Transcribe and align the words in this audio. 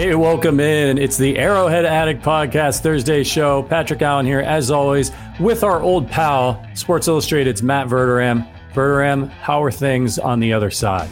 Hey, 0.00 0.14
welcome 0.14 0.60
in. 0.60 0.98
It's 0.98 1.16
the 1.16 1.38
Arrowhead 1.38 1.86
Addict 1.86 2.22
Podcast 2.22 2.80
Thursday 2.80 3.22
show. 3.22 3.62
Patrick 3.62 4.02
Allen 4.02 4.26
here, 4.26 4.40
as 4.40 4.70
always, 4.70 5.12
with 5.38 5.64
our 5.64 5.80
old 5.80 6.10
pal, 6.10 6.62
Sports 6.74 7.08
Illustrated's 7.08 7.62
Matt 7.62 7.86
Verderame. 7.86 8.46
Verderame, 8.74 9.30
how 9.30 9.62
are 9.62 9.70
things 9.70 10.18
on 10.18 10.40
the 10.40 10.52
other 10.52 10.70
side? 10.70 11.08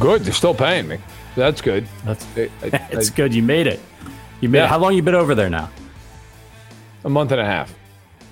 Good. 0.00 0.22
They're 0.22 0.32
still 0.32 0.54
paying 0.54 0.88
me. 0.88 0.98
That's 1.36 1.60
good. 1.60 1.86
That's 2.04 2.26
I, 2.36 2.50
I, 2.62 2.88
it's 2.90 3.12
I, 3.12 3.14
good. 3.14 3.32
You 3.32 3.44
made 3.44 3.68
it. 3.68 3.78
You 4.40 4.48
made. 4.48 4.58
Yeah. 4.58 4.64
It. 4.64 4.70
How 4.70 4.78
long 4.78 4.94
you 4.94 5.02
been 5.02 5.14
over 5.14 5.36
there 5.36 5.50
now? 5.50 5.70
A 7.04 7.08
month 7.08 7.30
and 7.30 7.40
a 7.40 7.44
half. 7.44 7.72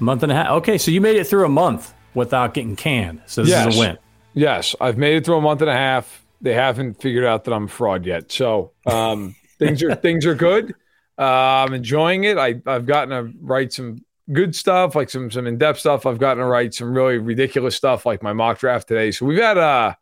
A 0.00 0.02
month 0.02 0.25
and 0.25 0.32
a 0.32 0.34
half. 0.34 0.50
Okay, 0.50 0.77
so 0.77 0.91
you 0.91 1.00
made 1.00 1.16
it 1.16 1.29
through 1.29 1.45
a 1.45 1.48
month 1.48 1.95
without 2.14 2.54
getting 2.54 2.77
canned. 2.77 3.22
So 3.26 3.43
this 3.43 3.50
yes. 3.50 3.68
is 3.68 3.76
a 3.76 3.80
win. 3.80 3.98
Yes, 4.34 4.74
I've 4.80 4.98
made 4.98 5.16
it 5.16 5.24
through 5.24 5.38
a 5.38 5.40
month 5.40 5.61
and 5.61 5.71
a 5.71 5.75
half. 5.75 6.25
They 6.40 6.54
haven't 6.54 7.00
figured 7.00 7.25
out 7.25 7.44
that 7.44 7.52
I'm 7.52 7.64
a 7.64 7.68
fraud 7.68 8.07
yet. 8.07 8.30
So 8.32 8.72
um, 8.86 9.35
things 9.58 9.82
are 9.82 9.94
things 9.94 10.26
are 10.26 10.35
good. 10.35 10.75
Uh, 11.18 11.64
I'm 11.66 11.75
enjoying 11.75 12.25
it. 12.25 12.38
I 12.38 12.61
I've 12.66 12.86
gotten 12.86 13.11
to 13.11 13.38
write 13.40 13.72
some 13.72 14.04
good 14.32 14.54
stuff, 14.54 14.94
like 14.94 15.11
some 15.11 15.30
some 15.30 15.46
in 15.46 15.58
depth 15.58 15.80
stuff. 15.80 16.07
I've 16.07 16.18
gotten 16.18 16.38
to 16.38 16.46
write 16.46 16.75
some 16.75 16.94
really 16.94 17.18
ridiculous 17.18 17.76
stuff, 17.76 18.07
like 18.07 18.22
my 18.22 18.32
mock 18.32 18.58
draft 18.58 18.88
today. 18.88 19.11
So 19.11 19.27
we've 19.27 19.40
had 19.40 19.58
uh 19.58 19.94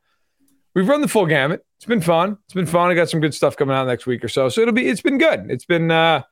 we've 0.75 0.89
run 0.89 1.01
the 1.01 1.09
full 1.09 1.27
gamut. 1.27 1.65
It's 1.77 1.87
been 1.87 2.01
fun. 2.01 2.39
It's 2.45 2.55
been 2.55 2.67
fun. 2.67 2.91
I 2.91 2.95
got 2.95 3.09
some 3.09 3.21
good 3.21 3.35
stuff 3.35 3.57
coming 3.57 3.75
out 3.75 3.87
next 3.87 4.07
week 4.07 4.23
or 4.25 4.29
so. 4.29 4.49
So 4.49 4.61
it'll 4.61 4.75
be 4.75 4.89
it's 4.89 5.03
been 5.03 5.19
good. 5.19 5.51
It's 5.51 5.65
been 5.65 5.91
uh 5.91 6.23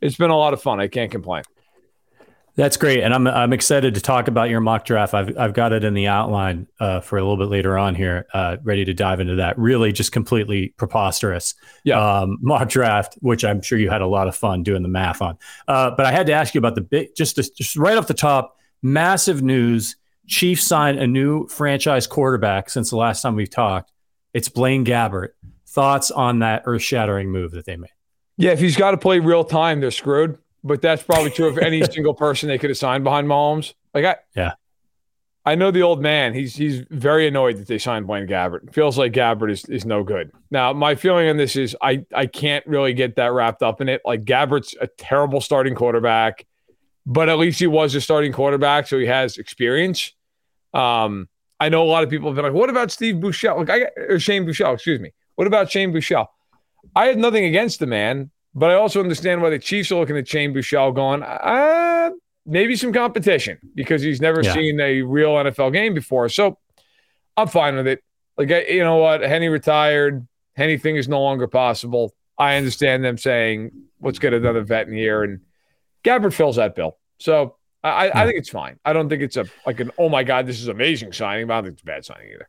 it's 0.00 0.16
been 0.16 0.30
a 0.30 0.36
lot 0.36 0.52
of 0.52 0.62
fun. 0.62 0.80
I 0.80 0.88
can't 0.88 1.10
complain. 1.10 1.42
That's 2.58 2.76
great, 2.76 3.04
and 3.04 3.14
I'm 3.14 3.28
I'm 3.28 3.52
excited 3.52 3.94
to 3.94 4.00
talk 4.00 4.26
about 4.26 4.50
your 4.50 4.58
mock 4.58 4.84
draft. 4.84 5.14
I've 5.14 5.38
I've 5.38 5.54
got 5.54 5.72
it 5.72 5.84
in 5.84 5.94
the 5.94 6.08
outline 6.08 6.66
uh, 6.80 6.98
for 6.98 7.16
a 7.16 7.22
little 7.22 7.36
bit 7.36 7.48
later 7.48 7.78
on 7.78 7.94
here, 7.94 8.26
uh, 8.34 8.56
ready 8.64 8.84
to 8.84 8.92
dive 8.92 9.20
into 9.20 9.36
that. 9.36 9.56
Really, 9.56 9.92
just 9.92 10.10
completely 10.10 10.74
preposterous, 10.76 11.54
yeah. 11.84 12.00
Um, 12.00 12.36
mock 12.40 12.68
draft, 12.68 13.16
which 13.20 13.44
I'm 13.44 13.62
sure 13.62 13.78
you 13.78 13.88
had 13.88 14.00
a 14.00 14.08
lot 14.08 14.26
of 14.26 14.34
fun 14.34 14.64
doing 14.64 14.82
the 14.82 14.88
math 14.88 15.22
on. 15.22 15.38
Uh, 15.68 15.92
but 15.92 16.04
I 16.04 16.10
had 16.10 16.26
to 16.26 16.32
ask 16.32 16.52
you 16.52 16.58
about 16.58 16.74
the 16.74 16.80
big, 16.80 17.14
just 17.14 17.36
to, 17.36 17.44
just 17.44 17.76
right 17.76 17.96
off 17.96 18.08
the 18.08 18.12
top, 18.12 18.56
massive 18.82 19.40
news. 19.40 19.94
Chiefs 20.26 20.66
signed 20.66 20.98
a 20.98 21.06
new 21.06 21.46
franchise 21.46 22.08
quarterback 22.08 22.70
since 22.70 22.90
the 22.90 22.96
last 22.96 23.22
time 23.22 23.36
we've 23.36 23.48
talked. 23.48 23.92
It's 24.34 24.48
Blaine 24.48 24.84
Gabbert. 24.84 25.28
Thoughts 25.68 26.10
on 26.10 26.40
that 26.40 26.64
earth-shattering 26.66 27.30
move 27.30 27.52
that 27.52 27.66
they 27.66 27.76
made? 27.76 27.92
Yeah, 28.36 28.50
if 28.50 28.58
he's 28.58 28.76
got 28.76 28.90
to 28.90 28.98
play 28.98 29.20
real 29.20 29.44
time, 29.44 29.80
they're 29.80 29.92
screwed 29.92 30.38
but 30.64 30.82
that's 30.82 31.02
probably 31.02 31.30
true 31.30 31.48
of 31.48 31.58
any 31.58 31.82
single 31.90 32.14
person 32.14 32.48
they 32.48 32.58
could 32.58 32.70
have 32.70 32.76
signed 32.76 33.04
behind 33.04 33.26
Mahomes. 33.26 33.74
Like 33.94 34.04
I, 34.04 34.16
yeah, 34.34 34.52
I 35.48 35.54
know 35.54 35.70
the 35.70 35.82
old 35.82 36.02
man. 36.02 36.34
He's 36.34 36.54
he's 36.56 36.84
very 36.90 37.26
annoyed 37.26 37.56
that 37.56 37.66
they 37.66 37.78
signed 37.78 38.06
Blaine 38.06 38.26
Gabbert. 38.26 38.74
feels 38.74 38.98
like 38.98 39.12
Gabbert 39.12 39.50
is 39.50 39.64
is 39.64 39.86
no 39.86 40.04
good. 40.04 40.30
Now, 40.50 40.74
my 40.74 40.94
feeling 40.94 41.28
on 41.30 41.38
this 41.38 41.56
is 41.56 41.74
I 41.80 42.04
I 42.14 42.26
can't 42.26 42.66
really 42.66 42.92
get 42.92 43.16
that 43.16 43.32
wrapped 43.32 43.62
up 43.62 43.80
in 43.80 43.88
it. 43.88 44.02
Like 44.04 44.24
Gabbert's 44.24 44.74
a 44.78 44.86
terrible 44.86 45.40
starting 45.40 45.74
quarterback, 45.74 46.46
but 47.06 47.30
at 47.30 47.38
least 47.38 47.60
he 47.60 47.66
was 47.66 47.94
a 47.94 48.00
starting 48.02 48.30
quarterback, 48.30 48.86
so 48.86 48.98
he 48.98 49.06
has 49.06 49.38
experience. 49.38 50.12
Um, 50.74 51.30
I 51.58 51.70
know 51.70 51.82
a 51.82 51.88
lot 51.88 52.04
of 52.04 52.10
people 52.10 52.28
have 52.28 52.36
been 52.36 52.44
like, 52.44 52.52
"What 52.52 52.68
about 52.68 52.90
Steve 52.90 53.14
Buechele?" 53.14 53.56
Like 53.56 53.70
I 53.70 53.86
or 53.96 54.18
Shane 54.18 54.44
Buechele, 54.44 54.74
excuse 54.74 55.00
me. 55.00 55.12
What 55.36 55.46
about 55.46 55.70
Shane 55.70 55.94
Buechele? 55.94 56.26
I 56.94 57.06
have 57.06 57.16
nothing 57.16 57.46
against 57.46 57.80
the 57.80 57.86
man. 57.86 58.30
But 58.54 58.70
I 58.70 58.74
also 58.74 59.00
understand 59.00 59.42
why 59.42 59.50
the 59.50 59.58
Chiefs 59.58 59.92
are 59.92 59.96
looking 59.96 60.16
at 60.16 60.26
Shane 60.26 60.52
Buechele 60.52 60.94
going, 60.94 61.22
uh, 61.22 62.10
maybe 62.46 62.74
some 62.76 62.92
competition 62.92 63.58
because 63.74 64.02
he's 64.02 64.20
never 64.20 64.42
yeah. 64.42 64.54
seen 64.54 64.80
a 64.80 65.02
real 65.02 65.30
NFL 65.30 65.72
game 65.72 65.94
before. 65.94 66.28
So 66.28 66.58
I'm 67.36 67.48
fine 67.48 67.76
with 67.76 67.86
it. 67.86 68.02
Like, 68.36 68.50
you 68.68 68.82
know 68.82 68.96
what? 68.96 69.20
Henne 69.20 69.50
retired. 69.50 70.26
Anything 70.56 70.96
is 70.96 71.08
no 71.08 71.20
longer 71.22 71.46
possible. 71.46 72.14
I 72.38 72.56
understand 72.56 73.04
them 73.04 73.18
saying, 73.18 73.70
let's 74.00 74.18
get 74.18 74.32
another 74.32 74.62
vet 74.62 74.88
in 74.88 74.94
here. 74.94 75.22
And 75.22 75.40
Gabbert 76.04 76.32
fills 76.32 76.56
that 76.56 76.74
bill. 76.74 76.96
So 77.18 77.56
I. 77.82 78.10
I 78.10 78.26
think 78.26 78.38
it's 78.38 78.48
fine. 78.48 78.78
I 78.84 78.92
don't 78.92 79.08
think 79.08 79.22
it's 79.22 79.36
a 79.36 79.46
like 79.66 79.80
an, 79.80 79.90
oh 79.98 80.08
my 80.08 80.24
God, 80.24 80.46
this 80.46 80.60
is 80.60 80.68
amazing 80.68 81.12
signing, 81.12 81.46
but 81.46 81.54
I 81.54 81.56
don't 81.58 81.64
think 81.64 81.74
it's 81.74 81.82
a 81.82 81.86
bad 81.86 82.04
signing 82.04 82.28
either. 82.32 82.48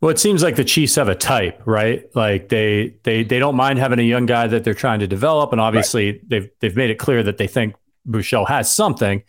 Well, 0.00 0.10
it 0.10 0.18
seems 0.20 0.42
like 0.44 0.54
the 0.56 0.64
Chiefs 0.64 0.94
have 0.94 1.08
a 1.08 1.14
type, 1.14 1.60
right? 1.64 2.08
Like 2.14 2.48
they 2.48 2.94
they 3.02 3.24
they 3.24 3.38
don't 3.38 3.56
mind 3.56 3.80
having 3.80 3.98
a 3.98 4.02
young 4.02 4.26
guy 4.26 4.46
that 4.46 4.62
they're 4.62 4.74
trying 4.74 5.00
to 5.00 5.08
develop, 5.08 5.50
and 5.52 5.60
obviously 5.60 6.12
right. 6.12 6.28
they've 6.28 6.50
they've 6.60 6.76
made 6.76 6.90
it 6.90 6.96
clear 6.96 7.22
that 7.24 7.36
they 7.36 7.48
think 7.48 7.74
Buechele 8.08 8.46
has 8.46 8.72
something, 8.72 9.24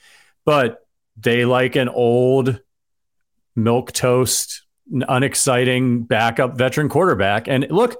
but 0.46 0.88
they 1.18 1.46
like 1.46 1.76
an 1.76 1.90
old 1.90 2.62
milk 3.56 3.92
toast, 3.94 4.62
unexciting 4.92 6.04
backup 6.04 6.56
veteran 6.56 6.88
quarterback. 6.88 7.48
And 7.48 7.66
look, 7.72 8.00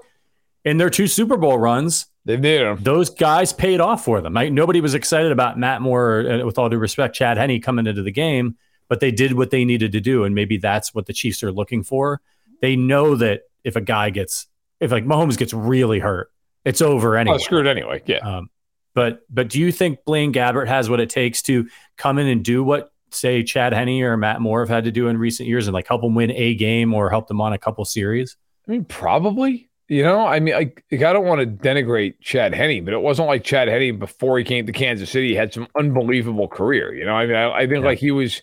in 0.64 0.78
their 0.78 0.90
two 0.90 1.08
Super 1.08 1.36
Bowl 1.36 1.58
runs, 1.58 2.06
they 2.24 2.36
did 2.36 2.84
Those 2.84 3.10
guys 3.10 3.52
paid 3.52 3.80
off 3.80 4.04
for 4.04 4.20
them. 4.20 4.34
Right? 4.34 4.52
Nobody 4.52 4.80
was 4.80 4.94
excited 4.94 5.32
about 5.32 5.58
Matt 5.58 5.82
Moore, 5.82 6.20
uh, 6.20 6.46
with 6.46 6.56
all 6.56 6.68
due 6.68 6.78
respect, 6.78 7.16
Chad 7.16 7.36
Henne 7.36 7.60
coming 7.60 7.88
into 7.88 8.04
the 8.04 8.12
game, 8.12 8.56
but 8.88 9.00
they 9.00 9.10
did 9.10 9.32
what 9.32 9.50
they 9.50 9.64
needed 9.64 9.90
to 9.90 10.00
do, 10.00 10.22
and 10.22 10.36
maybe 10.36 10.56
that's 10.56 10.94
what 10.94 11.06
the 11.06 11.12
Chiefs 11.12 11.42
are 11.42 11.50
looking 11.50 11.82
for 11.82 12.20
they 12.60 12.76
know 12.76 13.16
that 13.16 13.42
if 13.64 13.76
a 13.76 13.80
guy 13.80 14.10
gets 14.10 14.46
if 14.80 14.90
like 14.90 15.04
Mahomes 15.04 15.36
gets 15.36 15.52
really 15.52 15.98
hurt, 15.98 16.30
it's 16.64 16.80
over 16.80 17.16
anyway. 17.16 17.36
Oh, 17.36 17.38
screwed 17.38 17.66
anyway. 17.66 18.02
Yeah. 18.06 18.18
Um, 18.18 18.50
but 18.94 19.20
but 19.30 19.48
do 19.48 19.60
you 19.60 19.70
think 19.70 20.04
Blaine 20.04 20.32
Gabbert 20.32 20.68
has 20.68 20.90
what 20.90 21.00
it 21.00 21.10
takes 21.10 21.42
to 21.42 21.68
come 21.96 22.18
in 22.18 22.26
and 22.26 22.44
do 22.44 22.64
what 22.64 22.92
say 23.10 23.42
Chad 23.42 23.72
Henne 23.72 24.02
or 24.02 24.16
Matt 24.16 24.40
Moore 24.40 24.60
have 24.60 24.68
had 24.68 24.84
to 24.84 24.92
do 24.92 25.08
in 25.08 25.18
recent 25.18 25.48
years 25.48 25.66
and 25.66 25.74
like 25.74 25.86
help 25.86 26.02
them 26.02 26.14
win 26.14 26.30
a 26.30 26.54
game 26.54 26.94
or 26.94 27.10
help 27.10 27.28
them 27.28 27.40
on 27.40 27.52
a 27.52 27.58
couple 27.58 27.84
series? 27.84 28.36
I 28.66 28.72
mean, 28.72 28.84
probably. 28.84 29.68
You 29.88 30.04
know, 30.04 30.24
I 30.24 30.38
mean, 30.38 30.54
I, 30.54 30.72
I 30.92 31.12
don't 31.12 31.26
want 31.26 31.40
to 31.40 31.46
denigrate 31.46 32.14
Chad 32.20 32.54
Henne, 32.54 32.84
but 32.84 32.94
it 32.94 33.00
wasn't 33.00 33.26
like 33.26 33.42
Chad 33.42 33.66
Henne 33.66 33.98
before 33.98 34.38
he 34.38 34.44
came 34.44 34.64
to 34.66 34.72
Kansas 34.72 35.10
City 35.10 35.34
had 35.34 35.52
some 35.52 35.66
unbelievable 35.76 36.46
career. 36.46 36.94
You 36.94 37.04
know, 37.04 37.14
I 37.14 37.26
mean, 37.26 37.34
I, 37.34 37.50
I 37.50 37.60
think 37.66 37.80
yeah. 37.80 37.88
like 37.88 37.98
he 37.98 38.12
was 38.12 38.40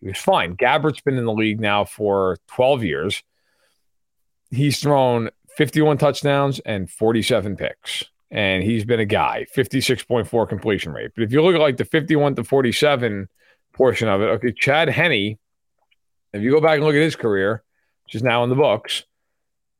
he 0.00 0.08
was 0.08 0.16
fine. 0.16 0.56
Gabbert's 0.56 1.02
been 1.02 1.18
in 1.18 1.26
the 1.26 1.32
league 1.32 1.60
now 1.60 1.84
for 1.84 2.38
12 2.48 2.84
years 2.84 3.22
he's 4.52 4.78
thrown 4.78 5.30
51 5.56 5.98
touchdowns 5.98 6.60
and 6.60 6.88
47 6.88 7.56
picks. 7.56 8.04
And 8.30 8.62
he's 8.62 8.84
been 8.84 9.00
a 9.00 9.04
guy, 9.04 9.46
56.4 9.54 10.48
completion 10.48 10.92
rate. 10.92 11.10
But 11.14 11.24
if 11.24 11.32
you 11.32 11.42
look 11.42 11.54
at 11.54 11.60
like 11.60 11.76
the 11.76 11.84
51 11.84 12.36
to 12.36 12.44
47 12.44 13.28
portion 13.74 14.08
of 14.08 14.22
it, 14.22 14.26
okay, 14.26 14.52
Chad 14.52 14.88
Henne, 14.88 15.36
if 16.32 16.42
you 16.42 16.50
go 16.50 16.60
back 16.60 16.76
and 16.76 16.84
look 16.84 16.94
at 16.94 17.02
his 17.02 17.16
career, 17.16 17.62
which 18.04 18.14
is 18.14 18.22
now 18.22 18.42
in 18.42 18.48
the 18.48 18.56
books, 18.56 19.04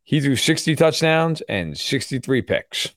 he 0.04 0.20
threw 0.20 0.36
60 0.36 0.76
touchdowns 0.76 1.40
and 1.42 1.78
63 1.78 2.42
picks. 2.42 2.90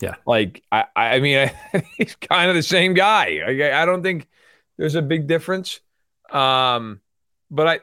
Yeah. 0.00 0.16
Like, 0.26 0.64
I, 0.72 0.84
I 0.96 1.20
mean, 1.20 1.50
he's 1.96 2.16
kind 2.16 2.50
of 2.50 2.56
the 2.56 2.62
same 2.62 2.94
guy. 2.94 3.38
I, 3.46 3.82
I 3.82 3.84
don't 3.84 4.02
think 4.02 4.26
there's 4.78 4.96
a 4.96 5.02
big 5.02 5.28
difference. 5.28 5.80
Um, 6.30 7.00
but 7.52 7.68
I, 7.68 7.80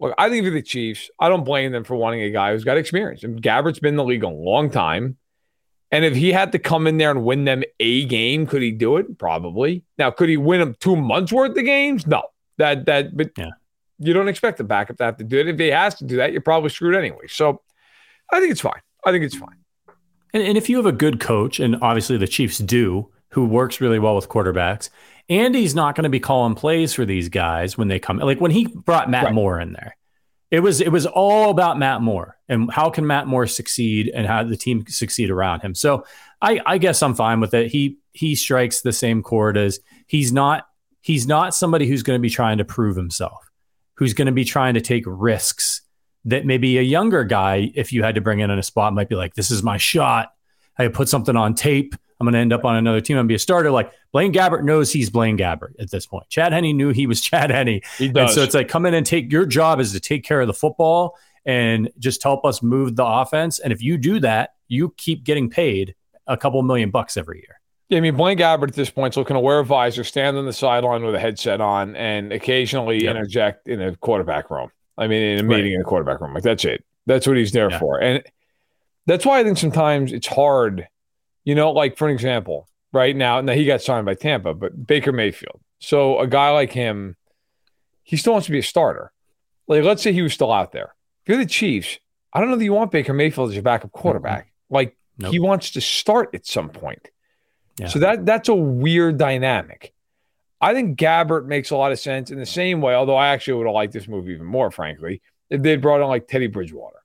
Look, 0.00 0.14
I 0.16 0.30
think 0.30 0.46
for 0.46 0.50
the 0.50 0.62
Chiefs, 0.62 1.10
I 1.20 1.28
don't 1.28 1.44
blame 1.44 1.72
them 1.72 1.84
for 1.84 1.94
wanting 1.94 2.22
a 2.22 2.30
guy 2.30 2.52
who's 2.52 2.64
got 2.64 2.78
experience. 2.78 3.22
And 3.22 3.40
Gabbert's 3.40 3.78
been 3.78 3.90
in 3.90 3.96
the 3.96 4.04
league 4.04 4.24
a 4.24 4.28
long 4.28 4.70
time. 4.70 5.18
And 5.92 6.04
if 6.04 6.14
he 6.14 6.32
had 6.32 6.52
to 6.52 6.58
come 6.58 6.86
in 6.86 6.98
there 6.98 7.10
and 7.10 7.24
win 7.24 7.44
them 7.44 7.62
a 7.80 8.04
game, 8.06 8.46
could 8.46 8.62
he 8.62 8.70
do 8.70 8.96
it? 8.96 9.18
Probably. 9.18 9.84
Now, 9.98 10.10
could 10.10 10.28
he 10.28 10.36
win 10.36 10.60
them 10.60 10.76
two 10.80 10.96
months 10.96 11.32
worth 11.32 11.56
of 11.56 11.64
games? 11.64 12.06
No. 12.06 12.22
That 12.56 12.86
that 12.86 13.16
but 13.16 13.32
yeah. 13.36 13.50
you 13.98 14.12
don't 14.12 14.28
expect 14.28 14.58
the 14.58 14.64
backup 14.64 14.98
to 14.98 15.04
have 15.04 15.16
to 15.18 15.24
do 15.24 15.38
it. 15.38 15.48
If 15.48 15.58
he 15.58 15.68
has 15.68 15.96
to 15.96 16.04
do 16.04 16.16
that, 16.16 16.32
you're 16.32 16.40
probably 16.40 16.70
screwed 16.70 16.94
anyway. 16.94 17.26
So 17.28 17.62
I 18.30 18.38
think 18.40 18.52
it's 18.52 18.60
fine. 18.60 18.80
I 19.04 19.10
think 19.10 19.24
it's 19.24 19.36
fine. 19.36 19.56
And, 20.32 20.42
and 20.42 20.56
if 20.56 20.68
you 20.68 20.76
have 20.76 20.86
a 20.86 20.92
good 20.92 21.20
coach, 21.20 21.58
and 21.58 21.76
obviously 21.82 22.16
the 22.16 22.28
Chiefs 22.28 22.58
do, 22.58 23.10
who 23.30 23.44
works 23.46 23.80
really 23.80 23.98
well 23.98 24.14
with 24.14 24.28
quarterbacks, 24.28 24.90
Andy's 25.30 25.74
not 25.74 25.94
going 25.94 26.02
to 26.02 26.10
be 26.10 26.20
calling 26.20 26.54
plays 26.54 26.92
for 26.92 27.06
these 27.06 27.28
guys 27.28 27.78
when 27.78 27.88
they 27.88 27.98
come. 27.98 28.18
Like 28.18 28.40
when 28.40 28.50
he 28.50 28.66
brought 28.66 29.08
Matt 29.08 29.26
right. 29.26 29.34
Moore 29.34 29.60
in 29.60 29.72
there, 29.72 29.96
it 30.50 30.60
was 30.60 30.80
it 30.80 30.90
was 30.90 31.06
all 31.06 31.50
about 31.50 31.78
Matt 31.78 32.02
Moore 32.02 32.36
and 32.48 32.70
how 32.70 32.90
can 32.90 33.06
Matt 33.06 33.28
Moore 33.28 33.46
succeed 33.46 34.10
and 34.12 34.26
how 34.26 34.42
the 34.42 34.56
team 34.56 34.84
succeed 34.88 35.30
around 35.30 35.60
him. 35.60 35.74
So 35.74 36.04
I, 36.42 36.60
I 36.66 36.78
guess 36.78 37.02
I'm 37.02 37.14
fine 37.14 37.40
with 37.40 37.54
it. 37.54 37.70
He 37.70 37.98
he 38.12 38.34
strikes 38.34 38.80
the 38.80 38.92
same 38.92 39.22
chord 39.22 39.56
as 39.56 39.78
he's 40.06 40.32
not 40.32 40.66
he's 41.00 41.26
not 41.26 41.54
somebody 41.54 41.86
who's 41.86 42.02
going 42.02 42.18
to 42.18 42.22
be 42.22 42.30
trying 42.30 42.58
to 42.58 42.64
prove 42.64 42.96
himself, 42.96 43.50
who's 43.94 44.14
going 44.14 44.26
to 44.26 44.32
be 44.32 44.44
trying 44.44 44.74
to 44.74 44.80
take 44.80 45.04
risks 45.06 45.82
that 46.24 46.44
maybe 46.44 46.78
a 46.78 46.82
younger 46.82 47.24
guy, 47.24 47.70
if 47.74 47.92
you 47.92 48.02
had 48.02 48.16
to 48.16 48.20
bring 48.20 48.40
in 48.40 48.50
in 48.50 48.58
a 48.58 48.62
spot, 48.62 48.92
might 48.92 49.08
be 49.08 49.14
like, 49.14 49.34
this 49.34 49.50
is 49.50 49.62
my 49.62 49.76
shot. 49.76 50.32
I 50.76 50.88
put 50.88 51.08
something 51.08 51.36
on 51.36 51.54
tape. 51.54 51.94
I'm 52.20 52.26
going 52.26 52.34
to 52.34 52.38
end 52.38 52.52
up 52.52 52.64
on 52.64 52.76
another 52.76 53.00
team 53.00 53.16
and 53.16 53.26
be 53.26 53.34
a 53.34 53.38
starter. 53.38 53.70
Like 53.70 53.92
Blaine 54.12 54.32
Gabbert 54.32 54.62
knows 54.62 54.92
he's 54.92 55.08
Blaine 55.08 55.38
Gabbert 55.38 55.72
at 55.80 55.90
this 55.90 56.04
point. 56.06 56.28
Chad 56.28 56.52
Henne 56.52 56.76
knew 56.76 56.90
he 56.90 57.06
was 57.06 57.20
Chad 57.22 57.50
Henne. 57.50 57.80
He 57.98 58.08
does. 58.08 58.30
And 58.30 58.30
so 58.30 58.42
it's 58.42 58.54
like 58.54 58.68
come 58.68 58.86
in 58.86 58.94
and 58.94 59.06
take 59.06 59.32
your 59.32 59.46
job 59.46 59.80
is 59.80 59.92
to 59.92 60.00
take 60.00 60.24
care 60.24 60.40
of 60.40 60.46
the 60.46 60.54
football 60.54 61.16
and 61.46 61.90
just 61.98 62.22
help 62.22 62.44
us 62.44 62.62
move 62.62 62.96
the 62.96 63.04
offense. 63.04 63.58
And 63.58 63.72
if 63.72 63.82
you 63.82 63.96
do 63.96 64.20
that, 64.20 64.50
you 64.68 64.92
keep 64.96 65.24
getting 65.24 65.48
paid 65.48 65.94
a 66.26 66.36
couple 66.36 66.62
million 66.62 66.90
bucks 66.90 67.16
every 67.16 67.38
year. 67.38 67.60
Yeah, 67.88 67.98
I 67.98 68.02
mean, 68.02 68.16
Blaine 68.16 68.38
Gabbert 68.38 68.68
at 68.68 68.74
this 68.74 68.90
point 68.90 69.14
is 69.14 69.16
looking 69.16 69.34
to 69.34 69.40
wear 69.40 69.58
a 69.58 69.64
visor, 69.64 70.04
stand 70.04 70.36
on 70.36 70.46
the 70.46 70.52
sideline 70.52 71.04
with 71.04 71.14
a 71.16 71.18
headset 71.18 71.60
on, 71.60 71.96
and 71.96 72.32
occasionally 72.32 73.02
yep. 73.02 73.16
interject 73.16 73.66
in 73.66 73.82
a 73.82 73.96
quarterback 73.96 74.48
room. 74.48 74.70
I 74.96 75.08
mean, 75.08 75.22
in 75.22 75.40
a 75.40 75.42
meeting 75.42 75.64
right. 75.64 75.74
in 75.74 75.80
a 75.80 75.84
quarterback 75.84 76.20
room. 76.20 76.34
Like 76.34 76.44
that's 76.44 76.64
it. 76.64 76.84
That's 77.06 77.26
what 77.26 77.36
he's 77.36 77.50
there 77.50 77.70
yeah. 77.70 77.78
for. 77.80 78.00
And 78.00 78.22
that's 79.06 79.26
why 79.26 79.40
I 79.40 79.44
think 79.44 79.58
sometimes 79.58 80.12
it's 80.12 80.28
hard, 80.28 80.86
you 81.50 81.56
know, 81.56 81.72
like 81.72 81.96
for 81.96 82.06
an 82.06 82.14
example, 82.14 82.68
right 82.92 83.16
now, 83.16 83.40
now 83.40 83.54
he 83.54 83.66
got 83.66 83.82
signed 83.82 84.06
by 84.06 84.14
Tampa, 84.14 84.54
but 84.54 84.86
Baker 84.86 85.10
Mayfield. 85.10 85.60
So 85.80 86.20
a 86.20 86.28
guy 86.28 86.50
like 86.50 86.70
him, 86.70 87.16
he 88.04 88.16
still 88.16 88.34
wants 88.34 88.46
to 88.46 88.52
be 88.52 88.60
a 88.60 88.62
starter. 88.62 89.10
Like, 89.66 89.82
let's 89.82 90.00
say 90.00 90.12
he 90.12 90.22
was 90.22 90.32
still 90.32 90.52
out 90.52 90.70
there. 90.70 90.94
If 91.24 91.28
you're 91.28 91.38
the 91.38 91.46
Chiefs, 91.46 91.98
I 92.32 92.38
don't 92.38 92.50
know 92.50 92.56
that 92.56 92.62
you 92.62 92.72
want 92.72 92.92
Baker 92.92 93.12
Mayfield 93.12 93.48
as 93.48 93.56
your 93.56 93.64
backup 93.64 93.90
quarterback. 93.90 94.44
Mm-hmm. 94.44 94.74
Like 94.74 94.96
nope. 95.18 95.32
he 95.32 95.40
wants 95.40 95.72
to 95.72 95.80
start 95.80 96.30
at 96.34 96.46
some 96.46 96.68
point. 96.68 97.08
Yeah. 97.80 97.88
So 97.88 97.98
that 97.98 98.24
that's 98.24 98.48
a 98.48 98.54
weird 98.54 99.18
dynamic. 99.18 99.92
I 100.60 100.72
think 100.72 101.00
Gabbert 101.00 101.46
makes 101.46 101.70
a 101.70 101.76
lot 101.76 101.90
of 101.90 101.98
sense 101.98 102.30
in 102.30 102.38
the 102.38 102.46
same 102.46 102.80
way, 102.80 102.94
although 102.94 103.16
I 103.16 103.28
actually 103.28 103.54
would 103.54 103.66
have 103.66 103.74
liked 103.74 103.92
this 103.92 104.06
movie 104.06 104.34
even 104.34 104.46
more, 104.46 104.70
frankly, 104.70 105.20
if 105.48 105.62
they'd 105.62 105.80
brought 105.80 106.00
on 106.00 106.10
like 106.10 106.28
Teddy 106.28 106.46
Bridgewater. 106.46 106.99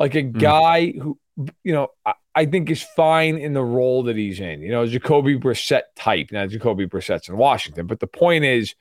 Like 0.00 0.14
a 0.16 0.22
mm-hmm. 0.22 0.38
guy 0.38 0.92
who, 0.92 1.18
you 1.62 1.72
know, 1.72 1.88
I, 2.04 2.14
I, 2.34 2.46
think 2.46 2.70
is 2.70 2.82
fine 2.82 3.36
in 3.36 3.52
the 3.52 3.62
role 3.62 4.02
that 4.04 4.16
he's 4.16 4.40
in. 4.40 4.62
You 4.62 4.70
know, 4.70 4.86
Jacoby 4.86 5.38
Brissett 5.38 5.82
type. 5.94 6.32
Now, 6.32 6.46
Jacoby 6.46 6.86
Brissett's 6.86 7.28
in 7.28 7.36
Washington, 7.36 7.86
but 7.86 8.00
the 8.00 8.06
point 8.06 8.44
is 8.44 8.74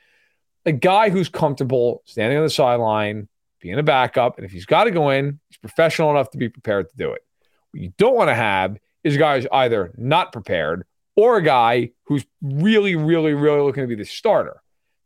a 0.65 0.71
guy 0.71 1.09
who's 1.09 1.29
comfortable 1.29 2.01
standing 2.05 2.37
on 2.37 2.43
the 2.43 2.49
sideline, 2.49 3.27
being 3.61 3.77
a 3.77 3.83
backup, 3.83 4.37
and 4.37 4.45
if 4.45 4.51
he's 4.51 4.65
got 4.65 4.85
to 4.85 4.91
go 4.91 5.09
in, 5.09 5.39
he's 5.49 5.57
professional 5.57 6.09
enough 6.09 6.31
to 6.31 6.37
be 6.37 6.49
prepared 6.49 6.89
to 6.89 6.95
do 6.97 7.11
it. 7.11 7.21
What 7.71 7.81
you 7.83 7.93
don't 7.97 8.15
want 8.15 8.29
to 8.29 8.35
have 8.35 8.77
is 9.03 9.17
guys 9.17 9.45
either 9.51 9.93
not 9.97 10.31
prepared 10.31 10.85
or 11.15 11.37
a 11.37 11.43
guy 11.43 11.91
who's 12.05 12.25
really, 12.41 12.95
really, 12.95 13.33
really 13.33 13.61
looking 13.61 13.83
to 13.83 13.87
be 13.87 13.95
the 13.95 14.05
starter. 14.05 14.61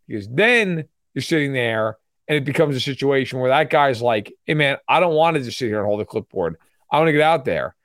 Because 0.07 0.27
then 0.29 0.85
you're 1.13 1.21
sitting 1.21 1.53
there 1.53 1.97
and 2.27 2.37
it 2.37 2.45
becomes 2.45 2.75
a 2.75 2.79
situation 2.79 3.39
where 3.39 3.49
that 3.49 3.69
guy's 3.69 4.01
like, 4.01 4.33
hey, 4.45 4.53
man, 4.53 4.77
I 4.87 4.99
don't 4.99 5.13
want 5.13 5.35
to 5.35 5.43
just 5.43 5.57
sit 5.57 5.67
here 5.67 5.79
and 5.79 5.85
hold 5.85 6.01
a 6.01 6.05
clipboard. 6.05 6.57
I 6.89 6.97
want 6.97 7.09
to 7.09 7.13
get 7.13 7.21
out 7.21 7.45
there. 7.45 7.75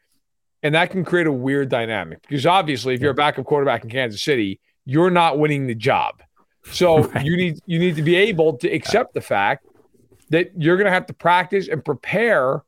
And 0.62 0.74
that 0.74 0.90
can 0.90 1.04
create 1.04 1.26
a 1.26 1.32
weird 1.32 1.68
dynamic 1.68 2.22
because 2.22 2.44
obviously, 2.44 2.94
if 2.94 3.00
you're 3.00 3.12
a 3.12 3.14
backup 3.14 3.44
quarterback 3.44 3.84
in 3.84 3.90
Kansas 3.90 4.22
City, 4.22 4.60
you're 4.84 5.10
not 5.10 5.38
winning 5.38 5.66
the 5.66 5.74
job. 5.74 6.22
So 6.72 7.04
right. 7.04 7.24
you 7.24 7.36
need 7.36 7.60
you 7.66 7.78
need 7.78 7.96
to 7.96 8.02
be 8.02 8.16
able 8.16 8.58
to 8.58 8.68
accept 8.68 9.14
the 9.14 9.20
fact 9.20 9.66
that 10.30 10.50
you're 10.56 10.76
going 10.76 10.86
to 10.86 10.92
have 10.92 11.06
to 11.06 11.14
practice 11.14 11.68
and 11.68 11.84
prepare, 11.84 12.62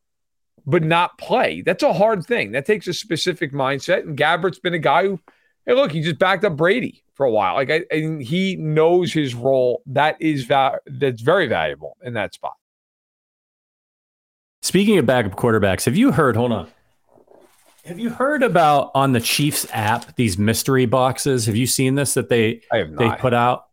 but 0.66 0.82
not 0.82 1.18
play. 1.18 1.62
That's 1.62 1.82
a 1.82 1.92
hard 1.92 2.24
thing. 2.24 2.52
That 2.52 2.64
takes 2.64 2.86
a 2.86 2.94
specific 2.94 3.52
mindset. 3.52 4.02
And 4.02 4.16
Gabbert's 4.16 4.58
been 4.58 4.74
a 4.74 4.78
guy 4.78 5.04
who, 5.04 5.20
hey, 5.66 5.74
look, 5.74 5.92
he 5.92 6.00
just 6.00 6.18
backed 6.18 6.44
up 6.44 6.56
Brady 6.56 7.04
for 7.14 7.26
a 7.26 7.30
while. 7.30 7.54
Like, 7.54 7.70
I, 7.70 7.84
and 7.90 8.22
he 8.22 8.56
knows 8.56 9.12
his 9.12 9.34
role. 9.34 9.82
That 9.86 10.16
is 10.20 10.44
va- 10.44 10.80
that's 10.86 11.22
very 11.22 11.46
valuable 11.46 11.96
in 12.02 12.14
that 12.14 12.34
spot. 12.34 12.54
Speaking 14.62 14.98
of 14.98 15.06
backup 15.06 15.36
quarterbacks, 15.36 15.84
have 15.86 15.96
you 15.96 16.12
heard? 16.12 16.36
Hold 16.36 16.52
on. 16.52 16.68
Have 17.86 17.98
you 17.98 18.10
heard 18.10 18.42
about 18.42 18.90
on 18.94 19.12
the 19.12 19.20
Chiefs 19.20 19.66
app 19.72 20.14
these 20.16 20.36
mystery 20.36 20.84
boxes? 20.84 21.46
Have 21.46 21.56
you 21.56 21.66
seen 21.66 21.94
this 21.94 22.14
that 22.14 22.28
they 22.28 22.60
they 22.70 23.10
put 23.18 23.32
out? 23.34 23.66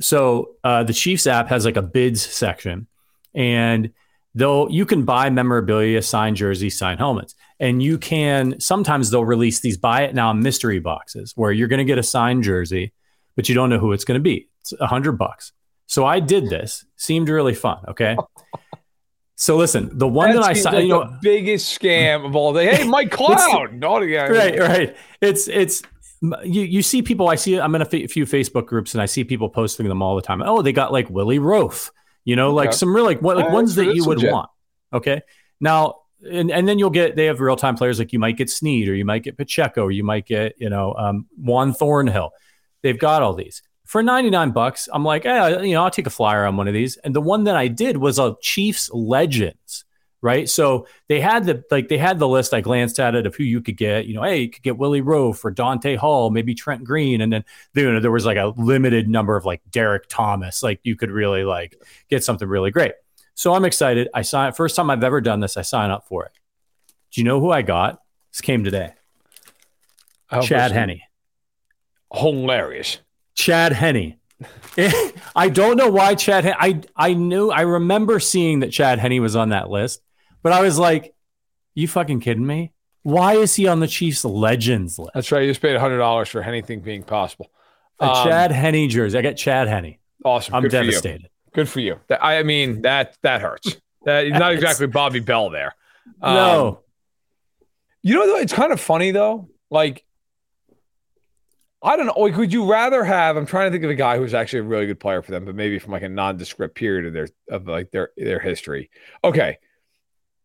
so 0.00 0.56
uh, 0.64 0.82
the 0.82 0.92
Chiefs 0.92 1.26
app 1.26 1.48
has 1.48 1.64
like 1.64 1.76
a 1.76 1.82
bids 1.82 2.20
section, 2.20 2.86
and 3.34 3.92
they'll 4.34 4.68
you 4.70 4.86
can 4.86 5.04
buy 5.04 5.30
memorabilia, 5.30 6.02
signed 6.02 6.36
jerseys, 6.36 6.76
signed 6.76 6.98
helmets, 6.98 7.34
and 7.64 7.82
you 7.82 7.96
can 7.96 8.60
sometimes 8.60 9.10
they'll 9.10 9.24
release 9.24 9.60
these 9.60 9.78
buy 9.78 10.02
it 10.02 10.14
now 10.14 10.34
mystery 10.34 10.80
boxes 10.80 11.32
where 11.34 11.50
you're 11.50 11.66
going 11.66 11.78
to 11.78 11.84
get 11.84 11.96
a 11.96 12.02
signed 12.02 12.42
jersey, 12.42 12.92
but 13.36 13.48
you 13.48 13.54
don't 13.54 13.70
know 13.70 13.78
who 13.78 13.92
it's 13.92 14.04
going 14.04 14.20
to 14.20 14.22
be. 14.22 14.50
It's 14.60 14.74
a 14.78 14.86
hundred 14.86 15.12
bucks. 15.12 15.52
So 15.86 16.04
I 16.04 16.20
did 16.20 16.50
this. 16.50 16.84
Seemed 16.96 17.30
really 17.30 17.54
fun. 17.54 17.78
Okay. 17.88 18.16
So 19.36 19.56
listen, 19.56 19.90
the 19.92 20.06
one 20.06 20.30
that, 20.30 20.42
that 20.42 20.44
I 20.44 20.52
saw, 20.52 20.70
like 20.70 20.82
you 20.84 20.90
know, 20.90 21.18
biggest 21.20 21.76
scam 21.76 22.24
of 22.24 22.36
all 22.36 22.52
the 22.52 22.64
hey, 22.64 22.84
Mike 22.88 23.10
Cloud, 23.10 23.74
not 23.74 24.00
again. 24.00 24.30
Right, 24.30 24.56
right. 24.56 24.96
It's 25.20 25.48
it's 25.48 25.82
you 26.44 26.62
you 26.62 26.82
see 26.82 27.02
people. 27.02 27.28
I 27.28 27.34
see. 27.34 27.58
I'm 27.58 27.74
in 27.74 27.82
a 27.82 27.84
f- 27.84 28.12
few 28.12 28.26
Facebook 28.26 28.66
groups, 28.66 28.94
and 28.94 29.02
I 29.02 29.06
see 29.06 29.24
people 29.24 29.48
posting 29.48 29.88
them 29.88 30.02
all 30.02 30.14
the 30.14 30.22
time. 30.22 30.40
Oh, 30.40 30.62
they 30.62 30.72
got 30.72 30.92
like 30.92 31.10
Willie 31.10 31.40
Roaf. 31.40 31.90
You 32.24 32.36
know, 32.36 32.50
okay. 32.50 32.68
like 32.68 32.72
some 32.74 32.94
real 32.94 33.04
like 33.04 33.22
what 33.22 33.36
like 33.36 33.50
ones 33.50 33.74
that 33.74 33.96
you 33.96 34.04
would 34.04 34.18
legit. 34.18 34.32
want. 34.32 34.50
Okay, 34.92 35.22
now 35.60 35.96
and 36.30 36.50
and 36.50 36.68
then 36.68 36.78
you'll 36.78 36.90
get 36.90 37.16
they 37.16 37.26
have 37.26 37.40
real 37.40 37.56
time 37.56 37.76
players 37.76 37.98
like 37.98 38.12
you 38.12 38.18
might 38.18 38.36
get 38.36 38.50
Snead 38.50 38.88
or 38.88 38.94
you 38.94 39.04
might 39.04 39.22
get 39.22 39.36
Pacheco 39.36 39.84
or 39.84 39.90
you 39.90 40.04
might 40.04 40.26
get 40.26 40.54
you 40.58 40.70
know 40.70 40.94
um, 40.94 41.26
Juan 41.36 41.72
Thornhill. 41.72 42.32
They've 42.82 42.98
got 42.98 43.22
all 43.22 43.34
these 43.34 43.62
for 43.84 44.02
99 44.02 44.50
bucks. 44.50 44.88
I'm 44.92 45.04
like, 45.04 45.24
you 45.24 45.30
know, 45.30 45.82
I'll 45.82 45.90
take 45.90 46.06
a 46.06 46.10
flyer 46.10 46.44
on 46.44 46.56
one 46.56 46.68
of 46.68 46.74
these. 46.74 46.96
And 46.98 47.14
the 47.14 47.20
one 47.20 47.44
that 47.44 47.56
I 47.56 47.68
did 47.68 47.96
was 47.96 48.18
a 48.18 48.36
Chiefs 48.40 48.90
Legends 48.92 49.84
right? 50.24 50.48
So 50.48 50.86
they 51.08 51.20
had 51.20 51.44
the 51.44 51.62
like 51.70 51.88
they 51.88 51.98
had 51.98 52.18
the 52.18 52.26
list. 52.26 52.54
I 52.54 52.62
glanced 52.62 52.98
at 52.98 53.14
it 53.14 53.26
of 53.26 53.34
who 53.34 53.44
you 53.44 53.60
could 53.60 53.76
get. 53.76 54.06
You 54.06 54.14
know, 54.14 54.22
hey, 54.22 54.40
you 54.40 54.48
could 54.48 54.62
get 54.62 54.78
Willie 54.78 55.02
Roaf 55.02 55.44
or 55.44 55.50
Dante 55.50 55.96
Hall, 55.96 56.30
maybe 56.30 56.54
Trent 56.54 56.82
Green, 56.82 57.20
and 57.20 57.30
then 57.30 57.44
you 57.74 57.92
know 57.92 58.00
there 58.00 58.10
was 58.10 58.24
like 58.24 58.38
a 58.38 58.54
limited 58.56 59.06
number 59.06 59.36
of 59.36 59.44
like 59.44 59.60
Derrick 59.70 60.06
Thomas. 60.08 60.62
Like 60.62 60.80
you 60.82 60.96
could 60.96 61.10
really 61.10 61.44
like 61.44 61.76
get 62.08 62.24
something 62.24 62.48
really 62.48 62.70
great. 62.70 62.92
So 63.34 63.54
I'm 63.54 63.64
excited. 63.64 64.08
I 64.14 64.22
signed 64.22 64.56
first 64.56 64.76
time 64.76 64.90
I've 64.90 65.04
ever 65.04 65.20
done 65.20 65.40
this. 65.40 65.56
I 65.56 65.62
sign 65.62 65.90
up 65.90 66.06
for 66.06 66.24
it. 66.24 66.32
Do 67.12 67.20
you 67.20 67.24
know 67.24 67.40
who 67.40 67.50
I 67.50 67.62
got? 67.62 68.00
This 68.32 68.40
came 68.40 68.64
today. 68.64 68.94
Chad 70.42 70.72
Henne. 70.72 71.00
Hilarious. 72.12 72.98
Chad 73.34 73.72
Henne. 73.72 74.16
I 75.36 75.48
don't 75.48 75.76
know 75.76 75.90
why 75.90 76.14
Chad. 76.14 76.46
I 76.46 76.80
I 76.96 77.14
knew 77.14 77.50
I 77.50 77.62
remember 77.62 78.18
seeing 78.20 78.60
that 78.60 78.72
Chad 78.72 78.98
Henne 78.98 79.20
was 79.20 79.36
on 79.36 79.50
that 79.50 79.70
list, 79.70 80.02
but 80.42 80.52
I 80.52 80.60
was 80.60 80.78
like, 80.78 81.14
you 81.74 81.86
fucking 81.88 82.20
kidding 82.20 82.46
me? 82.46 82.72
Why 83.02 83.34
is 83.34 83.54
he 83.54 83.68
on 83.68 83.80
the 83.80 83.86
Chiefs 83.86 84.24
legends 84.24 84.98
list? 84.98 85.10
That's 85.14 85.30
right. 85.30 85.42
You 85.42 85.50
just 85.50 85.60
paid 85.60 85.76
hundred 85.76 85.98
dollars 85.98 86.28
for 86.28 86.42
anything 86.42 86.80
being 86.80 87.02
possible. 87.02 87.50
A 88.00 88.10
um, 88.10 88.26
Chad 88.26 88.50
Henne 88.50 88.88
jersey. 88.88 89.16
I 89.18 89.22
got 89.22 89.36
Chad 89.36 89.68
Henne. 89.68 89.96
Awesome. 90.24 90.54
I'm 90.54 90.62
Good 90.62 90.72
devastated. 90.72 91.28
Good 91.54 91.68
for 91.68 91.80
you. 91.80 92.00
I 92.20 92.42
mean 92.42 92.82
that 92.82 93.16
that 93.22 93.40
hurts. 93.40 93.76
That 94.04 94.26
not 94.28 94.52
exactly 94.52 94.86
Bobby 94.86 95.20
Bell 95.20 95.50
there. 95.50 95.74
Um, 96.20 96.34
no. 96.34 96.80
You 98.02 98.14
know, 98.14 98.36
it's 98.36 98.52
kind 98.52 98.72
of 98.72 98.80
funny 98.80 99.12
though. 99.12 99.48
Like, 99.70 100.04
I 101.82 101.96
don't 101.96 102.06
know. 102.06 102.18
Like, 102.18 102.36
would 102.36 102.52
you 102.52 102.70
rather 102.70 103.04
have? 103.04 103.36
I'm 103.36 103.46
trying 103.46 103.68
to 103.68 103.72
think 103.72 103.84
of 103.84 103.90
a 103.90 103.94
guy 103.94 104.18
who's 104.18 104.34
actually 104.34 104.60
a 104.60 104.64
really 104.64 104.86
good 104.86 105.00
player 105.00 105.22
for 105.22 105.30
them, 105.30 105.44
but 105.44 105.54
maybe 105.54 105.78
from 105.78 105.92
like 105.92 106.02
a 106.02 106.08
nondescript 106.08 106.74
period 106.74 107.06
of 107.06 107.12
their 107.12 107.28
of 107.48 107.66
like 107.66 107.90
their 107.90 108.10
their 108.16 108.40
history. 108.40 108.90
Okay, 109.22 109.58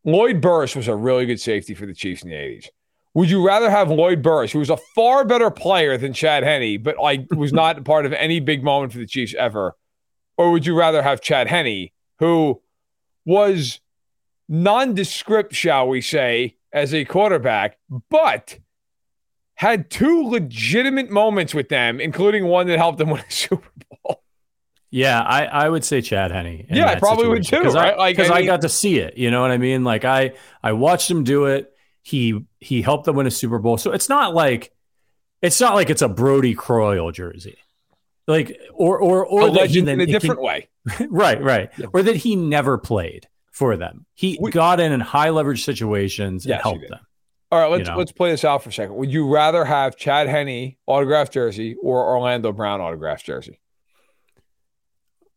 Lloyd 0.03 0.41
Burruss 0.41 0.75
was 0.75 0.87
a 0.87 0.95
really 0.95 1.25
good 1.25 1.39
safety 1.39 1.73
for 1.73 1.85
the 1.85 1.93
Chiefs 1.93 2.23
in 2.23 2.29
the 2.29 2.35
80s. 2.35 2.67
Would 3.15 3.29
you 3.29 3.45
rather 3.45 3.69
have 3.69 3.89
Lloyd 3.89 4.21
Burruss, 4.21 4.51
who 4.51 4.59
was 4.59 4.69
a 4.69 4.77
far 4.95 5.25
better 5.25 5.49
player 5.49 5.97
than 5.97 6.13
Chad 6.13 6.43
Henne, 6.43 6.81
but 6.81 6.97
like 6.97 7.25
was 7.31 7.51
not 7.61 7.83
part 7.83 8.05
of 8.05 8.13
any 8.13 8.39
big 8.39 8.63
moment 8.63 8.91
for 8.91 8.99
the 8.99 9.07
Chiefs 9.07 9.33
ever? 9.37 9.75
Or 10.39 10.51
would 10.51 10.65
you 10.65 10.73
rather 10.73 11.03
have 11.03 11.19
Chad 11.19 11.49
Henne, 11.49 11.89
who 12.19 12.61
was 13.25 13.81
nondescript, 14.47 15.53
shall 15.53 15.89
we 15.89 15.99
say, 15.99 16.55
as 16.71 16.93
a 16.93 17.03
quarterback, 17.03 17.77
but 18.09 18.57
had 19.55 19.89
two 19.89 20.23
legitimate 20.23 21.09
moments 21.09 21.53
with 21.53 21.67
them, 21.67 21.99
including 21.99 22.45
one 22.45 22.67
that 22.67 22.77
helped 22.77 22.99
them 22.99 23.09
win 23.09 23.19
a 23.19 23.25
Super 23.29 23.69
Bowl? 24.01 24.23
Yeah, 24.89 25.19
I, 25.19 25.43
I 25.43 25.67
would 25.67 25.83
say 25.83 25.99
Chad 25.99 26.31
Henne. 26.31 26.65
Yeah, 26.71 26.87
I 26.87 26.95
probably 26.95 27.27
would 27.27 27.43
too. 27.43 27.57
Because 27.57 27.75
right? 27.75 27.93
I, 27.93 27.97
like, 27.97 28.17
I, 28.17 28.35
I, 28.35 28.45
got 28.45 28.61
to 28.61 28.69
see 28.69 28.97
it. 28.97 29.17
You 29.17 29.31
know 29.31 29.41
what 29.41 29.51
I 29.51 29.57
mean? 29.57 29.83
Like 29.83 30.05
I 30.05 30.31
I 30.63 30.71
watched 30.71 31.11
him 31.11 31.25
do 31.25 31.47
it. 31.47 31.69
He 32.01 32.45
he 32.61 32.81
helped 32.81 33.03
them 33.03 33.17
win 33.17 33.27
a 33.27 33.31
Super 33.31 33.59
Bowl. 33.59 33.77
So 33.77 33.91
it's 33.91 34.07
not 34.07 34.33
like 34.33 34.71
it's 35.41 35.59
not 35.59 35.75
like 35.75 35.89
it's 35.89 36.01
a 36.01 36.07
Brodie 36.07 36.55
Croyle 36.55 37.11
jersey. 37.11 37.57
Like 38.29 38.59
or 38.75 38.99
or 38.99 39.25
or 39.25 39.41
a 39.41 39.45
legend 39.47 39.89
in 39.89 39.99
a 39.99 40.05
different 40.05 40.39
way. 40.39 40.69
right, 41.09 41.41
right. 41.41 41.71
Yeah. 41.77 41.87
Or 41.93 42.03
that 42.03 42.15
he 42.15 42.35
never 42.35 42.77
played 42.77 43.27
for 43.51 43.75
them. 43.75 44.05
He 44.13 44.37
we, 44.39 44.51
got 44.51 44.79
in 44.79 44.91
in 44.91 44.99
high 44.99 45.31
leverage 45.31 45.65
situations 45.65 46.45
and 46.45 46.61
helped 46.61 46.87
them. 46.87 46.99
All 47.51 47.59
right, 47.59 47.71
let's 47.71 47.87
you 47.87 47.93
know? 47.93 47.97
let's 47.97 48.11
play 48.11 48.29
this 48.29 48.45
out 48.45 48.61
for 48.61 48.69
a 48.69 48.71
second. 48.71 48.95
Would 48.97 49.11
you 49.11 49.27
rather 49.27 49.65
have 49.65 49.95
Chad 49.95 50.27
Henne 50.27 50.75
autographed 50.85 51.33
jersey 51.33 51.75
or 51.81 52.07
Orlando 52.07 52.51
Brown 52.51 52.81
autographed 52.81 53.25
jersey? 53.25 53.59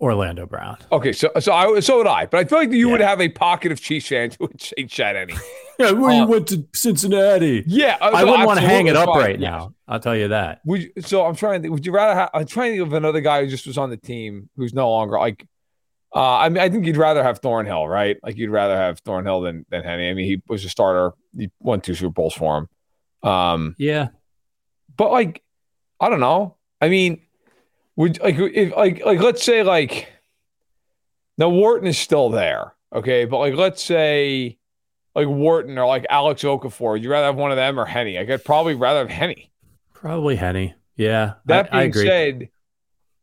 Orlando 0.03 0.47
Brown. 0.47 0.77
Okay, 0.91 1.13
so 1.13 1.31
so 1.39 1.53
I 1.53 1.79
so 1.79 1.99
would 1.99 2.09
I, 2.09 2.27
but 2.27 2.41
I 2.41 2.45
feel 2.45 2.59
like 2.59 2.73
you 2.73 2.87
yeah. 2.87 2.93
would 2.93 3.01
have 3.01 3.21
a 3.21 3.29
pocket 3.29 3.71
of 3.71 3.81
Chiefs 3.81 4.09
fans 4.09 4.37
who 4.37 4.47
would 4.47 4.61
say 4.61 4.85
Chad 4.87 5.15
Henne. 5.15 5.39
yeah, 5.79 5.87
um, 5.87 6.11
you 6.11 6.27
went 6.27 6.49
to 6.49 6.67
Cincinnati. 6.75 7.63
Yeah, 7.69 7.99
uh, 8.01 8.11
I 8.13 8.25
wouldn't 8.25 8.45
want 8.45 8.59
to 8.59 8.67
hang 8.67 8.89
it 8.89 8.97
up 8.97 9.09
right 9.11 9.39
yes. 9.39 9.49
now. 9.49 9.75
I'll 9.87 10.01
tell 10.01 10.17
you 10.17 10.29
that. 10.29 10.61
Would 10.67 10.83
you, 10.83 10.91
so 11.03 11.25
I'm 11.25 11.37
trying 11.37 11.63
to. 11.63 11.69
Would 11.69 11.87
you 11.87 11.93
rather 11.93 12.19
have? 12.19 12.31
I'm 12.35 12.47
trying 12.47 12.73
to 12.73 12.79
think 12.79 12.89
of 12.89 12.95
another 12.95 13.21
guy 13.21 13.45
who 13.45 13.49
just 13.49 13.65
was 13.65 13.79
on 13.79 13.91
the 13.91 13.97
team 13.97 14.51
who's 14.57 14.75
no 14.75 14.91
longer 14.91 15.19
like. 15.19 15.47
Uh, 16.15 16.37
I 16.37 16.49
mean, 16.49 16.59
I 16.59 16.69
think 16.69 16.85
you'd 16.85 16.97
rather 16.97 17.23
have 17.23 17.39
Thornhill, 17.39 17.87
right? 17.87 18.19
Like 18.25 18.37
you'd 18.37 18.51
rather 18.51 18.77
have 18.77 18.99
Thornhill 18.99 19.43
than 19.43 19.65
than 19.71 19.85
Henne. 19.85 20.11
I 20.11 20.15
mean, 20.15 20.27
he 20.27 20.43
was 20.49 20.65
a 20.65 20.69
starter. 20.69 21.13
He 21.39 21.49
won 21.61 21.81
two 21.81 21.95
Super 21.95 22.13
Bowls 22.13 22.35
for 22.35 22.59
him. 22.59 23.31
Um, 23.31 23.77
yeah, 23.79 24.09
but 24.97 25.13
like, 25.13 25.43
I 26.01 26.09
don't 26.09 26.21
know. 26.21 26.57
I 26.81 26.89
mean, 26.89 27.23
would 27.97 28.21
like 28.21 28.37
if 28.37 28.75
like 28.75 29.05
like 29.05 29.21
let's 29.21 29.43
say 29.43 29.63
like 29.63 30.09
now 31.39 31.49
Wharton 31.49 31.87
is 31.87 31.99
still 31.99 32.31
there. 32.31 32.75
Okay, 32.95 33.25
but 33.25 33.39
like 33.39 33.55
let's 33.55 33.83
say 33.83 34.59
like 35.15 35.29
Wharton 35.29 35.79
or 35.79 35.87
like 35.87 36.07
Alex 36.09 36.43
Okafor, 36.43 37.01
you 37.01 37.11
rather 37.11 37.27
have 37.27 37.37
one 37.37 37.51
of 37.51 37.57
them 37.57 37.79
or 37.79 37.85
Henne? 37.85 38.15
Like 38.15 38.31
I'd 38.31 38.45
probably 38.45 38.75
rather 38.75 39.01
have 39.01 39.11
Henne. 39.11 39.49
Probably 39.93 40.37
Henne. 40.37 40.75
Yeah. 40.97 41.35
That 41.47 41.73
I, 41.73 41.79
I 41.79 41.81
being 41.81 41.91
agree. 41.91 42.07
said, 42.07 42.49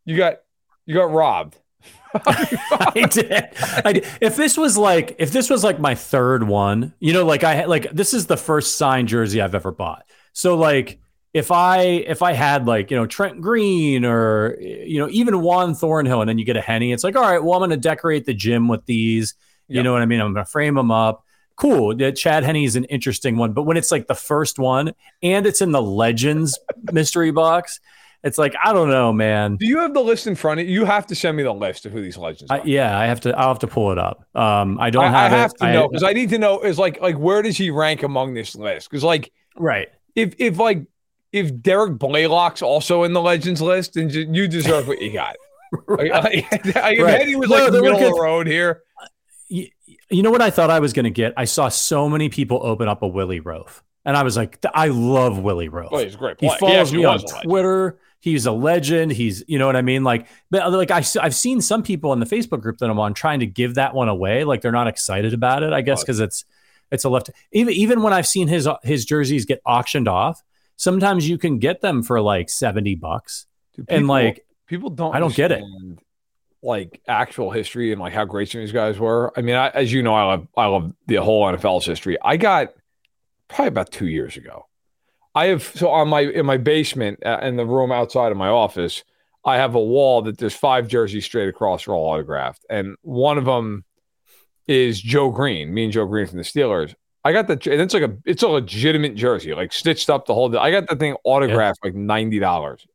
you 0.06 0.18
got 0.18 0.38
you 0.86 0.96
got 0.96 1.12
robbed. 1.12 1.58
I 2.16 3.08
did. 3.12 3.50
I 3.86 3.94
did. 3.94 4.08
If 4.20 4.36
this 4.36 4.58
was 4.58 4.78
like, 4.78 5.16
if 5.20 5.32
this 5.32 5.50
was 5.50 5.64
like 5.64 5.80
my 5.80 5.94
third 5.94 6.44
one, 6.44 6.94
you 7.00 7.14
know, 7.14 7.26
like 7.26 7.44
I 7.44 7.54
had, 7.54 7.70
like 7.70 7.92
this 7.92 8.14
is 8.14 8.26
the 8.26 8.38
first 8.38 8.78
signed 8.78 9.08
jersey 9.08 9.42
I've 9.42 9.54
ever 9.54 9.72
bought. 9.72 10.06
So 10.34 10.56
like, 10.56 11.00
if 11.34 11.52
I 11.52 11.80
if 11.82 12.22
I 12.22 12.34
had 12.34 12.66
like 12.66 12.90
you 12.92 12.98
know 12.98 13.06
Trent 13.06 13.40
Green 13.42 14.04
or 14.06 14.58
you 14.60 15.00
know 15.00 15.08
even 15.10 15.42
Juan 15.42 15.76
Thornhill, 15.76 16.22
and 16.22 16.30
then 16.30 16.38
you 16.38 16.46
get 16.46 16.58
a 16.58 16.62
Henne, 16.62 16.84
it's 16.84 17.04
like 17.04 17.16
all 17.16 17.22
right, 17.24 17.44
well 17.44 17.54
I'm 17.54 17.60
going 17.60 17.70
to 17.72 17.78
decorate 17.78 18.26
the 18.26 18.34
gym 18.34 18.68
with 18.68 18.86
these. 18.86 19.36
You 19.68 19.76
Yep. 19.78 19.84
know 19.84 19.94
what 19.94 20.02
I 20.02 20.06
mean? 20.08 20.20
I'm 20.20 20.34
going 20.34 20.44
to 20.44 20.50
frame 20.50 20.74
them 20.76 20.90
up. 20.90 21.24
Cool. 21.56 21.94
Chad 22.14 22.44
Henne 22.44 22.56
is 22.64 22.76
an 22.76 22.86
interesting 22.86 23.36
one, 23.38 23.52
but 23.54 23.64
when 23.64 23.78
it's 23.78 23.92
like 23.92 24.08
the 24.08 24.16
first 24.16 24.58
one 24.58 24.94
and 25.22 25.46
it's 25.46 25.62
in 25.62 25.72
the 25.72 25.82
Legends 25.82 26.58
mystery 26.92 27.32
box, 27.32 27.80
it's 28.24 28.38
like 28.38 28.56
I 28.64 28.74
don't 28.74 28.90
know, 28.90 29.14
man. 29.14 29.58
Do 29.58 29.68
you 29.68 29.78
have 29.80 29.94
the 29.94 30.00
list 30.02 30.26
in 30.26 30.36
front 30.36 30.60
of 30.62 30.68
you? 30.68 30.74
You 30.74 30.86
have 30.86 31.06
to 31.08 31.16
send 31.16 31.38
me 31.38 31.44
the 31.44 31.54
list 31.54 31.86
of 31.86 31.92
who 31.92 32.02
these 32.02 32.18
legends 32.18 32.50
are. 32.50 32.60
I, 32.60 32.64
yeah, 32.64 32.98
I 32.98 33.06
have 33.06 33.20
to. 33.22 33.38
I'll 33.38 33.50
have 33.50 33.60
to 33.60 33.68
pull 33.68 33.92
it 33.92 33.98
up. 34.00 34.26
Um, 34.36 34.80
I 34.80 34.90
don't 34.90 35.06
I, 35.06 35.10
have 35.30 35.32
I 35.34 35.46
it. 35.46 35.52
to 35.60 35.66
I- 35.66 35.74
know 35.74 35.88
because 35.90 36.04
I 36.10 36.14
need 36.14 36.30
to 36.32 36.40
know 36.40 36.62
is 36.62 36.80
like 36.80 37.00
like 37.02 37.18
where 37.18 37.42
does 37.44 37.58
he 37.58 37.70
rank 37.70 38.02
among 38.04 38.34
this 38.34 38.56
list? 38.56 38.90
Because 38.90 39.04
like 39.04 39.32
right. 39.56 39.90
if 40.16 40.34
if 40.40 40.58
like 40.58 40.88
if 41.32 41.62
Derrick 41.62 41.98
Blaylock's 41.98 42.62
also 42.62 43.04
in 43.04 43.14
the 43.14 43.22
legends 43.22 43.62
list, 43.62 43.94
then 43.94 44.10
you 44.10 44.48
deserve 44.48 44.88
what 44.88 45.02
you 45.02 45.14
got. 45.14 45.36
Like, 45.88 46.12
like, 46.12 46.76
I, 46.78 46.98
Right. 47.00 47.28
he 47.28 47.36
was 47.36 47.48
No, 47.48 47.58
like 47.58 47.72
they 47.72 47.80
middle 47.80 48.00
of 48.00 48.16
the 48.16 48.20
road 48.20 48.48
here. 48.48 48.82
Uh, 49.00 49.06
you, 49.50 49.68
you 50.10 50.24
know 50.24 50.32
what 50.32 50.42
I 50.42 50.50
thought 50.50 50.72
I 50.72 50.80
was 50.80 50.94
going 50.94 51.04
to 51.04 51.12
get? 51.12 51.32
I 51.38 51.46
saw 51.46 51.70
so 51.70 52.10
many 52.10 52.30
people 52.30 52.60
open 52.64 52.88
up 52.88 53.04
a 53.04 53.08
Willie 53.08 53.40
Roaf, 53.40 53.84
and 54.04 54.18
I 54.18 54.24
was 54.24 54.36
like, 54.36 54.58
I 54.74 54.88
love 54.88 55.38
Willie 55.38 55.70
Roaf. 55.70 55.92
Well, 55.92 56.04
he's 56.04 56.16
a 56.16 56.18
great. 56.18 56.38
he 56.40 56.50
follows 56.60 56.76
actually 56.76 56.98
me 56.98 57.06
on 57.06 57.14
was 57.14 57.24
a 57.24 57.28
legend. 57.28 57.44
Twitter. 57.44 58.00
He's 58.20 58.48
a 58.48 58.52
legend. 58.52 59.12
He's, 59.12 59.44
you 59.48 59.60
know 59.60 59.68
what 59.68 59.76
I 59.76 59.84
mean? 59.84 60.04
Like, 60.04 60.26
but 60.50 60.64
uh, 60.64 60.72
like 60.72 60.90
I, 60.90 61.04
have 61.22 61.36
seen 61.36 61.62
some 61.62 61.84
people 61.84 62.14
in 62.14 62.20
the 62.20 62.26
Facebook 62.26 62.62
group 62.62 62.80
that 62.80 62.90
I'm 62.90 63.00
on 63.00 63.14
trying 63.14 63.42
to 63.42 63.46
give 63.46 63.76
that 63.76 63.94
one 63.94 64.10
away. 64.10 64.46
Like 64.46 64.62
they're 64.62 64.72
not 64.72 64.88
excited 64.88 65.36
about 65.36 65.62
it. 65.62 65.72
I 65.72 65.82
guess 65.82 66.02
because 66.02 66.20
it's, 66.20 66.46
it's 66.92 67.04
a 67.04 67.10
left. 67.10 67.30
Even 67.52 67.76
even 67.76 68.02
when 68.02 68.12
I've 68.12 68.28
seen 68.28 68.48
his 68.48 68.66
uh, 68.66 68.78
his 68.82 69.06
jerseys 69.06 69.46
get 69.46 69.62
auctioned 69.66 70.08
off, 70.08 70.42
sometimes 70.80 71.28
you 71.28 71.38
can 71.38 71.60
get 71.60 71.82
them 71.82 72.02
for 72.02 72.22
like 72.22 72.50
seventy 72.50 72.96
bucks. 72.96 73.46
Dude, 73.76 73.86
And 73.90 74.08
like, 74.08 74.46
people 74.66 74.90
don't. 74.90 75.14
I 75.16 75.20
don't 75.20 75.36
get 75.36 75.52
it. 75.52 75.64
Like 76.64 77.02
actual 77.08 77.52
history 77.52 77.92
and 77.92 78.02
like 78.02 78.14
how 78.14 78.26
great 78.26 78.50
some 78.50 78.60
of 78.62 78.68
these 78.68 78.74
guys 78.74 78.98
were. 78.98 79.32
I 79.38 79.42
mean, 79.42 79.56
I, 79.56 79.70
as 79.70 79.94
you 79.94 80.02
know, 80.02 80.16
I 80.16 80.24
love 80.24 80.48
I 80.58 80.66
love 80.66 80.94
the 81.06 81.18
whole 81.18 81.46
NFL's 81.46 81.86
history. 81.86 82.18
I 82.24 82.38
got 82.38 82.70
probably 83.48 83.68
about 83.68 83.92
two 83.92 84.08
years 84.08 84.36
ago. 84.36 84.66
I 85.36 85.48
have 85.48 85.64
so 85.64 85.90
on 85.90 86.10
my 86.10 86.22
in 86.22 86.46
my 86.46 86.58
basement 86.58 87.20
uh, 87.26 87.40
in 87.44 87.56
the 87.56 87.66
room 87.66 87.92
outside 87.92 88.32
of 88.32 88.38
my 88.38 88.50
office. 88.50 89.04
I 89.46 89.56
have 89.56 89.76
a 89.76 89.80
wall 89.80 90.22
that 90.24 90.38
there's 90.38 90.56
five 90.56 90.90
jerseys 90.90 91.24
straight 91.24 91.48
across 91.48 91.88
are 91.88 91.94
all 91.94 92.14
autographed, 92.14 92.66
and 92.70 92.96
one 93.04 93.38
of 93.38 93.46
them 93.46 93.86
is 94.68 95.02
Joe 95.02 95.30
Greene. 95.30 95.74
Me 95.74 95.86
and 95.86 95.94
Joe 95.94 96.06
Greene 96.06 96.28
from 96.28 96.38
the 96.38 96.44
Steelers. 96.44 96.94
I 97.24 97.34
got 97.34 97.48
the 97.48 97.54
and 97.72 97.82
it's 97.82 97.94
like 97.94 98.04
a 98.04 98.18
it's 98.26 98.44
a 98.44 98.48
legitimate 98.48 99.16
jersey, 99.16 99.54
like 99.54 99.74
stitched 99.74 100.10
up 100.10 100.26
the 100.26 100.34
whole. 100.34 100.58
I 100.58 100.72
got 100.72 100.88
the 100.88 100.96
thing 100.96 101.16
autographed 101.24 101.84
like 101.84 101.94
ninety 101.94 102.40
dollars. 102.40 102.86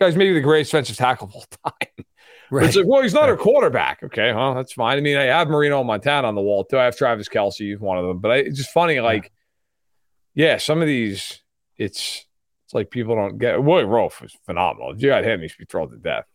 Guys, 0.00 0.16
maybe 0.16 0.32
the 0.32 0.40
greatest 0.40 0.70
defensive 0.70 0.96
tackle 0.96 1.28
of 1.28 1.34
all 1.34 1.46
time. 1.64 2.04
Right. 2.50 2.66
It's 2.66 2.76
like, 2.76 2.86
well, 2.86 3.02
he's 3.02 3.14
not 3.14 3.30
a 3.30 3.36
quarterback. 3.36 4.02
Okay, 4.02 4.30
huh? 4.30 4.52
That's 4.54 4.74
fine. 4.74 4.98
I 4.98 5.00
mean, 5.00 5.16
I 5.16 5.24
have 5.24 5.48
Marino 5.48 5.82
Montana 5.82 6.28
on 6.28 6.34
the 6.34 6.42
wall 6.42 6.62
too. 6.62 6.78
I 6.78 6.84
have 6.84 6.96
Travis 6.96 7.28
Kelce, 7.28 7.54
he's 7.56 7.80
one 7.80 7.98
of 7.98 8.04
them. 8.04 8.20
But 8.20 8.30
I, 8.30 8.36
it's 8.36 8.58
just 8.58 8.70
funny, 8.70 9.00
like, 9.00 9.32
yeah, 10.34 10.58
some 10.58 10.80
of 10.80 10.86
these, 10.86 11.42
it's 11.78 12.26
it's 12.64 12.74
like 12.74 12.90
people 12.90 13.16
don't 13.16 13.38
get. 13.38 13.60
Willie 13.60 13.84
Roaf 13.84 14.20
was 14.20 14.36
phenomenal. 14.44 14.92
If 14.92 15.02
you 15.02 15.08
got 15.08 15.24
him, 15.24 15.40
he 15.40 15.48
should 15.48 15.58
be 15.58 15.64
thrilled 15.64 15.92
to 15.92 15.96
death. 15.96 16.26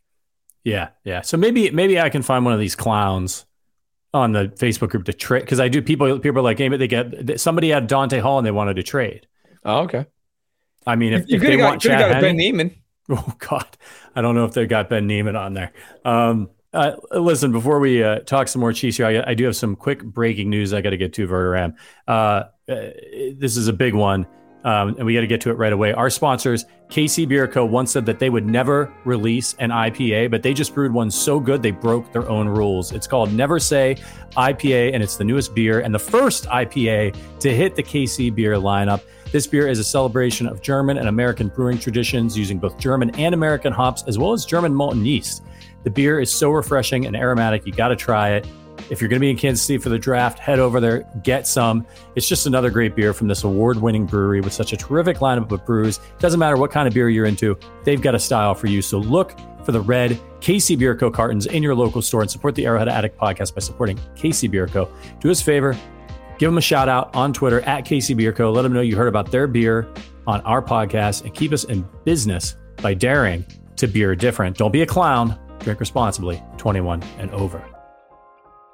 Yeah, 0.64 0.90
yeah. 1.04 1.22
So 1.22 1.38
maybe 1.38 1.70
maybe 1.72 2.00
I 2.00 2.10
can 2.10 2.24
find 2.24 2.44
one 2.44 2.54
of 2.54 2.60
these 2.60 2.76
clowns 2.76 3.46
on 4.14 4.32
the 4.32 4.46
Facebook 4.48 4.90
group 4.90 5.06
to 5.06 5.14
trade 5.14 5.42
because 5.42 5.60
I 5.60 5.68
do. 5.68 5.82
People 5.82 6.20
people 6.20 6.40
are 6.40 6.44
like, 6.44 6.58
hey, 6.58 6.68
but 6.70 6.80
they 6.80 6.88
get 6.88 7.40
somebody 7.40 7.70
had 7.70 7.88
Dante 7.88 8.20
Hall 8.20 8.38
and 8.38 8.46
they 8.46 8.52
wanted 8.52 8.76
to 8.76 8.84
trade. 8.84 9.28
Oh, 9.64 9.80
okay. 9.82 10.06
I 10.88 10.96
mean, 10.96 11.14
if, 11.14 11.30
you 11.30 11.36
if 11.36 11.42
they 11.42 11.58
got, 11.58 11.70
want 11.70 11.82
coulda 11.82 11.98
Chad 11.98 12.12
got 12.12 12.22
Ben 12.22 12.40
Henne- 12.40 12.56
Neiman. 12.56 12.76
oh 13.10 13.34
God, 13.40 13.68
I 14.16 14.22
don't 14.22 14.36
know 14.36 14.46
if 14.46 14.54
they 14.54 14.66
got 14.66 14.90
Ben 14.90 15.08
Niemann 15.08 15.36
on 15.36 15.54
there. 15.54 15.72
Um, 16.06 16.50
uh, 16.74 16.92
listen, 17.12 17.52
before 17.52 17.80
we 17.80 18.04
uh, 18.04 18.20
talk 18.20 18.48
some 18.48 18.60
more 18.60 18.74
Chiefs 18.74 18.98
here, 18.98 19.08
I, 19.08 19.32
I 19.32 19.34
do 19.34 19.46
have 19.46 19.56
some 19.56 19.76
quick 19.76 20.04
breaking 20.04 20.50
news 20.50 20.74
I 20.74 20.82
got 20.82 20.92
to 20.92 20.98
get 20.98 21.14
to, 21.14 21.28
Verderame. 21.28 21.76
Uh, 22.08 22.12
uh, 22.12 22.44
this 22.68 23.58
is 23.58 23.68
a 23.68 23.74
big 23.74 23.96
one, 23.96 24.28
um, 24.64 24.96
and 24.98 25.06
we 25.06 25.14
got 25.14 25.22
to 25.22 25.28
get 25.28 25.42
to 25.42 25.50
it 25.50 25.58
right 25.58 25.74
away. 25.74 25.94
Our 25.94 26.10
sponsors, 26.10 26.66
KC 26.90 27.28
Beer 27.28 27.48
Co., 27.48 27.66
once 27.66 27.92
said 27.92 28.06
that 28.06 28.20
they 28.20 28.30
would 28.30 28.46
never 28.46 28.94
release 29.06 29.56
an 29.60 29.70
IPA, 29.70 30.32
but 30.32 30.44
they 30.44 30.54
just 30.54 30.74
brewed 30.74 30.92
one 30.92 31.10
so 31.10 31.40
good 31.40 31.62
they 31.62 31.72
broke 31.72 32.12
their 32.12 32.28
own 32.30 32.48
rules. 32.48 32.92
It's 32.92 33.08
called 33.08 33.32
Never 33.34 33.60
Say 33.60 33.96
IPA, 34.36 34.94
and 34.94 35.02
it's 35.02 35.16
the 35.16 35.24
newest 35.24 35.56
beer 35.56 35.82
and 35.82 35.94
the 35.94 36.00
first 36.00 36.46
IPA 36.46 37.16
to 37.40 37.54
hit 37.54 37.76
the 37.76 37.84
KC 37.84 38.34
Beer 38.34 38.56
lineup. 38.56 39.02
This 39.32 39.46
beer 39.46 39.68
is 39.68 39.78
a 39.78 39.84
celebration 39.84 40.48
of 40.48 40.62
German 40.62 40.98
and 40.98 41.08
American 41.08 41.50
brewing 41.50 41.78
traditions 41.78 42.38
using 42.38 42.58
both 42.58 42.78
German 42.80 43.12
and 43.12 43.36
American 43.36 43.72
hops, 43.72 44.04
as 44.08 44.18
well 44.18 44.34
as 44.34 44.44
German 44.44 44.74
malton 44.74 45.06
yeast. 45.06 45.44
The 45.84 45.92
beer 45.92 46.20
is 46.20 46.34
so 46.34 46.50
refreshing 46.50 47.06
and 47.06 47.16
aromatic, 47.16 47.66
you 47.66 47.72
got 47.72 47.90
to 47.90 47.96
try 47.96 48.32
it. 48.32 48.48
If 48.90 49.02
you're 49.02 49.10
going 49.10 49.20
to 49.20 49.22
be 49.22 49.30
in 49.30 49.38
Kansas 49.38 49.66
City 49.66 49.78
for 49.78 49.90
the 49.90 50.00
draft, 50.00 50.40
head 50.40 50.60
over 50.60 50.80
there, 50.80 51.06
get 51.24 51.46
some. 51.48 51.86
It's 52.16 52.28
just 52.28 52.48
another 52.48 52.70
great 52.70 52.96
beer 52.96 53.14
from 53.14 53.28
this 53.28 53.44
award 53.44 53.78
winning 53.78 54.06
brewery 54.06 54.42
with 54.42 54.54
such 54.54 54.74
a 54.74 54.78
terrific 54.78 55.18
lineup 55.18 55.52
of 55.52 55.66
brews. 55.66 56.00
Doesn't 56.18 56.40
matter 56.40 56.58
what 56.58 56.72
kind 56.72 56.88
of 56.88 56.94
beer 56.94 57.10
you're 57.10 57.26
into, 57.26 57.58
they've 57.84 58.02
got 58.02 58.16
a 58.16 58.20
style 58.20 58.56
for 58.56 58.68
you. 58.68 58.82
So 58.82 59.00
look 59.00 59.34
for 59.66 59.72
the 59.72 59.82
red 59.82 60.20
KC 60.42 60.80
Beer 60.80 60.96
Co. 60.96 61.12
cartons 61.12 61.46
in 61.46 61.62
your 61.62 61.76
local 61.76 62.02
store 62.02 62.22
and 62.22 62.32
support 62.32 62.56
the 62.56 62.66
Arrowhead 62.66 62.90
Addict 62.90 63.18
podcast 63.20 63.54
by 63.54 63.62
supporting 63.62 63.98
KC 64.16 64.50
Beer 64.50 64.68
Co. 64.68 64.90
Do 65.20 65.30
us 65.30 65.42
a 65.42 65.44
favor, 65.44 65.78
give 66.38 66.50
them 66.50 66.58
a 66.58 66.62
shout 66.62 66.90
out 66.90 67.16
on 67.16 67.34
Twitter 67.34 67.62
at 67.62 67.86
KC 67.86 68.16
Beer 68.16 68.34
Co. 68.34 68.52
Let 68.52 68.64
them 68.64 68.74
know 68.74 68.82
you 68.82 68.96
heard 68.96 69.08
about 69.08 69.32
their 69.32 69.48
beer 69.48 69.88
on 70.26 70.42
our 70.42 70.62
podcast 70.62 71.24
and 71.24 71.34
keep 71.34 71.52
us 71.52 71.66
in 71.66 71.88
business 72.04 72.56
by 72.82 72.94
daring 72.94 73.46
to 73.76 73.88
beer 73.88 74.16
different. 74.16 74.58
Don't 74.58 74.72
be 74.72 74.82
a 74.82 74.86
clown. 74.86 75.38
Drink 75.60 75.80
responsibly. 75.80 76.42
21 76.58 77.04
and 77.18 77.30
over. 77.32 77.64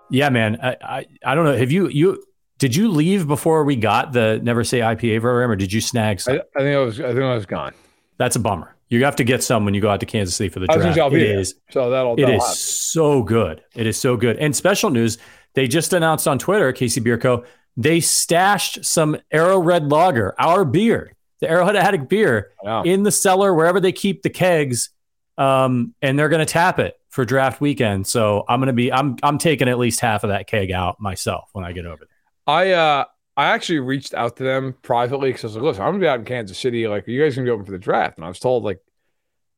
Yeah, 0.10 0.30
man. 0.30 0.60
I, 0.62 0.78
I, 0.82 1.06
I 1.26 1.36
don't 1.36 1.46
know. 1.46 1.58
Have 1.58 1.72
you 1.72 1.88
you 1.88 2.24
did 2.60 2.76
you 2.76 2.90
leave 2.90 3.28
before 3.28 3.64
we 3.64 3.76
got 3.76 4.14
the 4.14 4.40
Never 4.44 4.64
Say 4.64 4.80
IPA 4.80 5.22
program, 5.22 5.52
or 5.52 5.56
did 5.56 5.74
you 5.74 5.82
snag 5.82 6.22
some? 6.22 6.36
I, 6.36 6.42
I 6.56 6.60
think 6.64 6.76
I 6.76 6.80
was. 6.80 7.00
I 7.00 7.08
think 7.10 7.22
I 7.24 7.34
was 7.34 7.46
gone. 7.46 7.74
That's 8.18 8.36
a 8.36 8.40
bummer. 8.40 8.76
You 8.88 9.04
have 9.04 9.16
to 9.18 9.24
get 9.24 9.44
some 9.44 9.66
when 9.66 9.74
you 9.74 9.82
go 9.82 9.90
out 9.90 10.00
to 10.02 10.06
Kansas 10.06 10.36
City 10.36 10.50
for 10.50 10.60
the 10.60 10.68
draft. 10.68 10.98
I'll 11.00 11.10
be 11.10 11.18
It 11.22 11.40
is 11.40 11.56
So 11.72 11.90
that'll. 11.90 12.14
it 12.14 12.22
that'll 12.22 12.36
is 12.36 12.44
happen. 12.44 12.56
so 12.56 13.24
good. 13.24 13.64
It 13.76 13.88
is 13.88 13.98
so 13.98 14.16
good. 14.16 14.38
And 14.38 14.56
special 14.56 14.92
news, 14.92 15.18
they 15.56 15.68
just 15.68 15.92
announced 15.92 16.28
on 16.28 16.38
Twitter, 16.38 16.72
KC 16.72 17.04
Beer 17.04 17.18
Co. 17.18 17.44
They 17.76 18.00
stashed 18.00 18.86
some 18.86 19.18
Arrow 19.32 19.58
Red 19.60 19.92
Lager, 19.92 20.34
our 20.40 20.64
beer, 20.66 21.14
the 21.42 21.50
Arrowhead 21.50 21.76
Addict 21.76 22.08
beer, 22.08 22.52
in 22.86 23.02
the 23.04 23.12
cellar 23.12 23.54
wherever 23.56 23.80
they 23.82 23.92
keep 23.92 24.22
the 24.22 24.30
kegs, 24.30 24.92
um, 25.38 25.94
and 26.02 26.18
they're 26.18 26.30
going 26.30 26.46
to 26.46 26.52
tap 26.52 26.80
it 26.80 26.98
for 27.16 27.24
draft 27.24 27.62
weekend. 27.62 28.06
So 28.06 28.44
I'm 28.50 28.60
going 28.60 28.68
to 28.68 28.74
be 28.74 28.92
I'm 28.92 29.16
I'm 29.24 29.38
taking 29.38 29.70
at 29.70 29.80
least 29.80 30.02
half 30.02 30.24
of 30.26 30.30
that 30.30 30.48
keg 30.48 30.70
out 30.72 31.00
myself 31.00 31.50
when 31.54 31.64
I 31.64 31.72
get 31.72 31.86
over 31.86 32.06
there. 32.06 32.10
I 32.46 32.72
uh 32.74 33.06
I 33.38 33.46
actually 33.48 33.80
reached 33.80 34.14
out 34.14 34.36
to 34.38 34.44
them 34.44 34.76
privately 34.82 35.30
because 35.30 35.44
I 35.44 35.48
was 35.48 35.56
like, 35.56 35.64
listen, 35.64 35.84
I'm 35.84 35.90
gonna 35.94 36.00
be 36.00 36.08
out 36.08 36.20
in 36.20 36.26
Kansas 36.26 36.58
City. 36.58 36.88
Like, 36.88 37.08
are 37.08 37.12
you 37.12 37.24
guys 37.24 37.36
gonna 37.36 37.46
be 37.46 37.52
open 37.52 37.66
for 37.66 37.72
the 37.72 37.78
draft? 37.78 38.18
And 38.18 38.26
I 38.26 38.28
was 38.28 38.40
told 38.40 38.64
like 38.64 38.80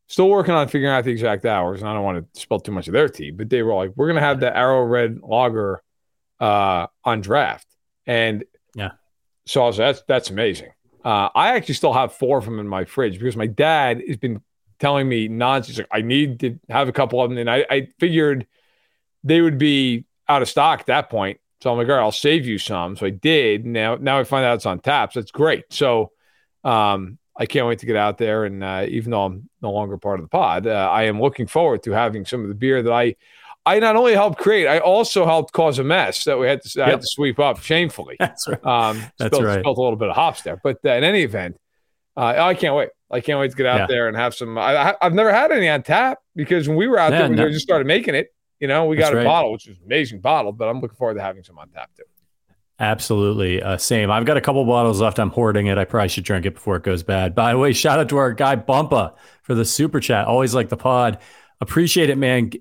still 0.08 0.30
working 0.30 0.54
on 0.54 0.68
figuring 0.68 0.94
out 0.94 1.04
the 1.04 1.12
exact 1.12 1.46
hours, 1.46 1.82
and 1.82 1.90
I 1.90 1.94
don't 1.94 2.04
want 2.04 2.34
to 2.34 2.40
spill 2.40 2.60
too 2.60 2.72
much 2.72 2.88
of 2.88 2.94
their 2.94 3.10
tea, 3.10 3.32
but 3.32 3.50
they 3.50 3.62
were 3.64 3.74
like, 3.74 3.92
we're 3.96 4.08
gonna 4.08 4.22
have 4.22 4.40
the 4.40 4.56
Arrow 4.56 4.84
Red 4.84 5.20
Lager 5.24 5.82
uh 6.40 6.86
on 7.04 7.22
draft. 7.22 7.68
And 8.06 8.44
Yeah. 8.76 8.92
so 9.48 9.64
I 9.64 9.68
was 9.68 9.80
like, 9.80 9.88
that's 9.96 10.04
that's 10.08 10.30
amazing. 10.30 10.70
Uh 11.04 11.30
I 11.36 11.56
actually 11.56 11.74
still 11.76 11.94
have 11.94 12.14
four 12.14 12.38
of 12.38 12.46
them 12.46 12.60
in 12.60 12.68
my 12.68 12.86
fridge 12.86 13.18
because 13.20 13.36
my 13.36 13.48
dad 13.48 14.02
has 14.08 14.18
been 14.18 14.42
telling 14.80 15.08
me 15.08 15.28
nonsense. 15.28 15.78
Like, 15.78 15.88
I 15.92 16.02
need 16.02 16.40
to 16.42 16.60
have 16.70 16.88
a 16.88 16.92
couple 16.92 17.22
of 17.22 17.30
them. 17.30 17.38
And 17.38 17.50
I, 17.50 17.66
I 17.70 17.88
figured 18.00 18.48
they 19.24 19.42
would 19.42 19.58
be 19.58 20.06
out 20.30 20.42
of 20.42 20.50
stock 20.50 20.82
at 20.82 20.86
that 20.88 21.10
point. 21.10 21.40
So 21.62 21.72
I'm 21.72 21.78
like, 21.78 21.88
all 21.88 21.96
right, 21.96 22.02
I'll 22.02 22.12
save 22.12 22.46
you 22.46 22.58
some. 22.60 22.96
So 22.96 23.06
I 23.08 23.10
did. 23.10 23.66
Now, 23.66 23.96
now 23.96 24.20
I 24.20 24.24
find 24.24 24.46
out 24.46 24.56
it's 24.56 24.66
on 24.66 24.80
taps. 24.80 25.16
That's 25.16 25.32
great. 25.32 25.66
So, 25.72 26.12
um, 26.64 27.18
I 27.40 27.46
can't 27.46 27.68
wait 27.68 27.80
to 27.80 27.86
get 27.86 27.96
out 27.96 28.18
there. 28.18 28.46
And 28.46 28.64
uh, 28.64 28.86
even 28.88 29.12
though 29.12 29.26
I'm 29.26 29.50
no 29.62 29.72
longer 29.72 29.98
part 29.98 30.20
of 30.20 30.26
the 30.26 30.30
pod, 30.30 30.66
uh, 30.66 30.90
I 30.92 31.04
am 31.04 31.22
looking 31.22 31.46
forward 31.48 31.84
to 31.84 31.92
having 31.92 32.26
some 32.26 32.42
of 32.42 32.48
the 32.50 32.56
beer 32.56 32.82
that 32.82 32.92
I, 32.92 33.16
I 33.66 33.80
not 33.80 33.96
only 33.96 34.14
helped 34.14 34.40
create, 34.40 34.66
I 34.68 34.80
also 34.80 35.26
helped 35.26 35.52
cause 35.54 35.78
a 35.78 35.84
mess 35.84 36.24
that 36.24 36.40
we 36.40 36.48
had 36.48 36.62
to, 36.64 36.82
I 36.82 36.86
Yep. 36.86 36.92
had 36.94 37.02
to 37.02 37.08
sweep 37.08 37.38
up 37.40 37.62
shamefully. 37.62 38.16
That's 38.20 38.48
right. 38.48 38.66
Um, 38.66 39.04
That's 39.20 39.36
spilled, 39.36 39.44
right. 39.46 39.60
spilled 39.60 39.78
a 39.78 39.82
little 39.82 39.98
bit 39.98 40.10
of 40.10 40.16
hops 40.16 40.42
there, 40.42 40.60
but 40.64 40.78
uh, 40.86 40.92
in 40.94 41.04
any 41.04 41.22
event, 41.22 41.58
uh, 42.16 42.34
I 42.38 42.54
can't 42.56 42.76
wait. 42.76 42.90
I 43.10 43.22
can't 43.22 43.40
wait 43.40 43.52
to 43.52 43.58
get 43.58 43.66
out 43.66 43.80
Yeah. 43.82 43.88
there 43.88 44.08
and 44.08 44.18
have 44.18 44.36
some. 44.36 44.58
I, 44.58 44.96
I've 45.02 45.14
never 45.14 45.32
had 45.34 45.52
any 45.52 45.70
on 45.70 45.84
tap 45.84 46.20
because 46.36 46.68
when 46.68 46.78
we 46.78 46.88
were 46.88 47.00
out 47.00 47.12
Yeah, 47.12 47.20
there, 47.20 47.30
we 47.30 47.36
no. 47.36 47.50
just 47.50 47.62
started 47.62 47.88
making 47.88 48.16
it. 48.16 48.34
You 48.60 48.68
know, 48.68 48.86
we 48.86 48.98
That's 48.98 49.10
got 49.10 49.14
a 49.14 49.18
right. 49.18 49.26
bottle, 49.26 49.52
which 49.52 49.68
is 49.68 49.78
amazing 49.86 50.20
bottle, 50.20 50.52
but 50.52 50.68
I'm 50.68 50.82
looking 50.82 50.98
forward 50.98 51.14
to 51.16 51.22
having 51.22 51.44
some 51.44 51.58
on 51.60 51.70
tap 51.70 51.90
too. 51.96 52.04
Absolutely. 52.80 53.62
Uh, 53.62 53.78
same. 53.78 54.12
I've 54.12 54.26
got 54.26 54.38
a 54.38 54.42
couple 54.42 54.64
bottles 54.66 55.02
left. 55.02 55.18
I'm 55.20 55.32
hoarding 55.32 55.66
it. 55.68 55.78
I 55.80 55.86
probably 55.86 56.10
should 56.10 56.24
drink 56.26 56.46
it 56.46 56.54
before 56.54 56.76
it 56.76 56.84
goes 56.84 57.02
bad. 57.02 57.34
By 57.34 57.54
the 57.54 57.58
way, 57.58 57.74
shout 57.74 58.00
out 58.00 58.10
to 58.10 58.18
our 58.18 58.34
guy 58.34 58.56
Bumpa 58.56 59.16
for 59.42 59.56
the 59.56 59.66
super 59.66 60.00
chat. 60.00 60.28
Always 60.28 60.54
like 60.54 60.70
the 60.70 60.78
pod. 60.78 61.18
Appreciate 61.60 62.12
it, 62.12 62.20
man. 62.20 62.52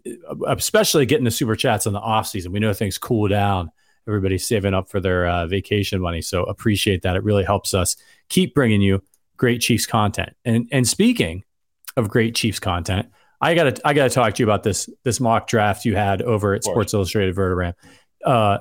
Especially 0.46 1.04
getting 1.04 1.24
the 1.26 1.30
super 1.30 1.54
chats 1.54 1.84
in 1.84 1.92
the 1.92 2.00
off 2.00 2.26
season. 2.28 2.52
We 2.52 2.60
know 2.60 2.72
things 2.72 2.96
cool 2.96 3.28
down. 3.28 3.70
Everybody's 4.08 4.46
saving 4.46 4.72
up 4.72 4.88
for 4.88 5.00
their 5.00 5.26
uh, 5.26 5.46
vacation 5.48 6.00
money. 6.00 6.22
So 6.22 6.44
appreciate 6.44 7.02
that. 7.02 7.16
It 7.16 7.22
really 7.24 7.44
helps 7.44 7.74
us 7.74 7.96
keep 8.30 8.54
bringing 8.54 8.80
you 8.80 9.02
great 9.36 9.60
Chiefs 9.60 9.86
content. 9.86 10.36
And 10.44 10.68
and 10.72 10.86
speaking 10.86 11.44
of 11.96 12.08
great 12.08 12.34
Chiefs 12.34 12.58
content, 12.58 13.08
I 13.40 13.54
gotta 13.54 13.80
I 13.84 13.94
gotta 13.94 14.10
talk 14.10 14.34
to 14.34 14.42
you 14.42 14.46
about 14.46 14.62
this 14.62 14.88
this 15.04 15.20
mock 15.20 15.48
draft 15.48 15.84
you 15.84 15.96
had 15.96 16.22
over 16.22 16.54
at. 16.54 16.64
Sports 16.64 16.94
Illustrated 16.94 17.34
Verderame. 17.34 17.74
Uh, 18.24 18.58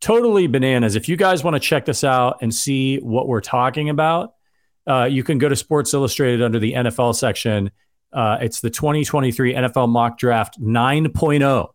totally 0.00 0.46
bananas. 0.46 0.96
If 0.96 1.08
you 1.08 1.16
guys 1.16 1.42
want 1.42 1.54
to 1.54 1.60
check 1.60 1.84
this 1.84 2.04
out 2.04 2.38
and 2.42 2.54
see 2.54 2.98
what 2.98 3.26
we're 3.26 3.40
talking 3.40 3.88
about, 3.88 4.34
uh, 4.88 5.04
you 5.04 5.22
can 5.24 5.38
go 5.38 5.48
to 5.48 5.56
Sports 5.56 5.92
Illustrated 5.94 6.42
under 6.42 6.58
the 6.58 6.72
NFL 6.74 7.14
section. 7.14 7.70
Uh, 8.12 8.38
it's 8.40 8.60
the 8.60 8.70
2023 8.70 9.54
NFL 9.54 9.88
mock 9.88 10.18
draft 10.18 10.60
9.0. 10.60 11.68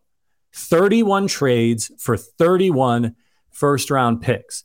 31 0.56 1.26
trades 1.26 1.90
for 1.98 2.16
31 2.16 3.16
first 3.50 3.90
round 3.90 4.20
picks. 4.20 4.64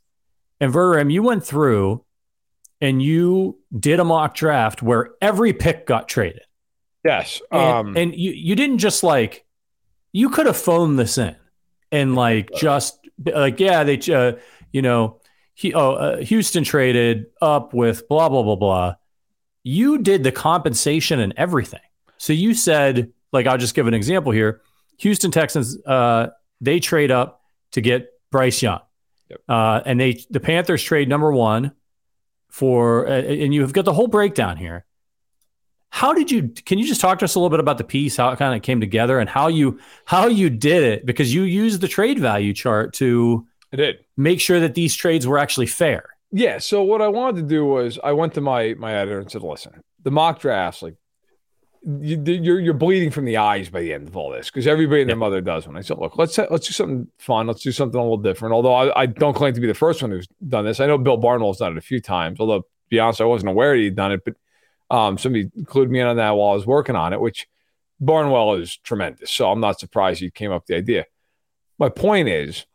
And 0.59 0.73
Verderame, 0.73 1.11
you 1.11 1.23
went 1.23 1.43
through 1.43 2.05
and 2.81 3.01
you 3.01 3.59
did 3.77 3.99
a 3.99 4.03
mock 4.03 4.35
draft 4.35 4.81
where 4.81 5.11
every 5.21 5.53
pick 5.53 5.85
got 5.85 6.07
traded. 6.07 6.43
Yes. 7.03 7.41
And, 7.51 7.61
Um, 7.61 7.97
and 7.97 8.15
you, 8.15 8.31
you 8.31 8.55
didn't 8.55 8.79
just 8.79 9.03
like, 9.03 9.45
you 10.11 10.29
could 10.29 10.45
have 10.45 10.57
phoned 10.57 10.97
this 10.97 11.17
in 11.17 11.35
and 11.91 12.15
like 12.15 12.49
just 12.57 12.99
like, 13.25 13.59
yeah, 13.59 13.83
they, 13.83 13.99
uh, 14.13 14.33
you 14.71 14.81
know, 14.81 15.19
he, 15.53 15.73
oh, 15.73 15.93
uh, 15.93 16.17
Houston 16.17 16.63
traded 16.63 17.25
up 17.41 17.73
with 17.73 18.07
blah, 18.07 18.29
blah, 18.29 18.43
blah, 18.43 18.55
blah. 18.55 18.95
You 19.63 19.97
did 19.97 20.23
the 20.23 20.31
compensation 20.31 21.19
and 21.19 21.33
everything. 21.35 21.81
So 22.17 22.31
you 22.31 22.53
said, 22.53 23.11
like, 23.33 23.45
I'll 23.45 23.57
just 23.57 23.75
give 23.75 23.87
an 23.87 23.93
example 23.93 24.31
here. 24.31 24.61
Houston 24.99 25.31
Texans, 25.31 25.77
uh, 25.85 26.27
they 26.61 26.79
trade 26.79 27.11
up 27.11 27.41
to 27.71 27.81
get 27.81 28.09
Bryce 28.31 28.61
Young. 28.61 28.79
Yep. 29.29 29.41
Uh, 29.47 29.81
and 29.85 29.99
they, 29.99 30.23
the 30.29 30.39
Panthers 30.39 30.81
trade 30.81 31.07
number 31.09 31.31
one 31.31 31.73
for, 32.49 33.07
uh, 33.07 33.21
and 33.21 33.53
you've 33.53 33.73
got 33.73 33.85
the 33.85 33.93
whole 33.93 34.07
breakdown 34.07 34.57
here. 34.57 34.85
How 35.91 36.13
did 36.13 36.29
you? 36.29 36.49
Can 36.65 36.77
you 36.77 36.85
just 36.85 37.01
talk 37.01 37.19
to 37.19 37.25
us 37.25 37.33
a 37.35 37.39
little 37.39 37.49
bit 37.49 37.59
about 37.59 37.79
the 37.79 37.83
piece, 37.83 38.17
how 38.17 38.29
it 38.29 38.37
kind 38.37 38.55
of 38.55 38.61
came 38.61 38.79
together, 38.79 39.19
and 39.19 39.27
how 39.29 39.47
you 39.47 39.79
how 40.05 40.27
you 40.27 40.49
did 40.49 40.83
it? 40.83 41.05
Because 41.05 41.33
you 41.33 41.43
used 41.43 41.81
the 41.81 41.87
trade 41.87 42.19
value 42.19 42.53
chart 42.53 42.93
to 42.95 43.47
I 43.73 43.77
did. 43.77 43.97
make 44.15 44.39
sure 44.39 44.59
that 44.59 44.75
these 44.75 44.93
trades 44.93 45.25
were 45.25 45.39
actually 45.39 45.65
fair. 45.65 46.09
Yeah. 46.31 46.59
So 46.59 46.83
what 46.83 47.01
I 47.01 47.07
wanted 47.07 47.41
to 47.41 47.47
do 47.47 47.65
was 47.65 47.97
I 48.03 48.11
went 48.11 48.35
to 48.35 48.41
my 48.41 48.75
my 48.75 48.93
editor 48.93 49.19
and 49.19 49.31
said, 49.31 49.41
"Listen, 49.41 49.81
the 50.03 50.11
mock 50.11 50.39
drafts, 50.39 50.83
like 50.83 50.95
you, 51.85 52.21
you're 52.21 52.59
you're 52.59 52.73
bleeding 52.73 53.11
from 53.11 53.25
the 53.25 53.37
eyes 53.37 53.69
by 53.69 53.81
the 53.81 53.93
end 53.93 54.07
of 54.07 54.17
all 54.17 54.31
this 54.31 54.47
because 54.49 54.67
everybody 54.67 55.01
and 55.01 55.09
their 55.09 55.17
mother 55.17 55.41
does 55.41 55.65
one." 55.65 55.77
I 55.77 55.81
said, 55.81 55.97
"Look, 55.97 56.17
let's 56.17 56.37
let's 56.37 56.67
do 56.67 56.73
something 56.73 57.07
fun. 57.17 57.47
Let's 57.47 57.61
do 57.61 57.71
something 57.71 57.99
a 57.99 58.03
little 58.03 58.17
different." 58.17 58.53
Although 58.53 58.73
I, 58.73 59.01
I 59.01 59.05
don't 59.05 59.33
claim 59.33 59.53
to 59.53 59.61
be 59.61 59.67
the 59.67 59.73
first 59.73 60.01
one 60.01 60.11
who's 60.11 60.27
done 60.47 60.65
this. 60.65 60.79
I 60.79 60.87
know 60.87 60.97
Bill 60.97 61.17
Barnwell's 61.17 61.59
done 61.59 61.73
it 61.73 61.77
a 61.77 61.81
few 61.81 62.01
times. 62.01 62.39
Although 62.39 62.61
to 62.61 62.67
be 62.89 62.99
honest, 62.99 63.21
I 63.21 63.25
wasn't 63.25 63.49
aware 63.49 63.75
he'd 63.75 63.95
done 63.95 64.11
it, 64.11 64.21
but 64.25 64.35
um, 64.95 65.17
somebody 65.17 65.45
clued 65.63 65.89
me 65.89 65.99
in 65.99 66.07
on 66.07 66.17
that 66.17 66.31
while 66.31 66.51
I 66.51 66.55
was 66.55 66.65
working 66.65 66.95
on 66.95 67.13
it, 67.13 67.21
which 67.21 67.47
Barnwell 67.99 68.55
is 68.55 68.77
tremendous. 68.77 69.31
So 69.31 69.51
I'm 69.51 69.59
not 69.59 69.79
surprised 69.79 70.19
he 70.19 70.31
came 70.31 70.51
up 70.51 70.63
with 70.63 70.67
the 70.67 70.75
idea. 70.75 71.05
My 71.77 71.89
point 71.89 72.27
is, 72.27 72.65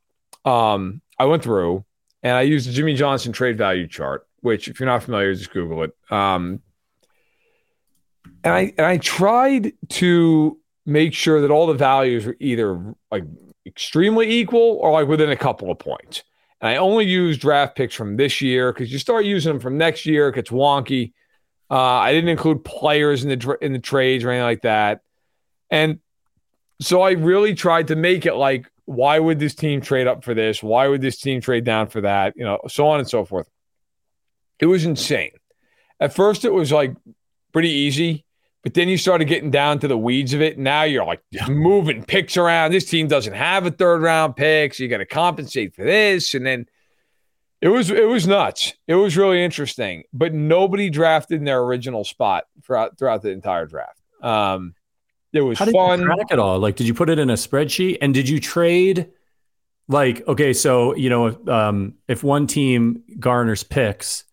um, 0.44 1.02
I 1.18 1.25
went 1.25 1.42
through 1.42 1.84
and 2.23 2.37
I 2.37 2.42
used 2.42 2.68
the 2.68 2.73
Jimmy 2.73 2.94
Johnson 2.94 3.32
trade 3.32 3.58
value 3.58 3.87
chart, 3.87 4.26
which 4.40 4.69
if 4.69 4.80
you're 4.80 4.88
not 4.88 5.02
familiar, 5.02 5.34
just 5.34 5.52
Google 5.52 5.82
it. 5.82 5.93
Um, 6.10 6.60
and 8.45 8.52
I 8.52 8.73
and 8.76 8.87
I 8.87 8.99
tried 8.99 9.73
to 9.91 10.59
make 10.87 11.15
sure 11.15 11.41
that 11.41 11.50
all 11.50 11.67
the 11.67 11.75
values 11.75 12.26
were 12.26 12.37
either 12.39 12.95
like 13.11 13.25
extremely 13.67 14.30
equal 14.30 14.78
or 14.80 14.93
like 14.93 15.09
within 15.09 15.30
a 15.30 15.37
couple 15.37 15.71
of 15.71 15.78
points. 15.78 16.23
And 16.61 16.69
I 16.69 16.76
only 16.76 17.07
use 17.07 17.39
draft 17.39 17.76
picks 17.76 17.95
from 17.95 18.17
this 18.17 18.41
year 18.41 18.73
because 18.73 18.93
you 18.93 18.99
start 18.99 19.25
using 19.25 19.52
them 19.52 19.61
from 19.61 19.78
next 19.78 20.07
year, 20.07 20.28
it 20.28 20.35
gets 20.35 20.50
wonky. 20.50 21.13
Uh, 21.71 21.78
I 21.78 22.13
didn't 22.13 22.28
include 22.28 22.65
players 22.65 23.25
in 23.25 23.30
the 23.30 23.59
in 23.61 23.73
the 23.73 23.78
trades 23.78 24.23
or 24.23 24.30
anything 24.30 24.45
like 24.45 24.63
that. 24.63 25.00
And 25.71 25.99
so 26.80 27.00
I 27.00 27.13
really 27.13 27.54
tried 27.54 27.89
to 27.89 27.97
make 27.97 28.26
it 28.26 28.35
like, 28.35 28.71
why 28.85 29.19
would 29.19 29.39
this 29.39 29.54
team 29.54 29.80
trade 29.80 30.07
up 30.07 30.23
for 30.23 30.35
this? 30.35 30.63
Why 30.63 30.87
would 30.87 31.00
this 31.00 31.19
team 31.19 31.41
trade 31.41 31.65
down 31.65 31.87
for 31.87 32.02
that? 32.02 32.35
You 32.37 32.45
know, 32.45 32.61
so 32.69 32.87
on 32.89 33.00
and 33.00 33.09
so 33.09 33.25
forth. 33.25 33.49
It 34.61 34.67
was 34.67 34.85
insane. 34.85 35.33
At 35.99 36.15
first, 36.15 36.45
it 36.45 36.52
was 36.52 36.71
like 36.71 36.95
pretty 37.52 37.71
easy, 37.71 38.25
but 38.64 38.72
then 38.72 38.88
you 38.88 38.96
started 38.96 39.26
getting 39.26 39.50
down 39.50 39.78
to 39.80 39.88
the 39.88 39.96
weeds 39.96 40.32
of 40.32 40.40
it. 40.40 40.58
Now 40.58 40.82
you're 40.84 41.04
like 41.04 41.22
moving 41.48 42.02
picks 42.02 42.36
around. 42.38 42.72
This 42.72 42.86
team 42.86 43.06
doesn't 43.06 43.34
have 43.34 43.66
a 43.66 43.70
third 43.70 44.00
round 44.00 44.36
pick, 44.36 44.74
so 44.74 44.82
you 44.82 44.88
got 44.88 44.98
to 44.98 45.06
compensate 45.06 45.74
for 45.76 45.84
this, 45.84 46.34
and 46.34 46.46
then 46.46 46.66
it 47.60 47.68
was 47.68 47.90
it 47.90 48.08
was 48.08 48.26
nuts. 48.26 48.72
It 48.88 48.94
was 48.94 49.18
really 49.18 49.44
interesting, 49.44 50.04
but 50.14 50.32
nobody 50.32 50.88
drafted 50.88 51.38
in 51.38 51.44
their 51.44 51.60
original 51.60 52.04
spot 52.04 52.44
throughout 52.64 52.98
throughout 52.98 53.20
the 53.20 53.30
entire 53.30 53.66
draft. 53.66 54.00
Um, 54.22 54.74
it 55.34 55.42
was 55.42 55.58
How 55.58 55.66
did 55.66 55.72
fun. 55.72 56.00
you 56.00 56.06
track 56.06 56.26
it 56.30 56.38
all? 56.38 56.58
Like, 56.58 56.76
did 56.76 56.86
you 56.86 56.94
put 56.94 57.10
it 57.10 57.18
in 57.18 57.28
a 57.28 57.34
spreadsheet? 57.34 57.98
And 58.00 58.14
did 58.14 58.28
you 58.28 58.40
trade? 58.40 59.10
Like, 59.88 60.26
okay, 60.26 60.54
so 60.54 60.96
you 60.96 61.10
know, 61.10 61.26
if, 61.26 61.48
um, 61.48 61.94
if 62.08 62.24
one 62.24 62.46
team 62.46 63.02
garners 63.20 63.62
picks 63.62 64.24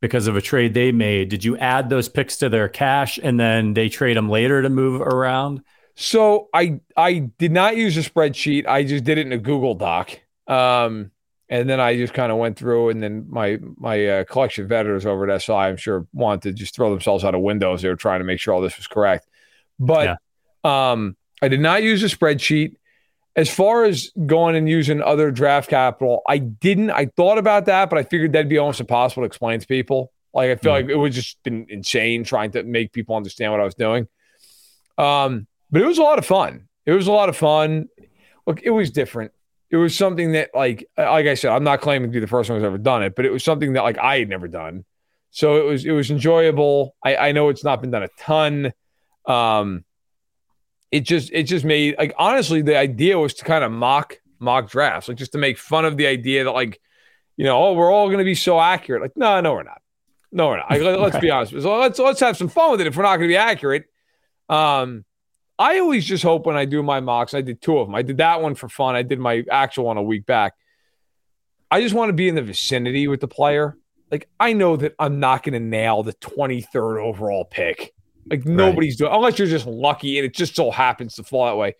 because 0.00 0.26
of 0.26 0.36
a 0.36 0.40
trade 0.40 0.74
they 0.74 0.92
made, 0.92 1.28
did 1.28 1.44
you 1.44 1.56
add 1.58 1.90
those 1.90 2.08
picks 2.08 2.36
to 2.38 2.48
their 2.48 2.68
cash 2.68 3.18
and 3.22 3.38
then 3.38 3.74
they 3.74 3.88
trade 3.88 4.16
them 4.16 4.28
later 4.28 4.62
to 4.62 4.68
move 4.68 5.00
around? 5.00 5.62
So 5.96 6.48
I 6.54 6.80
I 6.96 7.30
did 7.38 7.50
not 7.50 7.76
use 7.76 7.96
a 7.96 8.08
spreadsheet. 8.08 8.66
I 8.66 8.84
just 8.84 9.04
did 9.04 9.18
it 9.18 9.26
in 9.26 9.32
a 9.32 9.38
Google 9.38 9.74
Doc. 9.74 10.20
Um, 10.46 11.10
and 11.48 11.68
then 11.68 11.80
I 11.80 11.96
just 11.96 12.12
kind 12.12 12.30
of 12.30 12.38
went 12.38 12.56
through, 12.58 12.90
and 12.90 13.02
then 13.02 13.26
my 13.28 13.58
my 13.76 14.06
uh, 14.06 14.24
collection 14.24 14.64
of 14.64 14.72
editors 14.72 15.06
over 15.06 15.28
at 15.28 15.42
SI, 15.42 15.52
I'm 15.52 15.76
sure, 15.76 16.06
wanted 16.12 16.42
to 16.42 16.52
just 16.52 16.74
throw 16.74 16.90
themselves 16.90 17.24
out 17.24 17.34
of 17.34 17.40
windows. 17.40 17.82
They 17.82 17.88
were 17.88 17.96
trying 17.96 18.20
to 18.20 18.24
make 18.24 18.38
sure 18.38 18.54
all 18.54 18.60
this 18.60 18.76
was 18.76 18.86
correct. 18.86 19.26
But 19.80 20.18
um, 20.62 21.16
I 21.40 21.48
did 21.48 21.60
not 21.60 21.82
use 21.82 22.02
a 22.02 22.16
spreadsheet. 22.16 22.76
As 23.38 23.48
far 23.48 23.84
as 23.84 24.10
going 24.26 24.56
and 24.56 24.68
using 24.68 25.00
other 25.00 25.30
draft 25.30 25.70
capital, 25.70 26.22
I 26.26 26.38
didn't. 26.38 26.90
I 26.90 27.06
thought 27.06 27.38
about 27.38 27.66
that, 27.66 27.88
but 27.88 27.96
I 27.96 28.02
figured 28.02 28.32
that'd 28.32 28.48
be 28.48 28.58
almost 28.58 28.80
impossible 28.80 29.22
to 29.22 29.26
explain 29.26 29.60
to 29.60 29.66
people. 29.66 30.10
Like 30.34 30.50
I 30.50 30.56
feel 30.56 30.72
Mhm. 30.72 30.74
like 30.74 30.88
it 30.90 30.96
would 30.96 31.12
just 31.12 31.40
been 31.44 31.64
insane 31.68 32.24
trying 32.24 32.50
to 32.50 32.64
make 32.64 32.92
people 32.92 33.14
understand 33.14 33.52
what 33.52 33.60
I 33.60 33.64
was 33.64 33.76
doing. 33.76 34.08
Um, 34.98 35.46
but 35.70 35.82
it 35.82 35.86
was 35.86 35.98
a 35.98 36.02
lot 36.02 36.18
of 36.18 36.26
fun. 36.26 36.66
It 36.84 36.90
was 36.90 37.06
a 37.06 37.12
lot 37.12 37.28
of 37.28 37.36
fun. 37.36 37.88
Look, 38.44 38.60
it 38.64 38.70
was 38.70 38.90
different. 38.90 39.30
It 39.70 39.76
was 39.76 39.94
something 39.96 40.32
that, 40.32 40.50
like, 40.52 40.88
like 40.98 41.26
I 41.26 41.34
said, 41.34 41.52
I'm 41.52 41.62
not 41.62 41.80
claiming 41.80 42.10
to 42.10 42.12
be 42.12 42.18
the 42.18 42.26
first 42.26 42.50
one 42.50 42.58
who's 42.58 42.66
ever 42.66 42.76
done 42.78 43.04
it, 43.04 43.14
but 43.14 43.24
it 43.24 43.30
was 43.30 43.44
something 43.44 43.74
that, 43.74 43.84
like, 43.84 43.98
I 43.98 44.18
had 44.18 44.28
never 44.28 44.48
done. 44.48 44.84
So 45.30 45.58
it 45.58 45.64
was, 45.64 45.84
it 45.84 45.92
was 45.92 46.10
enjoyable. 46.10 46.96
I, 47.04 47.16
I 47.16 47.32
know 47.32 47.50
it's 47.50 47.62
not 47.62 47.80
been 47.82 47.90
done 47.92 48.02
a 48.02 48.08
ton. 48.18 48.72
Um, 49.26 49.84
it 50.90 51.00
just, 51.00 51.30
it 51.32 51.44
just 51.44 51.64
made, 51.64 51.96
like, 51.98 52.14
honestly, 52.18 52.62
the 52.62 52.76
idea 52.76 53.18
was 53.18 53.34
to 53.34 53.44
kind 53.44 53.64
of 53.64 53.70
mock, 53.72 54.18
mock 54.38 54.70
drafts, 54.70 55.08
like, 55.08 55.18
just 55.18 55.32
to 55.32 55.38
make 55.38 55.58
fun 55.58 55.84
of 55.84 55.96
the 55.96 56.06
idea 56.06 56.44
that, 56.44 56.52
like, 56.52 56.80
you 57.36 57.44
know, 57.44 57.62
oh, 57.62 57.72
we're 57.74 57.90
all 57.90 58.06
going 58.06 58.18
to 58.18 58.24
be 58.24 58.34
so 58.34 58.60
accurate. 58.60 59.02
Like, 59.02 59.16
no, 59.16 59.40
no, 59.40 59.52
we're 59.52 59.62
not. 59.62 59.80
No, 60.32 60.48
we're 60.48 60.56
not. 60.58 60.70
Like, 60.70 60.82
let- 60.82 61.00
let's 61.00 61.18
be 61.18 61.30
honest. 61.30 61.52
So 61.52 61.78
let's 61.78 61.98
let's 61.98 62.20
have 62.20 62.36
some 62.36 62.48
fun 62.48 62.72
with 62.72 62.80
it. 62.80 62.86
If 62.86 62.96
we're 62.96 63.04
not 63.04 63.16
going 63.16 63.28
to 63.28 63.32
be 63.32 63.36
accurate, 63.36 63.84
um, 64.48 65.04
I 65.58 65.78
always 65.80 66.04
just 66.04 66.22
hope 66.22 66.46
when 66.46 66.56
I 66.56 66.64
do 66.64 66.82
my 66.82 67.00
mocks, 67.00 67.34
I 67.34 67.40
did 67.40 67.60
two 67.60 67.78
of 67.78 67.88
them. 67.88 67.94
I 67.94 68.02
did 68.02 68.18
that 68.18 68.40
one 68.40 68.54
for 68.54 68.68
fun. 68.68 68.94
I 68.94 69.02
did 69.02 69.18
my 69.18 69.44
actual 69.50 69.86
one 69.86 69.96
a 69.96 70.02
week 70.02 70.26
back. 70.26 70.54
I 71.70 71.80
just 71.80 71.94
want 71.94 72.10
to 72.10 72.12
be 72.14 72.28
in 72.28 72.34
the 72.34 72.42
vicinity 72.42 73.08
with 73.08 73.20
the 73.20 73.28
player. 73.28 73.76
Like 74.10 74.28
I 74.38 74.52
know 74.52 74.76
that 74.76 74.94
I'm 74.98 75.20
not 75.20 75.42
going 75.42 75.54
to 75.54 75.60
nail 75.60 76.02
the 76.02 76.14
23rd 76.14 77.02
overall 77.02 77.44
pick. 77.44 77.92
Like 78.30 78.44
nobody's 78.44 78.96
doing 78.96 79.12
unless 79.12 79.38
you're 79.38 79.48
just 79.48 79.66
lucky 79.66 80.18
and 80.18 80.26
it 80.26 80.34
just 80.34 80.54
so 80.54 80.70
happens 80.70 81.14
to 81.16 81.22
fall 81.22 81.46
that 81.46 81.56
way. 81.56 81.76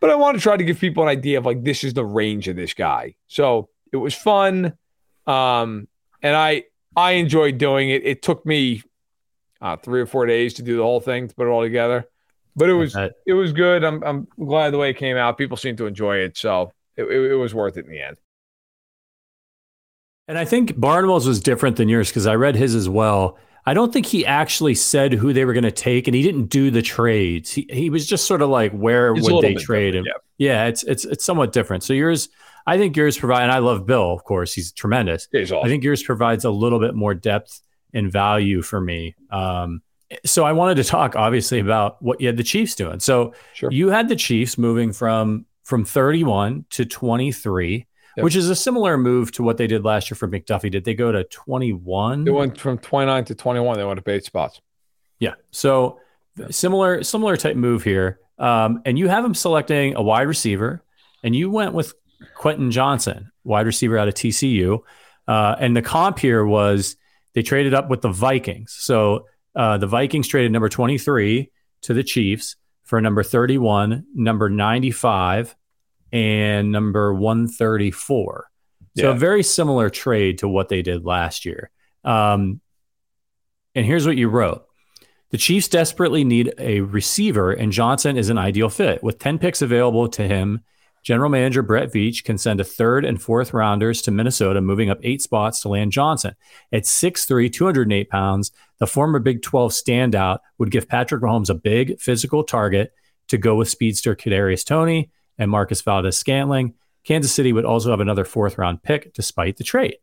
But 0.00 0.10
I 0.10 0.14
want 0.14 0.36
to 0.36 0.42
try 0.42 0.56
to 0.56 0.64
give 0.64 0.78
people 0.78 1.02
an 1.02 1.08
idea 1.08 1.38
of 1.38 1.46
like 1.46 1.62
this 1.62 1.84
is 1.84 1.94
the 1.94 2.04
range 2.04 2.48
of 2.48 2.56
this 2.56 2.74
guy. 2.74 3.14
So 3.28 3.68
it 3.92 3.98
was 3.98 4.14
fun. 4.14 4.74
Um, 5.26 5.88
and 6.22 6.34
I 6.34 6.64
I 6.96 7.12
enjoyed 7.12 7.58
doing 7.58 7.90
it. 7.90 8.04
It 8.04 8.22
took 8.22 8.44
me 8.44 8.82
uh, 9.60 9.76
three 9.76 10.00
or 10.00 10.06
four 10.06 10.26
days 10.26 10.54
to 10.54 10.62
do 10.62 10.76
the 10.76 10.82
whole 10.82 11.00
thing 11.00 11.28
to 11.28 11.34
put 11.34 11.46
it 11.46 11.50
all 11.50 11.62
together, 11.62 12.06
but 12.56 12.68
it 12.68 12.74
was 12.74 12.96
it 13.26 13.32
was 13.32 13.52
good. 13.52 13.84
I'm 13.84 14.02
I'm 14.02 14.28
glad 14.38 14.70
the 14.70 14.78
way 14.78 14.90
it 14.90 14.96
came 14.96 15.16
out. 15.16 15.38
People 15.38 15.56
seem 15.56 15.76
to 15.76 15.86
enjoy 15.86 16.16
it, 16.18 16.36
so 16.36 16.72
it, 16.96 17.04
it, 17.04 17.32
it 17.32 17.34
was 17.34 17.54
worth 17.54 17.76
it 17.76 17.84
in 17.84 17.90
the 17.90 18.00
end. 18.00 18.16
And 20.28 20.38
I 20.38 20.44
think 20.44 20.76
Barnwell's 20.76 21.26
was 21.26 21.40
different 21.40 21.76
than 21.76 21.88
yours 21.88 22.08
because 22.08 22.26
I 22.26 22.36
read 22.36 22.54
his 22.54 22.74
as 22.74 22.88
well. 22.88 23.36
I 23.66 23.74
don't 23.74 23.92
think 23.92 24.06
he 24.06 24.24
actually 24.24 24.74
said 24.74 25.12
who 25.12 25.32
they 25.32 25.44
were 25.44 25.52
going 25.52 25.64
to 25.64 25.70
take, 25.70 26.08
and 26.08 26.14
he 26.14 26.22
didn't 26.22 26.46
do 26.46 26.70
the 26.70 26.82
trades. 26.82 27.52
He 27.52 27.66
he 27.70 27.90
was 27.90 28.06
just 28.06 28.26
sort 28.26 28.42
of 28.42 28.48
like, 28.48 28.72
where 28.72 29.14
it's 29.14 29.30
would 29.30 29.44
they 29.44 29.54
trade 29.54 29.94
him? 29.94 30.04
Yeah. 30.06 30.12
yeah, 30.38 30.66
it's 30.66 30.82
it's 30.84 31.04
it's 31.04 31.24
somewhat 31.24 31.52
different. 31.52 31.82
So 31.82 31.92
yours, 31.92 32.28
I 32.66 32.78
think 32.78 32.96
yours 32.96 33.18
provide, 33.18 33.42
and 33.42 33.52
I 33.52 33.58
love 33.58 33.86
Bill, 33.86 34.12
of 34.12 34.24
course, 34.24 34.52
he's 34.52 34.72
tremendous. 34.72 35.28
He's 35.30 35.52
awesome. 35.52 35.66
I 35.66 35.68
think 35.68 35.84
yours 35.84 36.02
provides 36.02 36.44
a 36.44 36.50
little 36.50 36.80
bit 36.80 36.94
more 36.94 37.14
depth 37.14 37.60
and 37.92 38.10
value 38.10 38.62
for 38.62 38.80
me. 38.80 39.14
Um, 39.30 39.82
so 40.24 40.44
I 40.44 40.52
wanted 40.52 40.76
to 40.76 40.84
talk 40.84 41.14
obviously 41.16 41.60
about 41.60 42.02
what 42.02 42.20
you 42.20 42.26
had 42.26 42.36
the 42.36 42.44
Chiefs 42.44 42.74
doing. 42.74 43.00
So 43.00 43.34
sure. 43.54 43.70
you 43.70 43.88
had 43.88 44.08
the 44.08 44.16
Chiefs 44.16 44.58
moving 44.58 44.92
from 44.92 45.46
from 45.64 45.84
31 45.84 46.64
to 46.70 46.84
23 46.84 47.86
yep. 48.16 48.24
which 48.24 48.36
is 48.36 48.48
a 48.48 48.56
similar 48.56 48.96
move 48.96 49.32
to 49.32 49.42
what 49.42 49.56
they 49.56 49.66
did 49.66 49.84
last 49.84 50.10
year 50.10 50.16
for 50.16 50.28
McDuffie. 50.28 50.70
Did 50.70 50.84
they 50.84 50.94
go 50.94 51.12
to 51.12 51.24
21? 51.24 52.24
They 52.24 52.30
went 52.30 52.58
from 52.58 52.78
29 52.78 53.24
to 53.26 53.34
21. 53.34 53.78
They 53.78 53.84
went 53.84 54.04
to 54.04 54.10
eight 54.10 54.24
spots. 54.24 54.60
Yeah. 55.18 55.34
So 55.50 56.00
similar, 56.50 57.02
similar 57.02 57.36
type 57.36 57.56
move 57.56 57.84
here. 57.84 58.20
Um, 58.38 58.82
and 58.84 58.98
you 58.98 59.08
have 59.08 59.24
him 59.24 59.34
selecting 59.34 59.94
a 59.96 60.02
wide 60.02 60.22
receiver, 60.22 60.82
and 61.22 61.36
you 61.36 61.50
went 61.50 61.74
with 61.74 61.92
Quentin 62.34 62.70
Johnston, 62.70 63.30
wide 63.44 63.66
receiver 63.66 63.98
out 63.98 64.08
of 64.08 64.14
TCU. 64.14 64.80
Uh, 65.28 65.56
and 65.58 65.76
the 65.76 65.82
comp 65.82 66.18
here 66.18 66.44
was 66.44 66.96
they 67.34 67.42
traded 67.42 67.74
up 67.74 67.90
with 67.90 68.00
the 68.00 68.08
Vikings. 68.08 68.74
So 68.78 69.26
uh, 69.54 69.78
the 69.78 69.86
Vikings 69.86 70.26
traded 70.26 70.52
number 70.52 70.68
23 70.68 71.50
to 71.82 71.94
the 71.94 72.02
Chiefs 72.02 72.56
for 72.84 73.00
number 73.00 73.22
31, 73.22 74.06
number 74.14 74.48
95, 74.48 75.54
and 76.12 76.72
number 76.72 77.14
134. 77.14 78.50
So 78.96 79.10
a 79.10 79.14
very 79.14 79.42
similar 79.42 79.88
trade 79.88 80.38
to 80.38 80.48
what 80.48 80.68
they 80.68 80.82
did 80.82 81.04
last 81.04 81.44
year. 81.44 81.70
Um, 82.04 82.60
and 83.74 83.86
here's 83.86 84.06
what 84.06 84.16
you 84.16 84.28
wrote. 84.28 84.66
The 85.30 85.38
Chiefs 85.38 85.68
desperately 85.68 86.24
need 86.24 86.52
a 86.58 86.80
receiver, 86.80 87.52
and 87.52 87.70
Johnston 87.70 88.16
is 88.16 88.30
an 88.30 88.38
ideal 88.38 88.68
fit. 88.68 89.02
With 89.02 89.20
10 89.20 89.38
picks 89.38 89.62
available 89.62 90.08
to 90.08 90.26
him, 90.26 90.60
General 91.02 91.30
Manager 91.30 91.62
Brett 91.62 91.92
Veach 91.92 92.24
can 92.24 92.36
send 92.36 92.60
a 92.60 92.64
third 92.64 93.04
and 93.04 93.22
fourth 93.22 93.54
rounders 93.54 94.02
to 94.02 94.10
Minnesota, 94.10 94.60
moving 94.60 94.90
up 94.90 94.98
eight 95.02 95.22
spots 95.22 95.60
to 95.60 95.68
land 95.68 95.92
Johnston. 95.92 96.34
At 96.72 96.82
6'3, 96.82 97.50
208 97.50 98.10
pounds, 98.10 98.50
the 98.78 98.86
former 98.86 99.18
Big 99.18 99.40
12 99.40 99.72
standout 99.72 100.40
would 100.58 100.70
give 100.70 100.88
Patrick 100.88 101.22
Mahomes 101.22 101.48
a 101.48 101.54
big 101.54 101.98
physical 102.00 102.44
target 102.44 102.92
to 103.28 103.38
go 103.38 103.54
with 103.54 103.68
speedster 103.68 104.16
Kadarius 104.16 104.64
Toney 104.64 105.10
and 105.40 105.50
Marquez 105.50 105.80
Valdes 105.82 106.16
Scantling. 106.16 106.74
Kansas 107.04 107.32
City 107.32 107.52
would 107.52 107.64
also 107.64 107.90
have 107.90 108.00
another 108.00 108.24
fourth 108.24 108.58
round 108.58 108.82
pick 108.82 109.12
despite 109.14 109.56
the 109.56 109.64
trade. 109.64 109.96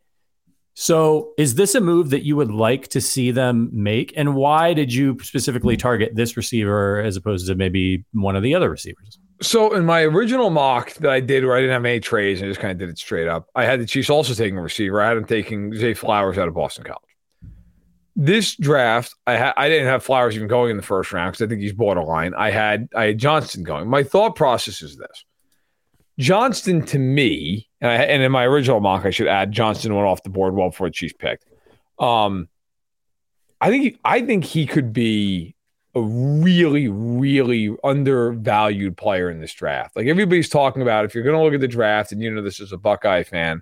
So, 0.80 1.34
is 1.40 1.56
this 1.56 1.74
a 1.74 1.82
move 1.82 2.12
that 2.12 2.24
you 2.24 2.36
would 2.36 2.52
like 2.52 2.90
to 2.90 3.02
see 3.02 3.32
them 3.32 3.70
make? 3.74 4.14
And 4.16 4.36
why 4.36 4.76
did 4.76 4.94
you 4.94 5.18
specifically 5.24 5.76
target 5.76 6.12
this 6.14 6.38
receiver 6.38 7.02
as 7.02 7.16
opposed 7.16 7.48
to 7.48 7.56
maybe 7.56 8.06
one 8.12 8.36
of 8.36 8.44
the 8.44 8.54
other 8.54 8.70
receivers? 8.70 9.18
So, 9.42 9.74
in 9.74 9.86
my 9.86 10.02
original 10.02 10.52
mock 10.52 10.94
that 10.96 11.10
I 11.10 11.20
did, 11.20 11.46
where 11.46 11.56
I 11.56 11.62
didn't 11.62 11.74
have 11.74 11.84
any 11.84 12.00
trades, 12.00 12.44
I 12.44 12.46
just 12.46 12.60
kind 12.60 12.72
of 12.72 12.78
did 12.78 12.90
it 12.90 13.00
straight 13.00 13.28
up. 13.28 13.48
I 13.56 13.66
had 13.66 13.80
the 13.80 13.88
Chiefs 13.88 14.12
also 14.12 14.36
taking 14.36 14.56
a 14.56 14.62
receiver. 14.62 15.02
I 15.02 15.08
had 15.08 15.18
them 15.18 15.26
taking 15.26 15.74
Zay 15.74 15.96
Flowers 15.96 16.38
out 16.38 16.48
of 16.48 16.54
Boston 16.54 16.84
College. 16.84 17.02
This 18.16 18.56
draft, 18.56 19.16
I 19.26 19.38
ha- 19.38 19.54
I 19.58 19.70
didn't 19.70 19.88
have 19.88 20.04
Flowers 20.04 20.36
even 20.36 20.48
going 20.48 20.70
in 20.70 20.78
the 20.78 20.84
first 20.84 21.12
round 21.12 21.32
because 21.32 21.46
I 21.46 21.50
think 21.50 21.62
he's 21.62 21.74
borderline. 21.74 22.36
I 22.36 22.52
had 22.52 22.88
I 22.96 23.06
had 23.06 23.18
Johnston 23.18 23.64
going. 23.64 23.88
My 23.90 24.04
thought 24.04 24.36
process 24.36 24.84
is 24.84 24.96
this: 24.96 25.26
Johnston 26.20 26.84
to 26.88 27.00
me, 27.00 27.70
and, 27.80 27.92
I, 27.92 27.96
and, 27.96 28.24
in 28.24 28.32
my 28.32 28.44
original 28.44 28.80
mock, 28.80 29.06
I 29.06 29.12
should 29.12 29.28
add 29.28 29.52
Johnston 29.52 29.94
went 29.94 30.08
off 30.08 30.24
the 30.24 30.30
board 30.30 30.56
well 30.56 30.70
before 30.70 30.88
the 30.88 30.94
Chiefs 30.94 31.14
picked. 31.18 31.46
Um, 32.00 32.48
I 33.62 33.70
think 33.70 33.84
he, 33.84 33.98
I 34.04 34.22
think 34.22 34.44
he 34.44 34.66
could 34.66 34.94
be 34.94 35.56
a 35.96 36.02
really, 36.02 36.88
really 36.88 37.76
undervalued 37.84 38.98
player 38.98 39.30
in 39.30 39.40
this 39.40 39.54
draft. 39.54 39.96
Like 39.96 40.08
everybody's 40.08 40.50
talking 40.50 40.82
about, 40.82 41.06
if 41.06 41.16
you're 41.16 41.24
going 41.24 41.36
to 41.36 41.44
look 41.44 41.54
at 41.54 41.62
the 41.62 41.68
draft, 41.68 42.12
and 42.12 42.22
you 42.22 42.32
know 42.32 42.42
this 42.42 42.60
is 42.60 42.72
a 42.72 42.78
Buckeye 42.78 43.24
fan, 43.24 43.62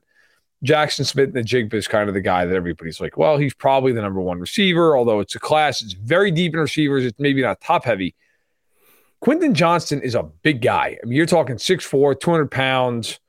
Jackson 0.64 1.06
Smith-Njigba 1.06 1.74
is 1.74 1.88
kind 1.88 2.10
of 2.10 2.16
the 2.16 2.22
guy 2.22 2.46
that 2.46 2.56
everybody's 2.56 3.00
like, 3.00 3.18
well, 3.18 3.38
he's 3.38 3.54
probably 3.54 3.92
the 3.92 4.02
number 4.02 4.22
one 4.22 4.40
receiver. 4.40 4.98
Although 4.98 5.20
it's 5.20 5.36
a 5.36 5.40
class, 5.40 5.82
it's 5.82 5.94
very 5.94 6.32
deep 6.32 6.54
in 6.54 6.60
receivers. 6.60 7.06
It's 7.06 7.20
maybe 7.20 7.42
not 7.42 7.62
top 7.62 7.86
heavy. 7.86 8.16
Quentin 9.26 9.56
Johnston 9.56 10.04
is 10.04 10.14
a 10.14 10.22
big 10.22 10.62
guy. 10.62 11.00
I 11.02 11.06
mean, 11.08 11.18
you're 11.18 11.26
talking 11.26 11.56
6'4, 11.56 12.20
200 12.20 12.52
pounds. 12.52 13.20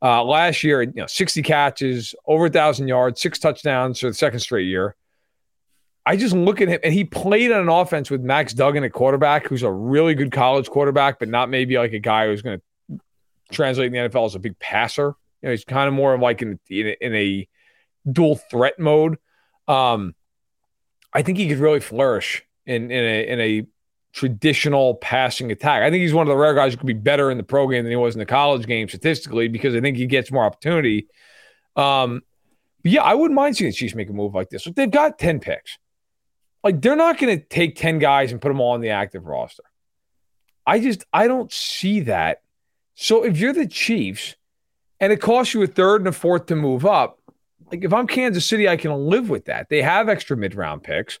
Uh, 0.00 0.22
last 0.22 0.62
year, 0.62 0.82
you 0.82 0.92
know, 0.94 1.08
60 1.08 1.42
catches, 1.42 2.14
over 2.24 2.46
a 2.46 2.50
thousand 2.50 2.86
yards, 2.86 3.20
six 3.20 3.40
touchdowns 3.40 3.98
for 3.98 4.06
the 4.06 4.14
second 4.14 4.38
straight 4.38 4.68
year. 4.68 4.94
I 6.06 6.16
just 6.16 6.36
look 6.36 6.60
at 6.60 6.68
him, 6.68 6.78
and 6.84 6.94
he 6.94 7.02
played 7.02 7.50
on 7.50 7.62
an 7.62 7.68
offense 7.68 8.12
with 8.12 8.20
Max 8.20 8.54
Duggan 8.54 8.84
at 8.84 8.92
quarterback, 8.92 9.48
who's 9.48 9.64
a 9.64 9.72
really 9.72 10.14
good 10.14 10.30
college 10.30 10.70
quarterback, 10.70 11.18
but 11.18 11.28
not 11.28 11.50
maybe 11.50 11.76
like 11.76 11.94
a 11.94 11.98
guy 11.98 12.26
who's 12.28 12.42
going 12.42 12.60
to 12.60 13.00
translate 13.50 13.92
in 13.92 13.92
the 13.92 14.08
NFL 14.08 14.26
as 14.26 14.36
a 14.36 14.38
big 14.38 14.56
passer. 14.60 15.16
You 15.42 15.48
know, 15.48 15.50
he's 15.50 15.64
kind 15.64 15.88
of 15.88 15.94
more 15.94 16.14
of 16.14 16.20
like 16.20 16.42
in, 16.42 16.60
in, 16.68 16.86
a, 16.86 16.96
in 17.00 17.14
a 17.16 17.48
dual 18.08 18.36
threat 18.36 18.78
mode. 18.78 19.18
Um, 19.66 20.14
I 21.12 21.22
think 21.22 21.38
he 21.38 21.48
could 21.48 21.58
really 21.58 21.80
flourish 21.80 22.44
in 22.66 22.92
in 22.92 23.04
a 23.04 23.26
in 23.26 23.40
a 23.40 23.66
traditional 24.12 24.94
passing 24.96 25.52
attack. 25.52 25.82
I 25.82 25.90
think 25.90 26.02
he's 26.02 26.14
one 26.14 26.26
of 26.26 26.28
the 26.28 26.36
rare 26.36 26.54
guys 26.54 26.72
who 26.72 26.78
could 26.78 26.86
be 26.86 26.92
better 26.92 27.30
in 27.30 27.36
the 27.36 27.44
pro 27.44 27.68
game 27.68 27.84
than 27.84 27.92
he 27.92 27.96
was 27.96 28.14
in 28.14 28.18
the 28.18 28.26
college 28.26 28.66
game 28.66 28.88
statistically 28.88 29.48
because 29.48 29.74
I 29.74 29.80
think 29.80 29.96
he 29.96 30.06
gets 30.06 30.32
more 30.32 30.44
opportunity. 30.44 31.08
Um, 31.76 32.22
yeah, 32.82 33.02
I 33.02 33.14
wouldn't 33.14 33.36
mind 33.36 33.56
seeing 33.56 33.70
the 33.70 33.76
Chiefs 33.76 33.94
make 33.94 34.08
a 34.08 34.12
move 34.12 34.34
like 34.34 34.50
this. 34.50 34.64
But 34.64 34.76
they've 34.76 34.90
got 34.90 35.18
10 35.18 35.40
picks. 35.40 35.78
Like 36.64 36.80
they're 36.80 36.96
not 36.96 37.18
going 37.18 37.38
to 37.38 37.44
take 37.44 37.76
10 37.76 37.98
guys 37.98 38.32
and 38.32 38.40
put 38.40 38.48
them 38.48 38.60
all 38.60 38.72
on 38.72 38.80
the 38.80 38.90
active 38.90 39.26
roster. 39.26 39.62
I 40.66 40.80
just 40.80 41.04
I 41.12 41.26
don't 41.26 41.52
see 41.52 42.00
that. 42.00 42.42
So 42.94 43.24
if 43.24 43.38
you're 43.38 43.52
the 43.52 43.66
Chiefs 43.66 44.36
and 44.98 45.12
it 45.12 45.20
costs 45.20 45.54
you 45.54 45.62
a 45.62 45.66
third 45.66 46.02
and 46.02 46.08
a 46.08 46.12
fourth 46.12 46.46
to 46.46 46.56
move 46.56 46.84
up, 46.84 47.18
like 47.70 47.84
if 47.84 47.92
I'm 47.92 48.06
Kansas 48.06 48.44
City, 48.44 48.68
I 48.68 48.76
can 48.76 48.92
live 48.92 49.30
with 49.30 49.46
that. 49.46 49.68
They 49.68 49.82
have 49.82 50.08
extra 50.08 50.36
mid 50.36 50.54
round 50.54 50.82
picks. 50.82 51.18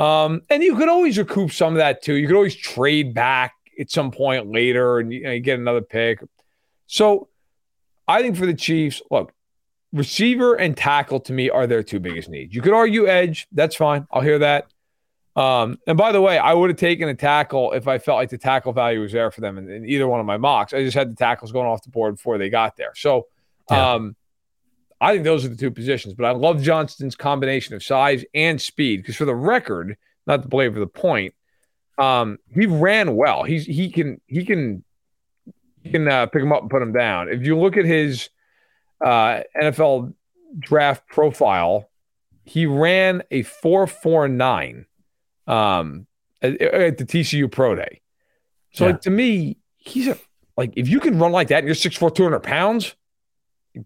Um, 0.00 0.40
and 0.48 0.62
you 0.62 0.76
could 0.76 0.88
always 0.88 1.18
recoup 1.18 1.52
some 1.52 1.74
of 1.74 1.76
that 1.76 2.00
too. 2.02 2.14
You 2.14 2.26
could 2.26 2.36
always 2.36 2.56
trade 2.56 3.12
back 3.12 3.52
at 3.78 3.90
some 3.90 4.10
point 4.10 4.50
later 4.50 4.98
and 4.98 5.12
you, 5.12 5.22
know, 5.22 5.38
get 5.40 5.58
another 5.58 5.82
pick. 5.82 6.20
So 6.86 7.28
I 8.08 8.22
think 8.22 8.36
for 8.36 8.46
the 8.46 8.54
Chiefs, 8.54 9.02
look, 9.10 9.34
receiver 9.92 10.54
and 10.54 10.74
tackle 10.74 11.20
to 11.20 11.34
me 11.34 11.50
are 11.50 11.66
their 11.66 11.82
two 11.82 12.00
biggest 12.00 12.30
needs. 12.30 12.54
You 12.54 12.62
could 12.62 12.72
argue 12.72 13.08
edge. 13.08 13.46
That's 13.52 13.76
fine. 13.76 14.06
I'll 14.10 14.22
hear 14.22 14.38
that. 14.38 14.68
Um, 15.36 15.78
and 15.86 15.98
by 15.98 16.12
the 16.12 16.20
way, 16.22 16.38
I 16.38 16.54
would 16.54 16.70
have 16.70 16.78
taken 16.78 17.08
a 17.10 17.14
tackle 17.14 17.72
if 17.72 17.86
I 17.86 17.98
felt 17.98 18.16
like 18.16 18.30
the 18.30 18.38
tackle 18.38 18.72
value 18.72 19.02
was 19.02 19.12
there 19.12 19.30
for 19.30 19.42
them 19.42 19.58
in, 19.58 19.70
in, 19.70 19.84
either 19.84 20.08
one 20.08 20.18
of 20.18 20.26
my 20.26 20.38
mocks. 20.38 20.72
I 20.72 20.82
just 20.82 20.96
had 20.96 21.10
the 21.10 21.16
tackles 21.16 21.52
going 21.52 21.66
off 21.66 21.82
the 21.82 21.90
board 21.90 22.16
before 22.16 22.38
they 22.38 22.48
got 22.48 22.76
there. 22.76 22.92
So 22.94 23.26
um, 23.68 24.16
I 25.00 25.12
think 25.12 25.24
those 25.24 25.44
are 25.44 25.48
the 25.48 25.56
two 25.56 25.70
positions. 25.70 26.14
But 26.14 26.26
I 26.26 26.32
love 26.32 26.62
Johnston's 26.62 27.16
combination 27.16 27.74
of 27.74 27.82
size 27.82 28.24
and 28.34 28.60
speed 28.60 28.98
because, 28.98 29.16
for 29.16 29.24
the 29.24 29.34
record, 29.34 29.96
not 30.26 30.42
to 30.42 30.48
belabor 30.48 30.78
the 30.78 30.86
point, 30.86 31.34
um, 31.98 32.38
he 32.54 32.66
ran 32.66 33.16
well. 33.16 33.44
He's 33.44 33.66
he 33.66 33.90
can 33.90 34.20
he 34.26 34.44
can 34.44 34.84
he 35.82 35.90
can 35.90 36.08
uh, 36.08 36.26
pick 36.26 36.42
him 36.42 36.52
up 36.52 36.62
and 36.62 36.70
put 36.70 36.82
him 36.82 36.92
down. 36.92 37.28
If 37.28 37.46
you 37.46 37.58
look 37.58 37.76
at 37.76 37.84
his 37.84 38.28
uh, 39.04 39.40
NFL 39.60 40.14
draft 40.58 41.06
profile, 41.08 41.90
he 42.44 42.66
ran 42.66 43.22
a 43.30 43.42
four 43.42 43.86
four 43.86 44.28
nine 44.28 44.86
um, 45.46 46.06
at, 46.42 46.60
at, 46.60 46.98
the 46.98 47.04
TCU 47.04 47.50
Pro 47.50 47.74
Day. 47.74 48.00
So 48.72 48.84
yeah. 48.84 48.92
like, 48.92 49.00
to 49.02 49.10
me, 49.10 49.56
he's 49.76 50.08
a 50.08 50.18
like 50.56 50.72
if 50.76 50.88
you 50.88 51.00
can 51.00 51.18
run 51.18 51.32
like 51.32 51.48
that 51.48 51.58
and 51.58 51.66
you're 51.66 51.74
6'4", 51.74 52.14
200 52.14 52.40
pounds, 52.40 52.94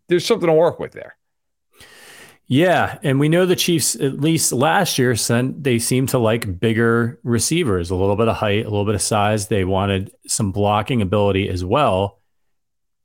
there's 0.09 0.27
something 0.27 0.47
to 0.47 0.53
work 0.53 0.79
with 0.79 0.93
there. 0.93 1.17
Yeah, 2.47 2.99
and 3.03 3.19
we 3.19 3.31
know 3.31 3.47
the 3.47 3.57
Chiefs 3.57 3.95
at 3.95 4.21
least 4.21 4.53
last 4.53 4.99
year 4.99 5.17
sent 5.17 5.65
they 5.65 5.79
seem 5.79 6.07
to 6.09 6.19
like 6.19 6.61
bigger 6.61 7.19
receivers, 7.23 7.91
a 7.91 7.95
little 7.95 8.17
bit 8.17 8.29
of 8.29 8.37
height, 8.37 8.67
a 8.67 8.69
little 8.69 8.85
bit 8.85 8.95
of 8.95 9.03
size. 9.03 9.49
They 9.49 9.65
wanted 9.65 10.13
some 10.27 10.53
blocking 10.53 11.01
ability 11.01 11.49
as 11.49 11.65
well. 11.65 12.21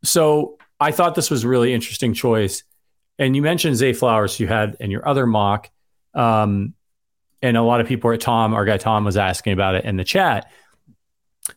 So 0.04 0.58
I 0.80 0.92
thought 0.92 1.16
this 1.16 1.32
was 1.32 1.46
a 1.46 1.48
really 1.48 1.74
interesting 1.74 2.14
choice. 2.14 2.64
And 3.18 3.36
you 3.36 3.42
mentioned 3.42 3.78
Zay 3.78 3.94
Flowers, 3.94 4.40
you 4.40 4.48
had 4.48 4.76
in 4.80 4.92
your 4.92 5.08
other 5.08 5.26
mock, 5.26 5.70
um, 6.14 6.74
and 7.42 7.56
a 7.56 7.62
lot 7.62 7.80
of 7.80 7.88
people 7.88 8.12
at 8.12 8.20
Tom, 8.20 8.54
our 8.54 8.66
guy 8.66 8.78
Tom, 8.78 9.06
was 9.06 9.16
asking 9.16 9.54
about 9.54 9.76
it 9.76 9.86
in 9.86 9.96
the 9.96 10.04
chat. 10.04 10.52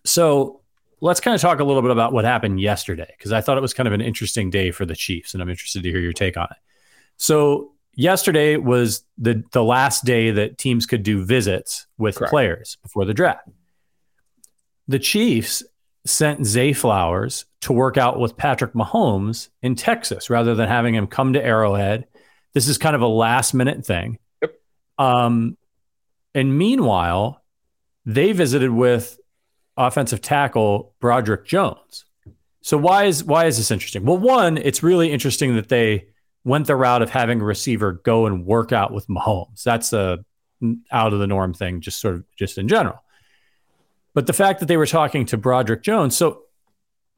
So 0.05 0.62
let's 1.03 1.21
kind 1.21 1.35
of 1.35 1.41
talk 1.41 1.61
a 1.61 1.65
little 1.65 1.83
bit 1.83 1.91
about 1.91 2.12
what 2.12 2.25
happened 2.25 2.61
yesterday 2.61 3.12
because 3.19 3.33
I 3.33 3.41
thought 3.41 3.59
it 3.59 3.61
was 3.61 3.75
kind 3.75 3.87
of 3.87 3.93
an 3.93 4.01
interesting 4.01 4.49
day 4.51 4.71
for 4.71 4.87
the 4.87 4.95
Chiefs, 4.95 5.35
and 5.35 5.43
I'm 5.43 5.51
interested 5.51 5.83
to 5.83 5.91
hear 5.91 6.01
your 6.01 6.12
take 6.12 6.37
on 6.37 6.47
it. 6.51 6.57
So 7.17 7.73
yesterday 7.95 8.57
was 8.57 9.05
the 9.19 9.43
the 9.53 9.62
last 9.65 10.05
day 10.05 10.31
that 10.31 10.57
teams 10.59 10.87
could 10.87 11.03
do 11.03 11.25
visits 11.25 11.87
with 11.99 12.17
Correct. 12.17 12.31
players 12.31 12.79
before 12.83 13.05
the 13.05 13.12
draft. 13.12 13.49
The 14.88 14.99
Chiefs 14.99 15.62
sent 16.05 16.45
Zay 16.47 16.73
Flowers 16.73 17.45
to 17.62 17.73
work 17.73 17.97
out 17.97 18.19
with 18.19 18.37
Patrick 18.37 18.73
Mahomes 18.73 19.49
in 19.62 19.75
Texas 19.75 20.31
rather 20.31 20.55
than 20.55 20.69
having 20.69 20.95
him 20.95 21.07
come 21.07 21.33
to 21.35 21.45
Arrowhead. 21.45 22.07
This 22.55 22.67
is 22.69 22.79
kind 22.79 22.97
of 22.97 23.03
a 23.03 23.07
last 23.07 23.55
minute 23.55 23.87
thing. 23.87 24.19
Yep. 24.41 24.55
Um, 24.99 25.57
And 26.35 26.59
meanwhile, 26.59 27.43
they 28.05 28.33
visited 28.33 28.71
with 28.71 29.19
offensive 29.76 30.20
tackle 30.20 30.94
Broderick 31.00 31.46
Jones. 31.46 32.04
So 32.61 32.76
why 32.76 33.04
is 33.04 33.24
why 33.24 33.46
is 33.46 33.56
this 33.56 33.70
interesting? 33.70 34.04
Well, 34.04 34.18
one, 34.18 34.56
it's 34.56 34.82
really 34.82 35.11
interesting 35.11 35.56
that 35.56 35.68
they 35.68 36.06
went 36.44 36.66
the 36.66 36.76
route 36.76 37.02
of 37.02 37.11
having 37.11 37.40
a 37.40 37.44
receiver 37.44 37.92
go 37.92 38.26
and 38.26 38.44
work 38.46 38.72
out 38.72 38.92
with 38.92 39.06
Mahomes. 39.08 39.62
That's 39.62 39.92
a 39.92 40.24
out 40.92 41.12
of 41.12 41.18
the 41.18 41.26
norm 41.26 41.54
thing, 41.54 41.80
just 41.80 42.00
sort 42.00 42.14
of 42.14 42.24
just 42.37 42.58
in 42.58 42.68
general. 42.68 43.02
But 44.14 44.26
the 44.26 44.32
fact 44.32 44.61
that 44.61 44.66
they 44.66 44.76
were 44.76 44.87
talking 44.87 45.24
to 45.26 45.37
Broderick 45.37 45.82
Jones, 45.82 46.16
so 46.16 46.42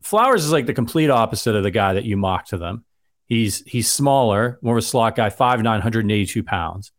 Flowers 0.05 0.45
is 0.45 0.53
like 0.53 0.67
the 0.67 0.75
complete 0.75 1.09
opposite 1.09 1.55
of 1.57 1.63
the 1.63 1.71
guy 1.71 1.95
that 1.95 2.05
you 2.05 2.19
mock 2.19 2.47
to 2.49 2.59
them. 2.59 2.85
He's 3.25 3.63
he's 3.65 3.91
smaller, 3.91 4.59
more 4.61 4.77
of 4.77 4.85
a 4.85 4.87
slot 4.87 5.17
guy, 5.17 5.31
5'9", 5.31 5.65
182 5.65 6.43
pounds. 6.43 6.93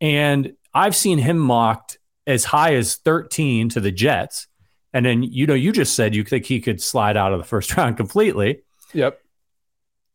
And 0.00 0.52
I've 0.72 0.94
seen 0.94 1.18
him 1.18 1.36
mocked 1.36 1.98
as 2.26 2.44
high 2.44 2.74
as 2.74 2.96
13 2.96 3.68
to 3.70 3.80
the 3.80 3.92
Jets. 3.92 4.48
And 4.92 5.04
then, 5.04 5.22
you 5.22 5.46
know, 5.46 5.54
you 5.54 5.72
just 5.72 5.94
said 5.94 6.14
you 6.14 6.24
think 6.24 6.46
he 6.46 6.60
could 6.60 6.80
slide 6.80 7.16
out 7.16 7.32
of 7.32 7.38
the 7.38 7.44
first 7.44 7.76
round 7.76 7.96
completely. 7.96 8.62
Yep. 8.92 9.20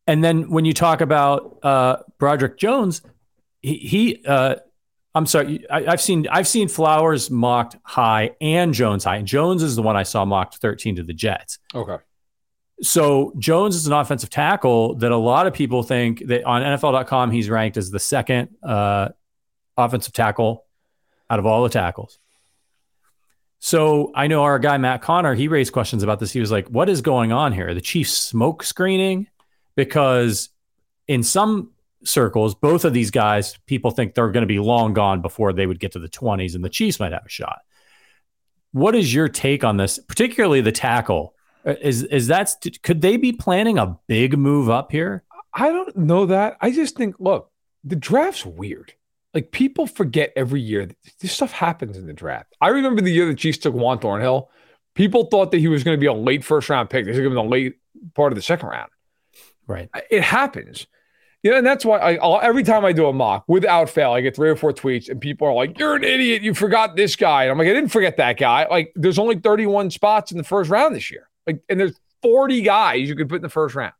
And 0.07 0.23
then 0.23 0.49
when 0.49 0.65
you 0.65 0.73
talk 0.73 1.01
about 1.01 1.59
uh, 1.63 1.97
Broderick 2.17 2.57
Jones, 2.57 3.01
he, 3.61 3.77
he 3.77 4.25
uh, 4.25 4.55
I'm 5.13 5.25
sorry, 5.25 5.69
I, 5.69 5.81
have 5.83 6.01
seen 6.01 6.27
I've 6.29 6.47
seen 6.47 6.67
Flowers 6.67 7.29
mocked 7.29 7.75
high 7.83 8.31
and 8.39 8.73
Jones 8.73 9.03
high. 9.03 9.17
And 9.17 9.27
Jones 9.27 9.61
is 9.61 9.75
the 9.75 9.81
one 9.81 9.95
I 9.95 10.03
saw 10.03 10.25
mocked 10.25 10.57
13 10.57 10.97
to 10.97 11.03
the 11.03 11.13
Jets. 11.13 11.59
Okay. 11.75 11.97
So 12.81 13.33
Jones 13.37 13.75
is 13.75 13.85
an 13.85 13.93
offensive 13.93 14.29
tackle 14.29 14.95
that 14.95 15.11
a 15.11 15.17
lot 15.17 15.45
of 15.45 15.53
people 15.53 15.83
think 15.83 16.25
that 16.27 16.43
on 16.45 16.61
NFL.com 16.61 17.29
he's 17.29 17.49
ranked 17.49 17.77
as 17.77 17.91
the 17.91 17.99
second 17.99 18.49
uh, 18.63 19.09
offensive 19.77 20.13
tackle 20.13 20.65
out 21.31 21.39
of 21.39 21.45
all 21.45 21.63
the 21.63 21.69
tackles. 21.69 22.19
So 23.59 24.11
I 24.13 24.27
know 24.27 24.43
our 24.43 24.59
guy 24.59 24.77
Matt 24.77 25.01
Connor, 25.01 25.33
he 25.33 25.47
raised 25.47 25.71
questions 25.71 26.03
about 26.03 26.19
this. 26.19 26.31
He 26.31 26.39
was 26.39 26.51
like, 26.51 26.67
"What 26.67 26.89
is 26.89 27.01
going 27.01 27.31
on 27.31 27.53
here? 27.53 27.73
The 27.73 27.81
Chiefs 27.81 28.11
smoke 28.11 28.63
screening?" 28.63 29.27
Because 29.75 30.49
in 31.07 31.23
some 31.23 31.71
circles, 32.03 32.55
both 32.55 32.83
of 32.83 32.93
these 32.93 33.11
guys, 33.11 33.57
people 33.67 33.91
think 33.91 34.13
they're 34.13 34.31
going 34.31 34.41
to 34.41 34.47
be 34.47 34.59
long 34.59 34.93
gone 34.93 35.21
before 35.21 35.53
they 35.53 35.67
would 35.67 35.79
get 35.79 35.93
to 35.93 35.99
the 35.99 36.09
20s, 36.09 36.55
and 36.55 36.65
the 36.65 36.69
Chiefs 36.69 36.99
might 36.99 37.13
have 37.13 37.25
a 37.25 37.29
shot. 37.29 37.59
What 38.71 38.95
is 38.95 39.13
your 39.13 39.29
take 39.29 39.63
on 39.63 39.77
this, 39.77 39.99
particularly 39.99 40.61
the 40.61 40.71
tackle? 40.71 41.35
Uh, 41.65 41.75
is 41.81 42.03
is 42.03 42.27
that 42.27 42.55
could 42.83 43.01
they 43.01 43.15
be 43.15 43.31
planning 43.31 43.77
a 43.77 43.97
big 44.07 44.37
move 44.37 44.69
up 44.69 44.91
here? 44.91 45.23
I 45.53 45.69
don't 45.71 45.95
know 45.95 46.25
that. 46.25 46.57
I 46.61 46.71
just 46.71 46.97
think, 46.97 47.15
look, 47.19 47.51
the 47.83 47.95
draft's 47.95 48.45
weird. 48.45 48.93
Like 49.33 49.51
people 49.51 49.87
forget 49.87 50.33
every 50.35 50.61
year 50.61 50.85
that 50.85 50.97
this 51.19 51.31
stuff 51.31 51.51
happens 51.51 51.97
in 51.97 52.05
the 52.05 52.13
draft. 52.13 52.53
I 52.59 52.69
remember 52.69 53.01
the 53.01 53.11
year 53.11 53.25
the 53.25 53.35
Chiefs 53.35 53.59
took 53.59 53.73
Juan 53.73 53.99
Thornhill. 53.99 54.49
People 54.93 55.25
thought 55.25 55.51
that 55.51 55.59
he 55.59 55.69
was 55.69 55.83
going 55.83 55.95
to 55.95 55.99
be 55.99 56.07
a 56.07 56.13
late 56.13 56.43
first 56.43 56.69
round 56.69 56.89
pick. 56.89 57.05
They 57.05 57.13
took 57.13 57.21
him 57.21 57.27
in 57.27 57.35
the 57.35 57.43
late 57.43 57.75
part 58.13 58.31
of 58.31 58.35
the 58.35 58.41
second 58.41 58.69
round. 58.69 58.89
Right. 59.67 59.89
It 60.09 60.21
happens. 60.21 60.85
You 61.43 61.51
know, 61.51 61.57
and 61.57 61.65
that's 61.65 61.83
why 61.83 61.97
I, 61.97 62.15
I'll, 62.17 62.39
every 62.41 62.61
time 62.61 62.85
I 62.85 62.91
do 62.91 63.07
a 63.07 63.13
mock, 63.13 63.45
without 63.47 63.89
fail, 63.89 64.11
I 64.11 64.21
get 64.21 64.35
three 64.35 64.49
or 64.49 64.55
four 64.55 64.73
tweets, 64.73 65.09
and 65.09 65.19
people 65.19 65.47
are 65.47 65.53
like, 65.53 65.79
"You're 65.79 65.95
an 65.95 66.03
idiot! 66.03 66.43
You 66.43 66.53
forgot 66.53 66.95
this 66.95 67.15
guy." 67.15 67.43
And 67.43 67.51
I'm 67.51 67.57
like, 67.57 67.67
"I 67.67 67.73
didn't 67.73 67.89
forget 67.89 68.17
that 68.17 68.37
guy. 68.37 68.67
Like, 68.69 68.91
there's 68.95 69.17
only 69.17 69.39
31 69.39 69.89
spots 69.89 70.31
in 70.31 70.37
the 70.37 70.43
first 70.43 70.69
round 70.69 70.95
this 70.95 71.09
year. 71.09 71.29
Like, 71.47 71.63
and 71.67 71.79
there's 71.79 71.99
40 72.21 72.61
guys 72.61 73.09
you 73.09 73.15
could 73.15 73.27
put 73.27 73.37
in 73.37 73.41
the 73.41 73.49
first 73.49 73.73
round. 73.73 73.93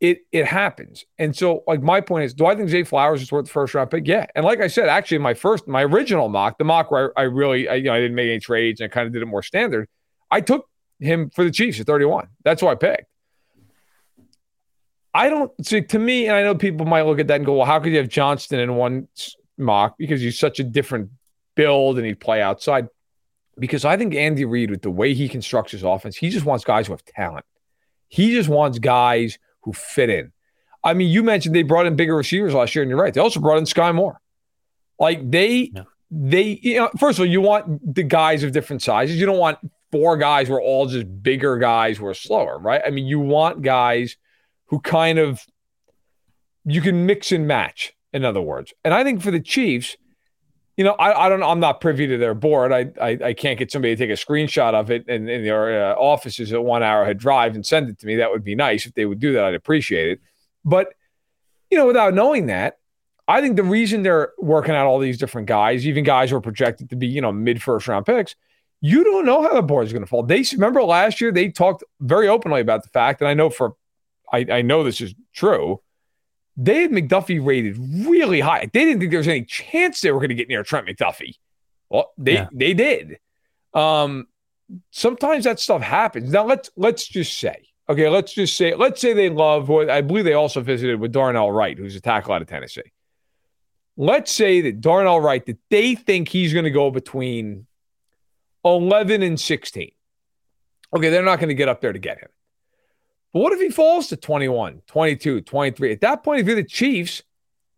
It 0.00 0.20
it 0.30 0.46
happens. 0.46 1.04
And 1.18 1.34
so, 1.34 1.64
like, 1.66 1.82
my 1.82 2.00
point 2.00 2.24
is, 2.24 2.34
do 2.34 2.46
I 2.46 2.54
think 2.54 2.68
Zay 2.68 2.82
Flowers 2.82 3.22
is 3.22 3.32
worth 3.32 3.46
the 3.46 3.50
first 3.50 3.74
round 3.74 3.90
pick? 3.90 4.06
Yeah. 4.06 4.26
And 4.34 4.44
like 4.44 4.60
I 4.60 4.66
said, 4.66 4.88
actually, 4.88 5.18
my 5.18 5.32
first, 5.32 5.66
my 5.66 5.84
original 5.84 6.28
mock, 6.28 6.58
the 6.58 6.64
mock 6.64 6.90
where 6.90 7.18
I, 7.18 7.22
I 7.22 7.24
really, 7.24 7.68
I, 7.68 7.76
you 7.76 7.84
know, 7.84 7.94
I 7.94 8.00
didn't 8.00 8.14
make 8.14 8.28
any 8.28 8.38
trades 8.38 8.80
and 8.80 8.90
I 8.90 8.94
kind 8.94 9.06
of 9.06 9.12
did 9.12 9.22
it 9.22 9.26
more 9.26 9.42
standard. 9.42 9.88
I 10.30 10.42
took 10.42 10.68
him 11.00 11.30
for 11.30 11.44
the 11.44 11.50
Chiefs 11.50 11.80
at 11.80 11.86
31. 11.86 12.28
That's 12.44 12.60
who 12.60 12.68
I 12.68 12.74
picked. 12.74 13.06
I 15.14 15.30
don't 15.30 15.50
see 15.64 15.80
to 15.80 15.98
me, 15.98 16.26
and 16.26 16.36
I 16.36 16.42
know 16.42 16.54
people 16.54 16.84
might 16.84 17.06
look 17.06 17.18
at 17.18 17.26
that 17.28 17.36
and 17.36 17.46
go, 17.46 17.54
well, 17.54 17.64
how 17.64 17.80
could 17.80 17.90
you 17.90 17.98
have 17.98 18.08
Johnston 18.08 18.60
in 18.60 18.74
one 18.76 19.08
mock 19.56 19.96
because 19.96 20.20
he's 20.20 20.38
such 20.38 20.60
a 20.60 20.64
different 20.64 21.10
build 21.54 21.96
and 21.96 22.06
he'd 22.06 22.20
play 22.20 22.42
outside? 22.42 22.88
Because 23.58 23.86
I 23.86 23.96
think 23.96 24.14
Andy 24.14 24.44
Reid, 24.44 24.70
with 24.70 24.82
the 24.82 24.90
way 24.90 25.14
he 25.14 25.26
constructs 25.30 25.72
his 25.72 25.82
offense, 25.82 26.16
he 26.16 26.28
just 26.28 26.44
wants 26.44 26.66
guys 26.66 26.86
who 26.86 26.92
have 26.92 27.04
talent. 27.06 27.46
He 28.08 28.32
just 28.32 28.50
wants 28.50 28.78
guys 28.78 29.38
who 29.66 29.72
fit 29.72 30.08
in. 30.08 30.32
I 30.82 30.94
mean, 30.94 31.10
you 31.10 31.22
mentioned 31.22 31.54
they 31.54 31.64
brought 31.64 31.86
in 31.86 31.96
bigger 31.96 32.16
receivers 32.16 32.54
last 32.54 32.74
year, 32.74 32.82
and 32.82 32.88
you're 32.88 32.98
right. 32.98 33.12
They 33.12 33.20
also 33.20 33.40
brought 33.40 33.58
in 33.58 33.66
Sky 33.66 33.90
Moore. 33.92 34.20
Like 34.98 35.30
they, 35.30 35.72
yeah. 35.74 35.82
they, 36.10 36.60
you 36.62 36.76
know, 36.76 36.90
first 36.98 37.18
of 37.18 37.22
all, 37.22 37.26
you 37.26 37.40
want 37.40 37.94
the 37.94 38.04
guys 38.04 38.44
of 38.44 38.52
different 38.52 38.82
sizes. 38.82 39.16
You 39.16 39.26
don't 39.26 39.38
want 39.38 39.58
four 39.90 40.16
guys 40.16 40.46
who 40.46 40.54
are 40.54 40.62
all 40.62 40.86
just 40.86 41.22
bigger 41.22 41.58
guys 41.58 41.98
who 41.98 42.06
are 42.06 42.14
slower, 42.14 42.58
right? 42.58 42.80
I 42.86 42.90
mean, 42.90 43.06
you 43.06 43.18
want 43.18 43.62
guys 43.62 44.16
who 44.66 44.80
kind 44.80 45.18
of 45.18 45.44
you 46.64 46.80
can 46.80 47.04
mix 47.04 47.32
and 47.32 47.48
match, 47.48 47.92
in 48.12 48.24
other 48.24 48.40
words. 48.40 48.72
And 48.84 48.94
I 48.94 49.02
think 49.02 49.22
for 49.22 49.32
the 49.32 49.40
Chiefs, 49.40 49.96
you 50.76 50.84
know, 50.84 50.92
I, 50.92 51.26
I 51.26 51.28
don't 51.28 51.42
I'm 51.42 51.60
not 51.60 51.80
privy 51.80 52.06
to 52.06 52.18
their 52.18 52.34
board. 52.34 52.72
I, 52.72 52.90
I, 53.00 53.18
I 53.28 53.32
can't 53.34 53.58
get 53.58 53.72
somebody 53.72 53.96
to 53.96 54.06
take 54.06 54.10
a 54.10 54.20
screenshot 54.20 54.74
of 54.74 54.90
it 54.90 55.08
in, 55.08 55.28
in 55.28 55.42
their 55.42 55.92
uh, 55.92 55.94
offices 55.94 56.52
at 56.52 56.62
one 56.62 56.82
hour 56.82 56.98
Arrowhead 56.98 57.18
Drive 57.18 57.54
and 57.54 57.64
send 57.64 57.88
it 57.88 57.98
to 58.00 58.06
me. 58.06 58.16
That 58.16 58.30
would 58.30 58.44
be 58.44 58.54
nice 58.54 58.86
if 58.86 58.94
they 58.94 59.06
would 59.06 59.18
do 59.18 59.32
that. 59.32 59.44
I'd 59.44 59.54
appreciate 59.54 60.10
it. 60.10 60.20
But 60.64 60.92
you 61.70 61.78
know, 61.78 61.86
without 61.86 62.14
knowing 62.14 62.46
that, 62.46 62.78
I 63.28 63.40
think 63.40 63.56
the 63.56 63.64
reason 63.64 64.02
they're 64.02 64.32
working 64.38 64.74
out 64.74 64.86
all 64.86 64.98
these 64.98 65.18
different 65.18 65.48
guys, 65.48 65.86
even 65.86 66.04
guys 66.04 66.30
who 66.30 66.36
are 66.36 66.40
projected 66.40 66.90
to 66.90 66.96
be, 66.96 67.06
you 67.06 67.20
know, 67.20 67.32
mid 67.32 67.62
first 67.62 67.88
round 67.88 68.06
picks, 68.06 68.36
you 68.80 69.02
don't 69.02 69.24
know 69.24 69.42
how 69.42 69.54
the 69.54 69.62
board 69.62 69.86
is 69.86 69.92
going 69.92 70.04
to 70.04 70.08
fall. 70.08 70.22
They 70.22 70.44
remember 70.52 70.82
last 70.82 71.20
year 71.20 71.32
they 71.32 71.48
talked 71.48 71.82
very 72.00 72.28
openly 72.28 72.60
about 72.60 72.82
the 72.82 72.90
fact, 72.90 73.20
and 73.20 73.28
I 73.28 73.34
know 73.34 73.50
for 73.50 73.74
I, 74.32 74.46
I 74.50 74.62
know 74.62 74.84
this 74.84 75.00
is 75.00 75.14
true. 75.32 75.80
They 76.56 76.82
had 76.82 76.90
McDuffie 76.90 77.44
rated 77.44 77.76
really 77.78 78.40
high. 78.40 78.70
They 78.72 78.84
didn't 78.84 79.00
think 79.00 79.10
there 79.10 79.18
was 79.18 79.28
any 79.28 79.44
chance 79.44 80.00
they 80.00 80.10
were 80.10 80.20
going 80.20 80.30
to 80.30 80.34
get 80.34 80.48
near 80.48 80.62
Trent 80.62 80.86
McDuffie. 80.86 81.34
Well, 81.90 82.12
they 82.16 82.34
yeah. 82.34 82.48
they 82.52 82.72
did. 82.72 83.18
Um, 83.74 84.26
sometimes 84.90 85.44
that 85.44 85.60
stuff 85.60 85.82
happens. 85.82 86.32
Now 86.32 86.46
let's 86.46 86.70
let's 86.76 87.06
just 87.06 87.38
say, 87.38 87.68
okay, 87.88 88.08
let's 88.08 88.32
just 88.32 88.56
say, 88.56 88.74
let's 88.74 89.00
say 89.00 89.12
they 89.12 89.28
love. 89.28 89.68
What 89.68 89.90
I 89.90 90.00
believe 90.00 90.24
they 90.24 90.32
also 90.32 90.62
visited 90.62 90.98
with 90.98 91.12
Darnell 91.12 91.52
Wright, 91.52 91.76
who's 91.76 91.94
a 91.94 92.00
tackle 92.00 92.32
out 92.32 92.42
of 92.42 92.48
Tennessee. 92.48 92.92
Let's 93.98 94.32
say 94.32 94.62
that 94.62 94.80
Darnell 94.80 95.20
Wright 95.20 95.44
that 95.46 95.58
they 95.70 95.94
think 95.94 96.28
he's 96.28 96.52
going 96.52 96.64
to 96.64 96.70
go 96.70 96.90
between 96.90 97.66
eleven 98.64 99.22
and 99.22 99.38
sixteen. 99.38 99.92
Okay, 100.94 101.10
they're 101.10 101.22
not 101.22 101.38
going 101.38 101.48
to 101.48 101.54
get 101.54 101.68
up 101.68 101.80
there 101.80 101.92
to 101.92 101.98
get 101.98 102.18
him. 102.18 102.28
But 103.36 103.42
what 103.42 103.52
if 103.52 103.60
he 103.60 103.68
falls 103.68 104.06
to 104.06 104.16
21, 104.16 104.80
22, 104.86 105.42
23? 105.42 105.92
At 105.92 106.00
that 106.00 106.24
point, 106.24 106.40
if 106.40 106.46
you're 106.46 106.56
the 106.56 106.64
Chiefs, 106.64 107.22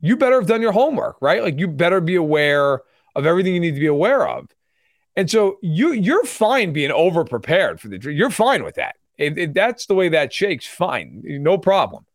you 0.01 0.16
better 0.16 0.37
have 0.37 0.47
done 0.47 0.62
your 0.62 0.71
homework, 0.71 1.16
right? 1.21 1.42
Like 1.42 1.59
you 1.59 1.66
better 1.66 2.01
be 2.01 2.14
aware 2.14 2.83
of 3.16 3.27
everything 3.27 3.55
you 3.55 3.59
need 3.59 3.75
to 3.75 3.81
be 3.81 3.88
aware 3.88 4.29
of. 4.29 4.47
And 5.16 5.29
so 5.29 5.59
you 5.61 5.90
you're 5.90 6.25
fine 6.25 6.73
being 6.73 6.92
over 6.92 7.25
prepared 7.25 7.81
for 7.81 7.88
the 7.88 7.99
you're 7.99 8.31
fine 8.31 8.62
with 8.62 8.77
that. 8.77 8.99
If, 9.16 9.37
if 9.37 9.53
that's 9.53 9.87
the 9.87 9.97
way 9.97 10.09
that 10.11 10.33
shakes, 10.33 10.64
fine, 10.64 11.23
no 11.25 11.59
problem. 11.59 12.07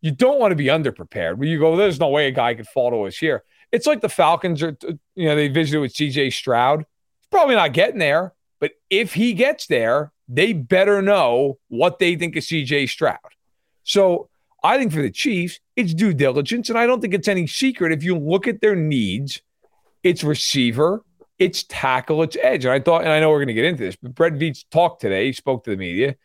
You 0.00 0.10
don't 0.10 0.40
want 0.40 0.50
to 0.50 0.56
be 0.56 0.66
underprepared. 0.66 1.36
Where 1.36 1.46
you 1.46 1.60
go, 1.60 1.76
there's 1.76 2.00
no 2.00 2.08
way 2.08 2.26
a 2.26 2.32
guy 2.32 2.54
could 2.54 2.66
fall 2.66 2.90
to 2.90 3.02
us 3.06 3.16
here. 3.16 3.44
It's 3.70 3.86
like 3.86 4.00
the 4.00 4.08
Falcons 4.08 4.64
are, 4.64 4.76
you 5.14 5.28
know, 5.28 5.36
they 5.36 5.46
visited 5.46 5.78
with 5.78 5.94
CJ 5.94 6.32
Stroud. 6.32 6.80
He's 6.80 7.28
probably 7.30 7.54
not 7.54 7.72
getting 7.72 8.00
there, 8.00 8.34
but 8.58 8.72
if 8.90 9.14
he 9.14 9.32
gets 9.32 9.68
there, 9.68 10.10
they 10.28 10.52
better 10.52 11.02
know 11.02 11.58
what 11.68 11.98
they 11.98 12.16
think 12.16 12.36
of 12.36 12.42
CJ 12.42 12.88
Stroud. 12.88 13.18
So 13.82 14.28
I 14.62 14.78
think 14.78 14.92
for 14.92 15.02
the 15.02 15.10
Chiefs, 15.10 15.60
it's 15.76 15.92
due 15.92 16.14
diligence. 16.14 16.68
And 16.68 16.78
I 16.78 16.86
don't 16.86 17.00
think 17.00 17.14
it's 17.14 17.28
any 17.28 17.46
secret. 17.46 17.92
If 17.92 18.02
you 18.02 18.16
look 18.16 18.48
at 18.48 18.60
their 18.60 18.74
needs, 18.74 19.42
it's 20.02 20.24
receiver, 20.24 21.04
it's 21.38 21.64
tackle, 21.64 22.22
it's 22.22 22.36
edge. 22.40 22.64
And 22.64 22.72
I 22.72 22.80
thought, 22.80 23.02
and 23.02 23.10
I 23.10 23.20
know 23.20 23.30
we're 23.30 23.38
going 23.38 23.48
to 23.48 23.54
get 23.54 23.66
into 23.66 23.84
this, 23.84 23.96
but 23.96 24.14
Brett 24.14 24.34
Veach 24.34 24.64
talked 24.70 25.00
today, 25.00 25.26
he 25.26 25.32
spoke 25.32 25.64
to 25.64 25.70
the 25.70 25.76
media, 25.76 26.16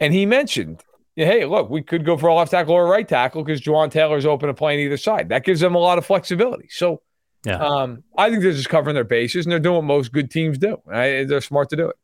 and 0.00 0.14
he 0.14 0.24
mentioned, 0.24 0.82
hey, 1.16 1.44
look, 1.44 1.70
we 1.70 1.82
could 1.82 2.04
go 2.04 2.16
for 2.16 2.28
a 2.28 2.34
left 2.34 2.50
tackle 2.50 2.74
or 2.74 2.86
a 2.86 2.90
right 2.90 3.08
tackle 3.08 3.42
because 3.42 3.60
Jawaan 3.60 3.90
Taylor's 3.90 4.26
open 4.26 4.48
to 4.48 4.54
play 4.54 4.74
on 4.74 4.80
either 4.80 4.96
side. 4.96 5.30
That 5.30 5.44
gives 5.44 5.60
them 5.60 5.74
a 5.74 5.78
lot 5.78 5.98
of 5.98 6.04
flexibility. 6.04 6.68
So 6.70 7.02
yeah. 7.44 7.58
um, 7.58 8.04
I 8.16 8.30
think 8.30 8.42
they're 8.42 8.52
just 8.52 8.68
covering 8.68 8.94
their 8.94 9.04
bases 9.04 9.46
and 9.46 9.52
they're 9.52 9.58
doing 9.58 9.76
what 9.76 9.84
most 9.84 10.12
good 10.12 10.30
teams 10.30 10.58
do. 10.58 10.78
They're 10.86 11.40
smart 11.40 11.70
to 11.70 11.76
do 11.76 11.88
it. 11.88 11.96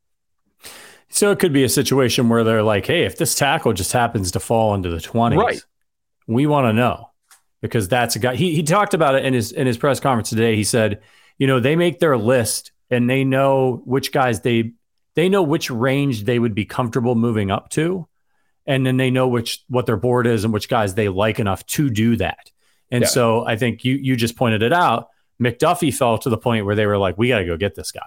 So 1.13 1.31
it 1.31 1.39
could 1.39 1.53
be 1.53 1.63
a 1.63 1.69
situation 1.69 2.31
where 2.31 2.43
they're 2.43 2.63
like, 2.63 2.87
hey, 2.87 3.05
if 3.05 3.19
this 3.19 3.35
tackle 3.35 3.75
just 3.75 3.93
happens 3.93 4.31
to 4.33 4.41
fall 4.41 4.75
into 4.75 4.89
the 4.89 4.97
20s, 4.97 5.37
right. 5.37 5.63
we 6.27 6.47
want 6.47 6.65
to 6.65 6.73
know 6.73 7.11
because 7.61 7.87
that's 7.87 8.17
a 8.17 8.19
guy. 8.19 8.35
He, 8.35 8.55
he 8.55 8.63
talked 8.63 8.95
about 8.95 9.15
it 9.15 9.25
in 9.27 9.35
his 9.35 9.53
in 9.53 9.67
his 9.67 9.77
press 9.77 10.01
conference 10.01 10.31
today. 10.31 10.57
He 10.57 10.65
said, 10.65 11.03
you 11.37 11.47
know, 11.47 11.61
they 11.61 11.77
make 11.77 11.99
their 11.99 12.17
list 12.17 12.73
and 12.91 13.11
they 13.11 13.25
know 13.25 13.83
which 13.85 14.11
guys 14.11 14.41
they 14.41 14.73
they 15.15 15.29
know 15.29 15.43
which 15.43 15.71
range 15.71 16.25
they 16.25 16.39
would 16.39 16.55
be 16.55 16.65
comfortable 16.65 17.15
moving 17.15 17.51
up 17.51 17.69
to, 17.71 18.09
and 18.67 18.87
then 18.87 18.97
they 18.97 19.11
know 19.11 19.29
which 19.29 19.63
what 19.69 19.85
their 19.85 19.99
board 19.99 20.27
is 20.27 20.45
and 20.45 20.53
which 20.53 20.71
guys 20.71 20.95
they 20.95 21.11
like 21.11 21.39
enough 21.39 21.65
to 21.67 21.91
do 21.91 22.17
that. 22.17 22.51
And 22.91 23.03
yeah. 23.03 23.09
so 23.09 23.47
I 23.47 23.57
think 23.57 23.85
you 23.85 23.97
you 23.97 24.17
just 24.17 24.35
pointed 24.35 24.63
it 24.63 24.73
out. 24.73 25.09
McDuffie 25.39 25.95
fell 25.95 26.17
to 26.17 26.31
the 26.31 26.39
point 26.39 26.65
where 26.65 26.75
they 26.75 26.87
were 26.87 26.97
like, 26.97 27.19
we 27.19 27.29
got 27.29 27.41
to 27.41 27.45
go 27.45 27.59
get 27.59 27.75
this 27.75 27.93
guy. 27.93 28.01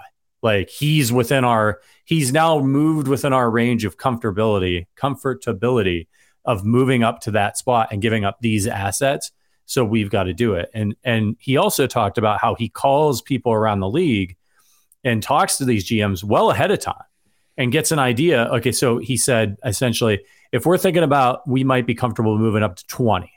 Like 0.46 0.70
he's 0.70 1.12
within 1.12 1.44
our, 1.44 1.82
he's 2.06 2.32
now 2.32 2.60
moved 2.60 3.08
within 3.08 3.34
our 3.34 3.50
range 3.50 3.84
of 3.84 3.98
comfortability, 3.98 4.86
comfortability 4.96 6.06
of 6.46 6.64
moving 6.64 7.04
up 7.04 7.22
to 7.22 7.32
that 7.32 7.58
spot 7.58 7.88
and 7.92 8.00
giving 8.00 8.24
up 8.24 8.38
these 8.42 8.68
assets. 8.68 9.32
So 9.66 9.84
we've 9.84 10.12
got 10.12 10.26
to 10.26 10.34
do 10.34 10.54
it. 10.54 10.70
And 10.76 10.96
and 11.04 11.36
he 11.40 11.58
also 11.58 11.88
talked 11.88 12.20
about 12.20 12.40
how 12.40 12.54
he 12.54 12.70
calls 12.70 13.24
people 13.24 13.54
around 13.54 13.80
the 13.80 13.90
league 13.90 14.38
and 15.04 15.24
talks 15.24 15.58
to 15.58 15.66
these 15.66 15.90
GMs 15.90 16.24
well 16.24 16.52
ahead 16.52 16.70
of 16.70 16.80
time 16.80 17.04
and 17.58 17.72
gets 17.72 17.92
an 17.92 17.98
idea. 17.98 18.46
Okay, 18.54 18.72
so 18.72 19.00
he 19.00 19.18
said 19.18 19.58
essentially, 19.66 20.24
if 20.52 20.68
we're 20.68 20.78
thinking 20.78 21.02
about 21.02 21.48
we 21.50 21.64
might 21.64 21.88
be 21.88 21.96
comfortable 21.96 22.38
moving 22.38 22.62
up 22.62 22.76
to 22.76 22.86
20, 22.86 23.32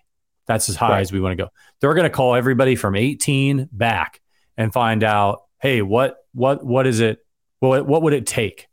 that's 0.46 0.68
as 0.68 0.76
high 0.76 0.90
right. 0.90 1.00
as 1.00 1.10
we 1.10 1.20
want 1.20 1.38
to 1.38 1.42
go. 1.42 1.48
They're 1.80 1.94
going 1.94 2.04
to 2.04 2.10
call 2.10 2.34
everybody 2.34 2.76
from 2.76 2.96
18 2.96 3.70
back 3.72 4.20
and 4.58 4.70
find 4.70 5.02
out, 5.02 5.44
hey, 5.58 5.82
what 5.82 6.18
what 6.32 6.64
what 6.64 6.86
is 6.86 7.00
it? 7.00 7.24
What 7.60 7.86
what 7.86 8.02
would 8.02 8.12
it 8.12 8.26
take? 8.26 8.68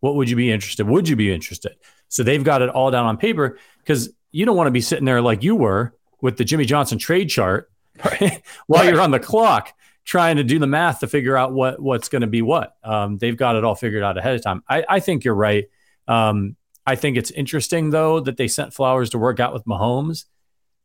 What 0.00 0.14
would 0.16 0.30
you 0.30 0.36
be 0.36 0.50
interested? 0.50 0.86
Would 0.86 1.08
you 1.08 1.16
be 1.16 1.32
interested? 1.32 1.76
So 2.08 2.22
they've 2.22 2.42
got 2.42 2.62
it 2.62 2.70
all 2.70 2.90
down 2.90 3.06
on 3.06 3.16
paper 3.16 3.58
because 3.78 4.10
you 4.32 4.46
don't 4.46 4.56
want 4.56 4.66
to 4.66 4.72
be 4.72 4.80
sitting 4.80 5.04
there 5.04 5.20
like 5.20 5.42
you 5.42 5.54
were 5.56 5.94
with 6.20 6.36
the 6.36 6.44
Jimmy 6.44 6.64
Johnson 6.64 6.98
trade 6.98 7.28
chart 7.28 7.70
right. 8.04 8.42
while 8.66 8.82
right. 8.82 8.92
you're 8.92 9.00
on 9.00 9.10
the 9.10 9.20
clock 9.20 9.72
trying 10.04 10.36
to 10.36 10.44
do 10.44 10.58
the 10.58 10.66
math 10.66 11.00
to 11.00 11.06
figure 11.06 11.36
out 11.36 11.52
what 11.52 11.80
what's 11.80 12.08
going 12.08 12.22
to 12.22 12.28
be 12.28 12.42
what. 12.42 12.74
Um, 12.82 13.18
they've 13.18 13.36
got 13.36 13.56
it 13.56 13.64
all 13.64 13.74
figured 13.74 14.02
out 14.02 14.18
ahead 14.18 14.34
of 14.34 14.42
time. 14.42 14.62
I, 14.68 14.84
I 14.88 15.00
think 15.00 15.24
you're 15.24 15.34
right. 15.34 15.68
Um, 16.08 16.56
I 16.86 16.96
think 16.96 17.16
it's 17.16 17.30
interesting 17.30 17.90
though 17.90 18.20
that 18.20 18.36
they 18.36 18.48
sent 18.48 18.74
Flowers 18.74 19.10
to 19.10 19.18
work 19.18 19.38
out 19.38 19.52
with 19.52 19.64
Mahomes. 19.64 20.24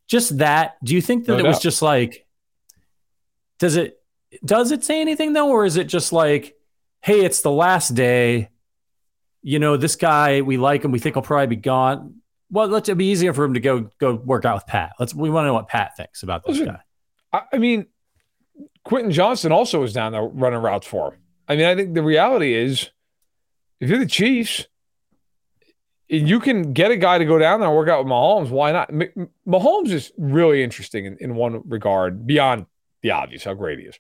Just 0.08 0.38
that. 0.38 0.76
Do 0.84 0.94
you 0.94 1.02
think 1.02 1.26
that 1.26 1.34
no 1.34 1.40
it 1.40 1.44
doubt. 1.44 1.50
was 1.50 1.60
just 1.60 1.82
like? 1.82 2.26
Does 3.58 3.78
it 3.78 3.98
does 4.44 4.72
it 4.72 4.84
say 4.84 5.02
anything 5.02 5.34
though, 5.34 5.50
or 5.50 5.66
is 5.66 5.78
it 5.78 5.86
just 5.86 6.12
like, 6.12 6.56
hey, 7.02 7.24
it's 7.24 7.42
the 7.42 7.52
last 7.52 7.94
day. 7.94 8.50
You 9.44 9.60
know, 9.60 9.78
this 9.78 9.96
guy 9.96 10.42
we 10.42 10.58
like 10.58 10.84
him. 10.84 10.92
We 10.92 10.98
think 10.98 11.16
he'll 11.16 11.22
probably 11.22 11.56
be 11.56 11.62
gone. 11.62 12.22
Well, 12.50 12.68
let's 12.68 12.90
it 12.90 12.98
be 12.98 13.06
easier 13.06 13.34
for 13.34 13.44
him 13.44 13.54
to 13.54 13.60
go 13.60 13.90
go 14.00 14.16
work 14.16 14.44
out 14.44 14.56
with 14.56 14.66
Pat. 14.66 14.94
Let's 15.00 15.14
we 15.14 15.30
want 15.30 15.44
to 15.44 15.48
know 15.48 15.54
what 15.54 15.68
Pat 15.68 15.96
thinks 15.96 16.24
about 16.24 16.44
this 16.44 16.58
Listen, 16.58 16.78
guy. 17.32 17.44
I 17.52 17.58
mean, 17.58 17.86
Quentin 18.84 19.12
Johnston 19.12 19.52
also 19.52 19.82
was 19.82 19.94
down 19.94 20.14
there 20.14 20.24
running 20.24 20.60
routes 20.60 20.88
for 20.88 21.14
him. 21.14 21.20
I 21.48 21.56
mean, 21.56 21.66
I 21.66 21.76
think 21.76 21.94
the 21.94 22.02
reality 22.02 22.54
is, 22.54 22.90
if 23.80 23.90
you're 23.90 24.00
the 24.00 24.06
Chiefs, 24.06 24.66
and 26.10 26.28
you 26.30 26.40
can 26.40 26.74
get 26.74 26.92
a 26.92 26.98
guy 26.98 27.18
to 27.18 27.26
go 27.26 27.38
down 27.38 27.60
there 27.60 27.70
and 27.70 27.78
work 27.78 27.90
out 27.90 28.04
with 28.04 28.12
Mahomes. 28.12 28.50
Why 28.50 28.72
not? 28.72 28.92
Mahomes 29.48 29.92
is 29.92 30.12
really 30.18 30.64
interesting 30.64 31.06
in, 31.06 31.18
in 31.20 31.36
one 31.36 31.62
regard, 31.68 32.26
beyond 32.26 32.68
the 33.02 33.12
obvious, 33.12 33.44
how 33.44 33.54
great 33.54 33.80
he 33.80 33.86
is. 33.86 34.00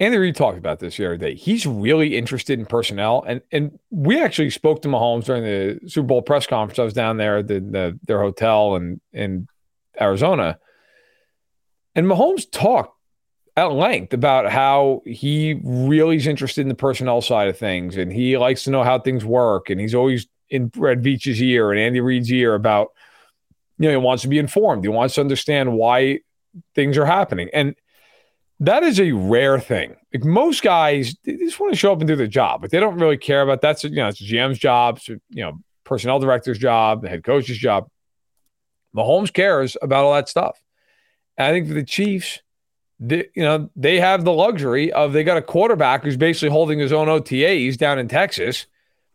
Andy 0.00 0.16
Reid 0.16 0.36
talked 0.36 0.58
about 0.58 0.78
this 0.78 0.96
the 0.96 1.06
other 1.06 1.16
day. 1.16 1.34
He's 1.34 1.66
really 1.66 2.16
interested 2.16 2.58
in 2.58 2.66
personnel, 2.66 3.24
and 3.26 3.42
and 3.50 3.78
we 3.90 4.20
actually 4.20 4.50
spoke 4.50 4.82
to 4.82 4.88
Mahomes 4.88 5.24
during 5.24 5.42
the 5.42 5.80
Super 5.88 6.06
Bowl 6.06 6.22
press 6.22 6.46
conference. 6.46 6.78
I 6.78 6.84
was 6.84 6.94
down 6.94 7.16
there 7.16 7.38
at 7.38 7.48
the, 7.48 7.60
the, 7.60 7.98
their 8.04 8.20
hotel 8.20 8.76
in 8.76 9.00
in 9.12 9.48
Arizona, 10.00 10.58
and 11.96 12.06
Mahomes 12.06 12.48
talked 12.50 12.94
at 13.56 13.72
length 13.72 14.12
about 14.12 14.52
how 14.52 15.02
he 15.04 15.60
really 15.64 16.14
is 16.14 16.28
interested 16.28 16.60
in 16.60 16.68
the 16.68 16.76
personnel 16.76 17.20
side 17.20 17.48
of 17.48 17.58
things, 17.58 17.96
and 17.96 18.12
he 18.12 18.38
likes 18.38 18.62
to 18.64 18.70
know 18.70 18.84
how 18.84 19.00
things 19.00 19.24
work, 19.24 19.68
and 19.68 19.80
he's 19.80 19.96
always 19.96 20.28
in 20.48 20.68
Brett 20.68 20.98
Veach's 20.98 21.42
ear 21.42 21.72
and 21.72 21.80
Andy 21.80 22.00
Reid's 22.00 22.32
ear 22.32 22.54
about, 22.54 22.92
you 23.78 23.86
know, 23.86 23.90
he 23.90 23.96
wants 23.96 24.22
to 24.22 24.28
be 24.28 24.38
informed. 24.38 24.84
He 24.84 24.88
wants 24.88 25.16
to 25.16 25.20
understand 25.20 25.72
why 25.72 26.20
things 26.76 26.96
are 26.96 27.04
happening, 27.04 27.50
and 27.52 27.74
that 28.60 28.82
is 28.82 28.98
a 28.98 29.12
rare 29.12 29.58
thing. 29.60 29.96
Like 30.12 30.24
most 30.24 30.62
guys, 30.62 31.14
they 31.24 31.36
just 31.36 31.60
want 31.60 31.72
to 31.72 31.78
show 31.78 31.92
up 31.92 32.00
and 32.00 32.08
do 32.08 32.16
their 32.16 32.26
job, 32.26 32.60
but 32.60 32.70
they 32.70 32.80
don't 32.80 32.98
really 32.98 33.16
care 33.16 33.42
about 33.42 33.60
that's 33.60 33.84
you 33.84 33.90
know 33.90 34.08
it's 34.08 34.20
GM's 34.20 34.58
job, 34.58 34.96
it's, 34.96 35.08
you 35.08 35.20
know, 35.30 35.58
personnel 35.84 36.18
director's 36.18 36.58
job, 36.58 37.02
the 37.02 37.08
head 37.08 37.24
coach's 37.24 37.58
job. 37.58 37.88
Mahomes 38.96 39.32
cares 39.32 39.76
about 39.82 40.04
all 40.04 40.14
that 40.14 40.28
stuff. 40.28 40.60
And 41.36 41.46
I 41.46 41.52
think 41.52 41.68
for 41.68 41.74
the 41.74 41.84
Chiefs, 41.84 42.40
they, 42.98 43.28
you 43.34 43.42
know, 43.42 43.70
they 43.76 44.00
have 44.00 44.24
the 44.24 44.32
luxury 44.32 44.92
of 44.92 45.12
they 45.12 45.22
got 45.22 45.36
a 45.36 45.42
quarterback 45.42 46.02
who's 46.02 46.16
basically 46.16 46.48
holding 46.48 46.78
his 46.78 46.92
own 46.92 47.06
OTAs 47.06 47.76
down 47.76 47.98
in 47.98 48.08
Texas. 48.08 48.66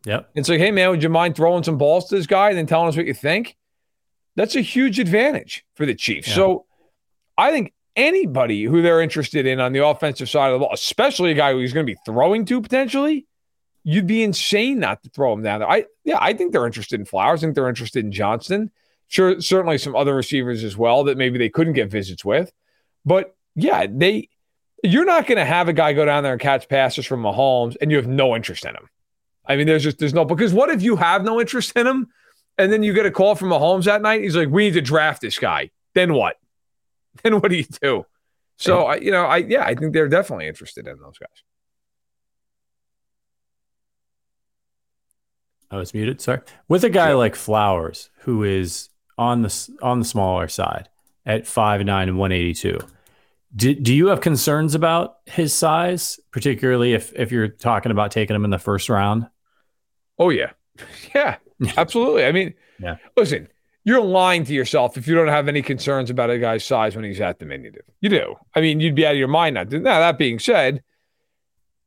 Yeah, 0.06 0.22
It's 0.36 0.50
like, 0.50 0.60
hey 0.60 0.72
man, 0.72 0.90
would 0.90 1.02
you 1.02 1.10
mind 1.10 1.36
throwing 1.36 1.64
some 1.64 1.78
balls 1.78 2.10
to 2.10 2.16
this 2.16 2.28
guy 2.28 2.50
and 2.50 2.58
then 2.58 2.66
telling 2.66 2.90
us 2.90 2.98
what 2.98 3.06
you 3.06 3.14
think? 3.14 3.56
That's 4.36 4.56
a 4.56 4.62
huge 4.62 5.00
advantage 5.00 5.66
for 5.76 5.86
the 5.86 5.96
Chiefs. 5.96 6.30
Yeah. 6.30 6.36
So 6.36 6.66
I 7.38 7.52
think 7.52 7.74
anybody 7.96 8.64
who 8.64 8.82
they're 8.82 9.02
interested 9.02 9.46
in 9.46 9.60
on 9.60 9.74
the 9.74 9.86
offensive 9.86 10.30
side 10.30 10.48
of 10.48 10.54
the 10.54 10.60
ball, 10.60 10.74
especially 10.74 11.32
a 11.32 11.36
guy 11.36 11.54
who's 11.54 11.74
going 11.74 11.86
to 11.86 11.92
be 11.92 12.00
throwing 12.06 12.46
to 12.46 12.62
potentially, 12.62 13.26
you'd 13.84 14.08
be 14.08 14.24
insane 14.24 14.80
not 14.80 15.04
to 15.04 15.10
throw 15.10 15.34
him 15.34 15.44
down 15.44 15.60
there. 15.60 15.70
I 15.70 15.86
yeah, 16.04 16.18
I 16.20 16.34
think 16.34 16.52
they're 16.52 16.66
interested 16.66 17.00
in 17.00 17.06
Flowers. 17.06 17.42
I 17.42 17.48
think 17.48 17.56
they're 17.56 17.70
interested 17.70 18.04
in 18.04 18.12
Johnston. 18.12 18.72
Sure, 19.08 19.40
certainly 19.42 19.78
some 19.78 19.96
other 19.96 20.16
receivers 20.16 20.64
as 20.64 20.78
well 20.78 21.04
that 21.06 21.18
maybe 21.18 21.38
they 21.38 21.50
couldn't 21.50 21.74
get 21.74 21.90
visits 21.90 22.26
with. 22.26 22.52
But 23.06 23.36
yeah, 23.56 23.86
they 23.90 24.30
you're 24.84 25.06
not 25.06 25.28
going 25.28 25.38
to 25.38 25.46
have 25.46 25.70
a 25.70 25.74
guy 25.74 25.94
go 25.94 26.06
down 26.06 26.24
there 26.24 26.34
and 26.34 26.42
catch 26.42 26.68
passes 26.68 27.06
from 27.06 27.24
Mahomes 27.24 27.78
and 27.80 27.90
you 27.90 27.98
have 27.98 28.08
no 28.08 28.36
interest 28.36 28.66
in 28.66 28.76
him. 28.76 28.90
I 29.46 29.56
mean, 29.56 29.68
there's 29.68 29.84
just 29.84 30.00
there's 30.00 30.14
no 30.14 30.26
because 30.26 30.54
what 30.54 30.70
if 30.70 30.82
you 30.82 30.96
have 30.96 31.24
no 31.24 31.40
interest 31.40 31.76
in 31.76 31.88
him 31.88 32.08
and 32.58 32.72
then 32.72 32.84
you 32.84 32.94
get 32.94 33.06
a 33.06 33.12
call 33.12 33.36
from 33.36 33.50
Mahomes 33.50 33.86
that 33.86 34.02
night? 34.02 34.22
He's 34.22 34.36
like, 34.36 34.50
we 34.50 34.66
need 34.66 34.74
to 34.74 34.82
draft 34.82 35.22
this 35.22 35.38
guy. 35.40 35.72
Then 35.94 36.14
what? 36.14 36.38
then 37.24 37.40
what 37.40 37.50
do 37.50 37.58
you 37.58 37.66
do? 37.82 38.06
So 38.58 38.84
I, 38.86 38.96
you 38.96 39.12
know, 39.12 39.26
I 39.26 39.38
yeah, 39.38 39.64
I 39.64 39.76
think 39.76 39.94
they're 39.94 40.08
definitely 40.08 40.48
interested 40.48 40.88
in 40.88 40.98
those 41.00 41.18
guys. 41.18 41.44
I 45.72 45.78
was 45.78 45.94
muted. 45.94 46.22
Sorry. 46.22 46.42
With 46.68 46.84
a 46.84 46.90
guy 46.90 47.10
yeah. 47.10 47.16
like 47.16 47.36
Flowers, 47.36 48.10
who 48.20 48.44
is 48.44 48.90
on 49.18 49.42
the 49.42 49.70
on 49.82 50.00
the 50.00 50.06
smaller 50.06 50.48
side 50.48 50.90
at 51.26 51.48
five 51.48 51.84
nine 51.84 52.10
and 52.10 52.18
one 52.18 52.32
eighty 52.32 52.54
two, 52.54 52.80
do, 53.56 53.74
do 53.74 53.94
you 53.94 54.08
have 54.08 54.22
concerns 54.22 54.76
about 54.76 55.18
his 55.26 55.54
size, 55.54 56.20
particularly 56.32 56.94
if 56.94 57.12
if 57.16 57.32
you're 57.32 57.48
talking 57.48 57.92
about 57.92 58.12
taking 58.12 58.36
him 58.36 58.46
in 58.46 58.52
the 58.52 58.60
first 58.60 58.88
round? 58.88 59.28
Oh 60.20 60.30
yeah, 60.30 60.52
yeah, 61.16 61.38
absolutely. 61.76 62.26
I 62.26 62.32
mean, 62.32 62.54
yeah. 62.80 62.98
Listen, 63.18 63.48
you're 63.84 64.02
lying 64.02 64.46
to 64.46 64.54
yourself 64.54 64.98
if 64.98 65.08
you 65.08 65.16
don't 65.16 65.28
have 65.28 65.48
any 65.48 65.62
concerns 65.62 66.10
about 66.10 66.30
a 66.30 66.40
guy's 66.40 66.64
size 66.64 66.96
when 66.96 67.04
he's 67.04 67.20
at 67.20 67.40
diminutive. 67.40 67.84
You 68.00 68.10
do. 68.10 68.36
I 68.56 68.62
mean, 68.62 68.80
you'd 68.80 68.96
be 68.96 69.06
out 69.06 69.14
of 69.14 69.18
your 69.18 69.28
mind 69.28 69.56
not 69.56 69.70
to. 69.72 69.80
Now, 69.80 70.00
that 70.00 70.18
being 70.18 70.40
said, 70.40 70.84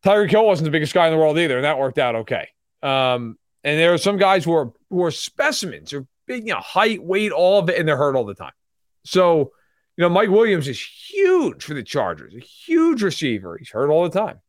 Tyreek 0.04 0.30
Hill 0.30 0.44
wasn't 0.44 0.66
the 0.66 0.70
biggest 0.70 0.94
guy 0.94 1.06
in 1.06 1.12
the 1.12 1.18
world 1.18 1.38
either, 1.38 1.56
and 1.56 1.64
that 1.64 1.78
worked 1.78 1.98
out 1.98 2.14
okay. 2.16 2.48
Um, 2.82 3.38
and 3.64 3.80
there 3.80 3.92
are 3.92 3.98
some 3.98 4.18
guys 4.18 4.44
who 4.44 4.52
are 4.52 4.72
who 4.90 5.02
are 5.02 5.10
specimens, 5.10 5.92
or 5.92 6.06
big, 6.26 6.46
you 6.46 6.52
know, 6.52 6.60
height, 6.60 7.02
weight, 7.02 7.32
all 7.32 7.58
of 7.58 7.68
it, 7.68 7.78
and 7.78 7.88
they're 7.88 7.96
hurt 7.96 8.14
all 8.14 8.24
the 8.24 8.34
time. 8.34 8.52
So, 9.04 9.52
you 9.96 10.02
know, 10.02 10.08
Mike 10.08 10.30
Williams 10.30 10.68
is 10.68 10.80
huge 10.80 11.64
for 11.64 11.74
the 11.74 11.82
Chargers, 11.82 12.34
a 12.34 12.40
huge 12.40 13.02
receiver. 13.02 13.56
He's 13.56 13.70
hurt 13.70 13.90
all 13.90 14.04
the 14.04 14.18
time. 14.18 14.40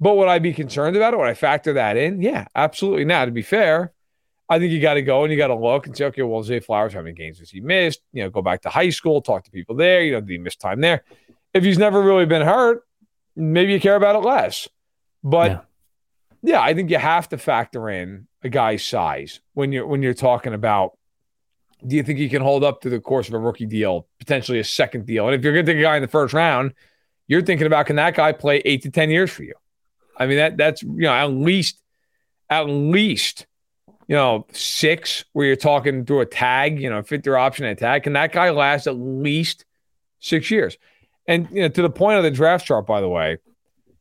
But 0.00 0.16
would 0.16 0.28
I 0.28 0.40
be 0.40 0.52
concerned 0.52 0.96
about 0.96 1.14
it? 1.14 1.18
Would 1.18 1.28
I 1.28 1.34
factor 1.34 1.74
that 1.74 1.96
in? 1.96 2.20
Yeah, 2.20 2.46
absolutely. 2.54 3.04
Now, 3.04 3.24
to 3.24 3.30
be 3.30 3.42
fair, 3.42 3.92
I 4.48 4.58
think 4.58 4.72
you 4.72 4.80
got 4.80 4.94
to 4.94 5.02
go 5.02 5.24
and 5.24 5.32
you 5.32 5.38
got 5.38 5.48
to 5.48 5.54
look 5.54 5.86
and 5.86 5.96
say, 5.96 6.04
okay, 6.06 6.22
well, 6.22 6.42
Zay 6.42 6.60
Flowers, 6.60 6.92
how 6.92 7.00
many 7.00 7.14
games 7.14 7.38
has 7.38 7.50
he 7.50 7.60
missed? 7.60 8.00
You 8.12 8.24
know, 8.24 8.30
go 8.30 8.42
back 8.42 8.62
to 8.62 8.68
high 8.68 8.90
school, 8.90 9.22
talk 9.22 9.44
to 9.44 9.50
people 9.50 9.74
there. 9.74 10.02
You 10.02 10.12
know, 10.12 10.20
did 10.20 10.30
he 10.30 10.38
miss 10.38 10.56
time 10.56 10.80
there? 10.80 11.04
If 11.54 11.64
he's 11.64 11.78
never 11.78 12.02
really 12.02 12.26
been 12.26 12.42
hurt, 12.42 12.84
maybe 13.36 13.72
you 13.72 13.80
care 13.80 13.96
about 13.96 14.16
it 14.16 14.26
less. 14.26 14.68
But 15.22 15.50
yeah, 15.50 15.60
yeah 16.42 16.60
I 16.60 16.74
think 16.74 16.90
you 16.90 16.98
have 16.98 17.28
to 17.30 17.38
factor 17.38 17.88
in 17.88 18.26
a 18.42 18.48
guy's 18.48 18.84
size 18.84 19.40
when 19.54 19.72
you're 19.72 19.86
when 19.86 20.02
you're 20.02 20.14
talking 20.14 20.52
about 20.52 20.98
do 21.86 21.96
you 21.96 22.02
think 22.02 22.18
he 22.18 22.28
can 22.28 22.42
hold 22.42 22.64
up 22.64 22.80
to 22.82 22.90
the 22.90 23.00
course 23.00 23.28
of 23.28 23.34
a 23.34 23.38
rookie 23.38 23.66
deal, 23.66 24.06
potentially 24.18 24.58
a 24.58 24.64
second 24.64 25.06
deal? 25.06 25.26
And 25.26 25.34
if 25.34 25.44
you're 25.44 25.52
going 25.52 25.66
to 25.66 25.72
take 25.72 25.78
a 25.78 25.82
guy 25.82 25.96
in 25.96 26.02
the 26.02 26.08
first 26.08 26.32
round, 26.32 26.72
you're 27.26 27.42
thinking 27.42 27.66
about 27.66 27.86
can 27.86 27.96
that 27.96 28.14
guy 28.14 28.32
play 28.32 28.62
eight 28.64 28.82
to 28.82 28.90
ten 28.90 29.10
years 29.10 29.30
for 29.30 29.42
you? 29.42 29.54
I 30.16 30.26
mean, 30.26 30.36
that 30.36 30.56
that's 30.56 30.82
you 30.82 31.02
know 31.02 31.12
at 31.12 31.30
least 31.30 31.80
at 32.50 32.68
least 32.68 33.46
you 34.06 34.14
know, 34.14 34.46
six 34.52 35.24
where 35.32 35.46
you're 35.46 35.56
talking 35.56 36.04
through 36.04 36.20
a 36.20 36.26
tag, 36.26 36.80
you 36.80 36.90
know, 36.90 37.02
fifth 37.02 37.26
year 37.26 37.36
option 37.36 37.64
and 37.64 37.78
tag. 37.78 38.02
Can 38.02 38.12
that 38.14 38.32
guy 38.32 38.50
last 38.50 38.86
at 38.86 38.96
least 38.96 39.64
six 40.20 40.50
years? 40.50 40.76
And 41.26 41.48
you 41.50 41.62
know, 41.62 41.68
to 41.68 41.82
the 41.82 41.90
point 41.90 42.18
of 42.18 42.24
the 42.24 42.30
draft 42.30 42.66
chart, 42.66 42.86
by 42.86 43.00
the 43.00 43.08
way. 43.08 43.38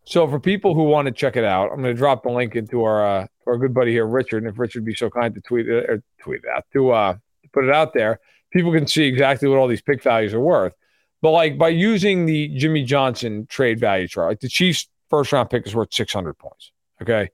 So 0.06 0.28
for 0.28 0.40
people 0.40 0.76
who 0.76 0.84
want 0.84 1.06
to 1.06 1.14
check 1.14 1.38
it 1.38 1.46
out, 1.46 1.72
I'm 1.72 1.82
going 1.82 1.96
to 1.96 1.98
drop 1.98 2.24
the 2.24 2.30
link 2.30 2.56
into 2.56 2.84
our 2.84 3.06
uh, 3.06 3.28
our 3.48 3.58
good 3.58 3.74
buddy 3.74 3.92
here, 3.92 4.06
Richard. 4.06 4.44
And 4.44 4.52
if 4.52 4.60
Richard 4.60 4.80
would 4.80 4.86
be 4.86 4.96
so 4.96 5.10
kind 5.10 5.34
to 5.34 5.42
tweet 5.42 5.68
it 5.68 5.90
or 5.90 6.04
tweet 6.22 6.42
out 6.54 6.66
to 6.74 6.92
uh, 6.92 7.16
put 7.54 7.64
it 7.64 7.74
out 7.74 7.94
there, 7.94 8.20
people 8.52 8.74
can 8.74 8.88
see 8.88 9.06
exactly 9.06 9.48
what 9.48 9.58
all 9.58 9.68
these 9.68 9.82
pick 9.82 10.04
values 10.04 10.34
are 10.34 10.40
worth. 10.40 10.74
But 11.22 11.32
like 11.32 11.58
by 11.58 11.70
using 11.70 12.26
the 12.26 12.50
Jimmy 12.50 12.84
Johnson 12.84 13.48
trade 13.50 13.80
value 13.80 14.10
chart, 14.10 14.30
like 14.30 14.40
the 14.42 14.50
Chiefs' 14.50 14.90
first 15.10 15.32
round 15.32 15.50
pick 15.50 15.66
is 15.66 15.74
worth 15.74 15.94
600 15.94 16.38
points. 16.38 16.72
Okay, 17.02 17.30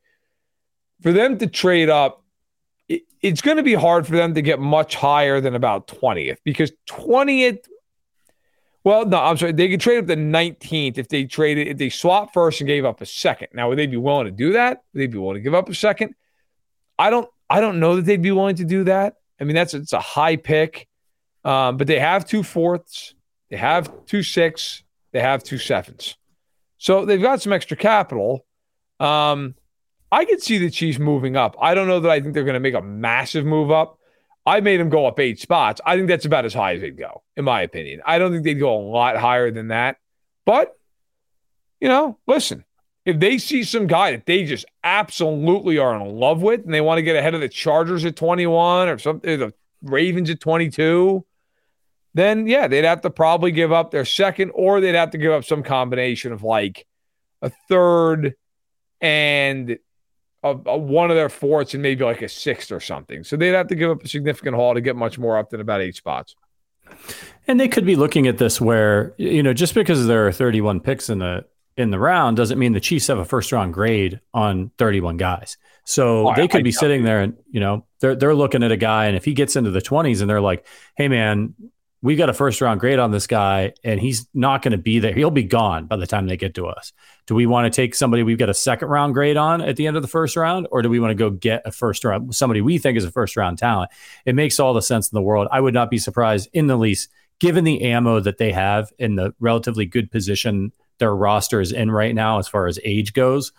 for 1.02 1.12
them 1.12 1.40
to 1.40 1.48
trade 1.48 1.90
up 1.90 2.19
it, 2.90 3.04
it's 3.22 3.42
going 3.42 3.58
to 3.58 3.64
be 3.64 3.76
hard 3.76 4.06
for 4.06 4.16
them 4.18 4.34
to 4.34 4.42
get 4.42 4.60
much 4.60 4.96
higher 4.96 5.40
than 5.40 5.56
about 5.56 5.88
20th 5.88 6.38
because 6.44 6.72
20th 6.90 7.66
Well, 8.84 9.06
no, 9.06 9.20
I'm 9.20 9.38
sorry. 9.38 9.52
They 9.54 9.70
could 9.70 9.80
trade 9.80 10.00
up 10.00 10.08
the 10.08 10.16
19th 10.16 10.98
if 10.98 11.08
they 11.08 11.26
traded 11.26 11.68
if 11.68 11.78
they 11.78 11.90
swapped 11.90 12.34
first 12.34 12.60
and 12.60 12.68
gave 12.68 12.84
up 12.84 13.00
a 13.00 13.06
second. 13.06 13.50
Now, 13.54 13.70
would 13.70 13.78
they 13.78 13.88
be 13.88 13.98
willing 13.98 14.26
to 14.26 14.32
do 14.32 14.54
that? 14.54 14.84
Would 14.94 15.00
they 15.00 15.08
be 15.08 15.18
willing 15.18 15.36
to 15.36 15.42
give 15.42 15.54
up 15.54 15.70
a 15.70 15.76
second? 15.76 16.16
I 16.98 17.10
don't. 17.10 17.30
I 17.50 17.62
don't 17.62 17.80
know 17.80 17.96
that 17.96 18.06
they'd 18.06 18.22
be 18.22 18.32
willing 18.32 18.58
to 18.58 18.66
do 18.66 18.84
that. 18.86 19.16
I 19.40 19.44
mean, 19.44 19.56
that's 19.56 19.74
it's 19.74 19.94
a 19.94 20.00
high 20.00 20.36
pick, 20.36 20.88
um, 21.44 21.78
but 21.78 21.88
they 21.88 22.00
have 22.00 22.26
two 22.26 22.44
fourths, 22.44 23.16
they 23.50 23.58
have 23.58 24.06
two 24.06 24.22
six, 24.22 24.84
they 25.12 25.20
have 25.20 25.44
two 25.44 25.58
sevens, 25.58 26.18
so 26.78 27.06
they've 27.06 27.22
got 27.22 27.42
some 27.42 27.54
extra 27.54 27.78
capital. 27.78 28.46
Um, 29.00 29.56
I 30.12 30.26
could 30.26 30.42
see 30.42 30.58
the 30.58 30.72
Chiefs 30.72 31.00
moving 31.00 31.36
up. 31.36 31.56
I 31.62 31.74
don't 31.76 31.88
know 31.88 32.00
that 32.00 32.12
I 32.12 32.20
think 32.20 32.34
they're 32.34 32.44
going 32.44 32.56
to 32.56 32.60
make 32.60 32.74
a 32.74 32.82
massive 32.82 33.46
move 33.46 33.72
up. 33.72 34.00
I 34.46 34.62
made 34.62 34.80
them 34.80 34.90
go 34.90 35.06
up 35.06 35.20
eight 35.20 35.40
spots. 35.40 35.80
I 35.86 35.96
think 35.96 36.08
that's 36.08 36.26
about 36.26 36.46
as 36.46 36.54
high 36.54 36.74
as 36.74 36.82
they'd 36.82 36.98
go, 36.98 37.24
in 37.38 37.46
my 37.46 37.62
opinion. 37.62 38.02
I 38.06 38.18
don't 38.18 38.32
think 38.32 38.44
they'd 38.44 38.56
go 38.56 38.76
a 38.76 38.82
lot 38.82 39.18
higher 39.18 39.52
than 39.52 39.68
that. 39.68 39.98
But, 40.46 40.76
you 41.80 41.88
know, 41.88 42.18
listen, 42.26 42.66
if 43.06 43.20
they 43.20 43.38
see 43.38 43.64
some 43.64 43.86
guy 43.86 44.12
that 44.12 44.26
they 44.26 44.46
just 44.46 44.66
absolutely 44.84 45.78
are 45.78 45.96
in 45.96 46.16
love 46.16 46.42
with 46.42 46.64
and 46.64 46.74
they 46.74 46.82
want 46.82 46.98
to 46.98 47.04
get 47.04 47.16
ahead 47.16 47.36
of 47.36 47.42
the 47.42 47.50
Chargers 47.50 48.06
at 48.06 48.16
21 48.16 48.90
or 48.90 48.98
something, 48.98 49.40
the 49.40 49.54
Ravens 49.84 50.30
at 50.30 50.40
22, 50.40 51.24
then 52.14 52.48
yeah, 52.48 52.68
they'd 52.68 52.86
have 52.86 53.02
to 53.02 53.10
probably 53.10 53.52
give 53.52 53.72
up 53.72 53.92
their 53.92 54.06
second 54.06 54.52
or 54.56 54.82
they'd 54.82 54.96
have 54.96 55.12
to 55.12 55.18
give 55.18 55.32
up 55.32 55.46
some 55.46 55.64
combination 55.64 56.32
of 56.32 56.44
like 56.44 56.88
a 57.42 57.52
third 57.68 58.34
and 59.00 59.78
a, 60.44 60.56
a 60.66 60.78
one 60.78 61.10
of 61.10 61.16
their 61.16 61.30
fourths 61.30 61.74
and 61.74 61.84
maybe 61.84 62.04
like 62.04 62.22
a 62.22 62.30
sixth 62.30 62.72
or 62.72 62.80
something. 62.80 63.24
So 63.24 63.36
they'd 63.38 63.50
have 63.50 63.68
to 63.68 63.76
give 63.76 63.92
up 63.92 64.04
a 64.04 64.08
significant 64.08 64.56
haul 64.56 64.74
to 64.74 64.82
get 64.82 64.96
much 64.96 65.18
more 65.18 65.38
up 65.38 65.50
than 65.50 65.62
about 65.62 65.82
eight 65.82 65.96
spots. 65.96 66.36
And 67.48 67.60
they 67.60 67.68
could 67.68 67.86
be 67.86 67.96
looking 67.96 68.28
at 68.28 68.38
this 68.38 68.60
where, 68.60 69.14
you 69.18 69.44
know, 69.44 69.54
just 69.54 69.74
because 69.76 70.08
there 70.08 70.28
are 70.28 70.32
31 70.32 70.80
picks 70.80 71.10
in 71.10 71.20
the 71.20 71.46
in 71.78 71.92
the 71.92 72.00
round 72.00 72.36
doesn't 72.36 72.60
mean 72.60 72.74
the 72.74 72.80
Chiefs 72.80 73.08
have 73.08 73.20
a 73.20 73.26
first 73.26 73.52
round 73.52 73.74
grade 73.74 74.20
on 74.34 74.72
31 74.78 75.18
guys. 75.18 75.58
So 75.86 76.30
oh, 76.30 76.34
they 76.36 76.48
could 76.48 76.60
I, 76.60 76.64
be 76.64 76.70
I 76.70 76.72
sitting 76.72 77.04
there 77.04 77.22
and, 77.22 77.38
you 77.50 77.60
know, 77.60 77.86
they're 78.00 78.16
they're 78.16 78.36
looking 78.36 78.64
at 78.64 78.72
a 78.72 78.78
guy 78.78 79.06
and 79.06 79.16
if 79.16 79.26
he 79.26 79.34
gets 79.34 79.56
into 79.56 79.72
the 79.72 79.82
20s 79.82 80.22
and 80.22 80.30
they're 80.30 80.42
like, 80.42 80.66
"Hey 80.96 81.08
man, 81.08 81.54
we 82.02 82.16
got 82.16 82.30
a 82.30 82.34
first 82.34 82.62
round 82.62 82.80
grade 82.80 83.00
on 83.00 83.12
this 83.12 83.28
guy 83.28 83.74
and 83.84 84.00
he's 84.00 84.28
not 84.34 84.62
going 84.62 84.72
to 84.72 84.78
be 84.78 85.00
there. 85.00 85.14
He'll 85.14 85.32
be 85.32 85.44
gone 85.44 85.86
by 85.86 85.98
the 85.98 86.08
time 86.08 86.28
they 86.28 86.38
get 86.38 86.56
to 86.56 86.68
us. 86.68 86.94
Do 87.28 87.36
we 87.36 87.46
want 87.46 87.72
to 87.72 87.76
take 87.76 87.94
somebody 87.94 88.24
we've 88.24 88.38
got 88.38 88.50
a 88.50 88.54
second 88.54 88.88
round 88.88 89.14
grade 89.14 89.36
on 89.36 89.62
at 89.62 89.76
the 89.76 89.86
end 89.86 89.98
of 89.98 90.02
the 90.02 90.08
first 90.08 90.36
round, 90.38 90.68
or 90.72 90.82
do 90.82 90.90
we 90.90 91.00
want 91.00 91.12
to 91.12 91.16
go 91.16 91.30
get 91.30 91.62
a 91.66 91.72
first 91.72 92.06
round 92.06 92.34
somebody 92.34 92.62
we 92.62 92.78
think 92.78 92.98
is 92.98 93.04
a 93.04 93.12
first 93.12 93.36
round 93.36 93.58
talent? 93.58 93.92
It 94.26 94.34
makes 94.36 94.60
all 94.60 94.74
the 94.74 94.82
sense 94.82 95.12
in 95.12 95.16
the 95.16 95.22
world. 95.22 95.48
I 95.52 95.60
would 95.60 95.74
not 95.74 95.90
be 95.90 95.98
surprised 95.98 96.50
in 96.54 96.68
the 96.68 96.78
least, 96.78 97.10
given 97.40 97.66
the 97.66 97.82
ammo 97.82 98.20
that 98.22 98.38
they 98.38 98.54
have 98.54 98.92
in 98.98 99.16
the 99.16 99.34
relatively 99.40 99.86
good 99.86 100.10
position 100.10 100.72
their 101.00 101.16
roster 101.16 101.62
is 101.62 101.72
in 101.72 101.90
right 101.92 102.14
now 102.14 102.40
as 102.40 102.48
far 102.48 102.68
as 102.68 102.80
age 102.84 103.14
goes. 103.14 103.52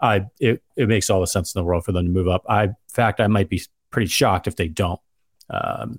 I 0.00 0.26
it, 0.38 0.62
it 0.76 0.88
makes 0.88 1.10
all 1.10 1.20
the 1.20 1.26
sense 1.26 1.54
in 1.54 1.60
the 1.60 1.64
world 1.64 1.84
for 1.84 1.92
them 1.92 2.04
to 2.04 2.10
move 2.10 2.28
up. 2.28 2.44
I 2.48 2.64
in 2.64 2.76
fact 2.88 3.20
I 3.20 3.26
might 3.26 3.48
be 3.48 3.62
pretty 3.90 4.08
shocked 4.08 4.46
if 4.46 4.56
they 4.56 4.68
don't. 4.68 5.00
Um, 5.48 5.98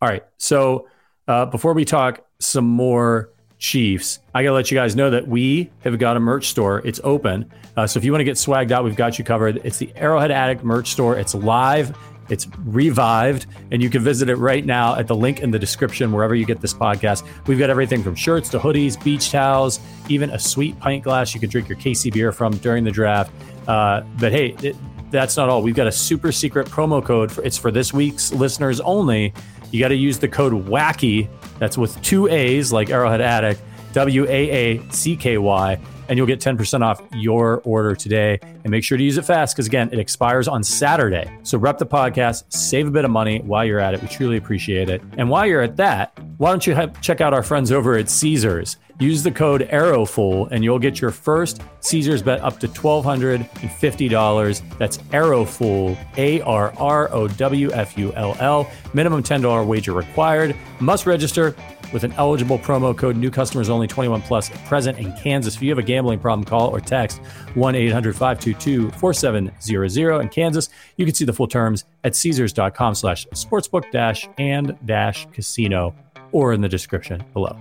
all 0.00 0.08
right, 0.08 0.24
so 0.38 0.88
uh, 1.28 1.46
before 1.46 1.74
we 1.74 1.84
talk 1.84 2.24
some 2.40 2.64
more 2.64 3.30
Chiefs, 3.58 4.20
I 4.34 4.44
got 4.44 4.50
to 4.50 4.54
let 4.54 4.70
you 4.70 4.76
guys 4.76 4.94
know 4.94 5.10
that 5.10 5.26
we 5.26 5.70
have 5.80 5.98
got 5.98 6.16
a 6.16 6.20
merch 6.20 6.46
store. 6.46 6.80
It's 6.86 7.00
open. 7.02 7.50
Uh, 7.76 7.88
so 7.88 7.98
if 7.98 8.04
you 8.04 8.12
want 8.12 8.20
to 8.20 8.24
get 8.24 8.36
swagged 8.36 8.70
out, 8.70 8.84
we've 8.84 8.94
got 8.94 9.18
you 9.18 9.24
covered. 9.24 9.60
It's 9.64 9.78
the 9.78 9.92
Arrowhead 9.96 10.30
Addict 10.30 10.62
merch 10.62 10.92
store. 10.92 11.18
It's 11.18 11.34
live, 11.34 11.96
it's 12.28 12.46
revived, 12.64 13.46
and 13.72 13.82
you 13.82 13.90
can 13.90 14.02
visit 14.02 14.28
it 14.28 14.36
right 14.36 14.64
now 14.64 14.94
at 14.94 15.08
the 15.08 15.16
link 15.16 15.40
in 15.40 15.50
the 15.50 15.58
description 15.58 16.12
wherever 16.12 16.36
you 16.36 16.46
get 16.46 16.60
this 16.60 16.72
podcast. 16.72 17.26
We've 17.48 17.58
got 17.58 17.68
everything 17.68 18.02
from 18.02 18.14
shirts 18.14 18.48
to 18.50 18.60
hoodies, 18.60 19.02
beach 19.02 19.32
towels, 19.32 19.80
even 20.08 20.30
a 20.30 20.38
sweet 20.38 20.78
pint 20.78 21.02
glass 21.02 21.34
you 21.34 21.40
can 21.40 21.50
drink 21.50 21.68
your 21.68 21.78
KC 21.78 22.12
beer 22.12 22.30
from 22.30 22.56
during 22.58 22.84
the 22.84 22.92
draft. 22.92 23.32
Uh, 23.66 24.02
but 24.20 24.30
hey, 24.30 24.54
it, 24.62 24.76
that's 25.10 25.36
not 25.36 25.48
all. 25.48 25.62
We've 25.62 25.74
got 25.74 25.86
a 25.86 25.92
super 25.92 26.32
secret 26.32 26.68
promo 26.68 27.04
code. 27.04 27.32
For, 27.32 27.42
it's 27.42 27.58
for 27.58 27.70
this 27.70 27.92
week's 27.92 28.32
listeners 28.32 28.80
only 28.80 29.32
you 29.70 29.80
got 29.80 29.88
to 29.88 29.96
use 29.96 30.18
the 30.18 30.28
code 30.28 30.52
WACKY. 30.52 31.28
That's 31.58 31.76
with 31.76 32.00
two 32.02 32.28
A's 32.28 32.72
like 32.72 32.90
Arrowhead 32.90 33.20
Addict, 33.20 33.60
W 33.92 34.24
A 34.24 34.50
A 34.50 34.90
C 34.90 35.16
K 35.16 35.38
Y, 35.38 35.80
and 36.08 36.16
you'll 36.16 36.26
get 36.26 36.40
10% 36.40 36.82
off 36.82 37.02
your 37.12 37.60
order 37.64 37.94
today. 37.94 38.38
And 38.42 38.70
make 38.70 38.84
sure 38.84 38.96
to 38.96 39.04
use 39.04 39.18
it 39.18 39.24
fast 39.24 39.54
because, 39.54 39.66
again, 39.66 39.90
it 39.92 39.98
expires 39.98 40.48
on 40.48 40.62
Saturday. 40.62 41.30
So 41.42 41.58
rep 41.58 41.78
the 41.78 41.86
podcast, 41.86 42.44
save 42.52 42.86
a 42.86 42.90
bit 42.90 43.04
of 43.04 43.10
money 43.10 43.40
while 43.40 43.64
you're 43.64 43.80
at 43.80 43.94
it. 43.94 44.02
We 44.02 44.08
truly 44.08 44.36
appreciate 44.36 44.88
it. 44.88 45.02
And 45.16 45.28
while 45.28 45.46
you're 45.46 45.62
at 45.62 45.76
that, 45.76 46.18
why 46.38 46.50
don't 46.50 46.66
you 46.66 46.74
have, 46.74 47.00
check 47.00 47.20
out 47.20 47.34
our 47.34 47.42
friends 47.42 47.70
over 47.72 47.96
at 47.96 48.08
Caesars? 48.08 48.76
Use 49.00 49.22
the 49.22 49.30
code 49.30 49.68
ARROWFULL 49.70 50.48
and 50.50 50.64
you'll 50.64 50.80
get 50.80 51.00
your 51.00 51.12
first 51.12 51.62
Caesars 51.80 52.20
bet 52.20 52.40
up 52.40 52.58
to 52.58 52.66
$1,250. 52.66 54.78
That's 54.78 54.98
ARROWFULL, 55.12 55.96
A 56.16 56.40
R 56.40 56.72
R 56.76 57.08
O 57.12 57.28
W 57.28 57.72
F 57.72 57.96
U 57.96 58.12
L 58.14 58.36
L. 58.40 58.68
Minimum 58.94 59.22
$10 59.22 59.66
wager 59.66 59.92
required. 59.92 60.56
Must 60.80 61.06
register 61.06 61.54
with 61.92 62.02
an 62.02 62.10
eligible 62.14 62.58
promo 62.58 62.96
code. 62.96 63.16
New 63.16 63.30
customers 63.30 63.70
only 63.70 63.86
21 63.86 64.20
plus 64.22 64.50
present 64.66 64.98
in 64.98 65.12
Kansas. 65.12 65.54
If 65.54 65.62
you 65.62 65.70
have 65.70 65.78
a 65.78 65.82
gambling 65.82 66.18
problem, 66.18 66.44
call 66.44 66.68
or 66.68 66.80
text 66.80 67.18
1 67.54 67.74
800 67.76 68.14
522 68.14 68.90
4700. 68.90 70.20
In 70.20 70.28
Kansas, 70.28 70.70
you 70.96 71.06
can 71.06 71.14
see 71.14 71.24
the 71.24 71.32
full 71.32 71.46
terms 71.46 71.84
at 72.02 72.16
Caesars.com 72.16 72.96
slash 72.96 73.28
sportsbook 73.28 73.88
dash 73.92 74.28
and 74.38 74.76
dash 74.84 75.28
casino 75.32 75.94
or 76.32 76.52
in 76.52 76.60
the 76.60 76.68
description 76.68 77.22
below. 77.32 77.56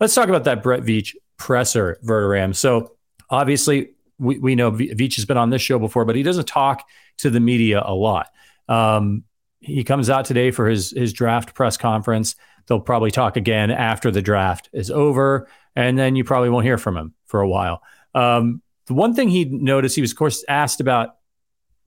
Let's 0.00 0.14
talk 0.14 0.28
about 0.28 0.44
that 0.44 0.62
Brett 0.62 0.82
Veach 0.82 1.14
presser, 1.36 1.98
Verderame. 2.02 2.56
So 2.56 2.96
obviously, 3.28 3.90
we, 4.18 4.38
we 4.38 4.54
know 4.54 4.72
Veach 4.72 5.16
has 5.16 5.26
been 5.26 5.36
on 5.36 5.50
this 5.50 5.62
show 5.62 5.78
before, 5.78 6.06
but 6.06 6.16
he 6.16 6.22
doesn't 6.22 6.48
talk 6.48 6.86
to 7.18 7.30
the 7.30 7.40
media 7.40 7.82
a 7.84 7.94
lot. 7.94 8.28
Um, 8.68 9.24
he 9.60 9.84
comes 9.84 10.08
out 10.08 10.24
today 10.24 10.50
for 10.50 10.68
his 10.68 10.90
his 10.90 11.12
draft 11.12 11.54
press 11.54 11.76
conference. 11.76 12.34
They'll 12.66 12.80
probably 12.80 13.10
talk 13.10 13.36
again 13.36 13.70
after 13.70 14.10
the 14.10 14.22
draft 14.22 14.70
is 14.72 14.90
over, 14.90 15.48
and 15.76 15.98
then 15.98 16.16
you 16.16 16.24
probably 16.24 16.48
won't 16.48 16.64
hear 16.64 16.78
from 16.78 16.96
him 16.96 17.14
for 17.26 17.40
a 17.40 17.48
while. 17.48 17.82
Um, 18.14 18.62
the 18.86 18.94
one 18.94 19.14
thing 19.14 19.28
he 19.28 19.44
noticed, 19.44 19.96
he 19.96 20.00
was 20.00 20.12
of 20.12 20.16
course 20.16 20.44
asked 20.48 20.80
about 20.80 21.16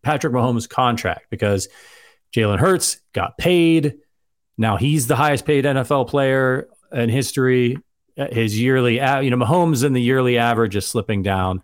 Patrick 0.03 0.33
Mahomes' 0.33 0.69
contract 0.69 1.27
because 1.31 1.67
Jalen 2.35 2.59
Hurts 2.59 2.99
got 3.13 3.39
paid. 3.39 3.95
Now 4.55 4.77
he's 4.77 5.07
the 5.07 5.15
highest 5.15 5.45
paid 5.45 5.65
NFL 5.65 6.09
player 6.09 6.67
in 6.91 7.09
history 7.09 7.77
his 8.15 8.59
yearly, 8.59 8.95
you 8.95 9.29
know, 9.29 9.37
Mahomes 9.37 9.83
in 9.83 9.93
the 9.93 10.01
yearly 10.01 10.37
average 10.37 10.75
is 10.75 10.85
slipping 10.85 11.23
down. 11.23 11.63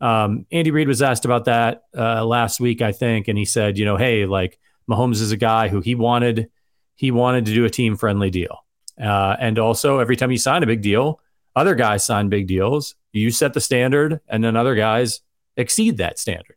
Um, 0.00 0.46
Andy 0.50 0.70
Reid 0.70 0.88
was 0.88 1.02
asked 1.02 1.24
about 1.24 1.46
that 1.46 1.84
uh, 1.96 2.24
last 2.24 2.60
week, 2.60 2.82
I 2.82 2.92
think, 2.92 3.28
and 3.28 3.38
he 3.38 3.44
said, 3.44 3.78
you 3.78 3.84
know, 3.84 3.96
hey, 3.96 4.26
like 4.26 4.58
Mahomes 4.90 5.20
is 5.20 5.32
a 5.32 5.36
guy 5.36 5.68
who 5.68 5.80
he 5.80 5.94
wanted, 5.94 6.50
he 6.96 7.10
wanted 7.10 7.46
to 7.46 7.54
do 7.54 7.64
a 7.64 7.70
team 7.70 7.96
friendly 7.96 8.30
deal, 8.30 8.64
uh, 9.00 9.36
and 9.38 9.58
also 9.58 9.98
every 10.00 10.16
time 10.16 10.30
you 10.30 10.38
sign 10.38 10.62
a 10.62 10.66
big 10.66 10.82
deal, 10.82 11.20
other 11.56 11.74
guys 11.74 12.04
sign 12.04 12.28
big 12.28 12.46
deals. 12.46 12.96
You 13.12 13.30
set 13.30 13.54
the 13.54 13.60
standard, 13.60 14.20
and 14.28 14.42
then 14.42 14.56
other 14.56 14.74
guys 14.74 15.20
exceed 15.56 15.98
that 15.98 16.18
standard. 16.18 16.56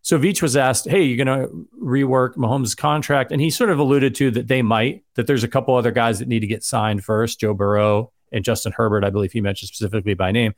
So 0.00 0.18
Veach 0.18 0.40
was 0.40 0.56
asked, 0.56 0.88
"Hey, 0.88 1.02
you're 1.02 1.22
going 1.22 1.40
to 1.40 1.68
rework 1.78 2.36
Mahomes' 2.36 2.76
contract?" 2.76 3.30
And 3.30 3.40
he 3.42 3.50
sort 3.50 3.68
of 3.68 3.78
alluded 3.78 4.14
to 4.16 4.30
that 4.30 4.48
they 4.48 4.62
might. 4.62 5.04
That 5.14 5.26
there's 5.26 5.44
a 5.44 5.48
couple 5.48 5.74
other 5.74 5.90
guys 5.90 6.18
that 6.18 6.28
need 6.28 6.40
to 6.40 6.46
get 6.46 6.64
signed 6.64 7.04
first. 7.04 7.40
Joe 7.40 7.52
Burrow 7.52 8.12
and 8.32 8.44
Justin 8.44 8.72
Herbert, 8.72 9.04
I 9.04 9.10
believe 9.10 9.32
he 9.32 9.40
mentioned 9.40 9.68
specifically 9.68 10.14
by 10.14 10.32
name. 10.32 10.54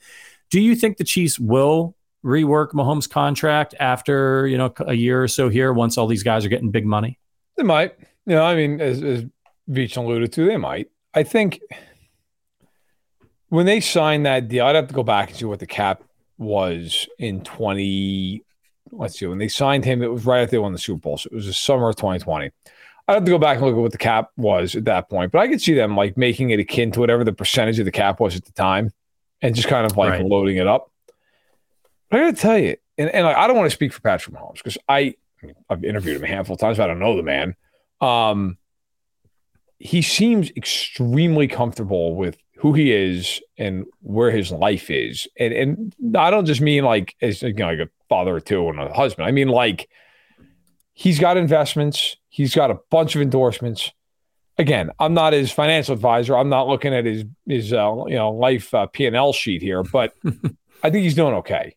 Do 0.51 0.61
you 0.61 0.75
think 0.75 0.97
the 0.97 1.05
Chiefs 1.05 1.39
will 1.39 1.95
rework 2.25 2.73
Mahomes' 2.73 3.09
contract 3.09 3.75
after 3.81 4.47
you 4.47 4.59
know 4.59 4.73
a 4.81 4.95
year 4.95 5.23
or 5.23 5.29
so 5.29 5.49
here 5.49 5.73
once 5.73 5.97
all 5.97 6.07
these 6.07 6.23
guys 6.23 6.45
are 6.45 6.49
getting 6.49 6.71
big 6.71 6.87
money? 6.87 7.19
They 7.57 7.63
might. 7.63 7.97
You 8.27 8.37
know, 8.37 8.45
I 8.45 8.55
mean, 8.55 8.81
as, 8.81 9.03
as 9.03 9.25
Veach 9.69 9.97
alluded 9.97 10.33
to, 10.33 10.47
they 10.47 10.57
might. 10.57 10.91
I 11.15 11.23
think 11.23 11.61
when 13.49 13.67
they 13.67 13.81
signed 13.81 14.27
that 14.27 14.49
deal, 14.49 14.67
I'd 14.67 14.77
have 14.77 14.89
to 14.89 14.95
go 14.95 15.03
back 15.03 15.31
and 15.31 15.39
see 15.39 15.45
what 15.45 15.59
the 15.59 15.67
cap 15.67 16.03
was 16.39 17.09
in 17.19 17.43
20. 17.43 18.45
Let's 18.93 19.19
see. 19.19 19.27
When 19.27 19.39
they 19.39 19.49
signed 19.49 19.85
him, 19.85 20.03
it 20.03 20.11
was 20.11 20.25
right 20.25 20.43
after 20.43 20.53
they 20.53 20.59
won 20.59 20.73
the 20.73 20.79
Super 20.79 21.01
Bowl. 21.01 21.19
So 21.19 21.29
it 21.31 21.35
was 21.35 21.47
the 21.47 21.53
summer 21.53 21.89
of 21.89 21.97
2020. 21.97 22.51
I 23.11 23.15
have 23.15 23.25
to 23.25 23.31
go 23.31 23.39
back 23.39 23.57
and 23.57 23.67
look 23.67 23.75
at 23.75 23.81
what 23.81 23.91
the 23.91 23.99
cap 23.99 24.31
was 24.37 24.77
at 24.77 24.85
that 24.85 25.11
point, 25.11 25.33
but 25.33 25.41
I 25.41 25.49
could 25.49 25.61
see 25.61 25.75
them 25.75 25.97
like 25.97 26.17
making 26.17 26.51
it 26.51 26.61
akin 26.61 26.93
to 26.93 27.01
whatever 27.01 27.25
the 27.25 27.33
percentage 27.33 27.81
of 27.81 27.85
the 27.85 27.91
cap 27.91 28.21
was 28.21 28.37
at 28.37 28.45
the 28.45 28.53
time, 28.53 28.93
and 29.43 29.53
just 29.53 29.67
kind 29.67 29.85
of 29.85 29.97
like 29.97 30.11
right. 30.11 30.25
loading 30.25 30.59
it 30.59 30.69
up. 30.69 30.93
But 32.09 32.21
I 32.21 32.25
got 32.25 32.37
to 32.37 32.41
tell 32.41 32.59
you, 32.59 32.77
and, 32.99 33.11
and 33.11 33.27
like, 33.27 33.37
I 33.37 33.49
don't 33.49 33.57
want 33.57 33.67
to 33.67 33.75
speak 33.75 33.93
for 33.93 34.01
Patrick 34.01 34.37
Mahomes 34.37 34.59
because 34.59 34.79
I, 34.89 35.17
I 35.43 35.47
mean, 35.47 35.55
I've 35.69 35.83
interviewed 35.83 36.17
him 36.19 36.25
a 36.25 36.29
handful 36.29 36.55
of 36.55 36.61
times, 36.61 36.77
but 36.77 36.85
I 36.85 36.87
don't 36.87 37.01
know 37.01 37.17
the 37.17 37.25
man. 37.25 37.57
Um, 38.01 38.59
he 39.81 40.03
seems 40.03 40.53
extremely 40.57 41.49
comfortable 41.49 42.15
with 42.15 42.39
who 42.59 42.75
he 42.75 42.93
is 42.93 43.41
and 43.59 43.87
where 44.03 44.31
his 44.31 44.53
life 44.53 44.89
is, 44.89 45.27
and 45.37 45.53
and 45.53 46.17
I 46.17 46.31
don't 46.31 46.47
just 46.47 46.61
mean 46.61 46.85
like 46.85 47.17
as 47.21 47.43
you 47.43 47.53
know, 47.55 47.67
like 47.67 47.81
a 47.81 47.89
father 48.09 48.37
or 48.37 48.41
two 48.41 48.69
and 48.69 48.79
a 48.79 48.93
husband. 48.93 49.27
I 49.27 49.33
mean 49.33 49.49
like 49.49 49.89
he's 51.01 51.19
got 51.19 51.39
investments. 51.39 52.17
He's 52.29 52.55
got 52.55 52.71
a 52.71 52.79
bunch 52.91 53.17
of 53.17 53.23
endorsements. 53.23 53.91
again, 54.59 54.91
I'm 54.99 55.15
not 55.15 55.33
his 55.33 55.51
financial 55.51 55.95
advisor. 55.95 56.37
I'm 56.37 56.51
not 56.51 56.69
looking 56.69 56.95
at 56.95 57.07
his 57.07 57.25
his 57.47 57.73
uh, 57.73 58.05
you 58.07 58.17
know 58.17 58.33
life 58.33 58.75
uh, 58.75 58.87
P 58.87 59.07
and 59.07 59.17
L 59.17 59.33
sheet 59.33 59.63
here, 59.63 59.83
but 59.83 60.15
I 60.83 60.91
think 60.91 61.05
he's 61.05 61.15
doing 61.15 61.35
okay. 61.37 61.75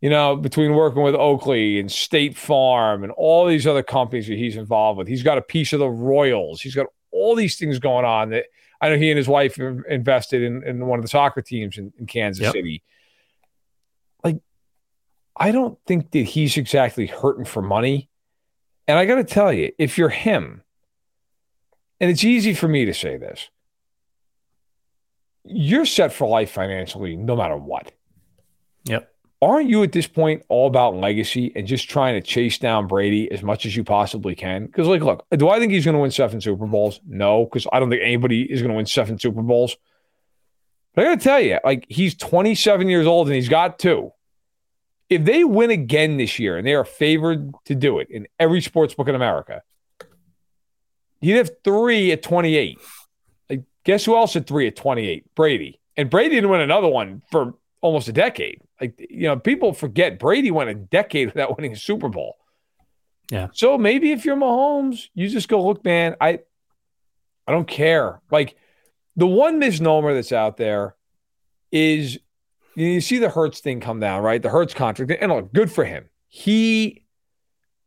You 0.00 0.08
know, 0.08 0.36
between 0.36 0.74
working 0.74 1.02
with 1.02 1.14
Oakley 1.14 1.78
and 1.80 1.90
State 1.90 2.36
Farm 2.36 3.02
and 3.02 3.12
all 3.12 3.46
these 3.46 3.66
other 3.66 3.82
companies 3.82 4.28
that 4.28 4.38
he's 4.38 4.56
involved 4.56 4.98
with, 4.98 5.08
he's 5.08 5.24
got 5.24 5.36
a 5.36 5.42
piece 5.42 5.72
of 5.74 5.80
the 5.80 5.90
Royals. 5.90 6.62
He's 6.62 6.74
got 6.74 6.86
all 7.10 7.34
these 7.34 7.56
things 7.56 7.78
going 7.78 8.04
on 8.04 8.30
that 8.30 8.46
I 8.80 8.88
know 8.88 8.96
he 8.96 9.10
and 9.10 9.18
his 9.18 9.28
wife 9.28 9.58
invested 9.58 10.42
in, 10.42 10.62
in 10.62 10.86
one 10.86 10.98
of 10.98 11.02
the 11.02 11.08
soccer 11.08 11.42
teams 11.42 11.76
in, 11.76 11.92
in 11.98 12.06
Kansas 12.06 12.44
yep. 12.44 12.52
City. 12.52 12.82
Like, 14.24 14.38
I 15.36 15.50
don't 15.50 15.78
think 15.86 16.12
that 16.12 16.24
he's 16.24 16.56
exactly 16.56 17.06
hurting 17.06 17.44
for 17.44 17.60
money. 17.60 18.09
And 18.90 18.98
I 18.98 19.04
got 19.06 19.14
to 19.14 19.24
tell 19.24 19.52
you, 19.52 19.70
if 19.78 19.96
you're 19.96 20.08
him, 20.08 20.62
and 22.00 22.10
it's 22.10 22.24
easy 22.24 22.54
for 22.54 22.66
me 22.66 22.86
to 22.86 22.92
say 22.92 23.16
this, 23.16 23.48
you're 25.44 25.86
set 25.86 26.12
for 26.12 26.26
life 26.26 26.50
financially 26.50 27.14
no 27.14 27.36
matter 27.36 27.56
what. 27.56 27.92
Yep. 28.86 29.08
Aren't 29.40 29.68
you 29.68 29.84
at 29.84 29.92
this 29.92 30.08
point 30.08 30.42
all 30.48 30.66
about 30.66 30.96
legacy 30.96 31.52
and 31.54 31.68
just 31.68 31.88
trying 31.88 32.20
to 32.20 32.20
chase 32.20 32.58
down 32.58 32.88
Brady 32.88 33.30
as 33.30 33.44
much 33.44 33.64
as 33.64 33.76
you 33.76 33.84
possibly 33.84 34.34
can? 34.34 34.66
Because, 34.66 34.88
like, 34.88 35.02
look, 35.02 35.24
do 35.36 35.48
I 35.48 35.60
think 35.60 35.70
he's 35.70 35.84
going 35.84 35.94
to 35.94 36.00
win 36.00 36.10
seven 36.10 36.40
Super 36.40 36.66
Bowls? 36.66 36.98
No, 37.06 37.44
because 37.44 37.68
I 37.72 37.78
don't 37.78 37.90
think 37.90 38.02
anybody 38.02 38.42
is 38.42 38.60
going 38.60 38.70
to 38.70 38.76
win 38.76 38.86
seven 38.86 39.20
Super 39.20 39.42
Bowls. 39.42 39.76
But 40.96 41.06
I 41.06 41.10
got 41.10 41.20
to 41.20 41.24
tell 41.24 41.40
you, 41.40 41.60
like, 41.62 41.86
he's 41.88 42.16
27 42.16 42.88
years 42.88 43.06
old 43.06 43.28
and 43.28 43.36
he's 43.36 43.48
got 43.48 43.78
two. 43.78 44.10
If 45.10 45.24
they 45.24 45.44
win 45.44 45.70
again 45.70 46.16
this 46.16 46.38
year 46.38 46.56
and 46.56 46.66
they 46.66 46.74
are 46.74 46.84
favored 46.84 47.52
to 47.66 47.74
do 47.74 47.98
it 47.98 48.08
in 48.10 48.28
every 48.38 48.60
sports 48.62 48.94
book 48.94 49.08
in 49.08 49.14
America, 49.14 49.62
you'd 51.20 51.36
have 51.36 51.50
three 51.64 52.12
at 52.12 52.22
28. 52.22 52.78
Like, 53.50 53.62
guess 53.84 54.04
who 54.04 54.16
else 54.16 54.34
had 54.34 54.46
three 54.46 54.66
at 54.68 54.76
28? 54.76 55.34
Brady. 55.34 55.80
And 55.96 56.08
Brady 56.08 56.36
didn't 56.36 56.50
win 56.50 56.60
another 56.60 56.88
one 56.88 57.22
for 57.30 57.54
almost 57.80 58.08
a 58.08 58.12
decade. 58.12 58.60
Like, 58.80 58.94
you 58.98 59.24
know, 59.24 59.36
people 59.36 59.72
forget 59.72 60.18
Brady 60.18 60.50
went 60.50 60.70
a 60.70 60.74
decade 60.74 61.26
without 61.34 61.56
winning 61.56 61.72
a 61.72 61.76
Super 61.76 62.08
Bowl. 62.08 62.36
Yeah. 63.30 63.48
So 63.52 63.78
maybe 63.78 64.12
if 64.12 64.24
you're 64.24 64.36
Mahomes, 64.36 65.08
you 65.14 65.28
just 65.28 65.48
go, 65.48 65.64
look, 65.64 65.84
man, 65.84 66.16
I 66.20 66.40
I 67.46 67.52
don't 67.52 67.66
care. 67.66 68.20
Like 68.30 68.56
the 69.16 69.26
one 69.26 69.58
misnomer 69.58 70.14
that's 70.14 70.32
out 70.32 70.56
there 70.56 70.94
is 71.72 72.18
you, 72.80 72.88
you 72.88 73.00
see 73.00 73.18
the 73.18 73.28
Hurts 73.28 73.60
thing 73.60 73.80
come 73.80 74.00
down, 74.00 74.22
right? 74.22 74.42
The 74.42 74.48
Hurts 74.48 74.74
contract. 74.74 75.12
And 75.20 75.30
look, 75.30 75.52
good 75.52 75.70
for 75.70 75.84
him. 75.84 76.08
He 76.28 77.04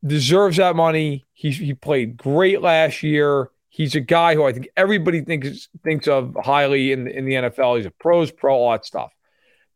deserves 0.06 0.58
that 0.58 0.76
money. 0.76 1.26
He, 1.34 1.52
he 1.52 1.74
played 1.74 2.18
great 2.18 2.62
last 2.62 3.04
year. 3.04 3.50
He's 3.70 3.96
a 3.96 4.02
guy 4.02 4.36
who 4.36 4.46
I 4.46 4.54
think 4.54 4.70
everybody 4.78 5.22
thinks 5.22 5.68
thinks 5.84 6.08
of 6.08 6.38
highly 6.44 6.92
in, 6.92 7.08
in 7.08 7.26
the 7.26 7.34
NFL. 7.34 7.78
He's 7.78 7.88
a 7.88 7.92
pros 7.92 8.32
pro, 8.32 8.54
all 8.56 8.72
that 8.72 8.86
stuff. 8.86 9.12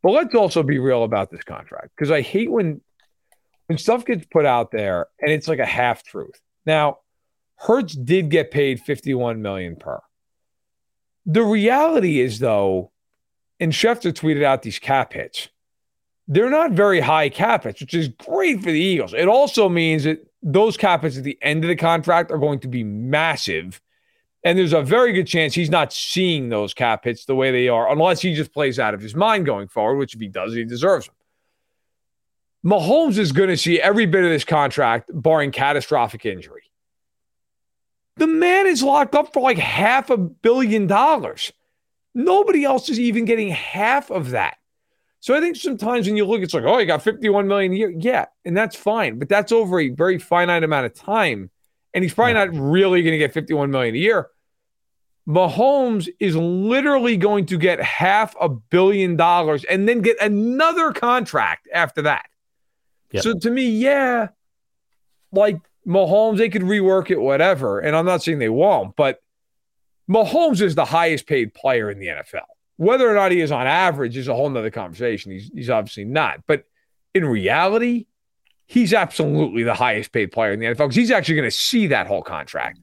But 0.04 0.12
let's 0.12 0.36
also 0.36 0.62
be 0.62 0.78
real 0.78 1.04
about 1.04 1.32
this 1.32 1.44
contract 1.44 1.90
because 1.96 2.12
I 2.12 2.22
hate 2.22 2.52
when 2.52 2.82
when 3.66 3.80
stuff 3.80 4.06
gets 4.06 4.26
put 4.28 4.46
out 4.46 4.72
there 4.72 5.08
and 5.20 5.32
it's 5.32 5.48
like 5.48 5.60
a 5.60 5.66
half 5.66 6.04
truth. 6.04 6.40
Now, 6.66 7.00
Hurts 7.56 7.94
did 7.96 8.30
get 8.30 8.52
paid 8.52 8.80
51 8.82 9.42
million 9.42 9.76
per. 9.78 10.00
The 11.26 11.44
reality 11.44 12.20
is 12.20 12.38
though, 12.38 12.92
and 13.60 13.72
Schefter 13.72 14.14
tweeted 14.14 14.44
out 14.44 14.62
these 14.62 14.80
cap 14.80 15.14
hits 15.14 15.50
they're 16.28 16.50
not 16.50 16.72
very 16.72 17.00
high 17.00 17.30
cap 17.30 17.64
hits, 17.64 17.82
which 17.82 17.94
is 17.94 18.10
great 18.10 18.60
for 18.60 18.72
the 18.72 18.80
Eagles. 18.80 19.14
It 19.14 19.28
also 19.28 19.70
means 19.70 20.04
that 20.04 20.26
those 20.44 20.76
cap 20.76 21.04
hits 21.04 21.18
at 21.18 21.24
the 21.24 21.38
end 21.42 21.64
of 21.64 21.70
the 21.70 21.76
contract 21.76 22.32
are 22.32 22.38
going 22.38 22.60
to 22.60 22.68
be 22.68 22.84
massive. 22.84 23.82
And 24.44 24.58
there's 24.58 24.74
a 24.74 24.82
very 24.82 25.14
good 25.14 25.28
chance 25.28 25.54
he's 25.54 25.70
not 25.70 25.94
seeing 25.94 26.50
those 26.50 26.74
cap 26.74 27.06
hits 27.06 27.26
the 27.26 27.36
way 27.36 27.52
they 27.52 27.70
are, 27.70 27.90
unless 27.90 28.22
he 28.22 28.34
just 28.34 28.54
plays 28.54 28.78
out 28.78 28.94
of 28.94 29.02
his 29.02 29.16
mind 29.16 29.46
going 29.46 29.68
forward, 29.68 29.98
which 29.98 30.14
if 30.14 30.20
he 30.20 30.28
does, 30.28 30.54
he 30.54 30.64
deserves 30.66 31.08
them. 31.08 31.16
Mahomes 32.66 33.18
is 33.18 33.32
going 33.32 33.50
to 33.50 33.58
see 33.58 33.80
every 33.80 34.06
bit 34.06 34.24
of 34.24 34.30
this 34.30 34.44
contract, 34.44 35.10
barring 35.14 35.52
catastrophic 35.52 36.26
injury. 36.26 36.64
The 38.18 38.28
man 38.28 38.68
is 38.68 38.84
locked 38.84 39.16
up 39.16 39.32
for 39.32 39.42
like 39.42 39.58
half 39.58 40.10
a 40.10 40.18
billion 40.18 40.88
dollars. 40.88 41.54
Nobody 42.18 42.66
else 42.66 42.90
is 42.90 43.00
even 43.00 43.26
getting 43.26 43.50
half 43.50 44.10
of 44.10 44.32
that. 44.32 44.58
So 45.20 45.36
I 45.36 45.40
think 45.40 45.56
sometimes 45.56 46.08
when 46.08 46.18
you 46.18 46.26
look, 46.26 46.42
it's 46.42 46.52
like, 46.52 46.64
oh, 46.64 46.80
you 46.80 46.88
got 46.88 47.04
51 47.04 47.48
million 47.48 47.74
a 47.74 47.76
year. 47.76 47.94
Yeah, 47.96 48.26
and 48.44 48.58
that's 48.58 48.76
fine, 48.76 49.20
but 49.20 49.30
that's 49.30 49.52
over 49.52 49.80
a 49.80 49.90
very 49.90 50.18
finite 50.18 50.64
amount 50.64 50.88
of 50.88 50.96
time. 50.96 51.52
And 51.94 52.04
he's 52.04 52.16
probably 52.16 52.34
not 52.34 52.50
really 52.56 53.04
going 53.04 53.12
to 53.12 53.20
get 53.20 53.34
51 53.34 53.70
million 53.70 53.94
a 53.94 54.00
year. 54.00 54.30
Mahomes 55.28 56.10
is 56.20 56.36
literally 56.36 57.18
going 57.18 57.46
to 57.48 57.58
get 57.60 57.84
half 57.84 58.36
a 58.42 58.50
billion 58.50 59.16
dollars 59.16 59.64
and 59.66 59.88
then 59.88 60.02
get 60.02 60.20
another 60.20 60.94
contract 60.94 61.68
after 61.72 62.02
that. 62.02 62.26
Yep. 63.12 63.24
So 63.24 63.38
to 63.38 63.52
me, 63.52 63.70
yeah, 63.70 64.30
like 65.32 65.60
Mahomes, 65.86 66.40
they 66.40 66.50
could 66.50 66.64
rework 66.64 67.12
it, 67.12 67.22
whatever. 67.22 67.80
And 67.80 67.96
I'm 67.96 68.06
not 68.08 68.24
saying 68.24 68.40
they 68.40 68.50
won't, 68.50 68.96
but 68.96 69.22
Mahomes 70.10 70.62
is 70.62 70.76
the 70.76 70.86
highest 70.86 71.28
paid 71.28 71.54
player 71.54 71.90
in 71.92 72.00
the 72.00 72.08
NFL. 72.08 72.46
Whether 72.78 73.10
or 73.10 73.16
not 73.16 73.32
he 73.32 73.42
is 73.42 73.52
on 73.52 73.68
average 73.68 74.16
is 74.16 74.28
a 74.28 74.36
whole 74.36 74.50
nother 74.50 74.72
conversation. 74.72 75.32
He's, 75.32 75.50
he's 75.54 75.70
obviously 75.70 76.06
not. 76.06 76.42
But 76.46 76.66
in 77.14 77.26
reality, 77.26 78.06
he's 78.68 78.94
absolutely 78.94 79.64
the 79.64 79.74
highest 79.74 80.12
paid 80.12 80.32
player 80.32 80.52
in 80.52 80.60
the 80.60 80.68
NFL 80.68 80.78
because 80.78 80.96
he's 80.96 81.12
actually 81.12 81.36
going 81.36 81.50
to 81.50 81.56
see 81.56 81.88
that 81.88 82.08
whole 82.08 82.22
contract. 82.22 82.80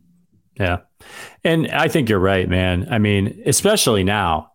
Yeah. 0.58 0.78
And 1.44 1.68
I 1.68 1.88
think 1.88 2.08
you're 2.08 2.18
right, 2.18 2.48
man. 2.48 2.88
I 2.90 2.98
mean, 2.98 3.42
especially 3.46 4.04
now, 4.04 4.52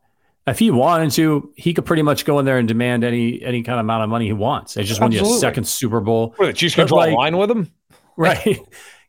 if 0.48 0.60
he 0.60 0.72
wanted 0.72 1.12
to, 1.12 1.54
he 1.56 1.74
could 1.74 1.86
pretty 1.86 2.02
much 2.02 2.26
go 2.26 2.40
in 2.40 2.46
there 2.46 2.58
and 2.58 2.68
demand 2.68 3.04
any 3.04 3.42
any 3.44 3.62
kind 3.62 3.80
of 3.80 3.86
amount 3.86 4.04
of 4.04 4.10
money 4.10 4.26
he 4.26 4.34
wants. 4.34 4.78
It's 4.78 4.88
just 4.88 5.02
Absolutely. 5.02 5.22
win 5.22 5.32
you 5.32 5.38
a 5.38 5.40
second 5.40 5.68
Super 5.68 6.00
Bowl. 6.00 6.34
What, 6.38 6.48
the 6.48 6.54
Chiefs 6.54 6.76
draw 6.76 6.86
like, 6.98 7.12
a 7.12 7.16
line 7.16 7.38
with 7.38 7.52
him? 7.52 7.72
Right. 8.18 8.60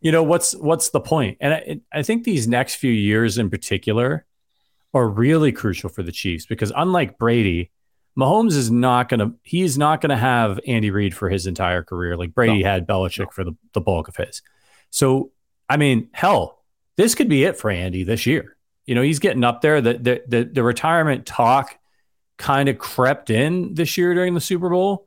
You 0.00 0.12
know, 0.12 0.22
what's 0.22 0.54
what's 0.54 0.90
the 0.90 1.00
point? 1.00 1.38
And 1.40 1.54
I, 1.54 1.80
I 1.92 2.02
think 2.02 2.24
these 2.24 2.48
next 2.48 2.76
few 2.76 2.92
years 2.92 3.38
in 3.38 3.50
particular, 3.50 4.26
are 4.92 5.08
really 5.08 5.52
crucial 5.52 5.88
for 5.88 6.02
the 6.02 6.12
Chiefs 6.12 6.46
because 6.46 6.72
unlike 6.74 7.18
Brady, 7.18 7.70
Mahomes 8.18 8.52
is 8.52 8.70
not 8.70 9.08
going 9.08 9.20
to 9.20 9.34
he's 9.42 9.78
not 9.78 10.00
going 10.00 10.10
to 10.10 10.16
have 10.16 10.58
Andy 10.66 10.90
Reid 10.90 11.14
for 11.14 11.30
his 11.30 11.46
entire 11.46 11.82
career 11.82 12.16
like 12.16 12.34
Brady 12.34 12.62
no. 12.62 12.68
had 12.68 12.86
Belichick 12.86 13.26
no. 13.26 13.30
for 13.30 13.44
the, 13.44 13.52
the 13.72 13.80
bulk 13.80 14.08
of 14.08 14.16
his. 14.16 14.42
So, 14.90 15.30
I 15.68 15.76
mean, 15.76 16.08
hell, 16.12 16.62
this 16.96 17.14
could 17.14 17.28
be 17.28 17.44
it 17.44 17.56
for 17.56 17.70
Andy 17.70 18.02
this 18.02 18.26
year. 18.26 18.56
You 18.84 18.94
know, 18.96 19.02
he's 19.02 19.20
getting 19.20 19.44
up 19.44 19.60
there. 19.60 19.80
The 19.80 19.94
the 19.94 20.22
the, 20.26 20.44
the 20.44 20.62
retirement 20.62 21.24
talk 21.24 21.78
kind 22.36 22.68
of 22.68 22.78
crept 22.78 23.30
in 23.30 23.74
this 23.74 23.96
year 23.96 24.14
during 24.14 24.34
the 24.34 24.40
Super 24.40 24.70
Bowl. 24.70 25.06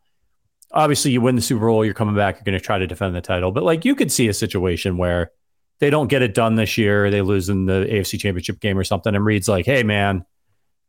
Obviously, 0.74 1.12
you 1.12 1.22
win 1.22 1.36
the 1.36 1.42
Super 1.42 1.68
Bowl, 1.68 1.86
you're 1.86 1.94
coming 1.94 2.16
back, 2.16 2.36
you're 2.36 2.44
going 2.44 2.60
to 2.60 2.66
try 2.66 2.80
to 2.80 2.88
defend 2.88 3.16
the 3.16 3.22
title. 3.22 3.52
But 3.52 3.64
like 3.64 3.86
you 3.86 3.96
could 3.96 4.12
see 4.12 4.28
a 4.28 4.34
situation 4.34 4.98
where 4.98 5.32
they 5.80 5.90
don't 5.90 6.08
get 6.08 6.22
it 6.22 6.34
done 6.34 6.56
this 6.56 6.78
year, 6.78 7.12
they 7.12 7.22
lose 7.22 7.50
in 7.50 7.66
the 7.66 7.86
AFC 7.90 8.20
Championship 8.20 8.60
game 8.60 8.78
or 8.78 8.84
something, 8.84 9.14
and 9.14 9.26
Reid's 9.26 9.48
like, 9.48 9.66
"Hey, 9.66 9.84
man, 9.84 10.26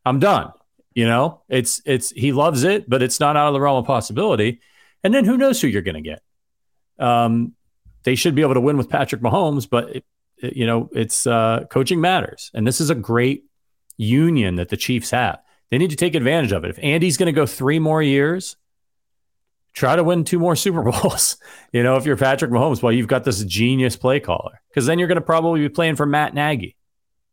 I'm 0.05 0.19
done." 0.19 0.51
You 0.93 1.05
know, 1.05 1.41
it's 1.49 1.81
it's 1.85 2.09
he 2.11 2.31
loves 2.31 2.63
it, 2.63 2.89
but 2.89 3.03
it's 3.03 3.19
not 3.19 3.35
out 3.35 3.47
of 3.47 3.53
the 3.53 3.59
realm 3.59 3.77
of 3.77 3.85
possibility. 3.85 4.61
And 5.03 5.13
then 5.13 5.25
who 5.25 5.37
knows 5.37 5.61
who 5.61 5.67
you're 5.67 5.81
going 5.81 6.01
to 6.01 6.01
get? 6.01 6.21
Um, 6.97 7.53
they 8.03 8.15
should 8.15 8.33
be 8.33 8.41
able 8.41 8.53
to 8.53 8.61
win 8.61 8.77
with 8.77 8.89
Patrick 8.89 9.21
Mahomes, 9.21 9.69
but 9.69 9.97
it, 9.97 10.05
it, 10.37 10.55
you 10.55 10.65
know, 10.65 10.89
it's 10.93 11.27
uh, 11.27 11.65
coaching 11.69 11.99
matters, 11.99 12.49
and 12.53 12.65
this 12.65 12.79
is 12.79 12.89
a 12.89 12.95
great 12.95 13.43
union 13.97 14.55
that 14.55 14.69
the 14.69 14.77
Chiefs 14.77 15.11
have. 15.11 15.39
They 15.69 15.77
need 15.77 15.89
to 15.89 15.95
take 15.95 16.15
advantage 16.15 16.53
of 16.53 16.63
it. 16.63 16.69
If 16.69 16.79
Andy's 16.81 17.17
going 17.17 17.27
to 17.27 17.33
go 17.33 17.45
three 17.45 17.79
more 17.79 18.01
years, 18.01 18.55
try 19.75 19.95
to 19.95 20.03
win 20.03 20.23
two 20.23 20.39
more 20.39 20.55
Super 20.55 20.81
Bowls. 20.91 21.37
you 21.71 21.83
know, 21.83 21.97
if 21.97 22.05
you're 22.05 22.17
Patrick 22.17 22.49
Mahomes, 22.49 22.81
well, 22.81 22.91
you've 22.91 23.07
got 23.07 23.23
this 23.23 23.43
genius 23.43 23.95
play 23.95 24.19
caller 24.19 24.61
because 24.69 24.85
then 24.85 24.97
you're 24.97 25.07
going 25.07 25.17
to 25.17 25.21
probably 25.21 25.59
be 25.59 25.69
playing 25.69 25.95
for 25.95 26.05
Matt 26.05 26.33
Nagy. 26.33 26.75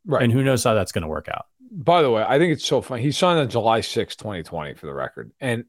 Right. 0.04 0.22
And 0.22 0.32
who 0.32 0.42
knows 0.42 0.64
how 0.64 0.74
that's 0.74 0.92
going 0.92 1.02
to 1.02 1.08
work 1.08 1.28
out. 1.28 1.46
By 1.70 2.02
the 2.02 2.10
way, 2.10 2.24
I 2.26 2.38
think 2.38 2.52
it's 2.52 2.66
so 2.66 2.82
funny. 2.82 3.02
He 3.02 3.12
signed 3.12 3.38
on 3.38 3.48
July 3.48 3.80
6, 3.80 4.16
2020 4.16 4.74
for 4.74 4.86
the 4.86 4.92
record. 4.92 5.30
And 5.40 5.64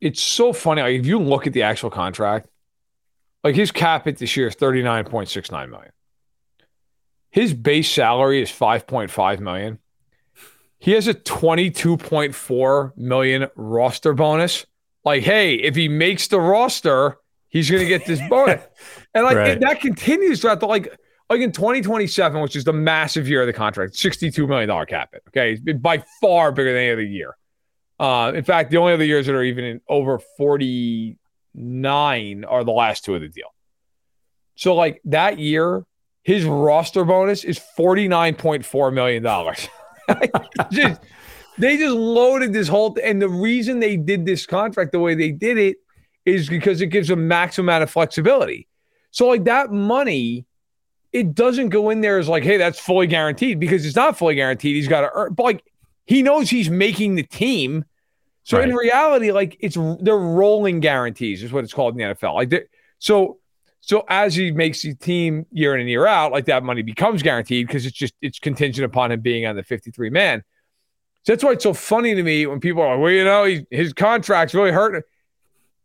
it's 0.00 0.20
so 0.20 0.52
funny. 0.52 0.82
Like, 0.82 1.00
if 1.00 1.06
you 1.06 1.18
look 1.18 1.46
at 1.46 1.52
the 1.52 1.62
actual 1.62 1.88
contract, 1.88 2.48
like 3.42 3.54
his 3.54 3.70
cap 3.70 4.04
hit 4.04 4.18
this 4.18 4.36
year 4.36 4.48
is 4.48 4.56
39.69 4.56 5.70
million. 5.70 5.92
His 7.30 7.54
base 7.54 7.90
salary 7.90 8.42
is 8.42 8.50
5.5 8.50 9.40
million. 9.40 9.78
He 10.78 10.92
has 10.92 11.06
a 11.06 11.14
22.4 11.14 12.96
million 12.96 13.46
roster 13.54 14.12
bonus 14.12 14.66
like, 15.06 15.22
hey, 15.22 15.54
if 15.54 15.74
he 15.74 15.88
makes 15.88 16.28
the 16.28 16.40
roster, 16.40 17.16
he's 17.48 17.70
going 17.70 17.82
to 17.82 17.88
get 17.88 18.04
this 18.04 18.20
bonus. 18.28 18.62
and 19.14 19.24
like 19.24 19.36
right. 19.36 19.60
that 19.60 19.80
continues 19.80 20.42
throughout 20.42 20.60
the 20.60 20.66
like 20.66 20.94
like 21.30 21.40
in 21.40 21.52
2027, 21.52 22.42
which 22.42 22.54
is 22.54 22.64
the 22.64 22.72
massive 22.72 23.28
year 23.28 23.40
of 23.40 23.46
the 23.46 23.52
contract, 23.52 23.94
$62 23.94 24.48
million 24.48 24.86
cap 24.86 25.10
it. 25.12 25.22
Okay. 25.28 25.56
By 25.72 26.04
far 26.20 26.52
bigger 26.52 26.72
than 26.72 26.82
any 26.82 26.92
other 26.92 27.02
year. 27.02 27.36
Uh, 27.98 28.32
in 28.34 28.44
fact, 28.44 28.70
the 28.70 28.76
only 28.76 28.92
other 28.92 29.04
years 29.04 29.26
that 29.26 29.34
are 29.34 29.42
even 29.42 29.64
in 29.64 29.80
over 29.88 30.18
49 30.36 32.44
are 32.44 32.64
the 32.64 32.72
last 32.72 33.04
two 33.04 33.14
of 33.14 33.22
the 33.22 33.28
deal. 33.28 33.48
So, 34.54 34.74
like 34.74 35.00
that 35.06 35.38
year, 35.38 35.84
his 36.22 36.44
roster 36.44 37.04
bonus 37.04 37.44
is 37.44 37.60
$49.4 37.78 38.92
million. 38.92 39.22
just, 40.70 41.00
they 41.58 41.76
just 41.76 41.94
loaded 41.94 42.52
this 42.52 42.68
whole 42.68 42.92
th- 42.92 43.06
and 43.08 43.20
the 43.20 43.28
reason 43.28 43.80
they 43.80 43.96
did 43.96 44.26
this 44.26 44.46
contract 44.46 44.92
the 44.92 45.00
way 45.00 45.14
they 45.14 45.30
did 45.30 45.58
it 45.58 45.76
is 46.24 46.48
because 46.48 46.80
it 46.80 46.88
gives 46.88 47.10
a 47.10 47.16
maximum 47.16 47.68
amount 47.68 47.82
of 47.84 47.90
flexibility. 47.90 48.66
So 49.10 49.28
like 49.28 49.44
that 49.44 49.70
money, 49.72 50.44
it 51.12 51.34
doesn't 51.34 51.70
go 51.70 51.90
in 51.90 52.00
there 52.00 52.18
as 52.18 52.28
like, 52.28 52.42
hey, 52.42 52.56
that's 52.56 52.78
fully 52.78 53.06
guaranteed 53.06 53.58
because 53.58 53.86
it's 53.86 53.96
not 53.96 54.18
fully 54.18 54.34
guaranteed. 54.34 54.76
He's 54.76 54.88
got 54.88 55.02
to 55.02 55.10
earn, 55.14 55.32
but 55.32 55.44
like 55.44 55.64
he 56.04 56.22
knows 56.22 56.50
he's 56.50 56.68
making 56.68 57.14
the 57.14 57.22
team. 57.22 57.84
So 58.42 58.58
right. 58.58 58.68
in 58.68 58.74
reality, 58.74 59.32
like 59.32 59.56
it's 59.60 59.76
they're 60.00 60.16
rolling 60.16 60.80
guarantees 60.80 61.42
is 61.42 61.52
what 61.52 61.64
it's 61.64 61.72
called 61.72 61.98
in 61.98 62.08
the 62.08 62.14
NFL. 62.14 62.34
Like 62.34 62.68
so 62.98 63.38
so 63.80 64.04
as 64.08 64.34
he 64.34 64.50
makes 64.50 64.82
the 64.82 64.94
team 64.94 65.46
year 65.50 65.74
in 65.74 65.80
and 65.80 65.88
year 65.88 66.06
out, 66.06 66.32
like 66.32 66.46
that 66.46 66.64
money 66.64 66.82
becomes 66.82 67.22
guaranteed 67.22 67.66
because 67.66 67.86
it's 67.86 67.96
just 67.96 68.14
it's 68.20 68.38
contingent 68.38 68.84
upon 68.84 69.12
him 69.12 69.20
being 69.20 69.46
on 69.46 69.56
the 69.56 69.62
53 69.62 70.10
man. 70.10 70.42
So 71.26 71.32
that's 71.32 71.42
why 71.42 71.52
it's 71.52 71.64
so 71.64 71.74
funny 71.74 72.14
to 72.14 72.22
me 72.22 72.46
when 72.46 72.60
people 72.60 72.82
are 72.82 72.94
like, 72.94 73.02
well, 73.02 73.10
you 73.10 73.24
know, 73.24 73.44
he, 73.44 73.66
his 73.68 73.92
contract's 73.92 74.54
really 74.54 74.70
hurting. 74.70 75.02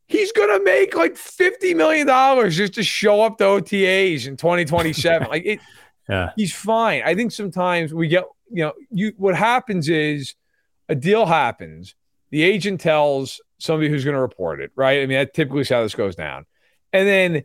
He's 0.05 0.31
gonna 0.31 0.63
make 0.63 0.95
like 0.95 1.17
fifty 1.17 1.73
million 1.73 2.05
dollars 2.05 2.55
just 2.55 2.73
to 2.75 2.83
show 2.83 3.21
up 3.21 3.39
to 3.39 3.45
OTAs 3.45 4.27
in 4.27 4.37
2027. 4.37 5.27
like 5.29 5.43
it, 5.43 5.59
yeah, 6.07 6.31
he's 6.35 6.53
fine. 6.53 7.01
I 7.03 7.15
think 7.15 7.31
sometimes 7.31 7.91
we 7.91 8.07
get, 8.07 8.25
you 8.51 8.65
know, 8.65 8.73
you 8.91 9.13
what 9.17 9.35
happens 9.35 9.89
is 9.89 10.35
a 10.89 10.95
deal 10.95 11.25
happens, 11.25 11.95
the 12.29 12.43
agent 12.43 12.79
tells 12.79 13.41
somebody 13.57 13.89
who's 13.89 14.03
going 14.03 14.15
to 14.15 14.21
report 14.21 14.61
it, 14.61 14.71
right? 14.75 15.01
I 15.01 15.07
mean, 15.07 15.17
that 15.17 15.33
typically 15.33 15.61
is 15.61 15.69
how 15.69 15.81
this 15.81 15.95
goes 15.95 16.15
down, 16.15 16.45
and 16.93 17.07
then 17.07 17.43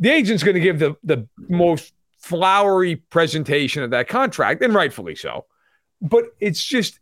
the 0.00 0.10
agent's 0.10 0.42
going 0.42 0.54
to 0.54 0.60
give 0.60 0.80
the 0.80 0.96
the 1.04 1.28
most 1.36 1.92
flowery 2.18 2.96
presentation 2.96 3.84
of 3.84 3.90
that 3.90 4.08
contract, 4.08 4.62
and 4.62 4.74
rightfully 4.74 5.14
so. 5.14 5.44
But 6.00 6.24
it's 6.40 6.64
just 6.64 6.98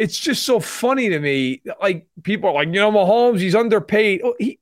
it's 0.00 0.18
just 0.18 0.44
so 0.44 0.60
funny 0.60 1.10
to 1.10 1.20
me. 1.20 1.60
Like 1.82 2.06
people 2.22 2.48
are 2.48 2.54
like, 2.54 2.68
you 2.68 2.74
know, 2.74 2.90
Mahomes, 2.90 3.38
he's 3.38 3.54
underpaid. 3.54 4.22
Oh, 4.24 4.34
he 4.38 4.58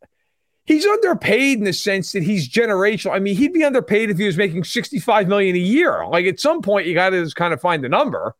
he's 0.64 0.84
underpaid 0.84 1.58
in 1.58 1.64
the 1.64 1.72
sense 1.72 2.10
that 2.10 2.24
he's 2.24 2.48
generational. 2.48 3.12
I 3.12 3.20
mean, 3.20 3.36
he'd 3.36 3.52
be 3.52 3.62
underpaid 3.62 4.10
if 4.10 4.18
he 4.18 4.26
was 4.26 4.36
making 4.36 4.64
65 4.64 5.28
million 5.28 5.54
a 5.54 5.60
year. 5.60 6.04
Like 6.08 6.26
at 6.26 6.40
some 6.40 6.60
point, 6.60 6.88
you 6.88 6.94
got 6.94 7.10
to 7.10 7.22
just 7.22 7.36
kind 7.36 7.54
of 7.54 7.60
find 7.60 7.84
the 7.84 7.88
number. 7.88 8.34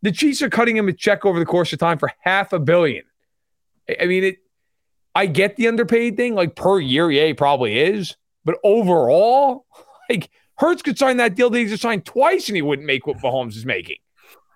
The 0.00 0.10
Chiefs 0.10 0.40
are 0.40 0.48
cutting 0.48 0.78
him 0.78 0.88
a 0.88 0.94
check 0.94 1.26
over 1.26 1.38
the 1.38 1.44
course 1.44 1.74
of 1.74 1.78
time 1.78 1.98
for 1.98 2.10
half 2.20 2.54
a 2.54 2.58
billion. 2.58 3.04
I 4.00 4.06
mean, 4.06 4.24
it. 4.24 4.38
I 5.14 5.26
get 5.26 5.56
the 5.56 5.68
underpaid 5.68 6.16
thing, 6.16 6.34
like 6.34 6.56
per 6.56 6.80
year, 6.80 7.10
yeah, 7.10 7.26
he 7.26 7.34
probably 7.34 7.78
is. 7.78 8.16
But 8.46 8.56
overall, 8.64 9.66
like 10.08 10.30
Hurts 10.56 10.80
could 10.80 10.96
sign 10.96 11.18
that 11.18 11.34
deal 11.34 11.50
that 11.50 11.58
he 11.58 11.66
just 11.66 11.82
signed 11.82 12.06
twice 12.06 12.48
and 12.48 12.56
he 12.56 12.62
wouldn't 12.62 12.86
make 12.86 13.06
what 13.06 13.18
Mahomes 13.18 13.56
is 13.56 13.66
making. 13.66 13.98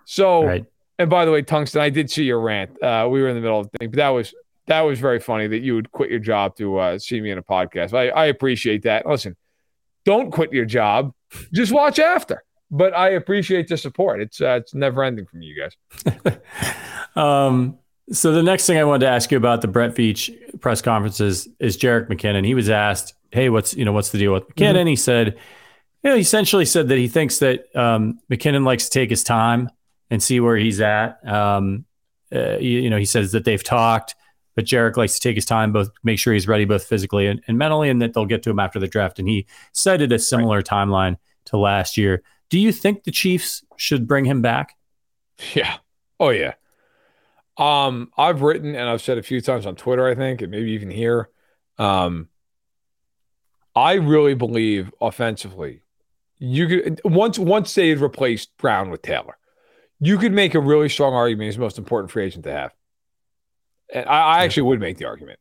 So 0.05 0.45
right. 0.45 0.65
And 0.97 1.09
by 1.09 1.25
the 1.25 1.31
way, 1.31 1.41
Tungsten, 1.41 1.81
I 1.81 1.89
did 1.89 2.09
see 2.09 2.23
your 2.23 2.39
rant. 2.39 2.81
Uh, 2.81 3.07
we 3.09 3.21
were 3.21 3.27
in 3.27 3.35
the 3.35 3.41
middle 3.41 3.59
of 3.59 3.69
the 3.69 3.77
thing, 3.77 3.89
but 3.89 3.97
that 3.97 4.09
was 4.09 4.33
that 4.67 4.81
was 4.81 4.99
very 4.99 5.19
funny 5.19 5.47
that 5.47 5.59
you 5.59 5.75
would 5.75 5.91
quit 5.91 6.09
your 6.09 6.19
job 6.19 6.55
to 6.57 6.77
uh, 6.77 6.99
see 6.99 7.21
me 7.21 7.31
in 7.31 7.37
a 7.37 7.43
podcast. 7.43 7.93
I, 7.93 8.09
I 8.09 8.25
appreciate 8.25 8.83
that. 8.83 9.05
Listen, 9.05 9.35
don't 10.05 10.31
quit 10.31 10.51
your 10.51 10.65
job. 10.65 11.13
Just 11.53 11.71
watch 11.71 11.99
after. 11.99 12.43
But 12.71 12.95
I 12.95 13.09
appreciate 13.09 13.67
the 13.67 13.77
support. 13.77 14.21
It's 14.21 14.41
uh, 14.41 14.59
it's 14.61 14.73
never 14.73 15.03
ending 15.03 15.25
from 15.25 15.41
you 15.41 15.55
guys. 15.55 16.37
um, 17.15 17.77
so 18.11 18.31
the 18.31 18.43
next 18.43 18.65
thing 18.65 18.77
I 18.77 18.83
wanted 18.83 19.05
to 19.05 19.11
ask 19.11 19.31
you 19.31 19.37
about 19.37 19.61
the 19.61 19.67
Brett 19.67 19.95
Veach 19.95 20.33
press 20.61 20.81
conferences 20.81 21.47
is 21.59 21.77
Jerick 21.77 22.07
McKinnon. 22.07 22.45
He 22.45 22.55
was 22.55 22.69
asked, 22.69 23.13
"Hey, 23.31 23.49
what's 23.49 23.75
you 23.75 23.85
know 23.85 23.91
what's 23.91 24.09
the 24.09 24.17
deal 24.17 24.33
with 24.33 24.47
McKinnon?" 24.49 24.77
Mm-hmm. 24.77 24.87
He 24.87 24.95
said, 24.95 25.37
you 26.03 26.09
know, 26.09 26.15
he 26.15 26.21
essentially 26.21 26.65
said 26.65 26.87
that 26.89 26.97
he 26.97 27.07
thinks 27.07 27.37
that 27.39 27.75
um, 27.75 28.19
McKinnon 28.31 28.65
likes 28.65 28.85
to 28.85 28.91
take 28.91 29.11
his 29.11 29.23
time 29.23 29.69
and 30.09 30.21
see 30.21 30.39
where 30.39 30.57
he's 30.57 30.81
at. 30.81 31.25
Um, 31.27 31.85
uh, 32.33 32.57
you, 32.57 32.81
you, 32.81 32.89
know, 32.89 32.97
he 32.97 33.05
says 33.05 33.31
that 33.31 33.45
they've 33.45 33.63
talked, 33.63 34.15
but 34.55 34.65
Jerick 34.65 34.97
likes 34.97 35.15
to 35.15 35.19
take 35.19 35.35
his 35.35 35.45
time, 35.45 35.71
both 35.71 35.89
make 36.03 36.19
sure 36.19 36.33
he's 36.33 36.47
ready 36.47 36.65
both 36.65 36.85
physically 36.85 37.27
and, 37.27 37.41
and 37.47 37.57
mentally, 37.57 37.89
and 37.89 38.01
that 38.01 38.13
they'll 38.13 38.25
get 38.25 38.43
to 38.43 38.49
him 38.49 38.59
after 38.59 38.79
the 38.79 38.87
draft. 38.87 39.19
And 39.19 39.27
he 39.27 39.45
cited 39.73 40.11
a 40.11 40.19
similar 40.19 40.57
right. 40.57 40.65
timeline 40.65 41.17
to 41.45 41.57
last 41.57 41.97
year. 41.97 42.23
Do 42.49 42.59
you 42.59 42.71
think 42.71 43.03
the 43.03 43.11
Chiefs 43.11 43.63
should 43.77 44.07
bring 44.07 44.25
him 44.25 44.41
back? 44.41 44.75
Yeah. 45.53 45.77
Oh 46.19 46.29
yeah. 46.29 46.53
Um, 47.57 48.11
I've 48.17 48.41
written 48.41 48.75
and 48.75 48.89
I've 48.89 49.01
said 49.01 49.17
a 49.17 49.23
few 49.23 49.41
times 49.41 49.65
on 49.65 49.75
Twitter, 49.75 50.07
I 50.07 50.15
think, 50.15 50.41
and 50.41 50.51
maybe 50.51 50.71
even 50.71 50.89
here. 50.89 51.29
Um, 51.77 52.29
I 53.75 53.93
really 53.93 54.33
believe 54.33 54.93
offensively, 55.01 55.81
you 56.37 56.67
could 56.67 57.01
once 57.03 57.37
once 57.37 57.73
they 57.75 57.93
replaced 57.93 58.55
Brown 58.57 58.89
with 58.89 59.01
Taylor, 59.01 59.37
you 59.99 60.17
could 60.17 60.33
make 60.33 60.55
a 60.55 60.59
really 60.59 60.89
strong 60.89 61.13
argument 61.13 61.47
he's 61.47 61.55
the 61.55 61.61
most 61.61 61.77
important 61.77 62.11
free 62.11 62.25
agent 62.25 62.43
to 62.45 62.51
have. 62.51 62.73
And 63.93 64.05
I, 64.07 64.39
I 64.39 64.43
actually 64.43 64.63
would 64.63 64.79
make 64.79 64.97
the 64.97 65.05
argument 65.05 65.39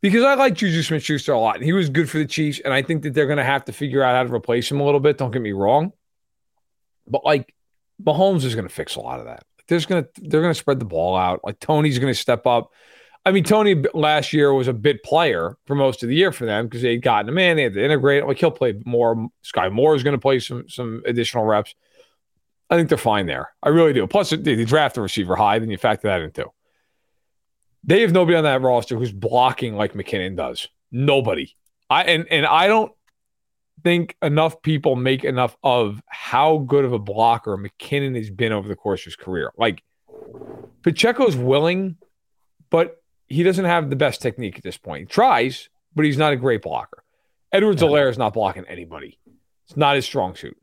because 0.00 0.22
I 0.22 0.34
like 0.34 0.54
Juju 0.54 0.82
Smith 0.82 1.02
Schuster 1.02 1.32
a 1.32 1.38
lot. 1.38 1.60
He 1.60 1.72
was 1.72 1.88
good 1.88 2.08
for 2.08 2.18
the 2.18 2.26
Chiefs. 2.26 2.60
And 2.64 2.72
I 2.72 2.82
think 2.82 3.02
that 3.02 3.14
they're 3.14 3.26
going 3.26 3.38
to 3.38 3.44
have 3.44 3.64
to 3.66 3.72
figure 3.72 4.02
out 4.02 4.14
how 4.14 4.22
to 4.22 4.34
replace 4.34 4.70
him 4.70 4.80
a 4.80 4.84
little 4.84 5.00
bit. 5.00 5.18
Don't 5.18 5.30
get 5.30 5.42
me 5.42 5.52
wrong. 5.52 5.92
But 7.08 7.24
like 7.24 7.54
Mahomes 8.02 8.44
is 8.44 8.54
going 8.54 8.68
to 8.68 8.72
fix 8.72 8.96
a 8.96 9.00
lot 9.00 9.20
of 9.20 9.26
that. 9.26 9.44
There's 9.68 9.86
going 9.86 10.04
to, 10.04 10.10
they're 10.22 10.42
going 10.42 10.54
to 10.54 10.58
spread 10.58 10.78
the 10.78 10.84
ball 10.84 11.16
out. 11.16 11.40
Like 11.44 11.58
Toney's 11.58 11.98
going 11.98 12.12
to 12.12 12.18
step 12.18 12.46
up. 12.46 12.72
I 13.24 13.32
mean, 13.32 13.42
Tony 13.42 13.82
last 13.92 14.32
year 14.32 14.54
was 14.54 14.68
a 14.68 14.72
bit 14.72 15.02
player 15.02 15.56
for 15.66 15.74
most 15.74 16.04
of 16.04 16.08
the 16.08 16.14
year 16.14 16.30
for 16.30 16.46
them 16.46 16.66
because 16.66 16.82
they'd 16.82 17.02
gotten 17.02 17.28
him 17.28 17.38
in. 17.38 17.56
They 17.56 17.64
had 17.64 17.74
to 17.74 17.84
integrate. 17.84 18.24
Like 18.24 18.38
he'll 18.38 18.52
play 18.52 18.80
more. 18.84 19.28
Sky 19.42 19.68
Moore 19.68 19.96
is 19.96 20.04
going 20.04 20.14
to 20.14 20.20
play 20.20 20.38
some 20.38 20.68
some 20.68 21.02
additional 21.04 21.44
reps. 21.44 21.74
I 22.68 22.76
think 22.76 22.88
they're 22.88 22.98
fine 22.98 23.26
there. 23.26 23.50
I 23.62 23.68
really 23.68 23.92
do. 23.92 24.06
Plus, 24.06 24.30
they, 24.30 24.64
draft 24.64 24.96
a 24.96 25.00
receiver 25.00 25.36
high, 25.36 25.58
then 25.58 25.70
you 25.70 25.78
factor 25.78 26.08
that 26.08 26.20
in 26.20 26.32
too. 26.32 26.52
They 27.84 28.00
have 28.00 28.12
nobody 28.12 28.36
on 28.36 28.44
that 28.44 28.62
roster 28.62 28.96
who's 28.96 29.12
blocking 29.12 29.76
like 29.76 29.92
McKinnon 29.92 30.36
does. 30.36 30.66
Nobody. 30.90 31.54
I 31.88 32.02
and 32.04 32.26
and 32.30 32.44
I 32.44 32.66
don't 32.66 32.90
think 33.84 34.16
enough 34.20 34.60
people 34.62 34.96
make 34.96 35.22
enough 35.22 35.56
of 35.62 36.02
how 36.08 36.58
good 36.58 36.84
of 36.84 36.92
a 36.92 36.98
blocker 36.98 37.56
McKinnon 37.56 38.16
has 38.16 38.30
been 38.30 38.50
over 38.52 38.66
the 38.66 38.74
course 38.74 39.02
of 39.02 39.04
his 39.04 39.16
career. 39.16 39.52
Like 39.56 39.84
Pacheco's 40.82 41.36
willing, 41.36 41.96
but 42.70 43.00
he 43.28 43.44
doesn't 43.44 43.64
have 43.64 43.90
the 43.90 43.96
best 43.96 44.20
technique 44.20 44.56
at 44.56 44.64
this 44.64 44.76
point. 44.76 45.00
He 45.02 45.06
tries, 45.06 45.68
but 45.94 46.04
he's 46.04 46.18
not 46.18 46.32
a 46.32 46.36
great 46.36 46.62
blocker. 46.62 47.04
Edwards-Helaire 47.52 48.10
is 48.10 48.18
not 48.18 48.34
blocking 48.34 48.64
anybody. 48.66 49.18
It's 49.66 49.76
not 49.76 49.96
his 49.96 50.04
strong 50.04 50.34
suit. 50.34 50.56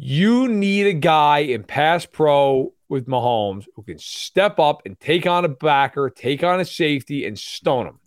You 0.00 0.46
need 0.46 0.86
a 0.86 0.92
guy 0.92 1.40
in 1.40 1.64
pass 1.64 2.06
pro 2.06 2.72
with 2.88 3.08
Mahomes 3.08 3.66
who 3.74 3.82
can 3.82 3.98
step 3.98 4.60
up 4.60 4.82
and 4.86 4.98
take 5.00 5.26
on 5.26 5.44
a 5.44 5.48
backer, 5.48 6.08
take 6.08 6.44
on 6.44 6.60
a 6.60 6.64
safety, 6.64 7.26
and 7.26 7.36
stone 7.36 7.88
him. 7.88 7.98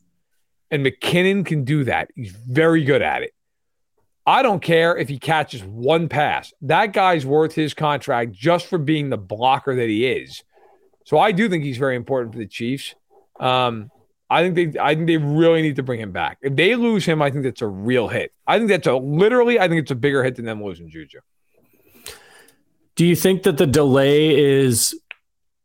And 0.71 0.85
McKinnon 0.85 1.45
can 1.45 1.65
do 1.65 1.83
that. 1.83 2.09
He's 2.15 2.31
very 2.31 2.85
good 2.85 3.01
at 3.01 3.23
it. 3.23 3.33
I 4.25 4.41
don't 4.41 4.61
care 4.61 4.95
if 4.95 5.09
he 5.09 5.19
catches 5.19 5.65
one 5.65 6.07
pass. 6.07 6.53
That 6.61 6.93
guy's 6.93 7.25
worth 7.25 7.55
his 7.55 7.73
contract 7.73 8.31
just 8.31 8.67
for 8.67 8.77
being 8.77 9.09
the 9.09 9.17
blocker 9.17 9.75
that 9.75 9.89
he 9.89 10.07
is. 10.07 10.45
So 11.03 11.19
I 11.19 11.33
do 11.33 11.49
think 11.49 11.65
he's 11.65 11.77
very 11.77 11.97
important 11.97 12.31
for 12.31 12.39
the 12.39 12.47
Chiefs. 12.47 12.95
Um, 13.37 13.91
I 14.29 14.49
think 14.49 14.55
they 14.55 14.79
I 14.79 14.95
think 14.95 15.07
they 15.07 15.17
really 15.17 15.61
need 15.61 15.75
to 15.75 15.83
bring 15.83 15.99
him 15.99 16.13
back. 16.13 16.37
If 16.41 16.55
they 16.55 16.77
lose 16.77 17.03
him, 17.03 17.21
I 17.21 17.31
think 17.31 17.43
that's 17.43 17.61
a 17.61 17.67
real 17.67 18.07
hit. 18.07 18.31
I 18.47 18.59
think 18.59 18.69
that's 18.69 18.87
a 18.87 18.95
literally 18.95 19.59
I 19.59 19.67
think 19.67 19.81
it's 19.81 19.91
a 19.91 19.95
bigger 19.95 20.23
hit 20.23 20.37
than 20.37 20.45
them 20.45 20.63
losing 20.63 20.89
Juju. 20.89 21.19
Do 23.01 23.07
you 23.07 23.15
think 23.15 23.41
that 23.43 23.57
the 23.57 23.65
delay 23.65 24.39
is 24.39 24.95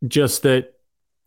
just 0.08 0.44
that 0.44 0.72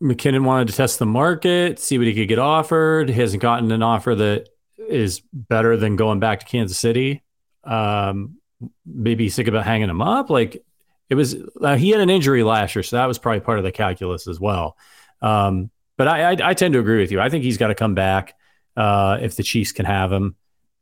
McKinnon 0.02 0.42
wanted 0.42 0.66
to 0.66 0.74
test 0.74 0.98
the 0.98 1.06
market, 1.06 1.78
see 1.78 1.98
what 1.98 2.08
he 2.08 2.14
could 2.14 2.26
get 2.26 2.40
offered? 2.40 3.08
He 3.08 3.20
hasn't 3.20 3.40
gotten 3.40 3.70
an 3.70 3.84
offer 3.84 4.16
that 4.16 4.48
is 4.76 5.22
better 5.32 5.76
than 5.76 5.94
going 5.94 6.18
back 6.18 6.40
to 6.40 6.46
Kansas 6.46 6.78
City. 6.78 7.22
Um, 7.62 8.38
maybe 8.84 9.22
he's 9.22 9.36
sick 9.36 9.46
about 9.46 9.64
hanging 9.64 9.88
him 9.88 10.02
up. 10.02 10.30
Like 10.30 10.64
it 11.10 11.14
was, 11.14 11.36
uh, 11.60 11.76
he 11.76 11.90
had 11.90 12.00
an 12.00 12.10
injury 12.10 12.42
last 12.42 12.74
year, 12.74 12.82
so 12.82 12.96
that 12.96 13.06
was 13.06 13.18
probably 13.18 13.38
part 13.38 13.58
of 13.58 13.64
the 13.64 13.70
calculus 13.70 14.26
as 14.26 14.40
well. 14.40 14.76
Um, 15.22 15.70
but 15.96 16.08
I, 16.08 16.32
I, 16.32 16.36
I, 16.42 16.54
tend 16.54 16.74
to 16.74 16.80
agree 16.80 16.98
with 16.98 17.12
you. 17.12 17.20
I 17.20 17.28
think 17.28 17.44
he's 17.44 17.56
got 17.56 17.68
to 17.68 17.76
come 17.76 17.94
back 17.94 18.34
uh, 18.76 19.18
if 19.22 19.36
the 19.36 19.44
Chiefs 19.44 19.70
can 19.70 19.86
have 19.86 20.10
him 20.10 20.34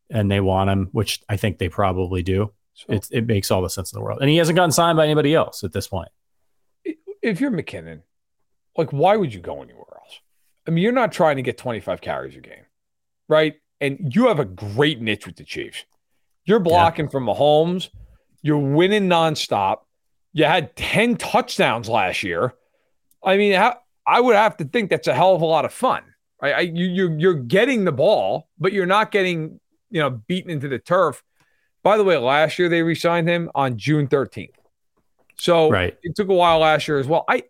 and 0.08 0.30
they 0.30 0.40
want 0.40 0.70
him, 0.70 0.88
which 0.92 1.20
I 1.28 1.36
think 1.36 1.58
they 1.58 1.68
probably 1.68 2.22
do. 2.22 2.50
So 2.78 2.92
it, 2.92 3.08
it 3.10 3.26
makes 3.26 3.50
all 3.50 3.60
the 3.60 3.68
sense 3.68 3.92
in 3.92 3.98
the 3.98 4.04
world. 4.04 4.20
And 4.20 4.30
he 4.30 4.36
hasn't 4.36 4.54
gotten 4.54 4.70
signed 4.70 4.96
by 4.96 5.04
anybody 5.04 5.34
else 5.34 5.64
at 5.64 5.72
this 5.72 5.88
point. 5.88 6.10
If 7.20 7.40
you're 7.40 7.50
McKinnon, 7.50 8.02
like, 8.76 8.92
why 8.92 9.16
would 9.16 9.34
you 9.34 9.40
go 9.40 9.62
anywhere 9.62 9.84
else? 10.00 10.20
I 10.66 10.70
mean, 10.70 10.84
you're 10.84 10.92
not 10.92 11.10
trying 11.10 11.36
to 11.36 11.42
get 11.42 11.58
25 11.58 12.00
carries 12.00 12.36
a 12.36 12.40
game, 12.40 12.66
right? 13.28 13.56
And 13.80 14.14
you 14.14 14.28
have 14.28 14.38
a 14.38 14.44
great 14.44 15.00
niche 15.00 15.26
with 15.26 15.34
the 15.34 15.42
Chiefs. 15.42 15.84
You're 16.44 16.60
blocking 16.60 17.06
yeah. 17.06 17.10
from 17.10 17.26
Mahomes. 17.26 17.88
You're 18.42 18.58
winning 18.58 19.08
nonstop. 19.08 19.78
You 20.32 20.44
had 20.44 20.76
10 20.76 21.16
touchdowns 21.16 21.88
last 21.88 22.22
year. 22.22 22.54
I 23.24 23.36
mean, 23.36 23.60
I 24.06 24.20
would 24.20 24.36
have 24.36 24.56
to 24.58 24.64
think 24.64 24.90
that's 24.90 25.08
a 25.08 25.14
hell 25.14 25.34
of 25.34 25.42
a 25.42 25.46
lot 25.46 25.64
of 25.64 25.72
fun. 25.72 26.04
Right? 26.40 26.54
I, 26.54 26.60
you, 26.60 26.86
you're, 26.86 27.18
you're 27.18 27.34
getting 27.34 27.84
the 27.84 27.92
ball, 27.92 28.48
but 28.56 28.72
you're 28.72 28.86
not 28.86 29.10
getting, 29.10 29.58
you 29.90 30.00
know, 30.00 30.10
beaten 30.10 30.52
into 30.52 30.68
the 30.68 30.78
turf 30.78 31.24
By 31.82 31.96
the 31.96 32.04
way, 32.04 32.16
last 32.16 32.58
year 32.58 32.68
they 32.68 32.82
re-signed 32.82 33.28
him 33.28 33.50
on 33.54 33.78
June 33.78 34.08
13th. 34.08 34.50
So 35.38 35.70
right. 35.70 35.96
it 36.02 36.16
took 36.16 36.28
a 36.28 36.34
while 36.34 36.58
last 36.58 36.88
year 36.88 36.98
as 36.98 37.06
well. 37.06 37.24
I 37.28 37.44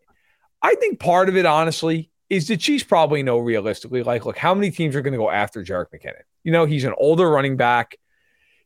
I 0.63 0.75
think 0.77 1.01
part 1.01 1.29
of 1.29 1.37
it, 1.37 1.47
honestly, 1.47 2.11
is 2.29 2.49
the 2.49 2.57
Chiefs 2.57 2.85
probably 2.85 3.23
know 3.23 3.39
realistically, 3.39 4.03
like, 4.03 4.27
look, 4.27 4.37
how 4.37 4.55
many 4.55 4.71
teams 4.71 4.95
are 4.97 5.03
going 5.03 5.13
to 5.13 5.19
go 5.19 5.31
after 5.31 5.63
Jerick 5.63 5.87
McKinnon? 5.95 6.23
You 6.45 6.53
know, 6.53 6.67
he's 6.67 6.85
an 6.85 6.95
older 6.99 7.29
running 7.31 7.57
back. 7.57 7.97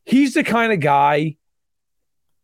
He's 0.05 0.33
the 0.33 0.43
kind 0.43 0.73
of 0.73 0.79
guy 0.79 1.37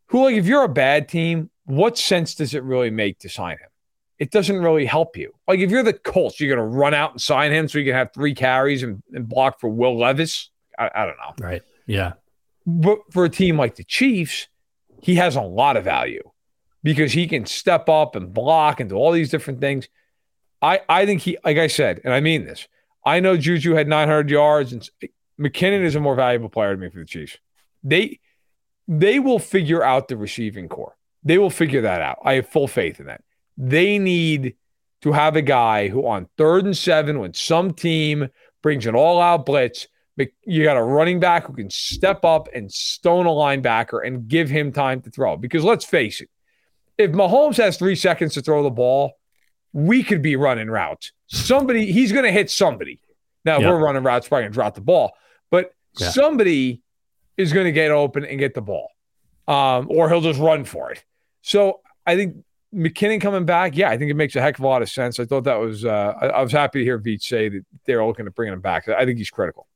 who, 0.07 0.23
like, 0.23 0.35
if 0.35 0.45
you're 0.45 0.63
a 0.63 0.69
bad 0.69 1.09
team, 1.09 1.49
what 1.65 1.97
sense 1.97 2.35
does 2.35 2.53
it 2.53 2.63
really 2.63 2.89
make 2.89 3.19
to 3.19 3.29
sign 3.29 3.57
him? 3.57 3.69
It 4.17 4.31
doesn't 4.31 4.57
really 4.57 4.85
help 4.85 5.17
you. 5.17 5.33
Like, 5.47 5.59
if 5.59 5.71
you're 5.71 5.83
the 5.83 5.93
Colts, 5.93 6.39
you're 6.39 6.55
going 6.55 6.71
to 6.71 6.77
run 6.77 6.93
out 6.93 7.11
and 7.11 7.21
sign 7.21 7.51
him 7.51 7.67
so 7.67 7.79
you 7.79 7.85
can 7.85 7.95
have 7.95 8.13
three 8.13 8.33
carries 8.33 8.83
and, 8.83 9.01
and 9.13 9.27
block 9.27 9.59
for 9.59 9.69
Will 9.69 9.97
Levis. 9.97 10.49
I, 10.77 10.89
I 10.93 11.05
don't 11.05 11.17
know. 11.17 11.45
Right. 11.45 11.63
Yeah. 11.85 12.13
But 12.65 12.99
for 13.11 13.25
a 13.25 13.29
team 13.29 13.57
like 13.57 13.75
the 13.75 13.83
Chiefs, 13.83 14.47
he 15.01 15.15
has 15.15 15.35
a 15.35 15.41
lot 15.41 15.77
of 15.77 15.83
value 15.83 16.23
because 16.83 17.13
he 17.13 17.27
can 17.27 17.45
step 17.45 17.89
up 17.89 18.15
and 18.15 18.33
block 18.33 18.79
and 18.79 18.89
do 18.89 18.95
all 18.95 19.11
these 19.11 19.29
different 19.29 19.59
things. 19.59 19.87
I, 20.61 20.81
I 20.89 21.05
think 21.05 21.21
he, 21.21 21.37
like 21.43 21.57
I 21.57 21.67
said, 21.67 22.01
and 22.03 22.13
I 22.13 22.19
mean 22.19 22.45
this, 22.45 22.67
I 23.05 23.19
know 23.19 23.37
Juju 23.37 23.73
had 23.73 23.87
900 23.87 24.29
yards, 24.29 24.73
and 24.73 24.89
McKinnon 25.39 25.83
is 25.83 25.95
a 25.95 25.99
more 25.99 26.15
valuable 26.15 26.49
player 26.49 26.75
to 26.75 26.77
me 26.79 26.89
for 26.89 26.99
the 26.99 27.05
Chiefs. 27.05 27.37
They 27.83 28.19
they 28.87 29.19
will 29.19 29.39
figure 29.39 29.83
out 29.83 30.07
the 30.07 30.17
receiving 30.17 30.67
core. 30.67 30.97
They 31.23 31.37
will 31.37 31.51
figure 31.51 31.81
that 31.81 32.01
out. 32.01 32.17
I 32.25 32.33
have 32.33 32.49
full 32.49 32.67
faith 32.67 32.99
in 32.99 33.05
that. 33.05 33.23
They 33.55 33.99
need 33.99 34.55
to 35.01 35.11
have 35.11 35.35
a 35.35 35.43
guy 35.43 35.89
who, 35.89 36.07
on 36.07 36.27
third 36.37 36.65
and 36.65 36.75
seven, 36.75 37.19
when 37.19 37.33
some 37.35 37.73
team 37.73 38.29
brings 38.63 38.87
an 38.87 38.95
all 38.95 39.21
out 39.21 39.45
blitz, 39.45 39.87
you 40.45 40.63
got 40.63 40.77
a 40.77 40.83
running 40.83 41.19
back 41.19 41.47
who 41.47 41.53
can 41.53 41.69
step 41.69 42.25
up 42.25 42.49
and 42.53 42.71
stone 42.71 43.25
a 43.25 43.29
linebacker 43.29 44.05
and 44.05 44.27
give 44.27 44.49
him 44.49 44.71
time 44.71 45.01
to 45.01 45.09
throw. 45.09 45.37
Because 45.37 45.63
let's 45.63 45.85
face 45.85 46.21
it, 46.21 46.29
if 46.97 47.11
Mahomes 47.11 47.57
has 47.57 47.77
three 47.77 47.95
seconds 47.95 48.33
to 48.33 48.41
throw 48.41 48.61
the 48.63 48.69
ball, 48.69 49.13
we 49.71 50.03
could 50.03 50.21
be 50.21 50.35
running 50.35 50.69
routes. 50.69 51.13
Somebody, 51.27 51.91
he's 51.91 52.11
going 52.11 52.25
to 52.25 52.31
hit 52.31 52.49
somebody. 52.49 52.99
Now, 53.45 53.59
yep. 53.59 53.69
we're 53.69 53.79
running 53.79 54.03
routes, 54.03 54.27
probably 54.27 54.43
going 54.43 54.51
to 54.51 54.55
drop 54.55 54.75
the 54.75 54.81
ball, 54.81 55.13
but 55.49 55.73
yeah. 55.97 56.09
somebody 56.09 56.81
is 57.37 57.53
going 57.53 57.65
to 57.65 57.71
get 57.71 57.91
open 57.91 58.25
and 58.25 58.37
get 58.37 58.53
the 58.53 58.61
ball, 58.61 58.89
um, 59.47 59.87
or 59.89 60.09
he'll 60.09 60.19
just 60.19 60.39
run 60.39 60.65
for 60.65 60.91
it. 60.91 61.05
So 61.41 61.79
I 62.05 62.17
think 62.17 62.43
McKinnon 62.75 63.21
coming 63.21 63.45
back, 63.45 63.77
yeah, 63.77 63.89
I 63.89 63.97
think 63.97 64.11
it 64.11 64.15
makes 64.15 64.35
a 64.35 64.41
heck 64.41 64.57
of 64.57 64.65
a 64.65 64.67
lot 64.67 64.81
of 64.81 64.89
sense. 64.89 65.19
I 65.21 65.25
thought 65.25 65.45
that 65.45 65.55
was, 65.59 65.85
uh, 65.85 66.13
I, 66.19 66.25
I 66.27 66.41
was 66.41 66.51
happy 66.51 66.79
to 66.79 66.85
hear 66.85 66.99
Veach 66.99 67.23
say 67.23 67.47
that 67.47 67.65
they're 67.85 68.05
looking 68.05 68.27
at 68.27 68.35
bringing 68.35 68.53
him 68.53 68.61
back. 68.61 68.89
I 68.89 69.05
think 69.05 69.17
he's 69.17 69.29
critical. 69.29 69.67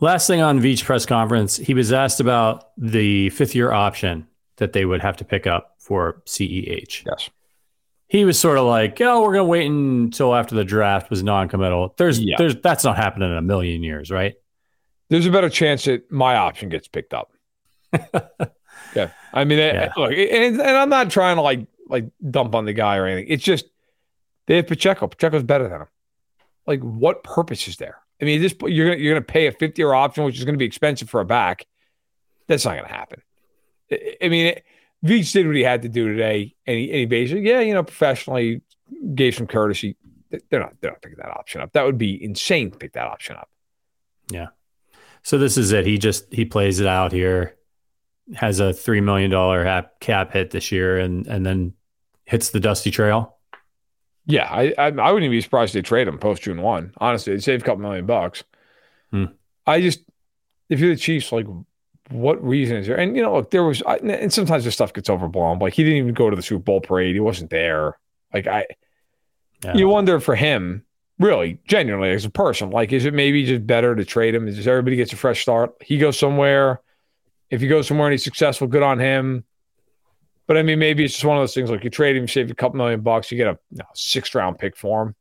Last 0.00 0.26
thing 0.26 0.40
on 0.40 0.60
Veach 0.60 0.84
press 0.84 1.04
conference, 1.04 1.56
he 1.56 1.74
was 1.74 1.92
asked 1.92 2.20
about 2.20 2.70
the 2.78 3.30
fifth 3.30 3.54
year 3.54 3.70
option 3.70 4.26
that 4.56 4.72
they 4.72 4.84
would 4.84 5.02
have 5.02 5.16
to 5.18 5.24
pick 5.24 5.46
up 5.46 5.76
for 5.78 6.22
CEH. 6.26 7.04
Yes. 7.06 7.30
He 8.08 8.24
was 8.24 8.38
sort 8.38 8.58
of 8.58 8.64
like, 8.64 9.00
"Oh, 9.00 9.22
we're 9.22 9.34
going 9.34 9.44
to 9.44 9.44
wait 9.44 9.66
until 9.66 10.34
after 10.34 10.54
the 10.54 10.64
draft 10.64 11.10
was 11.10 11.22
non-committal." 11.22 11.94
There's 11.96 12.18
yeah. 12.18 12.34
there's 12.38 12.56
that's 12.56 12.82
not 12.82 12.96
happening 12.96 13.30
in 13.30 13.36
a 13.36 13.42
million 13.42 13.84
years, 13.84 14.10
right? 14.10 14.34
There's 15.10 15.26
a 15.26 15.30
better 15.30 15.48
chance 15.48 15.84
that 15.84 16.10
my 16.10 16.34
option 16.36 16.70
gets 16.70 16.88
picked 16.88 17.14
up. 17.14 17.32
yeah. 18.94 19.10
I 19.32 19.44
mean, 19.44 19.58
yeah. 19.58 19.92
look, 19.96 20.12
and, 20.12 20.60
and 20.60 20.76
I'm 20.76 20.88
not 20.88 21.10
trying 21.10 21.36
to 21.36 21.42
like 21.42 21.66
like 21.88 22.06
dump 22.30 22.54
on 22.54 22.64
the 22.64 22.72
guy 22.72 22.96
or 22.96 23.06
anything. 23.06 23.32
It's 23.32 23.44
just 23.44 23.66
they 24.46 24.56
have 24.56 24.66
Pacheco. 24.66 25.06
Pacheco's 25.06 25.42
better 25.42 25.68
than 25.68 25.82
him. 25.82 25.88
Like, 26.66 26.80
what 26.80 27.22
purpose 27.22 27.68
is 27.68 27.76
there? 27.76 27.98
I 28.20 28.24
mean, 28.24 28.42
this 28.42 28.54
you're 28.62 28.90
gonna 28.90 29.00
you're 29.00 29.14
gonna 29.14 29.24
pay 29.24 29.46
a 29.46 29.52
50 29.52 29.80
year 29.80 29.94
option, 29.94 30.24
which 30.24 30.38
is 30.38 30.44
gonna 30.44 30.58
be 30.58 30.64
expensive 30.64 31.08
for 31.08 31.20
a 31.20 31.24
back. 31.24 31.66
That's 32.46 32.64
not 32.64 32.76
gonna 32.76 32.88
happen. 32.88 33.22
I 33.92 34.28
mean, 34.28 34.46
it, 34.48 34.64
Veach 35.04 35.32
did 35.32 35.46
what 35.46 35.56
he 35.56 35.62
had 35.62 35.82
to 35.82 35.88
do 35.88 36.08
today, 36.08 36.54
and 36.66 36.76
he, 36.76 36.90
and 36.90 36.98
he 36.98 37.06
basically, 37.06 37.48
yeah, 37.48 37.60
you 37.60 37.74
know, 37.74 37.82
professionally 37.82 38.62
gave 39.14 39.34
some 39.34 39.46
courtesy. 39.46 39.96
They're 40.50 40.60
not, 40.60 40.74
they're 40.80 40.90
not 40.90 41.02
picking 41.02 41.18
that 41.18 41.30
option 41.30 41.60
up. 41.60 41.72
That 41.72 41.84
would 41.84 41.98
be 41.98 42.22
insane 42.22 42.70
to 42.70 42.78
pick 42.78 42.92
that 42.92 43.06
option 43.06 43.36
up. 43.36 43.48
Yeah. 44.30 44.48
So 45.22 45.38
this 45.38 45.56
is 45.56 45.72
it. 45.72 45.86
He 45.86 45.98
just 45.98 46.32
he 46.32 46.44
plays 46.44 46.80
it 46.80 46.86
out 46.86 47.12
here, 47.12 47.56
has 48.34 48.60
a 48.60 48.72
three 48.72 49.00
million 49.00 49.30
dollar 49.30 49.88
cap 50.00 50.32
hit 50.32 50.50
this 50.50 50.70
year, 50.70 50.98
and 50.98 51.26
and 51.26 51.44
then 51.44 51.74
hits 52.24 52.50
the 52.50 52.60
dusty 52.60 52.90
trail. 52.90 53.38
Yeah, 54.30 54.48
I 54.50 54.74
I, 54.78 54.86
I 54.86 55.12
wouldn't 55.12 55.24
even 55.24 55.30
be 55.30 55.40
surprised 55.40 55.74
if 55.74 55.82
they 55.82 55.88
trade 55.88 56.08
him 56.08 56.18
post 56.18 56.42
June 56.42 56.62
one. 56.62 56.92
Honestly, 56.98 57.32
they'd 57.32 57.42
save 57.42 57.62
a 57.62 57.64
couple 57.64 57.82
million 57.82 58.06
bucks. 58.06 58.44
Hmm. 59.10 59.26
I 59.66 59.80
just 59.80 60.00
if 60.68 60.80
you're 60.80 60.94
the 60.94 61.00
Chiefs, 61.00 61.32
like 61.32 61.46
what 62.10 62.42
reason 62.42 62.76
is 62.76 62.86
there? 62.86 62.96
And 62.96 63.16
you 63.16 63.22
know, 63.22 63.34
look, 63.34 63.50
there 63.50 63.64
was, 63.64 63.82
and 63.82 64.32
sometimes 64.32 64.64
this 64.64 64.74
stuff 64.74 64.92
gets 64.92 65.10
overblown. 65.10 65.58
Like 65.58 65.74
he 65.74 65.84
didn't 65.84 65.98
even 65.98 66.14
go 66.14 66.30
to 66.30 66.36
the 66.36 66.42
Super 66.42 66.62
Bowl 66.62 66.80
parade; 66.80 67.14
he 67.14 67.20
wasn't 67.20 67.50
there. 67.50 67.98
Like 68.32 68.46
I, 68.46 68.66
yeah. 69.64 69.74
you 69.74 69.88
wonder 69.88 70.20
for 70.20 70.34
him, 70.34 70.84
really, 71.18 71.58
genuinely 71.66 72.10
as 72.10 72.24
a 72.24 72.30
person, 72.30 72.70
like 72.70 72.92
is 72.92 73.04
it 73.04 73.14
maybe 73.14 73.44
just 73.44 73.66
better 73.66 73.94
to 73.94 74.04
trade 74.04 74.34
him? 74.34 74.48
Is 74.48 74.66
everybody 74.66 74.96
gets 74.96 75.12
a 75.12 75.16
fresh 75.16 75.42
start? 75.42 75.74
He 75.80 75.98
goes 75.98 76.18
somewhere. 76.18 76.80
If 77.50 77.60
he 77.60 77.66
goes 77.66 77.88
somewhere 77.88 78.06
and 78.06 78.12
he's 78.12 78.24
successful, 78.24 78.68
good 78.68 78.82
on 78.82 79.00
him. 79.00 79.44
But 80.50 80.58
I 80.58 80.62
mean, 80.64 80.80
maybe 80.80 81.04
it's 81.04 81.14
just 81.14 81.24
one 81.24 81.36
of 81.36 81.42
those 81.42 81.54
things. 81.54 81.70
Like 81.70 81.84
you 81.84 81.90
trade 81.90 82.16
him, 82.16 82.26
save 82.26 82.50
a 82.50 82.54
couple 82.54 82.78
million 82.78 83.02
bucks, 83.02 83.30
you 83.30 83.38
get 83.38 83.46
a 83.46 83.58
you 83.70 83.78
know, 83.78 83.84
sixth 83.94 84.34
round 84.34 84.58
pick 84.58 84.76
for 84.76 85.02
him. 85.02 85.14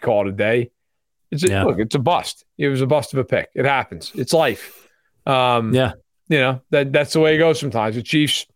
Call 0.00 0.26
it 0.26 0.30
a 0.30 0.32
day. 0.32 0.72
It's 1.30 1.44
a, 1.44 1.48
yeah. 1.48 1.62
look, 1.62 1.78
it's 1.78 1.94
a 1.94 2.00
bust. 2.00 2.44
It 2.58 2.68
was 2.68 2.80
a 2.80 2.86
bust 2.86 3.12
of 3.12 3.20
a 3.20 3.24
pick. 3.24 3.50
It 3.54 3.64
happens. 3.64 4.10
It's 4.16 4.32
life. 4.32 4.88
Um, 5.24 5.72
yeah 5.72 5.92
you 6.28 6.38
know 6.38 6.60
that 6.70 6.92
that's 6.92 7.12
the 7.12 7.20
way 7.20 7.34
it 7.34 7.38
goes 7.38 7.60
sometimes. 7.60 7.94
The 7.94 8.02
Chiefs, 8.02 8.46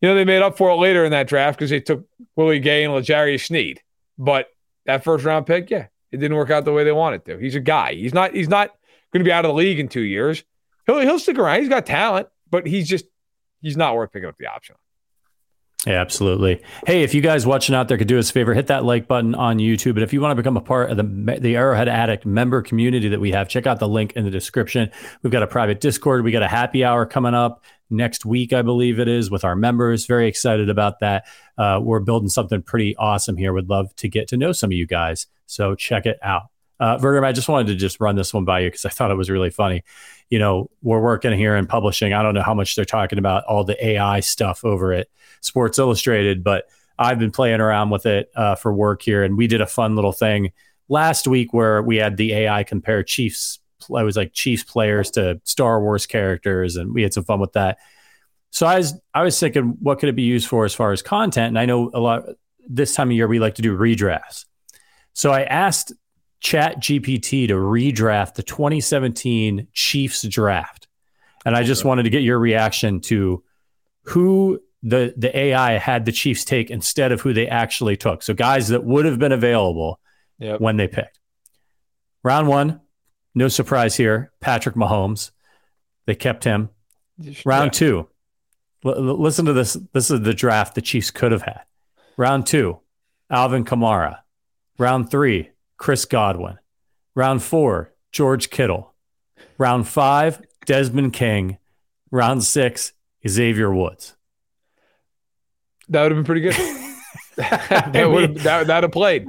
you 0.00 0.08
know, 0.08 0.14
they 0.14 0.24
made 0.24 0.42
up 0.42 0.56
for 0.56 0.70
it 0.70 0.76
later 0.76 1.04
in 1.04 1.10
that 1.12 1.28
draft 1.28 1.58
because 1.58 1.70
they 1.70 1.80
took 1.80 2.06
Willie 2.36 2.60
Gay 2.60 2.84
and 2.84 2.94
L'Jarius 2.94 3.46
Sneed. 3.46 3.80
But 4.18 4.48
that 4.86 5.04
first 5.04 5.24
round 5.24 5.46
pick, 5.46 5.70
yeah, 5.70 5.86
it 6.12 6.18
didn't 6.18 6.36
work 6.36 6.50
out 6.50 6.64
the 6.64 6.72
way 6.72 6.84
they 6.84 6.92
wanted 6.92 7.24
to. 7.26 7.38
He's 7.38 7.54
a 7.54 7.60
guy. 7.60 7.94
He's 7.94 8.14
not. 8.14 8.34
He's 8.34 8.48
not 8.48 8.68
going 9.12 9.20
to 9.20 9.28
be 9.28 9.32
out 9.32 9.44
of 9.44 9.50
the 9.50 9.54
league 9.54 9.78
in 9.78 9.88
two 9.88 10.02
years. 10.02 10.44
He'll 10.86 11.00
he'll 11.00 11.18
stick 11.18 11.38
around. 11.38 11.60
He's 11.60 11.68
got 11.68 11.86
talent, 11.86 12.28
but 12.50 12.66
he's 12.66 12.88
just 12.88 13.06
he's 13.60 13.76
not 13.76 13.94
worth 13.94 14.12
picking 14.12 14.28
up 14.28 14.38
the 14.38 14.46
option. 14.46 14.76
Yeah, 15.86 16.00
absolutely. 16.00 16.62
Hey, 16.84 17.04
if 17.04 17.14
you 17.14 17.20
guys 17.20 17.46
watching 17.46 17.72
out 17.72 17.86
there 17.86 17.96
could 17.96 18.08
do 18.08 18.18
us 18.18 18.28
a 18.28 18.32
favor, 18.32 18.52
hit 18.54 18.66
that 18.66 18.84
like 18.84 19.06
button 19.06 19.36
on 19.36 19.58
YouTube. 19.58 19.90
And 19.90 20.02
if 20.02 20.12
you 20.12 20.20
want 20.20 20.32
to 20.32 20.34
become 20.34 20.56
a 20.56 20.60
part 20.60 20.90
of 20.90 20.96
the 20.96 21.38
the 21.40 21.54
Arrowhead 21.54 21.88
Addict 21.88 22.26
member 22.26 22.60
community 22.60 23.08
that 23.08 23.20
we 23.20 23.30
have, 23.30 23.48
check 23.48 23.68
out 23.68 23.78
the 23.78 23.88
link 23.88 24.12
in 24.14 24.24
the 24.24 24.30
description. 24.30 24.90
We've 25.22 25.30
got 25.30 25.44
a 25.44 25.46
private 25.46 25.80
Discord. 25.80 26.24
We 26.24 26.32
got 26.32 26.42
a 26.42 26.48
happy 26.48 26.82
hour 26.82 27.06
coming 27.06 27.34
up 27.34 27.62
next 27.88 28.24
week, 28.24 28.52
I 28.52 28.62
believe 28.62 28.98
it 28.98 29.06
is, 29.06 29.30
with 29.30 29.44
our 29.44 29.54
members. 29.54 30.06
Very 30.06 30.26
excited 30.26 30.68
about 30.68 30.98
that. 31.00 31.24
Uh, 31.56 31.78
we're 31.80 32.00
building 32.00 32.30
something 32.30 32.62
pretty 32.62 32.96
awesome 32.96 33.36
here. 33.36 33.52
Would 33.52 33.68
love 33.68 33.94
to 33.96 34.08
get 34.08 34.26
to 34.28 34.36
know 34.36 34.50
some 34.50 34.70
of 34.70 34.72
you 34.72 34.88
guys. 34.88 35.28
So 35.46 35.76
check 35.76 36.04
it 36.04 36.18
out. 36.20 36.46
Uh, 36.80 36.98
I 37.22 37.32
just 37.32 37.48
wanted 37.48 37.68
to 37.68 37.76
just 37.76 38.00
run 38.00 38.16
this 38.16 38.34
one 38.34 38.44
by 38.44 38.60
you 38.60 38.68
because 38.68 38.84
I 38.84 38.90
thought 38.90 39.12
it 39.12 39.16
was 39.16 39.30
really 39.30 39.50
funny. 39.50 39.84
You 40.28 40.40
know, 40.40 40.68
we're 40.82 41.00
working 41.00 41.32
here 41.32 41.54
in 41.56 41.66
publishing. 41.68 42.12
I 42.12 42.22
don't 42.22 42.34
know 42.34 42.42
how 42.42 42.54
much 42.54 42.74
they're 42.74 42.84
talking 42.84 43.18
about 43.18 43.44
all 43.44 43.64
the 43.64 43.82
AI 43.82 44.20
stuff 44.20 44.64
over 44.64 44.92
at 44.92 45.06
Sports 45.46 45.78
Illustrated, 45.78 46.44
but 46.44 46.66
I've 46.98 47.18
been 47.18 47.30
playing 47.30 47.60
around 47.60 47.90
with 47.90 48.06
it 48.06 48.30
uh, 48.36 48.54
for 48.54 48.72
work 48.72 49.02
here, 49.02 49.22
and 49.22 49.36
we 49.36 49.46
did 49.46 49.60
a 49.60 49.66
fun 49.66 49.94
little 49.94 50.12
thing 50.12 50.52
last 50.88 51.26
week 51.26 51.52
where 51.52 51.82
we 51.82 51.96
had 51.96 52.16
the 52.16 52.32
AI 52.32 52.64
compare 52.64 53.02
Chiefs. 53.02 53.58
I 53.94 54.02
was 54.02 54.16
like 54.16 54.32
Chiefs 54.32 54.64
players 54.64 55.10
to 55.12 55.40
Star 55.44 55.80
Wars 55.80 56.06
characters, 56.06 56.76
and 56.76 56.92
we 56.92 57.02
had 57.02 57.14
some 57.14 57.24
fun 57.24 57.40
with 57.40 57.52
that. 57.52 57.78
So 58.50 58.66
I 58.66 58.78
was 58.78 58.98
I 59.14 59.22
was 59.22 59.38
thinking, 59.38 59.76
what 59.80 59.98
could 59.98 60.08
it 60.08 60.16
be 60.16 60.22
used 60.22 60.48
for 60.48 60.64
as 60.64 60.74
far 60.74 60.92
as 60.92 61.02
content? 61.02 61.48
And 61.48 61.58
I 61.58 61.66
know 61.66 61.90
a 61.92 62.00
lot 62.00 62.24
this 62.68 62.94
time 62.94 63.08
of 63.08 63.12
year 63.12 63.28
we 63.28 63.38
like 63.38 63.56
to 63.56 63.62
do 63.62 63.76
redrafts. 63.76 64.46
So 65.12 65.30
I 65.32 65.42
asked 65.42 65.92
Chat 66.40 66.80
GPT 66.80 67.48
to 67.48 67.54
redraft 67.54 68.34
the 68.34 68.42
2017 68.42 69.68
Chiefs 69.72 70.22
draft. 70.22 70.88
And 71.44 71.54
I 71.54 71.62
just 71.62 71.84
wanted 71.84 72.04
to 72.04 72.10
get 72.10 72.22
your 72.22 72.38
reaction 72.38 73.00
to 73.02 73.42
who 74.02 74.60
the 74.86 75.12
the 75.16 75.36
AI 75.36 75.72
had 75.78 76.04
the 76.04 76.12
Chiefs 76.12 76.44
take 76.44 76.70
instead 76.70 77.10
of 77.10 77.20
who 77.20 77.32
they 77.32 77.48
actually 77.48 77.96
took. 77.96 78.22
So 78.22 78.34
guys 78.34 78.68
that 78.68 78.84
would 78.84 79.04
have 79.04 79.18
been 79.18 79.32
available 79.32 79.98
yep. 80.38 80.60
when 80.60 80.76
they 80.76 80.86
picked. 80.86 81.18
Round 82.22 82.46
one, 82.46 82.80
no 83.34 83.48
surprise 83.48 83.96
here, 83.96 84.32
Patrick 84.40 84.76
Mahomes. 84.76 85.32
They 86.06 86.14
kept 86.14 86.44
him. 86.44 86.70
Round 87.44 87.66
yeah. 87.66 87.78
two, 87.78 88.08
l- 88.84 89.20
listen 89.20 89.44
to 89.46 89.52
this. 89.52 89.76
This 89.92 90.10
is 90.10 90.20
the 90.20 90.34
draft 90.34 90.76
the 90.76 90.82
Chiefs 90.82 91.10
could 91.10 91.32
have 91.32 91.42
had. 91.42 91.62
Round 92.16 92.46
two, 92.46 92.78
Alvin 93.28 93.64
Kamara. 93.64 94.20
Round 94.78 95.10
three, 95.10 95.50
Chris 95.78 96.04
Godwin. 96.04 96.58
Round 97.14 97.42
four, 97.42 97.92
George 98.12 98.50
Kittle. 98.50 98.94
Round 99.58 99.88
five, 99.88 100.40
Desmond 100.64 101.12
King. 101.12 101.58
Round 102.12 102.44
six, 102.44 102.92
Xavier 103.26 103.74
Woods. 103.74 104.15
That 105.88 106.02
would 106.02 106.12
have 106.12 106.18
been 106.18 106.24
pretty 106.24 106.40
good. 106.40 106.54
that 107.36 108.08
would 108.10 108.22
have 108.30 108.42
that 108.42 108.66
that'd 108.66 108.84
have 108.84 108.92
played. 108.92 109.26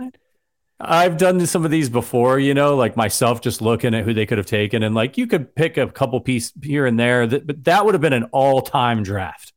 I've 0.79 1.17
done 1.17 1.45
some 1.47 1.65
of 1.65 1.71
these 1.71 1.89
before, 1.89 2.39
you 2.39 2.53
know, 2.53 2.75
like 2.75 2.95
myself 2.95 3.41
just 3.41 3.61
looking 3.61 3.95
at 3.95 4.05
who 4.05 4.13
they 4.13 4.27
could 4.27 4.37
have 4.37 4.45
taken. 4.45 4.83
And 4.83 4.93
like 4.93 5.17
you 5.17 5.25
could 5.25 5.55
pick 5.55 5.77
a 5.77 5.87
couple 5.87 6.19
piece 6.21 6.53
here 6.61 6.85
and 6.85 6.99
there, 6.99 7.25
that, 7.25 7.47
but 7.47 7.63
that 7.63 7.83
would 7.83 7.95
have 7.95 8.01
been 8.01 8.13
an 8.13 8.25
all 8.25 8.61
time 8.61 9.01
draft. 9.01 9.53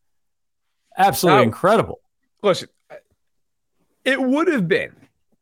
Absolutely 0.96 1.40
now, 1.40 1.44
incredible. 1.44 2.00
Listen, 2.42 2.68
it 4.04 4.20
would 4.20 4.48
have 4.48 4.66
been. 4.66 4.94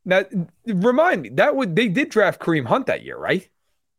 Now, 0.04 0.24
remind 0.66 1.22
me, 1.22 1.28
that 1.30 1.54
would 1.54 1.76
they 1.76 1.88
did 1.88 2.08
draft 2.08 2.40
Kareem 2.40 2.66
Hunt 2.66 2.86
that 2.86 3.04
year, 3.04 3.16
right? 3.16 3.48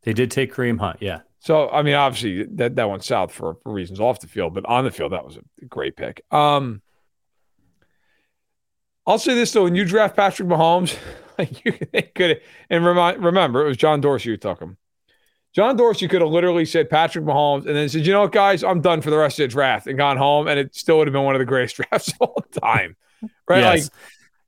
They 0.03 0.13
did 0.13 0.31
take 0.31 0.53
Kareem 0.53 0.79
Hunt, 0.79 0.97
yeah. 1.01 1.21
So 1.39 1.69
I 1.69 1.81
mean, 1.81 1.93
obviously 1.93 2.43
that 2.55 2.75
that 2.75 2.89
went 2.89 3.03
south 3.03 3.31
for, 3.31 3.55
for 3.63 3.71
reasons 3.71 3.99
off 4.01 4.19
the 4.19 4.27
field, 4.27 4.53
but 4.53 4.65
on 4.65 4.83
the 4.83 4.91
field, 4.91 5.13
that 5.13 5.23
was 5.23 5.37
a 5.37 5.65
great 5.65 5.95
pick. 5.95 6.23
Um, 6.31 6.81
I'll 9.09 9.19
say 9.19 9.33
this 9.33 9.51
though: 9.51 9.63
when 9.63 9.75
you 9.75 9.85
draft 9.85 10.15
Patrick 10.15 10.47
Mahomes, 10.47 10.97
like 11.37 11.65
you 11.65 11.73
could, 12.15 12.41
and 12.69 12.85
remind, 12.85 13.23
remember, 13.23 13.65
it 13.65 13.67
was 13.67 13.77
John 13.77 14.01
Dorsey 14.01 14.29
who 14.29 14.37
took 14.37 14.59
him. 14.59 14.77
John 15.53 15.75
Dorsey 15.75 16.07
could 16.07 16.21
have 16.21 16.29
literally 16.29 16.65
said 16.65 16.89
Patrick 16.89 17.25
Mahomes 17.25 17.65
and 17.65 17.75
then 17.75 17.89
said, 17.89 18.05
you 18.05 18.13
know 18.13 18.21
what, 18.21 18.31
guys, 18.31 18.63
I'm 18.63 18.81
done 18.81 19.01
for 19.01 19.09
the 19.09 19.17
rest 19.17 19.39
of 19.39 19.45
the 19.45 19.47
draft 19.47 19.87
and 19.87 19.97
gone 19.97 20.15
home. 20.15 20.47
And 20.47 20.59
it 20.59 20.75
still 20.75 20.99
would 20.99 21.07
have 21.07 21.13
been 21.13 21.23
one 21.23 21.33
of 21.33 21.39
the 21.39 21.45
greatest 21.45 21.75
drafts 21.91 22.09
of 22.09 22.21
all 22.21 22.45
time. 22.61 22.95
Right. 23.47 23.59
Yes. 23.61 23.83
Like, 23.85 23.91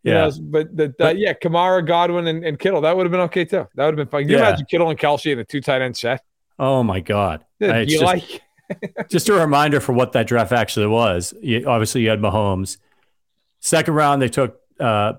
yeah. 0.03 0.13
Know, 0.13 0.31
but, 0.41 0.77
the, 0.77 0.89
but 0.97 1.17
yeah, 1.17 1.33
Kamara, 1.33 1.85
Godwin, 1.85 2.27
and, 2.27 2.45
and, 2.45 2.59
Kittle, 2.59 2.81
that 2.81 2.95
would 2.95 3.05
have 3.05 3.11
been 3.11 3.21
okay 3.21 3.45
too. 3.45 3.67
That 3.75 3.85
would 3.85 3.97
have 3.97 4.07
been 4.07 4.07
fun. 4.07 4.21
Can 4.21 4.29
you 4.29 4.37
yeah. 4.37 4.49
imagine 4.49 4.65
Kittle 4.67 4.89
and 4.89 4.99
Kelce 4.99 5.31
in 5.31 5.39
a 5.39 5.43
two 5.43 5.61
tight 5.61 5.81
end 5.81 5.97
set? 5.97 6.23
Oh 6.59 6.83
my 6.83 6.99
God. 6.99 7.45
Yeah, 7.59 7.79
you 7.79 7.99
just, 7.99 8.03
like 8.03 8.41
just 9.09 9.27
a 9.29 9.33
reminder 9.33 9.79
for 9.79 9.93
what 9.93 10.11
that 10.11 10.27
draft 10.27 10.51
actually 10.51 10.87
was. 10.87 11.33
You, 11.41 11.67
obviously, 11.67 12.01
you 12.01 12.09
had 12.09 12.19
Mahomes. 12.19 12.77
Second 13.61 13.93
round, 13.93 14.21
they 14.21 14.27
took 14.27 14.59
uh. 14.79 15.13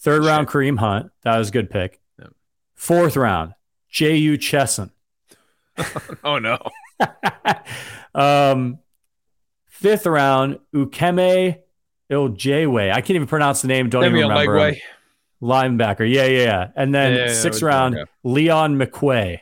Third 0.00 0.24
round, 0.24 0.48
Kareem 0.48 0.78
Hunt. 0.78 1.10
That 1.22 1.38
was 1.38 1.50
a 1.50 1.52
good 1.52 1.70
pick. 1.70 2.00
Yeah. 2.18 2.28
Fourth 2.74 3.16
round, 3.16 3.54
Jehu 3.90 4.36
Chesson. 4.36 4.90
oh 6.24 6.38
no. 6.38 6.58
um, 8.14 8.78
fifth 9.66 10.06
round, 10.06 10.58
Ukeme 10.74 11.58
Eligwe. 12.10 12.90
I 12.90 13.00
can't 13.00 13.10
even 13.10 13.28
pronounce 13.28 13.62
the 13.62 13.68
name. 13.68 13.90
Don't 13.90 14.04
even 14.04 14.28
remember. 14.28 14.74
Linebacker. 15.42 16.10
Yeah, 16.10 16.24
yeah, 16.24 16.42
yeah. 16.42 16.68
And 16.74 16.94
then 16.94 17.14
yeah, 17.14 17.26
yeah, 17.26 17.34
sixth 17.34 17.62
round, 17.62 17.96
Leon 18.24 18.76
McQuay. 18.76 19.40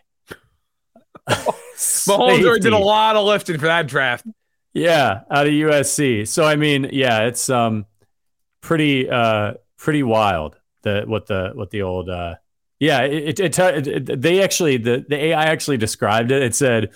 Mahomes 1.29 2.61
did 2.61 2.73
a 2.73 2.79
lot 2.79 3.17
of 3.17 3.25
lifting 3.25 3.59
for 3.59 3.67
that 3.67 3.87
draft. 3.87 4.27
Yeah, 4.77 5.23
out 5.31 5.47
of 5.47 5.53
USC. 5.53 6.29
So 6.29 6.45
I 6.45 6.57
mean, 6.57 6.91
yeah, 6.93 7.23
it's 7.23 7.49
um 7.49 7.87
pretty 8.61 9.09
uh 9.09 9.55
pretty 9.79 10.03
wild 10.03 10.59
the 10.83 11.05
what 11.07 11.27
the 11.27 11.53
what 11.55 11.71
the 11.71 11.81
old 11.81 12.11
uh 12.11 12.35
yeah, 12.79 13.01
it, 13.05 13.41
it, 13.41 13.59
it, 13.59 13.87
it, 13.87 14.21
they 14.21 14.43
actually 14.43 14.77
the 14.77 15.03
the 15.09 15.17
AI 15.17 15.45
actually 15.45 15.79
described 15.79 16.31
it. 16.31 16.43
It 16.43 16.55
said 16.55 16.91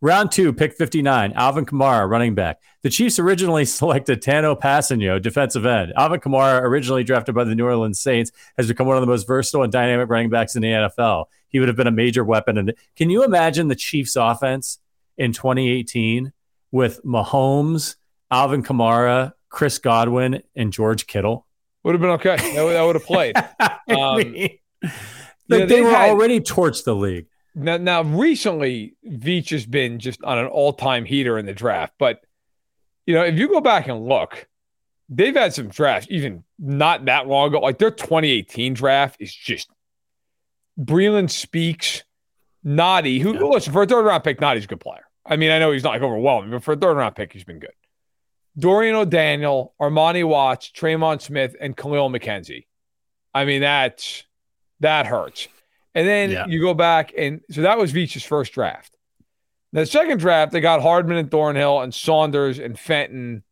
round 0.00 0.32
two, 0.32 0.54
pick 0.54 0.78
fifty 0.78 1.02
nine, 1.02 1.34
Alvin 1.34 1.66
Kamara, 1.66 2.08
running 2.08 2.34
back. 2.34 2.58
The 2.80 2.88
Chiefs 2.88 3.18
originally 3.18 3.64
selected 3.66 4.22
Tanoh 4.22 4.58
Kpassagnon, 4.58 5.20
defensive 5.20 5.66
end. 5.66 5.92
Alvin 5.94 6.20
Kamara, 6.20 6.62
originally 6.62 7.04
drafted 7.04 7.34
by 7.34 7.44
the 7.44 7.54
New 7.54 7.66
Orleans 7.66 8.00
Saints, 8.00 8.32
has 8.56 8.66
become 8.66 8.86
one 8.86 8.96
of 8.96 9.02
the 9.02 9.06
most 9.06 9.26
versatile 9.26 9.62
and 9.62 9.70
dynamic 9.70 10.08
running 10.08 10.30
backs 10.30 10.56
in 10.56 10.62
the 10.62 10.68
NFL. 10.68 11.26
He 11.48 11.58
would 11.58 11.68
have 11.68 11.76
been 11.76 11.86
a 11.86 11.92
major 11.92 12.24
weapon. 12.24 12.56
And 12.56 12.72
can 12.96 13.10
you 13.10 13.24
imagine 13.24 13.68
the 13.68 13.74
Chiefs' 13.74 14.16
offense 14.16 14.78
in 15.18 15.32
2018 15.32 16.32
with 16.76 17.02
Mahomes, 17.04 17.96
Alvin 18.30 18.62
Kamara, 18.62 19.32
Chris 19.48 19.78
Godwin, 19.78 20.42
and 20.54 20.74
George 20.74 21.06
Kittle? 21.06 21.46
Would 21.82 21.94
have 21.94 22.02
been 22.02 22.10
okay. 22.10 22.36
That 22.54 22.82
would, 22.82 22.96
have 22.96 23.04
played. 23.04 23.34
Um, 23.88 24.16
like 24.16 24.60
yeah, 25.48 25.64
they 25.64 25.80
were 25.80 25.90
had, 25.90 26.10
already 26.10 26.40
torched 26.40 26.82
the 26.82 26.94
league. 26.94 27.26
Now, 27.54 27.76
now 27.76 28.02
recently, 28.02 28.96
Veach 29.06 29.50
has 29.50 29.64
been 29.64 30.00
just 30.00 30.22
on 30.24 30.38
an 30.38 30.46
all-time 30.46 31.04
heater 31.04 31.38
in 31.38 31.46
the 31.46 31.52
draft. 31.52 31.94
But 32.00 32.20
you 33.06 33.14
know, 33.14 33.22
if 33.22 33.38
you 33.38 33.48
go 33.48 33.60
back 33.60 33.86
and 33.86 34.06
look, 34.06 34.48
they've 35.08 35.36
had 35.36 35.54
some 35.54 35.68
drafts 35.68 36.08
even 36.10 36.42
not 36.58 37.04
that 37.04 37.28
long 37.28 37.48
ago. 37.48 37.60
Like 37.60 37.78
their 37.78 37.92
2018 37.92 38.74
draft 38.74 39.18
is 39.20 39.32
just 39.32 39.70
Breeland 40.78 41.30
Speaks, 41.30 42.02
Nnadi, 42.66 43.20
who 43.20 43.34
yeah. 43.34 43.40
listen 43.42 43.72
for 43.72 43.84
a 43.84 43.86
third 43.86 44.04
round 44.04 44.24
pick, 44.24 44.40
Nnadi's 44.40 44.64
a 44.64 44.68
good 44.68 44.80
player. 44.80 45.05
I 45.28 45.36
mean, 45.36 45.50
I 45.50 45.58
know 45.58 45.72
he's 45.72 45.82
not 45.84 45.90
like 45.90 46.02
overwhelming, 46.02 46.50
but 46.50 46.62
for 46.62 46.72
a 46.72 46.76
third 46.76 46.96
round 46.96 47.14
pick, 47.14 47.32
he's 47.32 47.44
been 47.44 47.58
good. 47.58 47.72
Dorian 48.58 48.94
O'Daniel, 48.94 49.74
Armani 49.80 50.26
Watts, 50.26 50.70
Tremon 50.70 51.20
Smith, 51.20 51.54
and 51.60 51.76
Kahlil 51.76 52.14
McKenzie. 52.16 52.66
I 53.34 53.44
mean, 53.44 53.60
that's 53.60 54.24
that 54.80 55.06
hurts. 55.06 55.48
And 55.94 56.06
then 56.06 56.30
yeah. 56.30 56.46
you 56.46 56.60
go 56.60 56.74
back 56.74 57.12
and 57.16 57.40
so 57.50 57.62
that 57.62 57.78
was 57.78 57.92
Veach's 57.92 58.24
first 58.24 58.52
draft. 58.52 58.96
The 59.72 59.84
second 59.84 60.18
draft, 60.18 60.52
they 60.52 60.60
got 60.60 60.80
Hardman 60.80 61.18
and 61.18 61.30
Thornhill 61.30 61.80
and 61.80 61.92
Saunders 61.92 62.58
and 62.58 62.78
Fenton, 62.78 63.42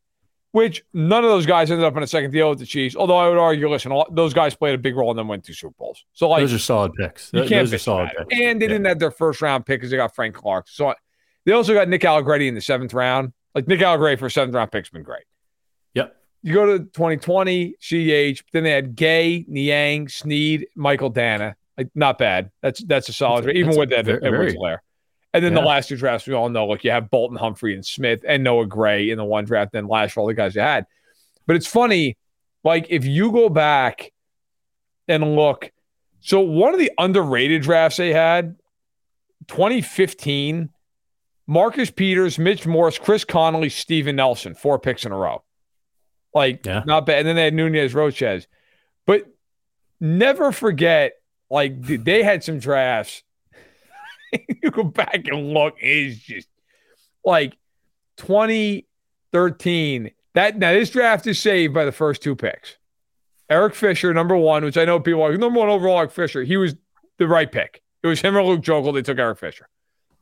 which 0.51 0.83
none 0.93 1.23
of 1.23 1.29
those 1.29 1.45
guys 1.45 1.69
ended 1.69 1.85
up 1.85 1.95
in 1.97 2.01
a 2.01 2.07
second 2.07 2.31
deal 2.31 2.49
with 2.49 2.57
the 2.57 2.65
Chiefs. 2.65 2.95
Although 2.95 3.17
I 3.17 3.29
would 3.29 3.37
argue, 3.37 3.69
listen, 3.69 3.91
those 4.11 4.33
guys 4.33 4.55
played 4.55 4.73
a 4.73 4.77
big 4.79 4.95
role 4.95 5.11
and 5.11 5.19
then 5.19 5.27
went 5.27 5.43
to 5.45 5.53
Super 5.53 5.75
Bowls. 5.77 6.03
So 6.13 6.29
like 6.29 6.41
those 6.41 6.53
are 6.53 6.59
solid 6.59 6.93
picks. 6.93 7.31
You 7.31 7.41
can't 7.41 7.69
those 7.69 7.73
are 7.73 7.77
solid 7.77 8.09
picks. 8.17 8.27
And 8.31 8.59
they 8.59 8.65
yeah. 8.65 8.73
didn't 8.73 8.85
have 8.85 8.99
their 8.99 9.11
first 9.11 9.41
round 9.41 9.65
pick 9.65 9.81
because 9.81 9.91
they 9.91 9.97
got 9.97 10.15
Frank 10.15 10.33
Clark. 10.33 10.67
So 10.67 10.95
they 11.45 11.51
also 11.51 11.73
got 11.73 11.87
Nick 11.87 12.03
Allegretti 12.03 12.47
in 12.47 12.55
the 12.55 12.61
seventh 12.61 12.93
round. 12.93 13.33
Like 13.53 13.67
Nick 13.67 13.81
Allegretti 13.81 14.17
for 14.17 14.25
a 14.25 14.31
seventh 14.31 14.55
round 14.55 14.71
pick's 14.71 14.89
been 14.89 15.03
great. 15.03 15.23
Yep. 15.93 16.15
You 16.43 16.53
go 16.53 16.77
to 16.77 16.79
2020, 16.79 17.75
CH, 17.79 18.43
then 18.51 18.63
they 18.63 18.71
had 18.71 18.95
Gay, 18.95 19.45
Niang, 19.47 20.07
Sneed, 20.09 20.67
Michael 20.75 21.11
Danna. 21.11 21.55
Like 21.77 21.89
not 21.95 22.17
bad. 22.17 22.51
That's 22.61 22.83
that's 22.83 23.09
a 23.09 23.13
solid 23.13 23.45
that's, 23.45 23.57
even 23.57 23.77
with 23.77 23.89
that 23.89 24.05
very, 24.05 24.23
Edwards 24.23 24.55
Helaire. 24.55 24.79
And 25.33 25.43
then 25.43 25.51
yeah. 25.51 25.59
the 25.59 25.65
last 25.65 25.89
two 25.89 25.97
drafts, 25.97 26.25
we 26.25 26.33
all 26.33 26.47
know, 26.47 26.65
like 26.65 26.85
you 26.85 26.91
have 26.91 27.09
Bolton 27.09 27.37
Humphrey 27.37 27.73
and 27.73 27.85
Smith 27.85 28.21
and 28.25 28.41
Noah 28.43 28.65
Gray 28.65 29.09
in 29.09 29.17
the 29.17 29.25
one 29.25 29.43
draft, 29.43 29.73
then 29.73 29.87
last 29.87 30.13
for 30.13 30.21
all 30.21 30.27
the 30.27 30.33
guys 30.33 30.55
you 30.55 30.61
had. 30.61 30.85
But 31.45 31.57
it's 31.57 31.67
funny, 31.67 32.17
like 32.63 32.87
if 32.89 33.05
you 33.05 33.33
go 33.33 33.49
back 33.49 34.13
and 35.09 35.35
look, 35.35 35.71
so 36.21 36.39
one 36.39 36.73
of 36.73 36.79
the 36.79 36.91
underrated 36.97 37.63
drafts 37.63 37.97
they 37.97 38.13
had, 38.13 38.55
2015, 39.47 40.69
Marcus 41.47 41.91
Peters, 41.91 42.39
Mitch 42.39 42.65
Morse, 42.65 42.97
Chris 42.97 43.23
Conley, 43.23 43.69
Steven 43.69 44.15
Nelson, 44.15 44.55
four 44.55 44.79
picks 44.79 45.05
in 45.05 45.11
a 45.11 45.17
row. 45.17 45.43
Like, 46.33 46.65
yeah. 46.65 46.83
not 46.85 47.05
bad. 47.05 47.19
And 47.19 47.27
then 47.27 47.35
they 47.35 47.43
had 47.45 47.53
Nunez 47.53 47.93
Roches. 47.93 48.47
But 49.05 49.25
never 49.99 50.51
forget, 50.51 51.13
like, 51.49 51.81
they 51.81 52.23
had 52.23 52.43
some 52.43 52.59
drafts. 52.59 53.23
you 54.63 54.71
go 54.71 54.83
back 54.83 55.27
and 55.27 55.53
look, 55.53 55.75
it's 55.79 56.19
just 56.19 56.49
like 57.23 57.57
2013. 58.17 60.11
That 60.33 60.57
now 60.57 60.73
this 60.73 60.89
draft 60.89 61.27
is 61.27 61.39
saved 61.39 61.73
by 61.73 61.85
the 61.85 61.91
first 61.93 62.21
two 62.21 62.35
picks. 62.35 62.77
Eric 63.49 63.75
Fisher, 63.75 64.13
number 64.13 64.35
one, 64.35 64.65
which 64.65 64.77
I 64.77 64.85
know 64.85 64.99
people 64.99 65.21
are 65.21 65.29
like, 65.29 65.39
number 65.39 65.59
one 65.59 65.69
overall, 65.69 65.99
Eric 65.99 66.11
Fisher. 66.11 66.43
He 66.43 66.57
was 66.57 66.75
the 67.17 67.27
right 67.27 67.49
pick. 67.51 67.81
It 68.03 68.07
was 68.07 68.19
him 68.21 68.35
or 68.35 68.43
Luke 68.43 68.61
Joeckel. 68.61 68.93
They 68.93 69.03
took 69.03 69.19
Eric 69.19 69.39
Fisher. 69.39 69.69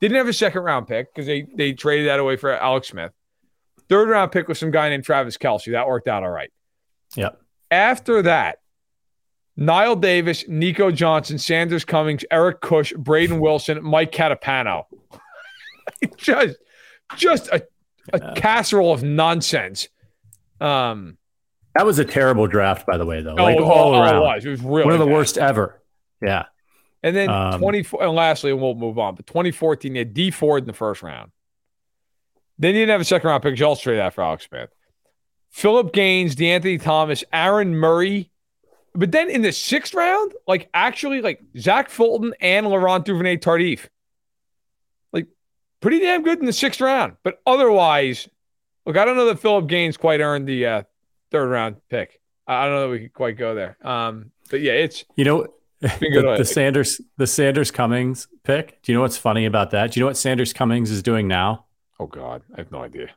Didn't 0.00 0.16
have 0.16 0.28
a 0.28 0.32
second 0.32 0.62
round 0.62 0.86
pick 0.86 1.12
because 1.12 1.26
they 1.26 1.46
they 1.54 1.72
traded 1.72 2.08
that 2.08 2.18
away 2.18 2.36
for 2.36 2.52
Alex 2.52 2.88
Smith. 2.88 3.12
Third 3.88 4.08
round 4.08 4.32
pick 4.32 4.48
was 4.48 4.58
some 4.58 4.70
guy 4.70 4.88
named 4.88 5.04
Travis 5.04 5.36
Kelce. 5.36 5.72
That 5.72 5.86
worked 5.86 6.08
out 6.08 6.22
all 6.22 6.30
right. 6.30 6.50
Yep. 7.16 7.40
After 7.70 8.22
that, 8.22 8.58
Knile 9.58 10.00
Davis, 10.00 10.44
Nico 10.48 10.90
Johnson, 10.90 11.38
Sanders 11.38 11.84
Commings, 11.84 12.24
Eric 12.30 12.60
Kush, 12.60 12.92
Braden 12.96 13.40
Wilson, 13.40 13.82
Mike 13.82 14.12
Catapano. 14.12 14.84
just 16.16 16.56
just 17.16 17.48
a, 17.48 17.66
a 18.12 18.18
yeah. 18.18 18.32
casserole 18.34 18.92
of 18.92 19.02
nonsense. 19.02 19.88
Um, 20.60 21.18
that 21.74 21.86
was 21.86 21.98
a 21.98 22.04
terrible 22.04 22.46
draft, 22.46 22.86
by 22.86 22.96
the 22.96 23.06
way, 23.06 23.20
though. 23.20 23.34
Like 23.34 23.58
oh, 23.58 23.64
all 23.64 23.94
oh, 23.94 24.00
around, 24.00 24.16
it 24.16 24.20
was. 24.20 24.44
It 24.44 24.50
was 24.50 24.60
really 24.60 24.84
one 24.84 24.94
of 24.94 25.00
the 25.00 25.06
bad. 25.06 25.14
worst 25.14 25.38
ever. 25.38 25.82
Yeah. 26.22 26.44
And 27.04 27.14
then 27.14 27.28
um, 27.28 27.60
24, 27.60 28.02
and 28.02 28.14
lastly, 28.14 28.50
and 28.50 28.62
we'll 28.62 28.74
move 28.74 28.98
on, 28.98 29.14
but 29.14 29.26
2014, 29.26 29.94
you 29.94 29.98
had 29.98 30.14
Dee 30.14 30.30
Ford 30.30 30.62
in 30.62 30.66
the 30.66 30.72
first 30.72 31.02
round. 31.02 31.32
Then 32.58 32.74
you 32.74 32.80
didn't 32.80 32.92
have 32.92 33.02
a 33.02 33.04
second 33.04 33.28
round 33.28 33.42
pick. 33.42 33.58
You 33.58 33.66
all 33.66 33.76
straight 33.76 33.98
after 33.98 34.22
Alex 34.22 34.46
Smith. 34.48 34.70
Philip 35.50 35.92
Gaines, 35.92 36.34
DeAnthony 36.34 36.80
Thomas, 36.80 37.22
Aaron 37.30 37.76
Murray. 37.76 38.30
But 38.94 39.12
then 39.12 39.28
in 39.28 39.42
the 39.42 39.52
sixth 39.52 39.92
round, 39.92 40.32
like 40.48 40.70
actually, 40.72 41.20
like 41.20 41.42
Zach 41.58 41.90
Fulton 41.90 42.32
and 42.40 42.66
Laurent 42.66 43.04
Duvernay 43.04 43.36
Tardif. 43.36 43.88
Like 45.12 45.26
pretty 45.82 45.98
damn 45.98 46.22
good 46.22 46.38
in 46.38 46.46
the 46.46 46.54
sixth 46.54 46.80
round. 46.80 47.16
But 47.22 47.38
otherwise, 47.46 48.30
look, 48.86 48.96
I 48.96 49.04
don't 49.04 49.16
know 49.16 49.26
that 49.26 49.40
Philip 49.40 49.66
Gaines 49.66 49.98
quite 49.98 50.20
earned 50.20 50.48
the 50.48 50.66
uh, 50.66 50.82
third 51.30 51.50
round 51.50 51.76
pick. 51.90 52.18
I 52.46 52.64
don't 52.64 52.74
know 52.74 52.80
that 52.82 52.90
we 52.90 53.00
could 53.00 53.12
quite 53.12 53.36
go 53.36 53.54
there. 53.54 53.76
Um, 53.82 54.30
but 54.48 54.62
yeah, 54.62 54.72
it's 54.72 55.04
you 55.16 55.26
know 55.26 55.48
the, 55.84 56.34
the 56.38 56.44
Sanders 56.44 57.00
the 57.16 57.26
Sanders 57.26 57.70
Commings 57.70 58.26
pick. 58.42 58.80
Do 58.82 58.92
you 58.92 58.96
know 58.96 59.02
what's 59.02 59.18
funny 59.18 59.44
about 59.44 59.70
that? 59.72 59.92
Do 59.92 60.00
you 60.00 60.02
know 60.02 60.08
what 60.08 60.16
Sanders 60.16 60.52
Commings 60.52 60.90
is 60.90 61.02
doing 61.02 61.28
now? 61.28 61.66
Oh 62.00 62.06
God, 62.06 62.42
I 62.54 62.60
have 62.60 62.72
no 62.72 62.82
idea. 62.82 63.10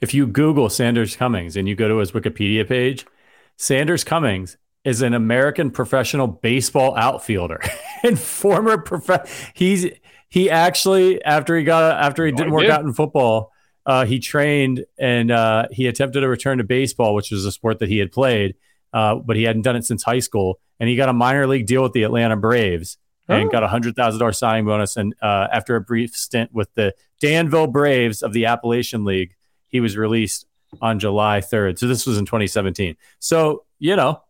If 0.00 0.14
you 0.14 0.26
Google 0.26 0.68
Sanders 0.68 1.16
Commings 1.16 1.56
and 1.56 1.66
you 1.66 1.74
go 1.74 1.88
to 1.88 1.98
his 1.98 2.12
Wikipedia 2.12 2.68
page, 2.68 3.06
Sanders 3.56 4.04
Commings 4.04 4.58
is 4.84 5.02
an 5.02 5.14
American 5.14 5.70
professional 5.70 6.26
baseball 6.26 6.96
outfielder 6.96 7.60
and 8.02 8.18
former 8.18 8.78
prof. 8.78 9.52
He's 9.54 9.86
he 10.28 10.50
actually 10.50 11.22
after 11.24 11.56
he 11.56 11.64
got 11.64 11.98
after 11.98 12.26
he 12.26 12.32
didn't 12.32 12.52
work 12.52 12.68
out 12.68 12.82
in 12.82 12.92
football, 12.92 13.52
uh, 13.86 14.04
he 14.04 14.18
trained 14.18 14.84
and 14.98 15.30
uh, 15.30 15.66
he 15.70 15.86
attempted 15.86 16.22
a 16.22 16.28
return 16.28 16.58
to 16.58 16.64
baseball, 16.64 17.14
which 17.14 17.30
was 17.30 17.46
a 17.46 17.52
sport 17.52 17.78
that 17.78 17.88
he 17.88 17.98
had 17.98 18.12
played, 18.12 18.54
uh, 18.92 19.16
but 19.16 19.36
he 19.36 19.44
hadn't 19.44 19.62
done 19.62 19.76
it 19.76 19.84
since 19.84 20.02
high 20.02 20.18
school. 20.18 20.58
And 20.80 20.88
he 20.88 20.96
got 20.96 21.08
a 21.08 21.12
minor 21.12 21.46
league 21.46 21.66
deal 21.66 21.82
with 21.82 21.92
the 21.92 22.04
Atlanta 22.04 22.36
Braves 22.36 22.98
and 23.28 23.48
oh. 23.48 23.50
got 23.50 23.62
a 23.62 23.68
hundred 23.68 23.96
thousand 23.96 24.20
dollars 24.20 24.38
signing 24.38 24.64
bonus. 24.64 24.96
And 24.96 25.14
uh, 25.20 25.48
after 25.52 25.76
a 25.76 25.80
brief 25.80 26.14
stint 26.14 26.52
with 26.52 26.72
the 26.74 26.94
Danville 27.20 27.66
Braves 27.66 28.22
of 28.22 28.32
the 28.32 28.46
Appalachian 28.46 29.04
League, 29.04 29.34
he 29.68 29.80
was 29.80 29.96
released 29.96 30.46
on 30.80 30.98
July 30.98 31.40
3rd. 31.40 31.78
So 31.78 31.86
this 31.86 32.06
was 32.06 32.18
in 32.18 32.26
2017. 32.26 32.96
So, 33.18 33.64
you 33.78 33.96
know, 33.96 34.22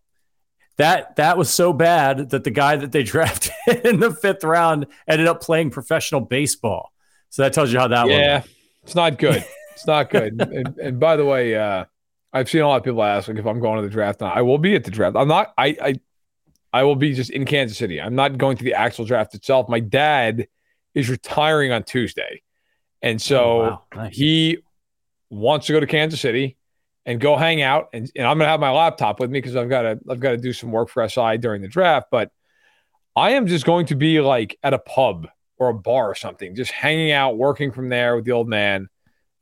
that 0.76 1.16
that 1.16 1.36
was 1.36 1.50
so 1.50 1.72
bad 1.72 2.30
that 2.30 2.44
the 2.44 2.50
guy 2.50 2.76
that 2.76 2.92
they 2.92 3.02
drafted 3.04 3.52
in 3.84 4.00
the 4.00 4.12
fifth 4.12 4.44
round 4.44 4.86
ended 5.06 5.26
up 5.26 5.42
playing 5.42 5.70
professional 5.70 6.20
baseball. 6.20 6.92
So 7.30 7.42
that 7.42 7.52
tells 7.52 7.72
you 7.72 7.78
how 7.78 7.88
that 7.88 8.08
yeah, 8.08 8.34
went. 8.34 8.46
it's 8.84 8.94
not 8.94 9.18
good. 9.18 9.44
It's 9.72 9.86
not 9.86 10.10
good. 10.10 10.40
and, 10.40 10.78
and, 10.78 11.00
by 11.00 11.16
the 11.16 11.24
way, 11.24 11.54
uh, 11.54 11.84
I've 12.32 12.50
seen 12.50 12.60
a 12.60 12.68
lot 12.68 12.76
of 12.76 12.84
people 12.84 13.02
ask 13.02 13.28
like 13.28 13.38
if 13.38 13.46
I'm 13.46 13.60
going 13.60 13.76
to 13.76 13.82
the 13.82 13.92
draft. 13.92 14.22
I 14.22 14.42
will 14.42 14.58
be 14.58 14.74
at 14.74 14.84
the 14.84 14.90
draft. 14.90 15.16
I'm 15.16 15.28
not. 15.28 15.52
I 15.56 15.76
I 15.80 15.94
I 16.72 16.82
will 16.82 16.96
be 16.96 17.14
just 17.14 17.30
in 17.30 17.44
Kansas 17.44 17.78
City. 17.78 18.00
I'm 18.00 18.14
not 18.14 18.36
going 18.38 18.56
to 18.58 18.64
the 18.64 18.74
actual 18.74 19.04
draft 19.04 19.34
itself. 19.34 19.68
My 19.68 19.80
dad 19.80 20.48
is 20.94 21.08
retiring 21.08 21.72
on 21.72 21.84
Tuesday, 21.84 22.42
and 23.00 23.20
so 23.20 23.40
oh, 23.40 23.60
wow. 23.60 23.82
nice. 23.94 24.16
he 24.16 24.58
wants 25.30 25.66
to 25.66 25.72
go 25.72 25.80
to 25.80 25.86
Kansas 25.86 26.20
City 26.20 26.56
and 27.06 27.20
go 27.20 27.36
hang 27.36 27.62
out. 27.62 27.88
And, 27.94 28.10
and 28.14 28.26
I'm 28.26 28.36
going 28.36 28.46
to 28.46 28.50
have 28.50 28.60
my 28.60 28.70
laptop 28.70 29.18
with 29.18 29.30
me 29.30 29.40
because 29.40 29.56
I've 29.56 29.70
got 29.70 29.82
to 29.82 29.98
I've 30.10 30.20
got 30.20 30.32
to 30.32 30.36
do 30.36 30.52
some 30.52 30.70
work 30.70 30.90
for 30.90 31.06
SI 31.08 31.38
during 31.38 31.62
the 31.62 31.68
draft. 31.68 32.08
But 32.10 32.30
I 33.16 33.30
am 33.30 33.46
just 33.46 33.64
going 33.64 33.86
to 33.86 33.96
be 33.96 34.20
like 34.20 34.58
at 34.62 34.74
a 34.74 34.78
pub 34.78 35.26
or 35.56 35.70
a 35.70 35.74
bar 35.74 36.10
or 36.10 36.14
something, 36.14 36.54
just 36.54 36.70
hanging 36.70 37.10
out, 37.10 37.38
working 37.38 37.72
from 37.72 37.88
there 37.88 38.14
with 38.14 38.24
the 38.24 38.32
old 38.32 38.48
man. 38.48 38.88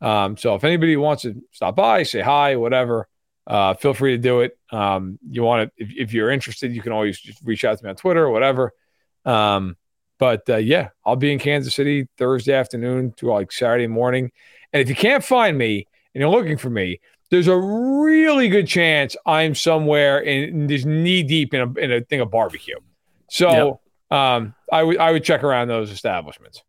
Um, 0.01 0.37
so 0.37 0.55
if 0.55 0.65
anybody 0.65 0.97
wants 0.97 1.23
to 1.23 1.43
stop 1.53 1.77
by, 1.77 2.03
say 2.03 2.21
hi, 2.21 2.57
whatever, 2.57 3.09
uh, 3.47 3.75
feel 3.75 3.95
free 3.95 4.13
to 4.13 4.19
do 4.19 4.41
it. 4.41 4.59
Um, 4.71 5.19
you 5.29 5.43
want 5.43 5.71
to, 5.77 5.85
if, 5.85 5.91
if, 5.97 6.13
you're 6.13 6.31
interested, 6.31 6.75
you 6.75 6.83
can 6.83 6.93
always 6.93 7.19
just 7.19 7.41
reach 7.45 7.65
out 7.65 7.79
to 7.79 7.85
me 7.85 7.91
on 7.91 7.97
Twitter 7.97 8.25
or 8.25 8.31
whatever. 8.31 8.73
Um, 9.25 9.77
but 10.19 10.49
uh, 10.49 10.57
yeah, 10.57 10.89
I'll 11.05 11.17
be 11.17 11.33
in 11.33 11.39
Kansas 11.39 11.75
City 11.75 12.09
Thursday 12.19 12.55
afternoon 12.55 13.13
to 13.19 13.31
like 13.31 13.53
Saturday 13.53 13.87
morning. 13.87 14.33
And 14.73 14.83
if 14.83 14.89
you 14.89 14.95
can't 14.95 15.25
find 15.25 15.57
me 15.57 15.87
and 16.15 16.21
you're 16.21 16.31
looking 16.31 16.57
for 16.57 16.71
me, 16.71 17.01
there's 17.31 17.49
a 17.49 17.57
really 17.57 18.49
good 18.49 18.67
chance 18.67 19.17
I'm 19.27 19.55
somewhere 19.55 20.21
in 20.21 20.69
just 20.69 20.87
knee 20.87 21.23
deep 21.23 21.55
in 21.55 21.61
a, 21.61 21.81
in 21.81 21.93
a 21.93 22.01
thing 22.01 22.21
of 22.21 22.31
barbecue. 22.31 22.77
So 23.29 23.81
yep. 24.11 24.19
um, 24.19 24.55
I 24.73 24.83
would 24.83 24.99
I 24.99 25.13
would 25.13 25.25
check 25.25 25.43
around 25.43 25.69
those 25.69 25.91
establishments. 25.91 26.63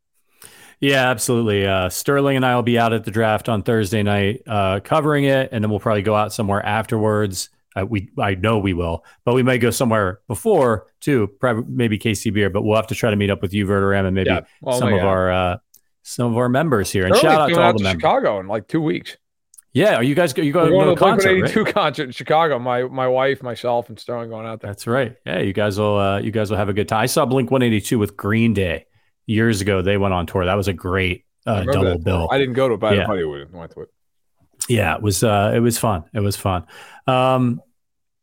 Yeah, 0.79 1.09
absolutely. 1.09 1.65
Uh, 1.65 1.89
Sterling 1.89 2.35
and 2.35 2.45
I 2.45 2.55
will 2.55 2.63
be 2.63 2.77
out 2.77 2.93
at 2.93 3.03
the 3.03 3.11
draft 3.11 3.49
on 3.49 3.63
Thursday 3.63 4.03
night 4.03 4.43
uh, 4.45 4.79
covering 4.83 5.23
it, 5.23 5.49
and 5.51 5.63
then 5.63 5.71
we'll 5.71 5.79
probably 5.79 6.03
go 6.03 6.15
out 6.15 6.33
somewhere 6.33 6.63
afterwards. 6.63 7.49
Uh, 7.75 7.85
we 7.85 8.09
I 8.17 8.35
know 8.35 8.59
we 8.59 8.73
will, 8.73 9.03
but 9.25 9.33
we 9.33 9.43
might 9.43 9.57
go 9.57 9.71
somewhere 9.71 10.21
before 10.27 10.87
too, 10.99 11.27
probably 11.39 11.65
maybe 11.67 11.97
KC 11.97 12.33
beer. 12.33 12.49
But 12.49 12.63
we'll 12.63 12.75
have 12.75 12.87
to 12.87 12.95
try 12.95 13.09
to 13.09 13.15
meet 13.15 13.29
up 13.29 13.41
with 13.41 13.53
you, 13.53 13.65
Verderame, 13.65 14.05
and 14.05 14.15
maybe 14.15 14.29
yeah. 14.29 14.41
well, 14.61 14.79
some 14.79 14.93
of 14.93 15.03
our 15.03 15.31
uh, 15.31 15.57
some 16.03 16.31
of 16.31 16.37
our 16.37 16.49
members 16.49 16.91
here. 16.91 17.05
And 17.05 17.15
shout 17.15 17.41
out 17.41 17.47
to 17.47 17.61
all 17.61 17.73
the 17.73 17.83
members. 17.83 18.01
Chicago 18.01 18.39
in 18.39 18.47
like 18.47 18.67
two 18.67 18.81
weeks. 18.81 19.17
Yeah, 19.73 19.95
are 19.95 20.03
you 20.03 20.15
guys 20.15 20.35
you 20.35 20.51
going, 20.51 20.71
to, 20.71 20.95
to 20.95 20.95
concert? 20.95 21.29
Eighty 21.29 21.53
two 21.53 21.63
right? 21.63 21.73
concert 21.73 22.03
in 22.05 22.11
Chicago. 22.11 22.57
My 22.57 22.83
my 22.83 23.07
wife, 23.07 23.43
myself, 23.43 23.89
and 23.89 23.99
Sterling 23.99 24.29
going 24.29 24.47
out 24.47 24.61
there. 24.61 24.71
That's 24.71 24.87
right. 24.87 25.15
Yeah, 25.25 25.39
you 25.39 25.53
guys 25.53 25.77
will 25.79 25.99
uh, 25.99 26.19
you 26.19 26.31
guys 26.31 26.49
will 26.49 26.57
have 26.57 26.69
a 26.69 26.73
good 26.73 26.87
time. 26.87 27.01
I 27.01 27.05
saw 27.05 27.25
Blink 27.25 27.51
One 27.51 27.61
Eighty 27.61 27.81
Two 27.81 27.99
with 27.99 28.17
Green 28.17 28.55
Day 28.55 28.86
years 29.27 29.61
ago. 29.61 29.83
They 29.83 29.97
went 29.97 30.15
on 30.15 30.25
tour. 30.25 30.45
That 30.45 30.55
was 30.55 30.67
a 30.67 30.73
great 30.73 31.25
uh, 31.45 31.63
double 31.63 31.99
bill. 31.99 32.27
I 32.31 32.39
didn't 32.39 32.55
go 32.55 32.67
to 32.67 32.73
it, 32.73 32.79
but 32.79 32.95
yeah. 32.95 33.05
I 33.07 33.55
went 33.55 33.71
to 33.73 33.81
it. 33.81 33.89
Yeah, 34.67 34.95
it 34.95 35.01
was 35.01 35.23
uh, 35.23 35.51
it 35.53 35.59
was 35.59 35.77
fun. 35.77 36.03
It 36.13 36.19
was 36.19 36.35
fun. 36.35 36.65
Um, 37.05 37.61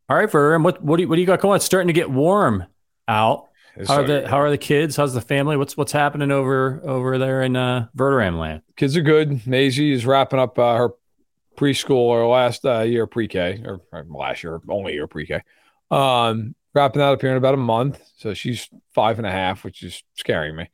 all 0.08 0.16
right, 0.16 0.30
Verder, 0.30 0.58
what 0.58 0.82
what 0.82 0.96
do 0.96 1.02
you, 1.02 1.08
what 1.08 1.14
do 1.14 1.20
you 1.20 1.26
got 1.26 1.40
going? 1.40 1.56
It's 1.56 1.64
starting 1.64 1.86
to 1.86 1.94
get 1.94 2.10
warm 2.10 2.64
out. 3.08 3.48
how 3.86 4.00
are 4.00 4.04
the 4.04 4.28
how 4.28 4.40
are 4.40 4.50
the 4.50 4.58
kids? 4.58 4.96
How's 4.96 5.14
the 5.14 5.20
family? 5.20 5.56
What's 5.56 5.76
what's 5.76 5.92
happening 5.92 6.30
over 6.30 6.80
over 6.84 7.18
there 7.18 7.42
in 7.42 7.56
uh, 7.56 7.86
Verderame 7.96 8.38
land? 8.38 8.62
Kids 8.76 8.96
are 8.96 9.02
good. 9.02 9.46
Maisie 9.46 9.92
is 9.92 10.04
wrapping 10.04 10.38
up 10.38 10.58
uh, 10.58 10.76
her 10.76 10.90
preschool 11.56 11.96
or 11.96 12.26
last 12.26 12.66
uh, 12.66 12.80
year 12.80 13.06
pre-K 13.06 13.62
or, 13.64 13.80
or, 13.92 14.04
last 14.08 14.42
year 14.42 14.60
only 14.68 14.94
year 14.94 15.06
pre-K. 15.06 15.40
Um, 15.90 16.54
wrapping 16.74 16.98
that 16.98 17.12
up 17.12 17.20
here 17.20 17.30
in 17.30 17.36
about 17.36 17.54
a 17.54 17.58
month. 17.58 18.02
So 18.18 18.34
she's 18.34 18.68
five 18.92 19.18
and 19.18 19.26
a 19.26 19.30
half, 19.30 19.64
which 19.64 19.82
is 19.82 20.02
scaring 20.14 20.56
me. 20.56 20.68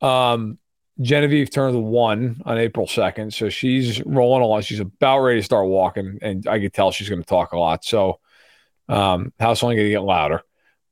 Um, 0.00 0.58
Genevieve 1.00 1.50
turned 1.50 1.82
one 1.84 2.40
on 2.44 2.58
April 2.58 2.86
2nd. 2.86 3.32
So 3.32 3.48
she's 3.48 4.04
rolling 4.04 4.42
along. 4.42 4.62
She's 4.62 4.80
about 4.80 5.20
ready 5.20 5.40
to 5.40 5.44
start 5.44 5.66
walking. 5.66 6.18
And 6.22 6.46
I 6.46 6.60
could 6.60 6.72
tell 6.72 6.92
she's 6.92 7.08
going 7.08 7.22
to 7.22 7.26
talk 7.26 7.52
a 7.52 7.58
lot. 7.58 7.84
So 7.84 8.20
um, 8.88 9.32
house 9.40 9.62
only 9.62 9.76
going 9.76 9.86
to 9.86 9.90
get 9.90 10.02
louder. 10.02 10.42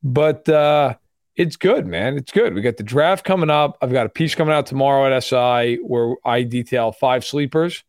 But 0.03 0.49
uh, 0.49 0.97
it's 1.37 1.57
good, 1.57 1.87
man. 1.87 2.17
It's 2.17 2.33
good. 2.33 2.55
We 2.55 2.63
got 2.63 2.77
the 2.77 2.83
draft 2.83 3.25
coming 3.25 3.51
up. 3.51 3.79
I've 3.81 3.93
got 3.93 4.07
a 4.07 4.11
piece 4.11 4.35
coming 4.35 4.55
out 4.55 4.67
tomorrow 4.67 5.15
at 5.15 5.23
SI 5.23 5.77
where 5.77 6.17
I 6.25 6.43
detail 6.43 6.91
five 6.91 7.25
sleepers. 7.25 7.85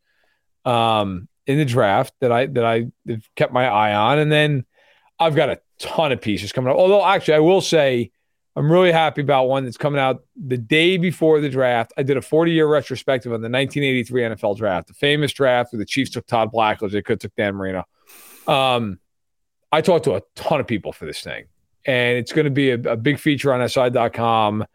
Um, 0.66 1.28
in 1.46 1.58
the 1.58 1.66
draft 1.66 2.14
that 2.22 2.32
I 2.32 2.46
that 2.48 2.64
I 2.64 2.86
have 3.08 3.30
kept 3.36 3.54
my 3.54 3.68
eye 3.68 3.94
on, 3.94 4.20
and 4.20 4.32
then 4.32 4.66
I've 5.20 5.36
got 5.36 5.50
a 5.50 5.60
ton 5.80 6.12
of 6.12 6.22
pieces 6.22 6.52
coming 6.52 6.72
up. 6.72 6.78
Although 6.78 7.06
actually, 7.06 7.36
I 7.36 7.40
will 7.40 7.62
say 7.62 8.12
I'm 8.56 8.72
really 8.72 8.92
happy 8.92 9.22
about 9.22 9.46
one 9.46 9.64
that's 9.64 9.78
coming 9.78 10.00
out 10.00 10.24
the 10.36 10.58
day 10.58 10.98
before 10.98 11.42
the 11.42 11.50
draft. 11.50 11.92
I 11.98 12.04
did 12.04 12.18
a 12.18 12.22
40 12.22 12.52
year 12.52 12.68
retrospective 12.68 13.32
on 13.32 13.42
the 13.42 13.50
1983 13.50 14.22
NFL 14.22 14.58
draft, 14.58 14.88
the 14.88 14.94
famous 14.94 15.34
draft 15.34 15.74
where 15.74 15.80
the 15.80 15.86
Chiefs 15.86 16.12
took 16.12 16.28
Todd 16.28 16.52
Blackledge, 16.52 16.92
they 16.92 17.02
could 17.02 17.20
took 17.20 17.36
Dan 17.36 17.56
Marino. 17.56 17.84
Um, 18.48 19.00
I 19.72 19.82
talked 19.82 20.06
to 20.06 20.16
a 20.16 20.22
ton 20.36 20.60
of 20.60 20.68
people 20.68 20.94
for 20.94 21.06
this 21.06 21.22
thing, 21.22 21.46
and 21.86 22.18
it's 22.18 22.32
going 22.32 22.46
to 22.46 22.52
be 22.52 22.70
a, 22.70 22.76
a 22.76 22.96
big 22.96 23.18
feature 23.18 23.52
on 23.52 23.68
SI.com. 23.68 24.66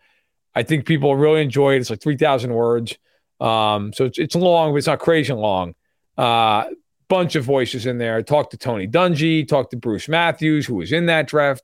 I 0.55 0.63
think 0.65 0.87
people 0.87 1.15
really 1.15 1.41
enjoy 1.41 1.75
it. 1.75 1.81
It's 1.81 1.91
like 1.91 2.03
3,000 2.03 2.53
words. 2.53 2.99
Um, 3.41 3.93
so 3.93 4.07
it's, 4.07 4.19
it's 4.19 4.35
long, 4.35 4.73
but 4.73 4.79
it's 4.79 4.89
not 4.89 4.99
crazy 4.99 5.33
long. 5.33 5.75
Uh, 6.17 6.65
bunch 7.09 7.37
of 7.37 7.45
voices 7.45 7.87
in 7.87 7.99
there. 7.99 8.23
Talked 8.23 8.51
to 8.51 8.57
Tony 8.57 8.89
Dungy, 8.89 9.47
talked 9.47 9.71
to 9.71 9.77
Bruce 9.77 10.09
Matthews, 10.09 10.67
who 10.67 10.75
was 10.75 10.91
in 10.91 11.07
that 11.07 11.29
draft. 11.29 11.63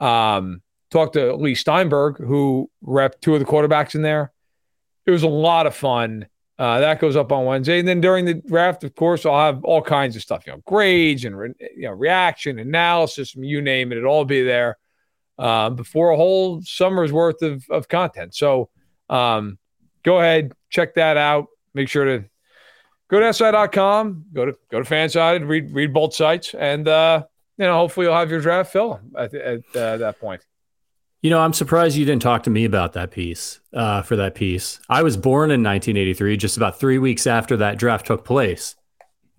Um, 0.00 0.62
talked 0.90 1.14
to 1.14 1.34
Leigh 1.34 1.54
Steinberg, 1.54 2.18
who 2.18 2.70
repped 2.84 3.20
two 3.20 3.34
of 3.34 3.40
the 3.40 3.46
quarterbacks 3.46 3.94
in 3.94 4.02
there. 4.02 4.32
It 5.06 5.10
was 5.10 5.22
a 5.22 5.28
lot 5.28 5.66
of 5.66 5.74
fun. 5.74 6.26
Uh, 6.56 6.78
that 6.80 7.00
goes 7.00 7.16
up 7.16 7.32
on 7.32 7.44
Wednesday, 7.44 7.80
and 7.80 7.88
then 7.88 8.00
during 8.00 8.24
the 8.24 8.34
draft, 8.34 8.84
of 8.84 8.94
course, 8.94 9.26
I'll 9.26 9.52
have 9.52 9.64
all 9.64 9.82
kinds 9.82 10.14
of 10.14 10.22
stuff. 10.22 10.46
You 10.46 10.52
know, 10.52 10.62
grades 10.66 11.24
and 11.24 11.36
re- 11.36 11.54
you 11.76 11.82
know 11.82 11.92
reaction 11.92 12.60
analysis, 12.60 13.34
you 13.34 13.60
name 13.60 13.90
it, 13.90 13.98
it'll 13.98 14.12
all 14.12 14.24
be 14.24 14.44
there 14.44 14.78
uh, 15.36 15.70
before 15.70 16.10
a 16.10 16.16
whole 16.16 16.62
summer's 16.62 17.12
worth 17.12 17.42
of 17.42 17.68
of 17.70 17.88
content. 17.88 18.36
So, 18.36 18.70
um, 19.10 19.58
go 20.04 20.20
ahead, 20.20 20.52
check 20.70 20.94
that 20.94 21.16
out. 21.16 21.46
Make 21.74 21.88
sure 21.88 22.04
to 22.04 22.24
go 23.08 23.18
to 23.18 23.32
SI.com, 23.32 24.26
go 24.32 24.46
to 24.46 24.56
go 24.70 24.80
to 24.80 24.88
Fansided, 24.88 25.48
read 25.48 25.72
read 25.72 25.92
both 25.92 26.14
sites, 26.14 26.54
and 26.54 26.86
uh, 26.86 27.24
you 27.58 27.64
know 27.64 27.74
hopefully 27.74 28.06
you'll 28.06 28.14
have 28.14 28.30
your 28.30 28.40
draft 28.40 28.72
fill 28.72 29.00
at, 29.18 29.34
at 29.34 29.76
uh, 29.76 29.96
that 29.96 30.20
point. 30.20 30.44
You 31.24 31.30
know, 31.30 31.40
I'm 31.40 31.54
surprised 31.54 31.96
you 31.96 32.04
didn't 32.04 32.20
talk 32.20 32.42
to 32.42 32.50
me 32.50 32.66
about 32.66 32.92
that 32.92 33.10
piece. 33.10 33.58
Uh, 33.72 34.02
for 34.02 34.14
that 34.16 34.34
piece, 34.34 34.78
I 34.90 35.02
was 35.02 35.16
born 35.16 35.50
in 35.50 35.62
1983, 35.62 36.36
just 36.36 36.58
about 36.58 36.78
three 36.78 36.98
weeks 36.98 37.26
after 37.26 37.56
that 37.56 37.78
draft 37.78 38.04
took 38.04 38.26
place. 38.26 38.76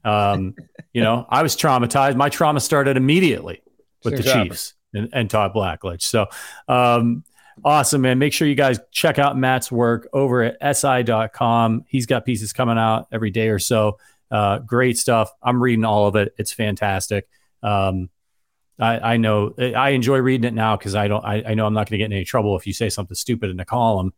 Um, 0.03 0.55
you 0.93 1.03
know, 1.03 1.27
I 1.29 1.43
was 1.43 1.55
traumatized. 1.55 2.15
My 2.15 2.29
trauma 2.29 2.59
started 2.59 2.97
immediately 2.97 3.61
with 4.03 4.15
Seems 4.15 4.25
the 4.25 4.33
Chiefs 4.33 4.73
and, 4.95 5.09
and, 5.13 5.29
Todd 5.29 5.53
Blackledge. 5.53 6.01
So, 6.01 6.25
um, 6.67 7.23
Awesome, 7.63 8.01
man. 8.01 8.17
Make 8.17 8.33
sure 8.33 8.47
you 8.47 8.55
guys 8.55 8.79
check 8.91 9.19
out 9.19 9.38
Matt's 9.38 9.71
work 9.71 10.09
over 10.11 10.43
at 10.43 10.75
si.com. 10.75 11.86
He's 11.88 12.07
got 12.07 12.25
pieces 12.25 12.51
coming 12.51 12.79
out 12.79 13.07
every 13.11 13.29
day 13.29 13.49
or 13.49 13.59
so. 13.59 13.99
Uh, 14.31 14.57
great 14.57 14.97
stuff. 14.97 15.31
I'm 15.41 15.61
reading 15.61 15.86
all 15.86 16.07
of 16.07 16.15
it. 16.15 16.33
It's 16.39 16.51
fantastic. 16.51 17.29
Um, 17.61 18.09
I, 18.80 19.13
I, 19.13 19.17
know 19.17 19.53
I 19.57 19.91
enjoy 19.91 20.17
reading 20.17 20.45
it 20.45 20.53
now 20.53 20.76
because 20.76 20.95
I 20.95 21.07
don't. 21.07 21.23
I, 21.23 21.43
I, 21.47 21.53
know 21.53 21.65
I'm 21.65 21.73
not 21.73 21.89
going 21.89 21.97
to 21.97 21.97
get 21.97 22.05
in 22.05 22.13
any 22.13 22.26
trouble 22.26 22.57
if 22.57 22.67
you 22.67 22.73
say 22.73 22.89
something 22.89 23.15
stupid 23.15 23.49
in 23.49 23.59
a 23.59 23.65
column. 23.65 24.13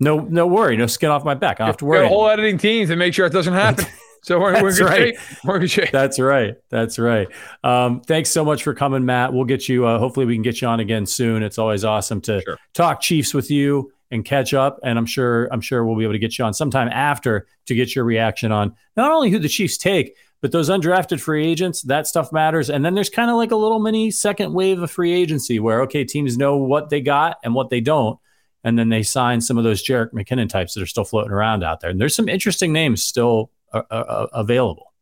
No, 0.00 0.20
no 0.20 0.46
worry. 0.46 0.76
No 0.76 0.86
skin 0.86 1.10
off 1.10 1.24
my 1.24 1.34
back. 1.34 1.60
I 1.60 1.64
don't 1.64 1.68
have 1.68 1.76
to 1.78 1.84
worry. 1.84 2.00
Got 2.00 2.06
a 2.06 2.08
whole 2.08 2.28
editing 2.28 2.58
team 2.58 2.88
to 2.88 2.96
make 2.96 3.14
sure 3.14 3.26
it 3.26 3.32
doesn't 3.32 3.54
happen. 3.54 3.86
So 4.22 4.38
we're, 4.38 4.62
we're, 4.62 4.74
good 4.74 4.84
right. 4.84 5.16
we're. 5.44 5.66
That's 5.90 6.20
right. 6.20 6.54
That's 6.68 6.98
right. 6.98 7.26
Um, 7.64 8.02
thanks 8.02 8.30
so 8.30 8.44
much 8.44 8.62
for 8.62 8.74
coming, 8.74 9.06
Matt. 9.06 9.32
We'll 9.32 9.46
get 9.46 9.66
you. 9.66 9.86
Uh, 9.86 9.98
hopefully, 9.98 10.26
we 10.26 10.34
can 10.34 10.42
get 10.42 10.60
you 10.60 10.68
on 10.68 10.80
again 10.80 11.06
soon. 11.06 11.42
It's 11.42 11.56
always 11.56 11.86
awesome 11.86 12.20
to 12.22 12.42
sure. 12.42 12.58
talk 12.74 13.00
Chiefs 13.00 13.32
with 13.32 13.50
you 13.50 13.92
and 14.10 14.24
catch 14.24 14.52
up. 14.52 14.78
And 14.82 14.98
I'm 14.98 15.06
sure 15.06 15.48
I'm 15.50 15.60
sure 15.60 15.84
we'll 15.84 15.96
be 15.96 16.04
able 16.04 16.12
to 16.12 16.18
get 16.18 16.38
you 16.38 16.44
on 16.44 16.52
sometime 16.52 16.88
after 16.88 17.46
to 17.66 17.74
get 17.74 17.94
your 17.94 18.04
reaction 18.04 18.52
on 18.52 18.74
not 18.96 19.10
only 19.10 19.30
who 19.30 19.38
the 19.38 19.48
Chiefs 19.48 19.78
take, 19.78 20.14
But 20.40 20.52
those 20.52 20.70
undrafted 20.70 21.20
free 21.20 21.46
agents, 21.46 21.82
that 21.82 22.06
stuff 22.06 22.32
matters. 22.32 22.70
And 22.70 22.84
then 22.84 22.94
there's 22.94 23.10
kind 23.10 23.30
of 23.30 23.36
like 23.36 23.50
a 23.50 23.56
little 23.56 23.78
mini 23.78 24.10
second 24.10 24.54
wave 24.54 24.82
of 24.82 24.90
free 24.90 25.12
agency 25.12 25.60
where, 25.60 25.82
okay, 25.82 26.04
teams 26.04 26.38
know 26.38 26.56
what 26.56 26.88
they 26.88 27.02
got 27.02 27.38
and 27.44 27.54
what 27.54 27.68
they 27.68 27.80
don't. 27.80 28.18
And 28.64 28.78
then 28.78 28.88
they 28.88 29.02
sign 29.02 29.40
some 29.40 29.58
of 29.58 29.64
those 29.64 29.82
Jerick 29.82 30.12
McKinnon 30.12 30.48
types 30.48 30.74
that 30.74 30.82
are 30.82 30.86
still 30.86 31.04
floating 31.04 31.32
around 31.32 31.62
out 31.62 31.80
there. 31.80 31.90
And 31.90 32.00
there's 32.00 32.14
some 32.14 32.28
interesting 32.28 32.72
names 32.72 33.02
still 33.02 33.50
uh, 33.72 33.82
uh, 33.90 33.94
uh 33.94 34.26
available. 34.32 34.92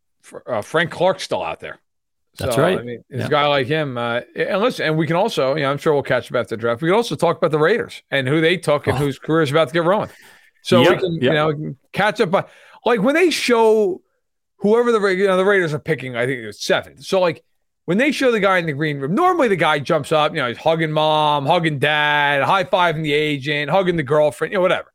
Uh, 0.47 0.61
Frank 0.61 0.91
Clark's 0.91 1.23
still 1.23 1.43
out 1.43 1.61
there. 1.61 1.79
That's 2.39 2.55
so, 2.55 2.63
right. 2.63 2.79
I 2.79 2.83
mean, 2.83 3.05
yeah. 3.11 3.27
a 3.27 3.29
guy 3.29 3.47
like 3.47 3.67
him. 3.67 3.99
Uh, 3.99 4.21
and 4.37 4.61
listen, 4.61 4.87
and 4.87 4.97
we 4.97 5.07
can 5.07 5.17
also, 5.17 5.57
you 5.57 5.63
know, 5.63 5.71
I'm 5.71 5.79
sure 5.79 5.93
we'll 5.93 6.03
catch 6.05 6.31
up 6.31 6.37
after 6.37 6.57
the 6.57 6.61
draft. 6.61 6.83
We 6.83 6.89
can 6.89 6.97
also 6.97 7.17
talk 7.17 7.37
about 7.37 7.51
the 7.51 7.59
Raiders 7.59 8.03
and 8.11 8.29
who 8.29 8.41
they 8.41 8.57
took 8.57 8.87
and 8.87 8.97
oh. 8.97 9.01
whose 9.01 9.19
career 9.19 9.43
is 9.43 9.51
about 9.51 9.69
to 9.69 9.75
get 9.75 9.85
rolling. 9.85 10.11
So 10.63 10.83
yep, 10.83 10.91
we 10.91 10.97
can, 10.99 11.15
yep. 11.15 11.23
you 11.23 11.33
know, 11.33 11.75
catch 11.93 12.21
up. 12.21 12.31
By, 12.31 12.45
like 12.85 13.03
when 13.03 13.15
they 13.15 13.31
show 13.31 14.03
whoever 14.59 14.93
the 14.93 15.01
you 15.09 15.27
know, 15.27 15.37
the 15.37 15.45
Raiders 15.45 15.73
are 15.73 15.79
picking, 15.79 16.17
I 16.17 16.27
think 16.27 16.41
it 16.41 16.47
was 16.47 16.61
seventh. 16.61 17.05
So 17.05 17.21
like 17.21 17.43
when 17.87 17.99
they 17.99 18.13
show 18.13 18.31
the 18.31 18.41
guy 18.41 18.59
in 18.59 18.67
the 18.67 18.73
green 18.73 18.99
room, 18.99 19.15
normally 19.15 19.49
the 19.49 19.57
guy 19.57 19.79
jumps 19.79 20.13
up, 20.13 20.33
you 20.33 20.39
know, 20.39 20.49
he's 20.49 20.59
hugging 20.59 20.93
mom, 20.93 21.47
hugging 21.47 21.79
dad, 21.79 22.43
high 22.43 22.65
fiving 22.65 23.03
the 23.03 23.15
agent, 23.15 23.71
hugging 23.71 23.97
the 23.97 24.03
girlfriend, 24.03 24.53
you 24.53 24.59
know, 24.59 24.63
whatever. 24.63 24.93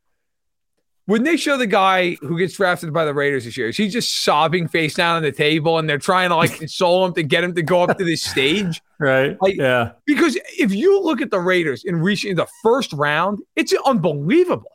When 1.05 1.23
they 1.23 1.35
show 1.35 1.57
the 1.57 1.67
guy 1.67 2.15
who 2.21 2.37
gets 2.37 2.55
drafted 2.55 2.93
by 2.93 3.03
the 3.03 3.13
Raiders 3.13 3.43
this 3.43 3.57
year, 3.57 3.67
is 3.67 3.75
he 3.75 3.89
just 3.89 4.23
sobbing 4.23 4.69
face 4.69 4.93
down 4.93 5.17
on 5.17 5.23
the 5.23 5.33
table 5.33 5.77
and 5.77 5.89
they're 5.89 5.97
trying 5.97 6.29
to 6.29 6.35
like 6.35 6.55
console 6.59 7.05
him 7.05 7.13
to 7.15 7.23
get 7.23 7.43
him 7.43 7.53
to 7.55 7.61
go 7.61 7.81
up 7.81 7.97
to 7.97 8.03
this 8.03 8.21
stage? 8.21 8.81
Right. 8.99 9.35
Like, 9.41 9.57
yeah. 9.57 9.93
Because 10.05 10.37
if 10.57 10.73
you 10.73 11.01
look 11.01 11.19
at 11.19 11.29
the 11.29 11.39
Raiders 11.39 11.83
in 11.83 11.97
reaching 11.97 12.31
in 12.31 12.37
the 12.37 12.47
first 12.61 12.93
round, 12.93 13.39
it's 13.57 13.73
unbelievable. 13.85 14.72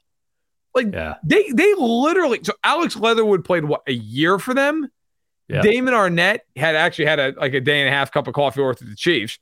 Like 0.74 0.92
yeah. 0.92 1.14
they 1.24 1.50
they 1.52 1.74
literally 1.74 2.40
so 2.42 2.52
Alex 2.62 2.96
Leatherwood 2.96 3.44
played 3.44 3.64
what 3.64 3.82
a 3.86 3.92
year 3.92 4.38
for 4.38 4.54
them. 4.54 4.88
Yeah. 5.48 5.62
Damon 5.62 5.94
Arnette 5.94 6.40
had 6.56 6.76
actually 6.76 7.06
had 7.06 7.18
a 7.18 7.34
like 7.36 7.54
a 7.54 7.60
day 7.60 7.80
and 7.80 7.88
a 7.88 7.92
half 7.92 8.12
cup 8.12 8.26
of 8.26 8.34
coffee 8.34 8.60
worth 8.60 8.80
with 8.80 8.90
the 8.90 8.96
Chiefs. 8.96 9.38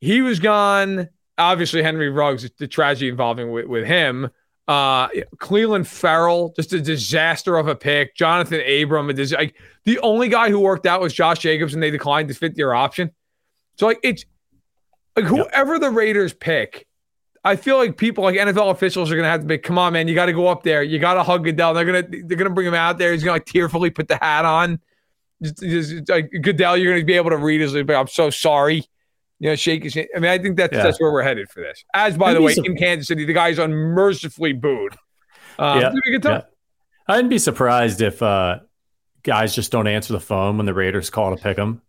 He 0.00 0.22
was 0.22 0.40
gone. 0.40 1.08
Obviously, 1.38 1.82
Henry 1.82 2.10
Ruggs, 2.10 2.50
the 2.58 2.66
tragedy 2.66 3.08
involving 3.08 3.52
with, 3.52 3.66
with 3.66 3.86
him. 3.86 4.30
Uh, 4.68 5.08
Clelin 5.36 5.86
Ferrell, 5.86 6.52
just 6.56 6.72
a 6.72 6.80
disaster 6.80 7.56
of 7.56 7.68
a 7.68 7.74
pick. 7.74 8.16
Johnathan 8.16 8.82
Abram, 8.82 9.10
a 9.10 9.12
dis- 9.12 9.32
like 9.32 9.56
the 9.84 9.98
only 10.00 10.28
guy 10.28 10.50
who 10.50 10.60
worked 10.60 10.86
out 10.86 11.00
was 11.00 11.12
Josh 11.12 11.40
Jacobs, 11.40 11.74
and 11.74 11.82
they 11.82 11.90
declined 11.90 12.28
to 12.28 12.34
fit 12.34 12.54
their 12.54 12.74
option. 12.74 13.10
So 13.76 13.86
like 13.86 14.00
it's 14.02 14.24
like 15.16 15.26
whoever 15.26 15.78
the 15.78 15.90
Raiders 15.90 16.32
pick, 16.32 16.86
I 17.44 17.56
feel 17.56 17.76
like 17.76 17.96
people 17.96 18.24
like 18.24 18.36
NFL 18.36 18.70
officials 18.70 19.10
are 19.10 19.16
gonna 19.16 19.28
have 19.28 19.40
to 19.40 19.46
be, 19.46 19.58
come 19.58 19.78
on, 19.78 19.92
man, 19.92 20.06
you 20.06 20.14
got 20.14 20.26
to 20.26 20.32
go 20.32 20.46
up 20.46 20.62
there, 20.62 20.82
you 20.82 20.98
got 20.98 21.14
to 21.14 21.22
hug 21.22 21.44
Goodell. 21.44 21.74
They're 21.74 21.84
gonna 21.84 22.04
they're 22.24 22.38
gonna 22.38 22.50
bring 22.50 22.68
him 22.68 22.74
out 22.74 22.98
there. 22.98 23.12
He's 23.12 23.22
gonna 23.22 23.34
like 23.34 23.46
tearfully 23.46 23.90
put 23.90 24.08
the 24.08 24.16
hat 24.16 24.44
on. 24.44 24.80
Just, 25.42 25.60
just 25.60 26.08
like 26.08 26.30
Goodell, 26.40 26.76
you're 26.76 26.92
gonna 26.94 27.04
be 27.04 27.14
able 27.14 27.30
to 27.30 27.36
read 27.36 27.60
his. 27.60 27.74
I'm 27.74 28.06
so 28.06 28.30
sorry 28.30 28.86
you 29.42 29.48
know, 29.48 29.56
shake 29.56 29.82
his 29.82 29.94
hand. 29.94 30.06
I 30.14 30.20
mean, 30.20 30.30
I 30.30 30.38
think 30.38 30.56
that's 30.56 30.72
yeah. 30.72 30.84
that's 30.84 31.00
where 31.00 31.12
we're 31.12 31.24
headed 31.24 31.50
for 31.50 31.60
this. 31.60 31.84
As 31.94 32.16
by 32.16 32.32
the 32.32 32.40
way, 32.40 32.54
some... 32.54 32.64
in 32.64 32.76
Kansas 32.76 33.08
City, 33.08 33.24
the 33.24 33.32
guy's 33.32 33.58
unmercifully 33.58 34.52
booed. 34.52 34.96
Um, 35.58 35.80
yeah. 35.80 35.92
yeah. 36.22 36.42
I'd 37.08 37.28
be 37.28 37.38
surprised 37.38 38.00
if 38.00 38.22
uh, 38.22 38.60
guys 39.24 39.52
just 39.52 39.72
don't 39.72 39.88
answer 39.88 40.12
the 40.12 40.20
phone 40.20 40.58
when 40.58 40.66
the 40.66 40.72
Raiders 40.72 41.10
call 41.10 41.34
to 41.34 41.42
pick 41.42 41.56
them. 41.56 41.82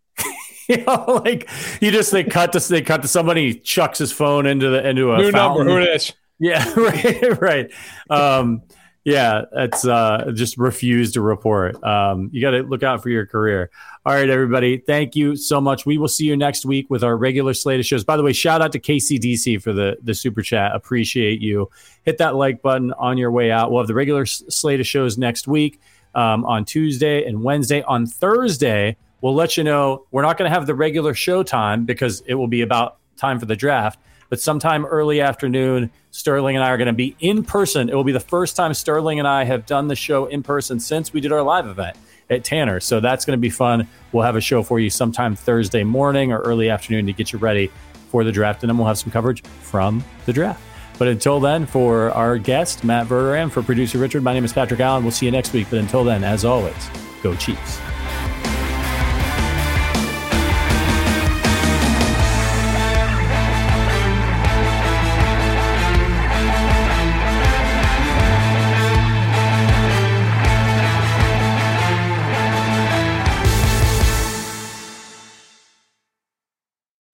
you 0.68 0.84
know, 0.84 1.20
like 1.24 1.48
you 1.80 1.90
just 1.90 2.10
they 2.10 2.24
cut 2.24 2.52
to 2.52 2.60
they 2.60 2.82
cut 2.82 3.02
to 3.02 3.08
somebody 3.08 3.54
chucks 3.54 3.98
his 3.98 4.12
phone 4.12 4.46
into 4.46 4.70
the 4.70 4.88
into 4.88 5.12
a 5.12 5.18
new 5.18 5.32
fountain. 5.32 5.66
number. 5.66 5.80
Who 5.80 5.90
it 5.90 5.94
is? 5.96 6.12
Yeah, 6.38 6.72
right, 6.76 7.40
right. 7.40 7.72
Um, 8.10 8.62
yeah, 9.04 9.42
it's 9.52 9.86
uh, 9.86 10.32
just 10.34 10.56
refuse 10.56 11.12
to 11.12 11.20
report. 11.20 11.82
Um, 11.84 12.30
you 12.32 12.40
got 12.40 12.52
to 12.52 12.62
look 12.62 12.82
out 12.82 13.02
for 13.02 13.10
your 13.10 13.26
career. 13.26 13.70
All 14.06 14.14
right, 14.14 14.28
everybody. 14.28 14.78
Thank 14.78 15.14
you 15.14 15.36
so 15.36 15.60
much. 15.60 15.84
We 15.84 15.98
will 15.98 16.08
see 16.08 16.24
you 16.24 16.36
next 16.36 16.64
week 16.64 16.88
with 16.88 17.04
our 17.04 17.14
regular 17.14 17.52
slate 17.52 17.80
of 17.80 17.86
shows. 17.86 18.02
By 18.02 18.16
the 18.16 18.22
way, 18.22 18.32
shout 18.32 18.62
out 18.62 18.72
to 18.72 18.80
KCDC 18.80 19.62
for 19.62 19.74
the 19.74 19.98
the 20.02 20.14
super 20.14 20.40
chat. 20.40 20.74
Appreciate 20.74 21.40
you. 21.42 21.70
Hit 22.04 22.18
that 22.18 22.34
like 22.34 22.62
button 22.62 22.92
on 22.94 23.18
your 23.18 23.30
way 23.30 23.50
out. 23.50 23.70
We'll 23.70 23.82
have 23.82 23.88
the 23.88 23.94
regular 23.94 24.24
slate 24.24 24.80
of 24.80 24.86
shows 24.86 25.18
next 25.18 25.46
week 25.46 25.80
um, 26.14 26.46
on 26.46 26.64
Tuesday 26.64 27.26
and 27.26 27.42
Wednesday. 27.42 27.82
On 27.82 28.06
Thursday, 28.06 28.96
we'll 29.24 29.34
let 29.34 29.56
you 29.56 29.64
know 29.64 30.06
we're 30.10 30.22
not 30.22 30.36
going 30.36 30.48
to 30.48 30.54
have 30.54 30.66
the 30.66 30.74
regular 30.74 31.14
show 31.14 31.42
time 31.42 31.84
because 31.84 32.22
it 32.26 32.34
will 32.34 32.46
be 32.46 32.60
about 32.60 32.98
time 33.16 33.40
for 33.40 33.46
the 33.46 33.56
draft 33.56 33.98
but 34.34 34.40
sometime 34.40 34.84
early 34.84 35.20
afternoon, 35.20 35.92
Sterling 36.10 36.56
and 36.56 36.64
I 36.64 36.70
are 36.70 36.76
going 36.76 36.86
to 36.86 36.92
be 36.92 37.14
in 37.20 37.44
person. 37.44 37.88
It 37.88 37.94
will 37.94 38.02
be 38.02 38.10
the 38.10 38.18
first 38.18 38.56
time 38.56 38.74
Sterling 38.74 39.20
and 39.20 39.28
I 39.28 39.44
have 39.44 39.64
done 39.64 39.86
the 39.86 39.94
show 39.94 40.26
in 40.26 40.42
person 40.42 40.80
since 40.80 41.12
we 41.12 41.20
did 41.20 41.30
our 41.30 41.42
live 41.42 41.68
event 41.68 41.96
at 42.30 42.42
Tanner. 42.42 42.80
So 42.80 42.98
that's 42.98 43.24
going 43.24 43.36
to 43.36 43.40
be 43.40 43.50
fun. 43.50 43.86
We'll 44.10 44.24
have 44.24 44.34
a 44.34 44.40
show 44.40 44.64
for 44.64 44.80
you 44.80 44.90
sometime 44.90 45.36
Thursday 45.36 45.84
morning 45.84 46.32
or 46.32 46.40
early 46.40 46.70
afternoon 46.70 47.06
to 47.06 47.12
get 47.12 47.32
you 47.32 47.38
ready 47.38 47.70
for 48.08 48.24
the 48.24 48.32
draft. 48.32 48.62
And 48.62 48.70
then 48.70 48.78
we'll 48.78 48.88
have 48.88 48.98
some 48.98 49.12
coverage 49.12 49.42
from 49.42 50.02
the 50.26 50.32
draft. 50.32 50.60
But 50.98 51.06
until 51.06 51.38
then, 51.38 51.66
for 51.66 52.10
our 52.10 52.36
guest, 52.38 52.82
Matt 52.82 53.06
Verder, 53.06 53.36
and 53.36 53.52
for 53.52 53.62
producer 53.62 53.98
Richard, 53.98 54.22
my 54.22 54.32
name 54.32 54.44
is 54.44 54.52
Patrick 54.52 54.80
Allen. 54.80 55.02
We'll 55.04 55.12
see 55.12 55.26
you 55.26 55.32
next 55.32 55.52
week. 55.52 55.66
But 55.70 55.80
until 55.80 56.02
then, 56.04 56.24
as 56.24 56.44
always, 56.44 56.88
go 57.22 57.34
Chiefs. 57.34 57.80